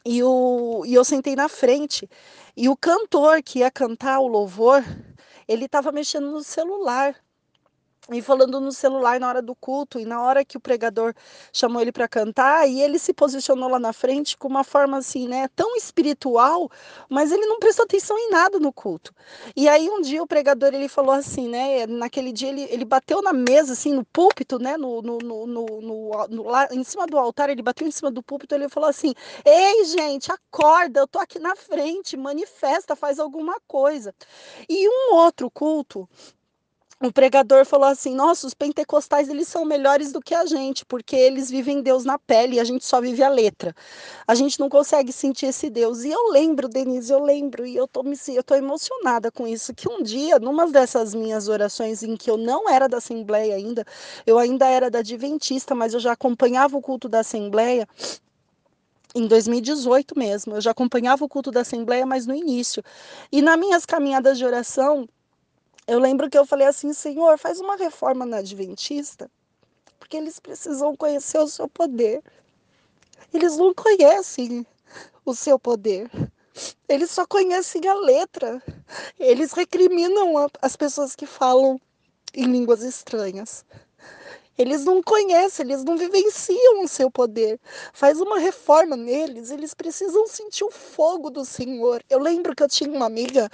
e, 0.04 0.22
o, 0.22 0.84
e 0.86 0.94
eu 0.94 1.04
sentei 1.04 1.34
na 1.34 1.48
frente 1.48 2.08
e 2.56 2.68
o 2.68 2.76
cantor 2.76 3.42
que 3.42 3.58
ia 3.58 3.70
cantar 3.70 4.20
o 4.20 4.28
louvor, 4.28 4.82
ele 5.48 5.66
estava 5.66 5.90
mexendo 5.90 6.30
no 6.30 6.42
celular 6.42 7.14
e 8.10 8.22
falando 8.22 8.60
no 8.60 8.70
celular 8.72 9.18
na 9.18 9.28
hora 9.28 9.42
do 9.42 9.54
culto 9.54 9.98
e 9.98 10.04
na 10.04 10.22
hora 10.22 10.44
que 10.44 10.56
o 10.56 10.60
pregador 10.60 11.12
chamou 11.52 11.82
ele 11.82 11.90
para 11.90 12.06
cantar 12.06 12.68
e 12.68 12.80
ele 12.80 12.98
se 12.98 13.12
posicionou 13.12 13.68
lá 13.68 13.78
na 13.78 13.92
frente 13.92 14.36
com 14.36 14.46
uma 14.48 14.62
forma 14.62 14.98
assim, 14.98 15.26
né, 15.26 15.48
tão 15.56 15.76
espiritual, 15.76 16.70
mas 17.08 17.32
ele 17.32 17.46
não 17.46 17.58
prestou 17.58 17.84
atenção 17.84 18.16
em 18.18 18.30
nada 18.30 18.58
no 18.58 18.72
culto. 18.72 19.12
E 19.56 19.68
aí 19.68 19.88
um 19.90 20.00
dia 20.00 20.22
o 20.22 20.26
pregador 20.26 20.72
ele 20.72 20.88
falou 20.88 21.12
assim, 21.12 21.48
né, 21.48 21.86
naquele 21.86 22.32
dia 22.32 22.48
ele, 22.48 22.62
ele 22.70 22.84
bateu 22.84 23.20
na 23.22 23.32
mesa 23.32 23.72
assim 23.72 23.92
no 23.92 24.04
púlpito, 24.04 24.58
né, 24.58 24.76
no, 24.76 25.02
no, 25.02 25.18
no, 25.18 25.46
no, 25.46 25.66
no, 26.28 26.42
lá 26.44 26.68
em 26.70 26.84
cima 26.84 27.06
do 27.06 27.18
altar, 27.18 27.50
ele 27.50 27.62
bateu 27.62 27.86
em 27.86 27.90
cima 27.90 28.10
do 28.10 28.22
púlpito, 28.22 28.54
ele 28.54 28.68
falou 28.68 28.88
assim: 28.88 29.12
"Ei, 29.44 29.84
gente, 29.86 30.30
acorda, 30.30 31.00
eu 31.00 31.08
tô 31.08 31.18
aqui 31.18 31.38
na 31.38 31.56
frente, 31.56 32.16
manifesta, 32.16 32.94
faz 32.94 33.18
alguma 33.18 33.56
coisa". 33.66 34.14
E 34.68 34.88
um 34.88 35.14
outro 35.14 35.50
culto 35.50 36.08
o 37.02 37.12
pregador 37.12 37.66
falou 37.66 37.86
assim: 37.86 38.14
"Nossa, 38.14 38.46
os 38.46 38.54
pentecostais 38.54 39.28
eles 39.28 39.48
são 39.48 39.64
melhores 39.64 40.12
do 40.12 40.20
que 40.20 40.34
a 40.34 40.46
gente, 40.46 40.84
porque 40.86 41.14
eles 41.14 41.50
vivem 41.50 41.82
Deus 41.82 42.04
na 42.04 42.18
pele 42.18 42.56
e 42.56 42.60
a 42.60 42.64
gente 42.64 42.84
só 42.86 43.00
vive 43.00 43.22
a 43.22 43.28
letra. 43.28 43.74
A 44.26 44.34
gente 44.34 44.58
não 44.58 44.68
consegue 44.68 45.12
sentir 45.12 45.46
esse 45.46 45.68
Deus". 45.70 46.04
E 46.04 46.10
eu 46.10 46.30
lembro, 46.30 46.68
Denise, 46.68 47.12
eu 47.12 47.22
lembro 47.22 47.66
e 47.66 47.76
eu 47.76 47.86
tô 47.86 48.02
me 48.02 48.16
eu 48.28 48.42
tô 48.42 48.54
emocionada 48.54 49.30
com 49.30 49.46
isso 49.46 49.74
que 49.74 49.88
um 49.88 50.02
dia, 50.02 50.38
numa 50.38 50.66
dessas 50.70 51.14
minhas 51.14 51.48
orações 51.48 52.02
em 52.02 52.16
que 52.16 52.30
eu 52.30 52.36
não 52.36 52.68
era 52.68 52.88
da 52.88 52.98
assembleia 52.98 53.54
ainda, 53.56 53.84
eu 54.26 54.38
ainda 54.38 54.66
era 54.66 54.90
da 54.90 55.00
adventista, 55.00 55.74
mas 55.74 55.94
eu 55.94 56.00
já 56.00 56.12
acompanhava 56.12 56.76
o 56.76 56.82
culto 56.82 57.08
da 57.08 57.20
assembleia, 57.20 57.86
em 59.16 59.26
2018 59.26 60.18
mesmo. 60.18 60.54
Eu 60.56 60.60
já 60.60 60.70
acompanhava 60.72 61.24
o 61.24 61.28
culto 61.28 61.50
da 61.50 61.62
Assembleia, 61.62 62.04
mas 62.04 62.26
no 62.26 62.34
início. 62.34 62.82
E 63.32 63.40
nas 63.40 63.58
minhas 63.58 63.86
caminhadas 63.86 64.36
de 64.38 64.44
oração, 64.44 65.08
eu 65.86 65.98
lembro 65.98 66.28
que 66.28 66.36
eu 66.36 66.44
falei 66.44 66.66
assim, 66.66 66.92
Senhor, 66.92 67.38
faz 67.38 67.60
uma 67.60 67.76
reforma 67.76 68.26
na 68.26 68.38
Adventista, 68.38 69.30
porque 69.98 70.16
eles 70.16 70.40
precisam 70.40 70.96
conhecer 70.96 71.38
o 71.38 71.46
seu 71.46 71.68
poder. 71.68 72.22
Eles 73.32 73.56
não 73.56 73.72
conhecem 73.72 74.66
o 75.24 75.34
seu 75.34 75.58
poder. 75.58 76.10
Eles 76.88 77.10
só 77.10 77.26
conhecem 77.26 77.86
a 77.86 77.94
letra. 77.94 78.62
Eles 79.18 79.52
recriminam 79.52 80.48
as 80.60 80.74
pessoas 80.74 81.14
que 81.14 81.26
falam 81.26 81.80
em 82.34 82.44
línguas 82.44 82.82
estranhas. 82.82 83.64
Eles 84.58 84.84
não 84.84 85.02
conhecem, 85.02 85.66
eles 85.66 85.84
não 85.84 85.96
vivenciam 85.96 86.82
o 86.82 86.88
seu 86.88 87.10
poder. 87.10 87.60
Faz 87.92 88.20
uma 88.20 88.38
reforma 88.38 88.96
neles, 88.96 89.50
eles 89.50 89.74
precisam 89.74 90.26
sentir 90.26 90.64
o 90.64 90.70
fogo 90.70 91.28
do 91.30 91.44
Senhor. 91.44 92.02
Eu 92.08 92.18
lembro 92.18 92.56
que 92.56 92.62
eu 92.62 92.68
tinha 92.68 92.90
uma 92.90 93.06
amiga, 93.06 93.50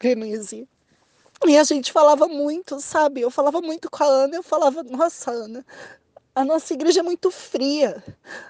Renise, 0.00 0.68
e 1.48 1.58
a 1.58 1.64
gente 1.64 1.92
falava 1.92 2.26
muito, 2.28 2.80
sabe? 2.80 3.20
Eu 3.20 3.30
falava 3.30 3.60
muito 3.60 3.90
com 3.90 4.02
a 4.02 4.06
Ana, 4.06 4.36
eu 4.36 4.42
falava, 4.42 4.82
nossa, 4.82 5.30
Ana, 5.30 5.64
a 6.34 6.44
nossa 6.44 6.74
igreja 6.74 7.00
é 7.00 7.02
muito 7.02 7.30
fria, 7.30 8.02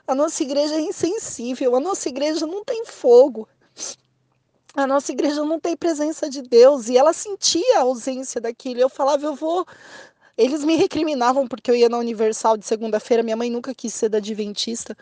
a 0.06 0.14
nossa 0.14 0.42
igreja 0.42 0.74
é 0.76 0.80
insensível, 0.80 1.76
a 1.76 1.80
nossa 1.80 2.08
igreja 2.08 2.46
não 2.46 2.64
tem 2.64 2.84
fogo, 2.86 3.48
a 4.74 4.86
nossa 4.86 5.12
igreja 5.12 5.44
não 5.44 5.60
tem 5.60 5.76
presença 5.76 6.28
de 6.28 6.42
Deus. 6.42 6.88
E 6.88 6.98
ela 6.98 7.12
sentia 7.12 7.78
a 7.78 7.82
ausência 7.82 8.40
daquilo. 8.40 8.80
Eu 8.80 8.88
falava, 8.88 9.24
eu 9.24 9.34
vou. 9.34 9.64
Eles 10.36 10.64
me 10.64 10.74
recriminavam 10.76 11.46
porque 11.46 11.70
eu 11.70 11.76
ia 11.76 11.88
na 11.88 11.98
Universal 11.98 12.56
de 12.56 12.66
segunda-feira, 12.66 13.22
minha 13.22 13.36
mãe 13.36 13.50
nunca 13.50 13.72
quis 13.72 13.94
ser 13.94 14.08
da 14.08 14.18
Adventista. 14.18 14.96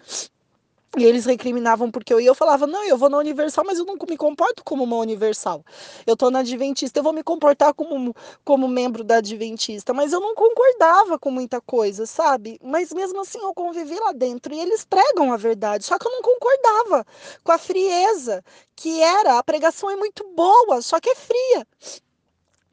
E 0.99 1.05
eles 1.05 1.25
recriminavam 1.25 1.91
porque 1.91 2.13
eu 2.13 2.21
ia, 2.21 2.29
eu 2.29 2.35
falava, 2.35 2.67
não, 2.67 2.85
eu 2.85 2.99
vou 2.99 3.09
na 3.09 3.17
Universal, 3.17 3.65
mas 3.65 3.79
eu 3.79 3.87
não 3.87 3.97
me 4.07 4.17
comporto 4.17 4.63
como 4.63 4.85
uma 4.85 4.97
Universal. 4.99 5.65
Eu 6.07 6.15
tô 6.15 6.31
na 6.31 6.41
Adventista, 6.41 6.99
eu 6.99 7.03
vou 7.03 7.15
me 7.15 7.23
comportar 7.23 7.73
como, 7.73 8.15
como 8.45 8.69
membro 8.69 9.03
da 9.03 9.17
Adventista. 9.17 9.95
Mas 9.95 10.13
eu 10.13 10.21
não 10.21 10.35
concordava 10.35 11.19
com 11.19 11.31
muita 11.31 11.63
coisa, 11.63 12.05
sabe? 12.05 12.59
Mas 12.63 12.93
mesmo 12.93 13.23
assim 13.23 13.39
eu 13.41 13.55
convivi 13.55 13.99
lá 13.99 14.13
dentro 14.13 14.53
e 14.53 14.61
eles 14.61 14.85
pregam 14.85 15.33
a 15.33 15.37
verdade. 15.39 15.87
Só 15.87 15.99
que 15.99 16.07
eu 16.07 16.13
não 16.13 16.21
concordava 16.21 17.07
com 17.43 17.53
a 17.53 17.59
frieza 17.59 18.45
que 18.77 19.01
era. 19.01 19.39
A 19.39 19.43
pregação 19.43 19.91
é 19.91 19.97
muito 19.97 20.23
boa, 20.35 20.83
só 20.83 21.01
que 21.01 21.09
é 21.09 21.15
fria. 21.15 21.67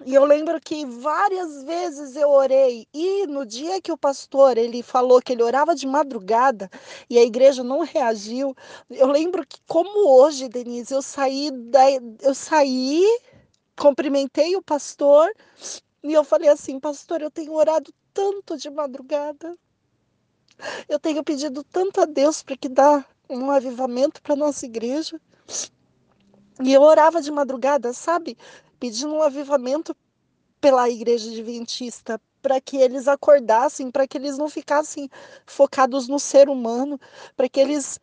E 0.06 0.16
eu 0.16 0.24
lembro 0.24 0.60
que 0.62 0.86
várias 0.86 1.64
vezes 1.64 2.16
eu 2.16 2.30
orei 2.30 2.88
e 2.94 3.28
no 3.28 3.46
dia 3.46 3.82
que 3.82 3.92
o 3.92 3.98
pastor 3.98 4.58
ele 4.58 4.82
falou 4.82 5.22
que 5.22 5.34
ele 5.34 5.44
orava 5.44 5.76
de 5.76 5.86
madrugada 5.86 6.70
e 7.10 7.18
a 7.18 7.24
igreja 7.24 7.64
não 7.64 7.82
reagiu, 7.82 8.56
eu 8.90 9.08
lembro 9.08 9.46
que 9.46 9.58
como 9.68 10.08
hoje, 10.08 10.48
Denise, 10.48 10.94
eu 10.94 11.02
saí 11.02 11.52
da 11.52 11.82
eu 12.22 12.34
saí, 12.34 13.06
cumprimentei 13.76 14.56
o 14.56 14.62
pastor 14.62 15.30
e 16.02 16.14
eu 16.14 16.24
falei 16.24 16.50
assim, 16.50 16.80
pastor, 16.80 17.22
eu 17.22 17.30
tenho 17.30 17.54
orado 17.54 17.94
tanto 18.14 18.58
de 18.58 18.70
madrugada. 18.70 19.58
Eu 20.88 21.00
tenho 21.00 21.24
pedido 21.24 21.64
tanto 21.64 22.02
a 22.02 22.06
Deus 22.06 22.42
para 22.42 22.58
que 22.58 22.70
dá 22.70 23.06
um 23.30 23.52
avivamento 23.52 24.22
para 24.22 24.36
nossa 24.36 24.66
igreja. 24.66 25.20
E 26.62 26.74
eu 26.74 26.82
orava 26.82 27.22
de 27.22 27.32
madrugada, 27.32 27.94
sabe? 27.94 28.38
Pedindo 28.80 29.14
um 29.14 29.22
avivamento 29.22 29.96
pela 30.62 30.90
igreja 30.90 31.30
adventista, 31.30 32.20
para 32.42 32.60
que 32.62 32.78
eles 32.78 33.08
acordassem, 33.08 33.92
para 33.92 34.08
que 34.08 34.18
eles 34.18 34.38
não 34.38 34.50
ficassem 34.50 35.10
focados 35.46 36.08
no 36.08 36.20
ser 36.20 36.50
humano, 36.50 37.00
para 37.36 37.50
que 37.50 37.60
eles 37.60 38.00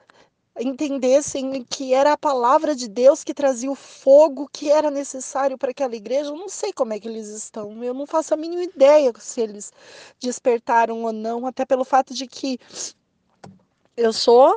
entendessem 0.58 1.62
que 1.64 1.92
era 1.92 2.12
a 2.12 2.18
palavra 2.18 2.74
de 2.74 2.88
Deus 2.88 3.22
que 3.22 3.34
trazia 3.34 3.70
o 3.70 3.74
fogo 3.74 4.48
que 4.50 4.70
era 4.70 4.90
necessário 4.90 5.58
para 5.58 5.70
aquela 5.70 5.94
igreja. 5.94 6.30
Eu 6.30 6.36
não 6.36 6.48
sei 6.48 6.72
como 6.72 6.92
é 6.92 7.00
que 7.00 7.08
eles 7.08 7.28
estão, 7.28 7.82
eu 7.84 7.92
não 7.92 8.06
faço 8.06 8.32
a 8.32 8.36
mínima 8.36 8.62
ideia 8.62 9.12
se 9.18 9.40
eles 9.40 9.72
despertaram 10.20 11.02
ou 11.02 11.12
não, 11.12 11.46
até 11.46 11.64
pelo 11.64 11.84
fato 11.84 12.14
de 12.14 12.26
que 12.26 12.58
eu 13.96 14.12
sou 14.12 14.56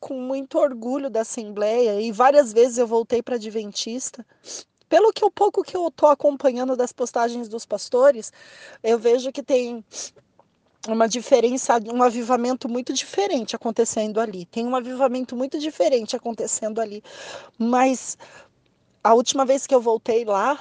com 0.00 0.14
muito 0.20 0.58
orgulho 0.58 1.10
da 1.10 1.20
Assembleia 1.20 2.00
e 2.00 2.10
várias 2.10 2.52
vezes 2.52 2.78
eu 2.78 2.86
voltei 2.86 3.22
para 3.22 3.36
Adventista. 3.36 4.26
Pelo 4.88 5.12
que 5.12 5.24
o 5.24 5.30
pouco 5.30 5.62
que 5.62 5.76
eu 5.76 5.86
estou 5.86 6.08
acompanhando 6.08 6.74
das 6.74 6.92
postagens 6.92 7.48
dos 7.48 7.64
pastores, 7.64 8.32
eu 8.82 8.98
vejo 8.98 9.30
que 9.30 9.42
tem 9.42 9.84
uma 10.88 11.06
diferença, 11.06 11.78
um 11.92 12.02
avivamento 12.02 12.68
muito 12.68 12.92
diferente 12.92 13.54
acontecendo 13.54 14.18
ali. 14.18 14.46
Tem 14.46 14.66
um 14.66 14.74
avivamento 14.74 15.36
muito 15.36 15.58
diferente 15.58 16.16
acontecendo 16.16 16.80
ali. 16.80 17.04
Mas 17.58 18.16
a 19.04 19.14
última 19.14 19.44
vez 19.44 19.66
que 19.66 19.74
eu 19.74 19.80
voltei 19.80 20.24
lá, 20.24 20.58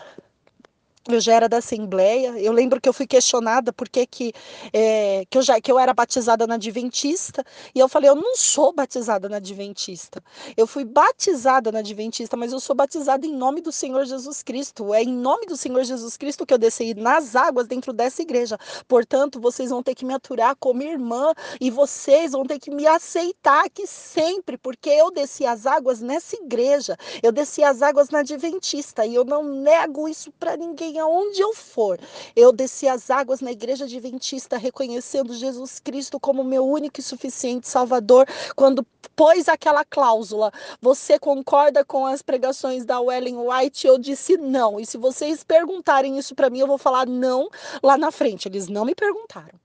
eu 1.07 1.19
já 1.19 1.33
era 1.33 1.49
da 1.49 1.57
Assembleia. 1.57 2.37
Eu 2.37 2.51
lembro 2.51 2.81
que 2.81 2.89
eu 2.89 2.93
fui 2.93 3.07
questionada 3.07 3.71
por 3.71 3.87
que, 3.87 4.05
que, 4.05 4.33
é, 4.73 5.25
que, 5.29 5.37
eu 5.37 5.41
já, 5.41 5.59
que 5.61 5.71
eu 5.71 5.79
era 5.79 5.93
batizada 5.93 6.45
na 6.45 6.55
Adventista. 6.55 7.43
E 7.73 7.79
eu 7.79 7.87
falei, 7.87 8.09
eu 8.09 8.15
não 8.15 8.35
sou 8.35 8.73
batizada 8.73 9.29
na 9.29 9.37
Adventista. 9.37 10.21
Eu 10.57 10.67
fui 10.67 10.83
batizada 10.83 11.71
na 11.71 11.79
Adventista, 11.79 12.35
mas 12.35 12.51
eu 12.51 12.59
sou 12.59 12.75
batizada 12.75 13.25
em 13.25 13.33
nome 13.33 13.61
do 13.61 13.71
Senhor 13.71 14.05
Jesus 14.05 14.43
Cristo. 14.43 14.93
É 14.93 15.03
em 15.03 15.13
nome 15.13 15.45
do 15.45 15.55
Senhor 15.55 15.83
Jesus 15.83 16.17
Cristo 16.17 16.45
que 16.45 16.53
eu 16.53 16.57
desci 16.57 16.93
nas 16.93 17.35
águas 17.35 17.67
dentro 17.67 17.93
dessa 17.93 18.21
igreja. 18.21 18.57
Portanto, 18.87 19.39
vocês 19.39 19.69
vão 19.69 19.81
ter 19.81 19.95
que 19.95 20.05
me 20.05 20.13
aturar 20.13 20.55
como 20.59 20.83
irmã 20.83 21.33
e 21.61 21.71
vocês 21.71 22.33
vão 22.33 22.45
ter 22.45 22.59
que 22.59 22.71
me 22.71 22.85
aceitar 22.85 23.65
aqui 23.65 23.87
sempre, 23.87 24.57
porque 24.57 24.89
eu 24.89 25.11
desci 25.11 25.45
as 25.45 25.65
águas 25.65 26.01
nessa 26.01 26.35
igreja. 26.35 26.97
Eu 27.23 27.31
desci 27.31 27.63
as 27.63 27.81
águas 27.81 28.09
na 28.09 28.19
Adventista 28.19 29.05
e 29.05 29.15
eu 29.15 29.23
não 29.23 29.43
nego 29.43 30.07
isso 30.07 30.31
para 30.33 30.57
ninguém 30.57 30.89
aonde 30.98 31.42
eu 31.42 31.53
for. 31.53 32.00
Eu 32.35 32.51
desci 32.51 32.88
as 32.88 33.09
águas 33.09 33.42
na 33.42 33.51
igreja 33.51 33.85
adventista, 33.85 34.58
reconhecendo 34.58 35.34
Jesus 35.34 35.80
Cristo 35.80 36.19
como 36.19 36.43
meu 36.43 36.66
único 36.66 37.00
e 37.00 37.03
suficiente 37.03 37.68
Salvador, 37.68 38.26
quando 38.56 38.85
pôs 39.16 39.50
aquela 39.50 39.84
cláusula. 39.84 40.51
Você 40.82 41.19
concorda 41.19 41.84
com 41.84 42.06
as 42.06 42.22
pregações 42.22 42.85
da 42.85 42.95
Ellen 43.01 43.38
White? 43.38 43.85
Eu 43.85 43.98
disse 43.98 44.38
não. 44.38 44.80
E 44.80 44.85
se 44.85 44.98
vocês 44.98 45.43
perguntarem 45.43 46.18
isso 46.18 46.34
para 46.34 46.50
mim, 46.50 46.59
eu 46.59 46.68
vou 46.68 46.77
falar 46.77 47.06
não 47.06 47.50
lá 47.84 47.98
na 47.98 48.11
frente. 48.11 48.48
Eles 48.48 48.68
não 48.68 48.85
me 48.85 48.95
perguntaram. 48.95 49.59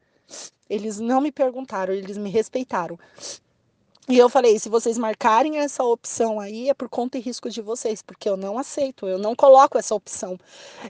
Eles 0.69 0.99
não 0.99 1.21
me 1.21 1.31
perguntaram, 1.31 1.93
eles 1.93 2.17
me 2.17 2.31
respeitaram. 2.31 2.99
E 4.07 4.19
eu 4.19 4.29
falei, 4.29 4.59
se 4.59 4.69
vocês 4.69 4.99
marcarem 4.99 5.57
essa 5.61 5.83
opção 5.83 6.39
aí, 6.39 6.69
é 6.69 6.75
por 6.75 6.91
conta 6.91 7.17
e 7.17 7.23
risco 7.23 7.49
de 7.49 7.63
vocês, 7.63 8.03
porque 8.03 8.29
eu 8.29 8.37
não 8.37 8.59
aceito, 8.59 9.09
eu 9.09 9.17
não 9.19 9.35
coloco 9.35 9.79
essa 9.79 9.95
opção. 9.95 10.39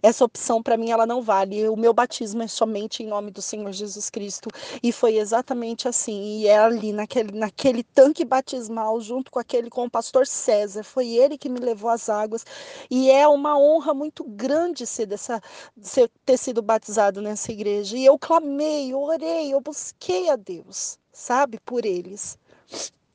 Essa 0.02 0.25
opção 0.25 0.60
para 0.60 0.76
mim 0.76 0.91
ela 0.91 1.07
não 1.07 1.23
vale. 1.23 1.68
O 1.68 1.76
meu 1.76 1.93
batismo 1.94 2.43
é 2.43 2.49
somente 2.49 3.05
em 3.05 3.07
nome 3.07 3.31
do 3.31 3.41
Senhor 3.41 3.70
Jesus 3.70 4.10
Cristo 4.10 4.49
e 4.83 4.91
foi 4.91 5.17
exatamente 5.18 5.86
assim. 5.86 6.41
E 6.41 6.49
é 6.49 6.59
ali 6.59 6.93
naquele 6.93 7.31
naquele 7.39 7.84
tanque 7.84 8.25
batismal 8.25 9.01
junto 9.01 9.31
com 9.31 9.39
aquele 9.39 9.70
com 9.70 9.84
o 9.84 9.91
pastor 9.91 10.26
César, 10.26 10.83
foi 10.83 11.09
ele 11.10 11.39
que 11.39 11.49
me 11.49 11.60
levou 11.60 11.91
às 11.91 12.09
águas 12.09 12.44
e 12.91 13.12
é 13.12 13.28
uma 13.28 13.57
honra 13.57 13.94
muito 13.94 14.25
grande 14.25 14.86
ser 14.89 15.07
dessa 15.07 15.41
ser, 15.81 16.10
ter 16.26 16.36
sido 16.36 16.60
batizado 16.62 17.23
nessa 17.23 17.52
igreja. 17.52 17.97
E 17.97 18.05
eu 18.05 18.18
clamei, 18.18 18.93
eu 18.93 19.01
orei, 19.01 19.55
eu 19.55 19.60
busquei 19.60 20.31
a 20.31 20.36
Deus, 20.36 20.99
sabe, 21.12 21.60
por 21.65 21.84
eles. 21.86 22.36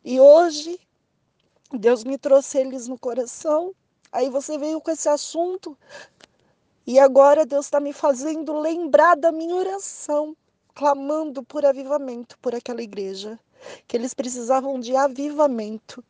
E 0.03 0.19
hoje, 0.19 0.79
Deus 1.71 2.03
me 2.03 2.17
trouxe 2.17 2.57
eles 2.57 2.87
no 2.87 2.97
coração. 2.97 3.73
Aí 4.11 4.29
você 4.29 4.57
veio 4.57 4.79
com 4.81 4.91
esse 4.91 5.09
assunto. 5.09 5.77
E 6.87 6.97
agora 6.97 7.45
Deus 7.45 7.65
está 7.65 7.79
me 7.79 7.93
fazendo 7.93 8.57
lembrar 8.57 9.15
da 9.15 9.31
minha 9.31 9.53
oração, 9.55 10.35
clamando 10.73 11.43
por 11.43 11.65
avivamento 11.65 12.37
por 12.39 12.55
aquela 12.55 12.81
igreja. 12.81 13.37
Que 13.87 13.97
eles 13.97 14.13
precisavam 14.13 14.79
de 14.79 14.95
avivamento, 14.95 16.03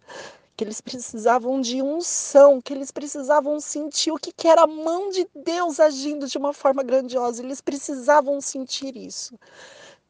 que 0.55 0.63
eles 0.63 0.79
precisavam 0.79 1.59
de 1.59 1.81
unção, 1.81 2.61
que 2.61 2.71
eles 2.71 2.91
precisavam 2.91 3.59
sentir 3.59 4.11
o 4.11 4.17
que, 4.17 4.31
que 4.31 4.47
era 4.47 4.61
a 4.63 4.67
mão 4.67 5.09
de 5.09 5.27
Deus 5.33 5.79
agindo 5.79 6.27
de 6.27 6.37
uma 6.37 6.53
forma 6.53 6.83
grandiosa. 6.83 7.41
Eles 7.41 7.59
precisavam 7.59 8.39
sentir 8.39 8.95
isso. 8.95 9.37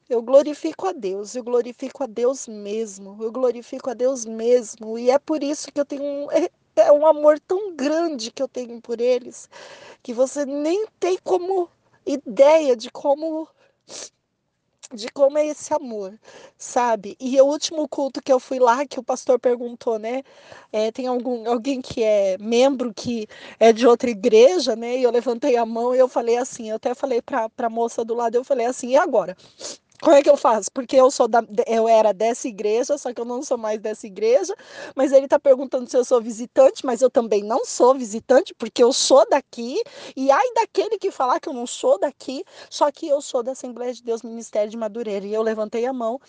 Eu 0.09 0.23
glorifico 0.23 0.87
a 0.87 0.91
Deus, 0.91 1.35
eu 1.35 1.43
glorifico 1.43 2.03
a 2.03 2.07
Deus 2.07 2.47
mesmo, 2.47 3.15
eu 3.21 3.31
glorifico 3.31 3.91
a 3.91 3.93
Deus 3.93 4.25
mesmo, 4.25 4.97
e 4.97 5.11
é 5.11 5.19
por 5.19 5.43
isso 5.43 5.71
que 5.71 5.79
eu 5.79 5.85
tenho 5.85 6.03
um, 6.03 6.31
é, 6.31 6.49
é 6.77 6.91
um 6.91 7.05
amor 7.05 7.39
tão 7.39 7.75
grande 7.75 8.31
que 8.31 8.41
eu 8.41 8.47
tenho 8.47 8.81
por 8.81 8.99
eles, 8.99 9.47
que 10.01 10.11
você 10.11 10.45
nem 10.47 10.87
tem 10.99 11.15
como 11.23 11.69
ideia 12.07 12.75
de 12.75 12.89
como 12.91 13.47
de 14.91 15.07
como 15.09 15.37
é 15.37 15.45
esse 15.45 15.71
amor, 15.73 16.19
sabe? 16.57 17.15
E 17.19 17.39
o 17.39 17.45
último 17.45 17.87
culto 17.87 18.21
que 18.21 18.33
eu 18.33 18.39
fui 18.39 18.57
lá, 18.59 18.85
que 18.87 18.99
o 18.99 19.03
pastor 19.03 19.39
perguntou, 19.39 19.99
né? 19.99 20.23
É, 20.71 20.91
tem 20.91 21.05
algum, 21.05 21.47
alguém 21.47 21.79
que 21.81 22.03
é 22.03 22.37
membro 22.39 22.91
que 22.93 23.27
é 23.59 23.71
de 23.71 23.85
outra 23.85 24.09
igreja, 24.09 24.75
né? 24.75 24.97
E 24.97 25.03
eu 25.03 25.11
levantei 25.11 25.55
a 25.57 25.65
mão 25.65 25.93
e 25.93 25.99
eu 25.99 26.07
falei 26.07 26.37
assim, 26.37 26.71
eu 26.71 26.77
até 26.77 26.95
falei 26.95 27.21
para 27.21 27.49
a 27.59 27.69
moça 27.69 28.03
do 28.03 28.15
lado, 28.15 28.35
eu 28.35 28.43
falei 28.43 28.65
assim, 28.65 28.89
e 28.89 28.97
agora? 28.97 29.37
Como 30.01 30.15
é 30.15 30.21
que 30.23 30.29
eu 30.29 30.37
faço? 30.37 30.71
Porque 30.71 30.95
eu 30.95 31.11
sou 31.11 31.27
da, 31.27 31.43
eu 31.67 31.87
era 31.87 32.13
dessa 32.13 32.47
igreja, 32.47 32.97
só 32.97 33.13
que 33.13 33.19
eu 33.19 33.25
não 33.25 33.43
sou 33.43 33.57
mais 33.57 33.79
dessa 33.79 34.07
igreja. 34.07 34.55
Mas 34.95 35.11
ele 35.11 35.25
está 35.25 35.37
perguntando 35.37 35.89
se 35.89 35.97
eu 35.97 36.05
sou 36.05 36.21
visitante, 36.21 36.85
mas 36.85 37.01
eu 37.01 37.09
também 37.09 37.43
não 37.43 37.65
sou 37.65 37.93
visitante, 37.93 38.53
porque 38.53 38.81
eu 38.81 38.93
sou 38.93 39.27
daqui. 39.29 39.81
E 40.15 40.31
ai 40.31 40.53
daquele 40.55 40.97
que 40.97 41.11
falar 41.11 41.39
que 41.39 41.49
eu 41.49 41.53
não 41.53 41.67
sou 41.67 41.99
daqui, 41.99 42.43
só 42.69 42.89
que 42.91 43.07
eu 43.07 43.21
sou 43.21 43.43
da 43.43 43.51
Assembleia 43.51 43.93
de 43.93 44.03
Deus 44.03 44.23
Ministério 44.23 44.69
de 44.69 44.77
Madureira. 44.77 45.25
E 45.25 45.33
eu 45.33 45.41
levantei 45.41 45.85
a 45.85 45.93
mão 45.93 46.19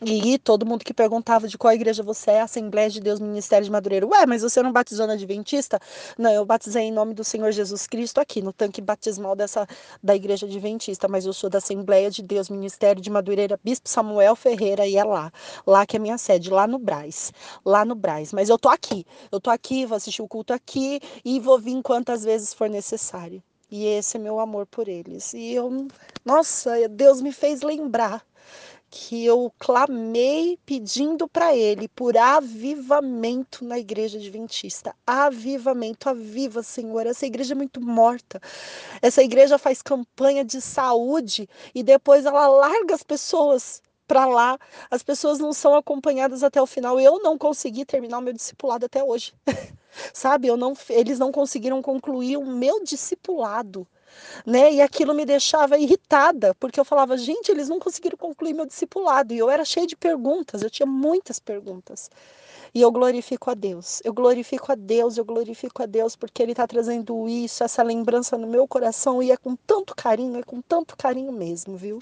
e 0.00 0.38
todo 0.38 0.66
mundo 0.66 0.84
que 0.84 0.94
perguntava 0.94 1.46
de 1.46 1.58
qual 1.58 1.72
igreja 1.72 2.02
você 2.02 2.32
é, 2.32 2.40
Assembleia 2.40 2.88
de 2.88 3.00
Deus 3.00 3.20
Ministério 3.20 3.64
de 3.64 3.70
Madureira. 3.70 4.06
Ué, 4.06 4.26
mas 4.26 4.42
você 4.42 4.62
não 4.62 4.72
batizou 4.72 5.06
na 5.06 5.12
Adventista? 5.12 5.78
Não, 6.16 6.30
eu 6.30 6.44
batizei 6.44 6.84
em 6.84 6.92
nome 6.92 7.14
do 7.14 7.22
Senhor 7.22 7.52
Jesus 7.52 7.86
Cristo 7.86 8.18
aqui, 8.18 8.40
no 8.42 8.52
tanque 8.52 8.80
batismal 8.80 9.36
dessa 9.36 9.66
da 10.02 10.14
igreja 10.14 10.46
Adventista, 10.46 11.06
mas 11.08 11.26
eu 11.26 11.32
sou 11.32 11.50
da 11.50 11.58
Assembleia 11.58 12.10
de 12.10 12.22
Deus 12.22 12.48
Ministério 12.48 13.02
de 13.02 13.10
Madureira, 13.10 13.58
Bispo 13.62 13.88
Samuel 13.88 14.34
Ferreira, 14.34 14.86
e 14.86 14.96
é 14.96 15.04
lá. 15.04 15.32
Lá 15.66 15.86
que 15.86 15.96
é 15.96 15.98
minha 15.98 16.18
sede, 16.18 16.50
lá 16.50 16.66
no 16.66 16.78
Braz. 16.78 17.32
Lá 17.64 17.84
no 17.84 17.94
Braz. 17.94 18.32
Mas 18.32 18.48
eu 18.48 18.58
tô 18.58 18.68
aqui. 18.68 19.06
Eu 19.30 19.40
tô 19.40 19.50
aqui, 19.50 19.86
vou 19.86 19.96
assistir 19.96 20.22
o 20.22 20.28
culto 20.28 20.52
aqui 20.52 21.00
e 21.24 21.38
vou 21.38 21.58
vir 21.58 21.80
quantas 21.82 22.24
vezes 22.24 22.54
for 22.54 22.68
necessário. 22.68 23.42
E 23.70 23.86
esse 23.86 24.16
é 24.16 24.20
meu 24.20 24.38
amor 24.38 24.66
por 24.66 24.88
eles. 24.88 25.32
E 25.32 25.54
eu, 25.54 25.88
nossa, 26.24 26.88
Deus 26.88 27.22
me 27.22 27.32
fez 27.32 27.62
lembrar 27.62 28.22
que 28.94 29.24
eu 29.24 29.50
clamei 29.58 30.58
pedindo 30.66 31.26
para 31.26 31.56
ele 31.56 31.88
por 31.88 32.14
avivamento 32.14 33.64
na 33.64 33.78
igreja 33.78 34.18
adventista. 34.18 34.94
Avivamento, 35.06 36.10
aviva, 36.10 36.62
Senhor. 36.62 37.06
Essa 37.06 37.24
igreja 37.24 37.54
é 37.54 37.56
muito 37.56 37.80
morta. 37.80 38.38
Essa 39.00 39.22
igreja 39.22 39.56
faz 39.56 39.80
campanha 39.80 40.44
de 40.44 40.60
saúde 40.60 41.48
e 41.74 41.82
depois 41.82 42.26
ela 42.26 42.46
larga 42.46 42.94
as 42.94 43.02
pessoas 43.02 43.80
para 44.06 44.26
lá. 44.26 44.58
As 44.90 45.02
pessoas 45.02 45.38
não 45.38 45.54
são 45.54 45.74
acompanhadas 45.74 46.42
até 46.42 46.60
o 46.60 46.66
final. 46.66 47.00
Eu 47.00 47.18
não 47.22 47.38
consegui 47.38 47.86
terminar 47.86 48.18
o 48.18 48.22
meu 48.22 48.34
discipulado 48.34 48.84
até 48.84 49.02
hoje. 49.02 49.32
Sabe? 50.12 50.48
Eu 50.48 50.56
não, 50.58 50.74
eles 50.90 51.18
não 51.18 51.32
conseguiram 51.32 51.80
concluir 51.80 52.36
o 52.36 52.44
meu 52.44 52.84
discipulado 52.84 53.88
né? 54.46 54.72
E 54.72 54.80
aquilo 54.80 55.14
me 55.14 55.24
deixava 55.24 55.78
irritada, 55.78 56.54
porque 56.54 56.78
eu 56.78 56.84
falava, 56.84 57.16
gente, 57.16 57.50
eles 57.50 57.68
não 57.68 57.78
conseguiram 57.78 58.16
concluir 58.16 58.54
meu 58.54 58.66
discipulado. 58.66 59.32
E 59.34 59.38
eu 59.38 59.50
era 59.50 59.64
cheia 59.64 59.86
de 59.86 59.96
perguntas, 59.96 60.62
eu 60.62 60.70
tinha 60.70 60.86
muitas 60.86 61.38
perguntas. 61.38 62.10
E 62.74 62.80
eu 62.80 62.90
glorifico 62.90 63.50
a 63.50 63.54
Deus, 63.54 64.00
eu 64.02 64.14
glorifico 64.14 64.72
a 64.72 64.74
Deus, 64.74 65.18
eu 65.18 65.24
glorifico 65.24 65.82
a 65.82 65.86
Deus, 65.86 66.16
porque 66.16 66.42
Ele 66.42 66.52
está 66.52 66.66
trazendo 66.66 67.28
isso, 67.28 67.62
essa 67.62 67.82
lembrança 67.82 68.38
no 68.38 68.46
meu 68.46 68.66
coração, 68.66 69.22
e 69.22 69.30
é 69.30 69.36
com 69.36 69.54
tanto 69.54 69.94
carinho, 69.94 70.38
é 70.38 70.42
com 70.42 70.62
tanto 70.62 70.96
carinho 70.96 71.32
mesmo, 71.32 71.76
viu? 71.76 72.00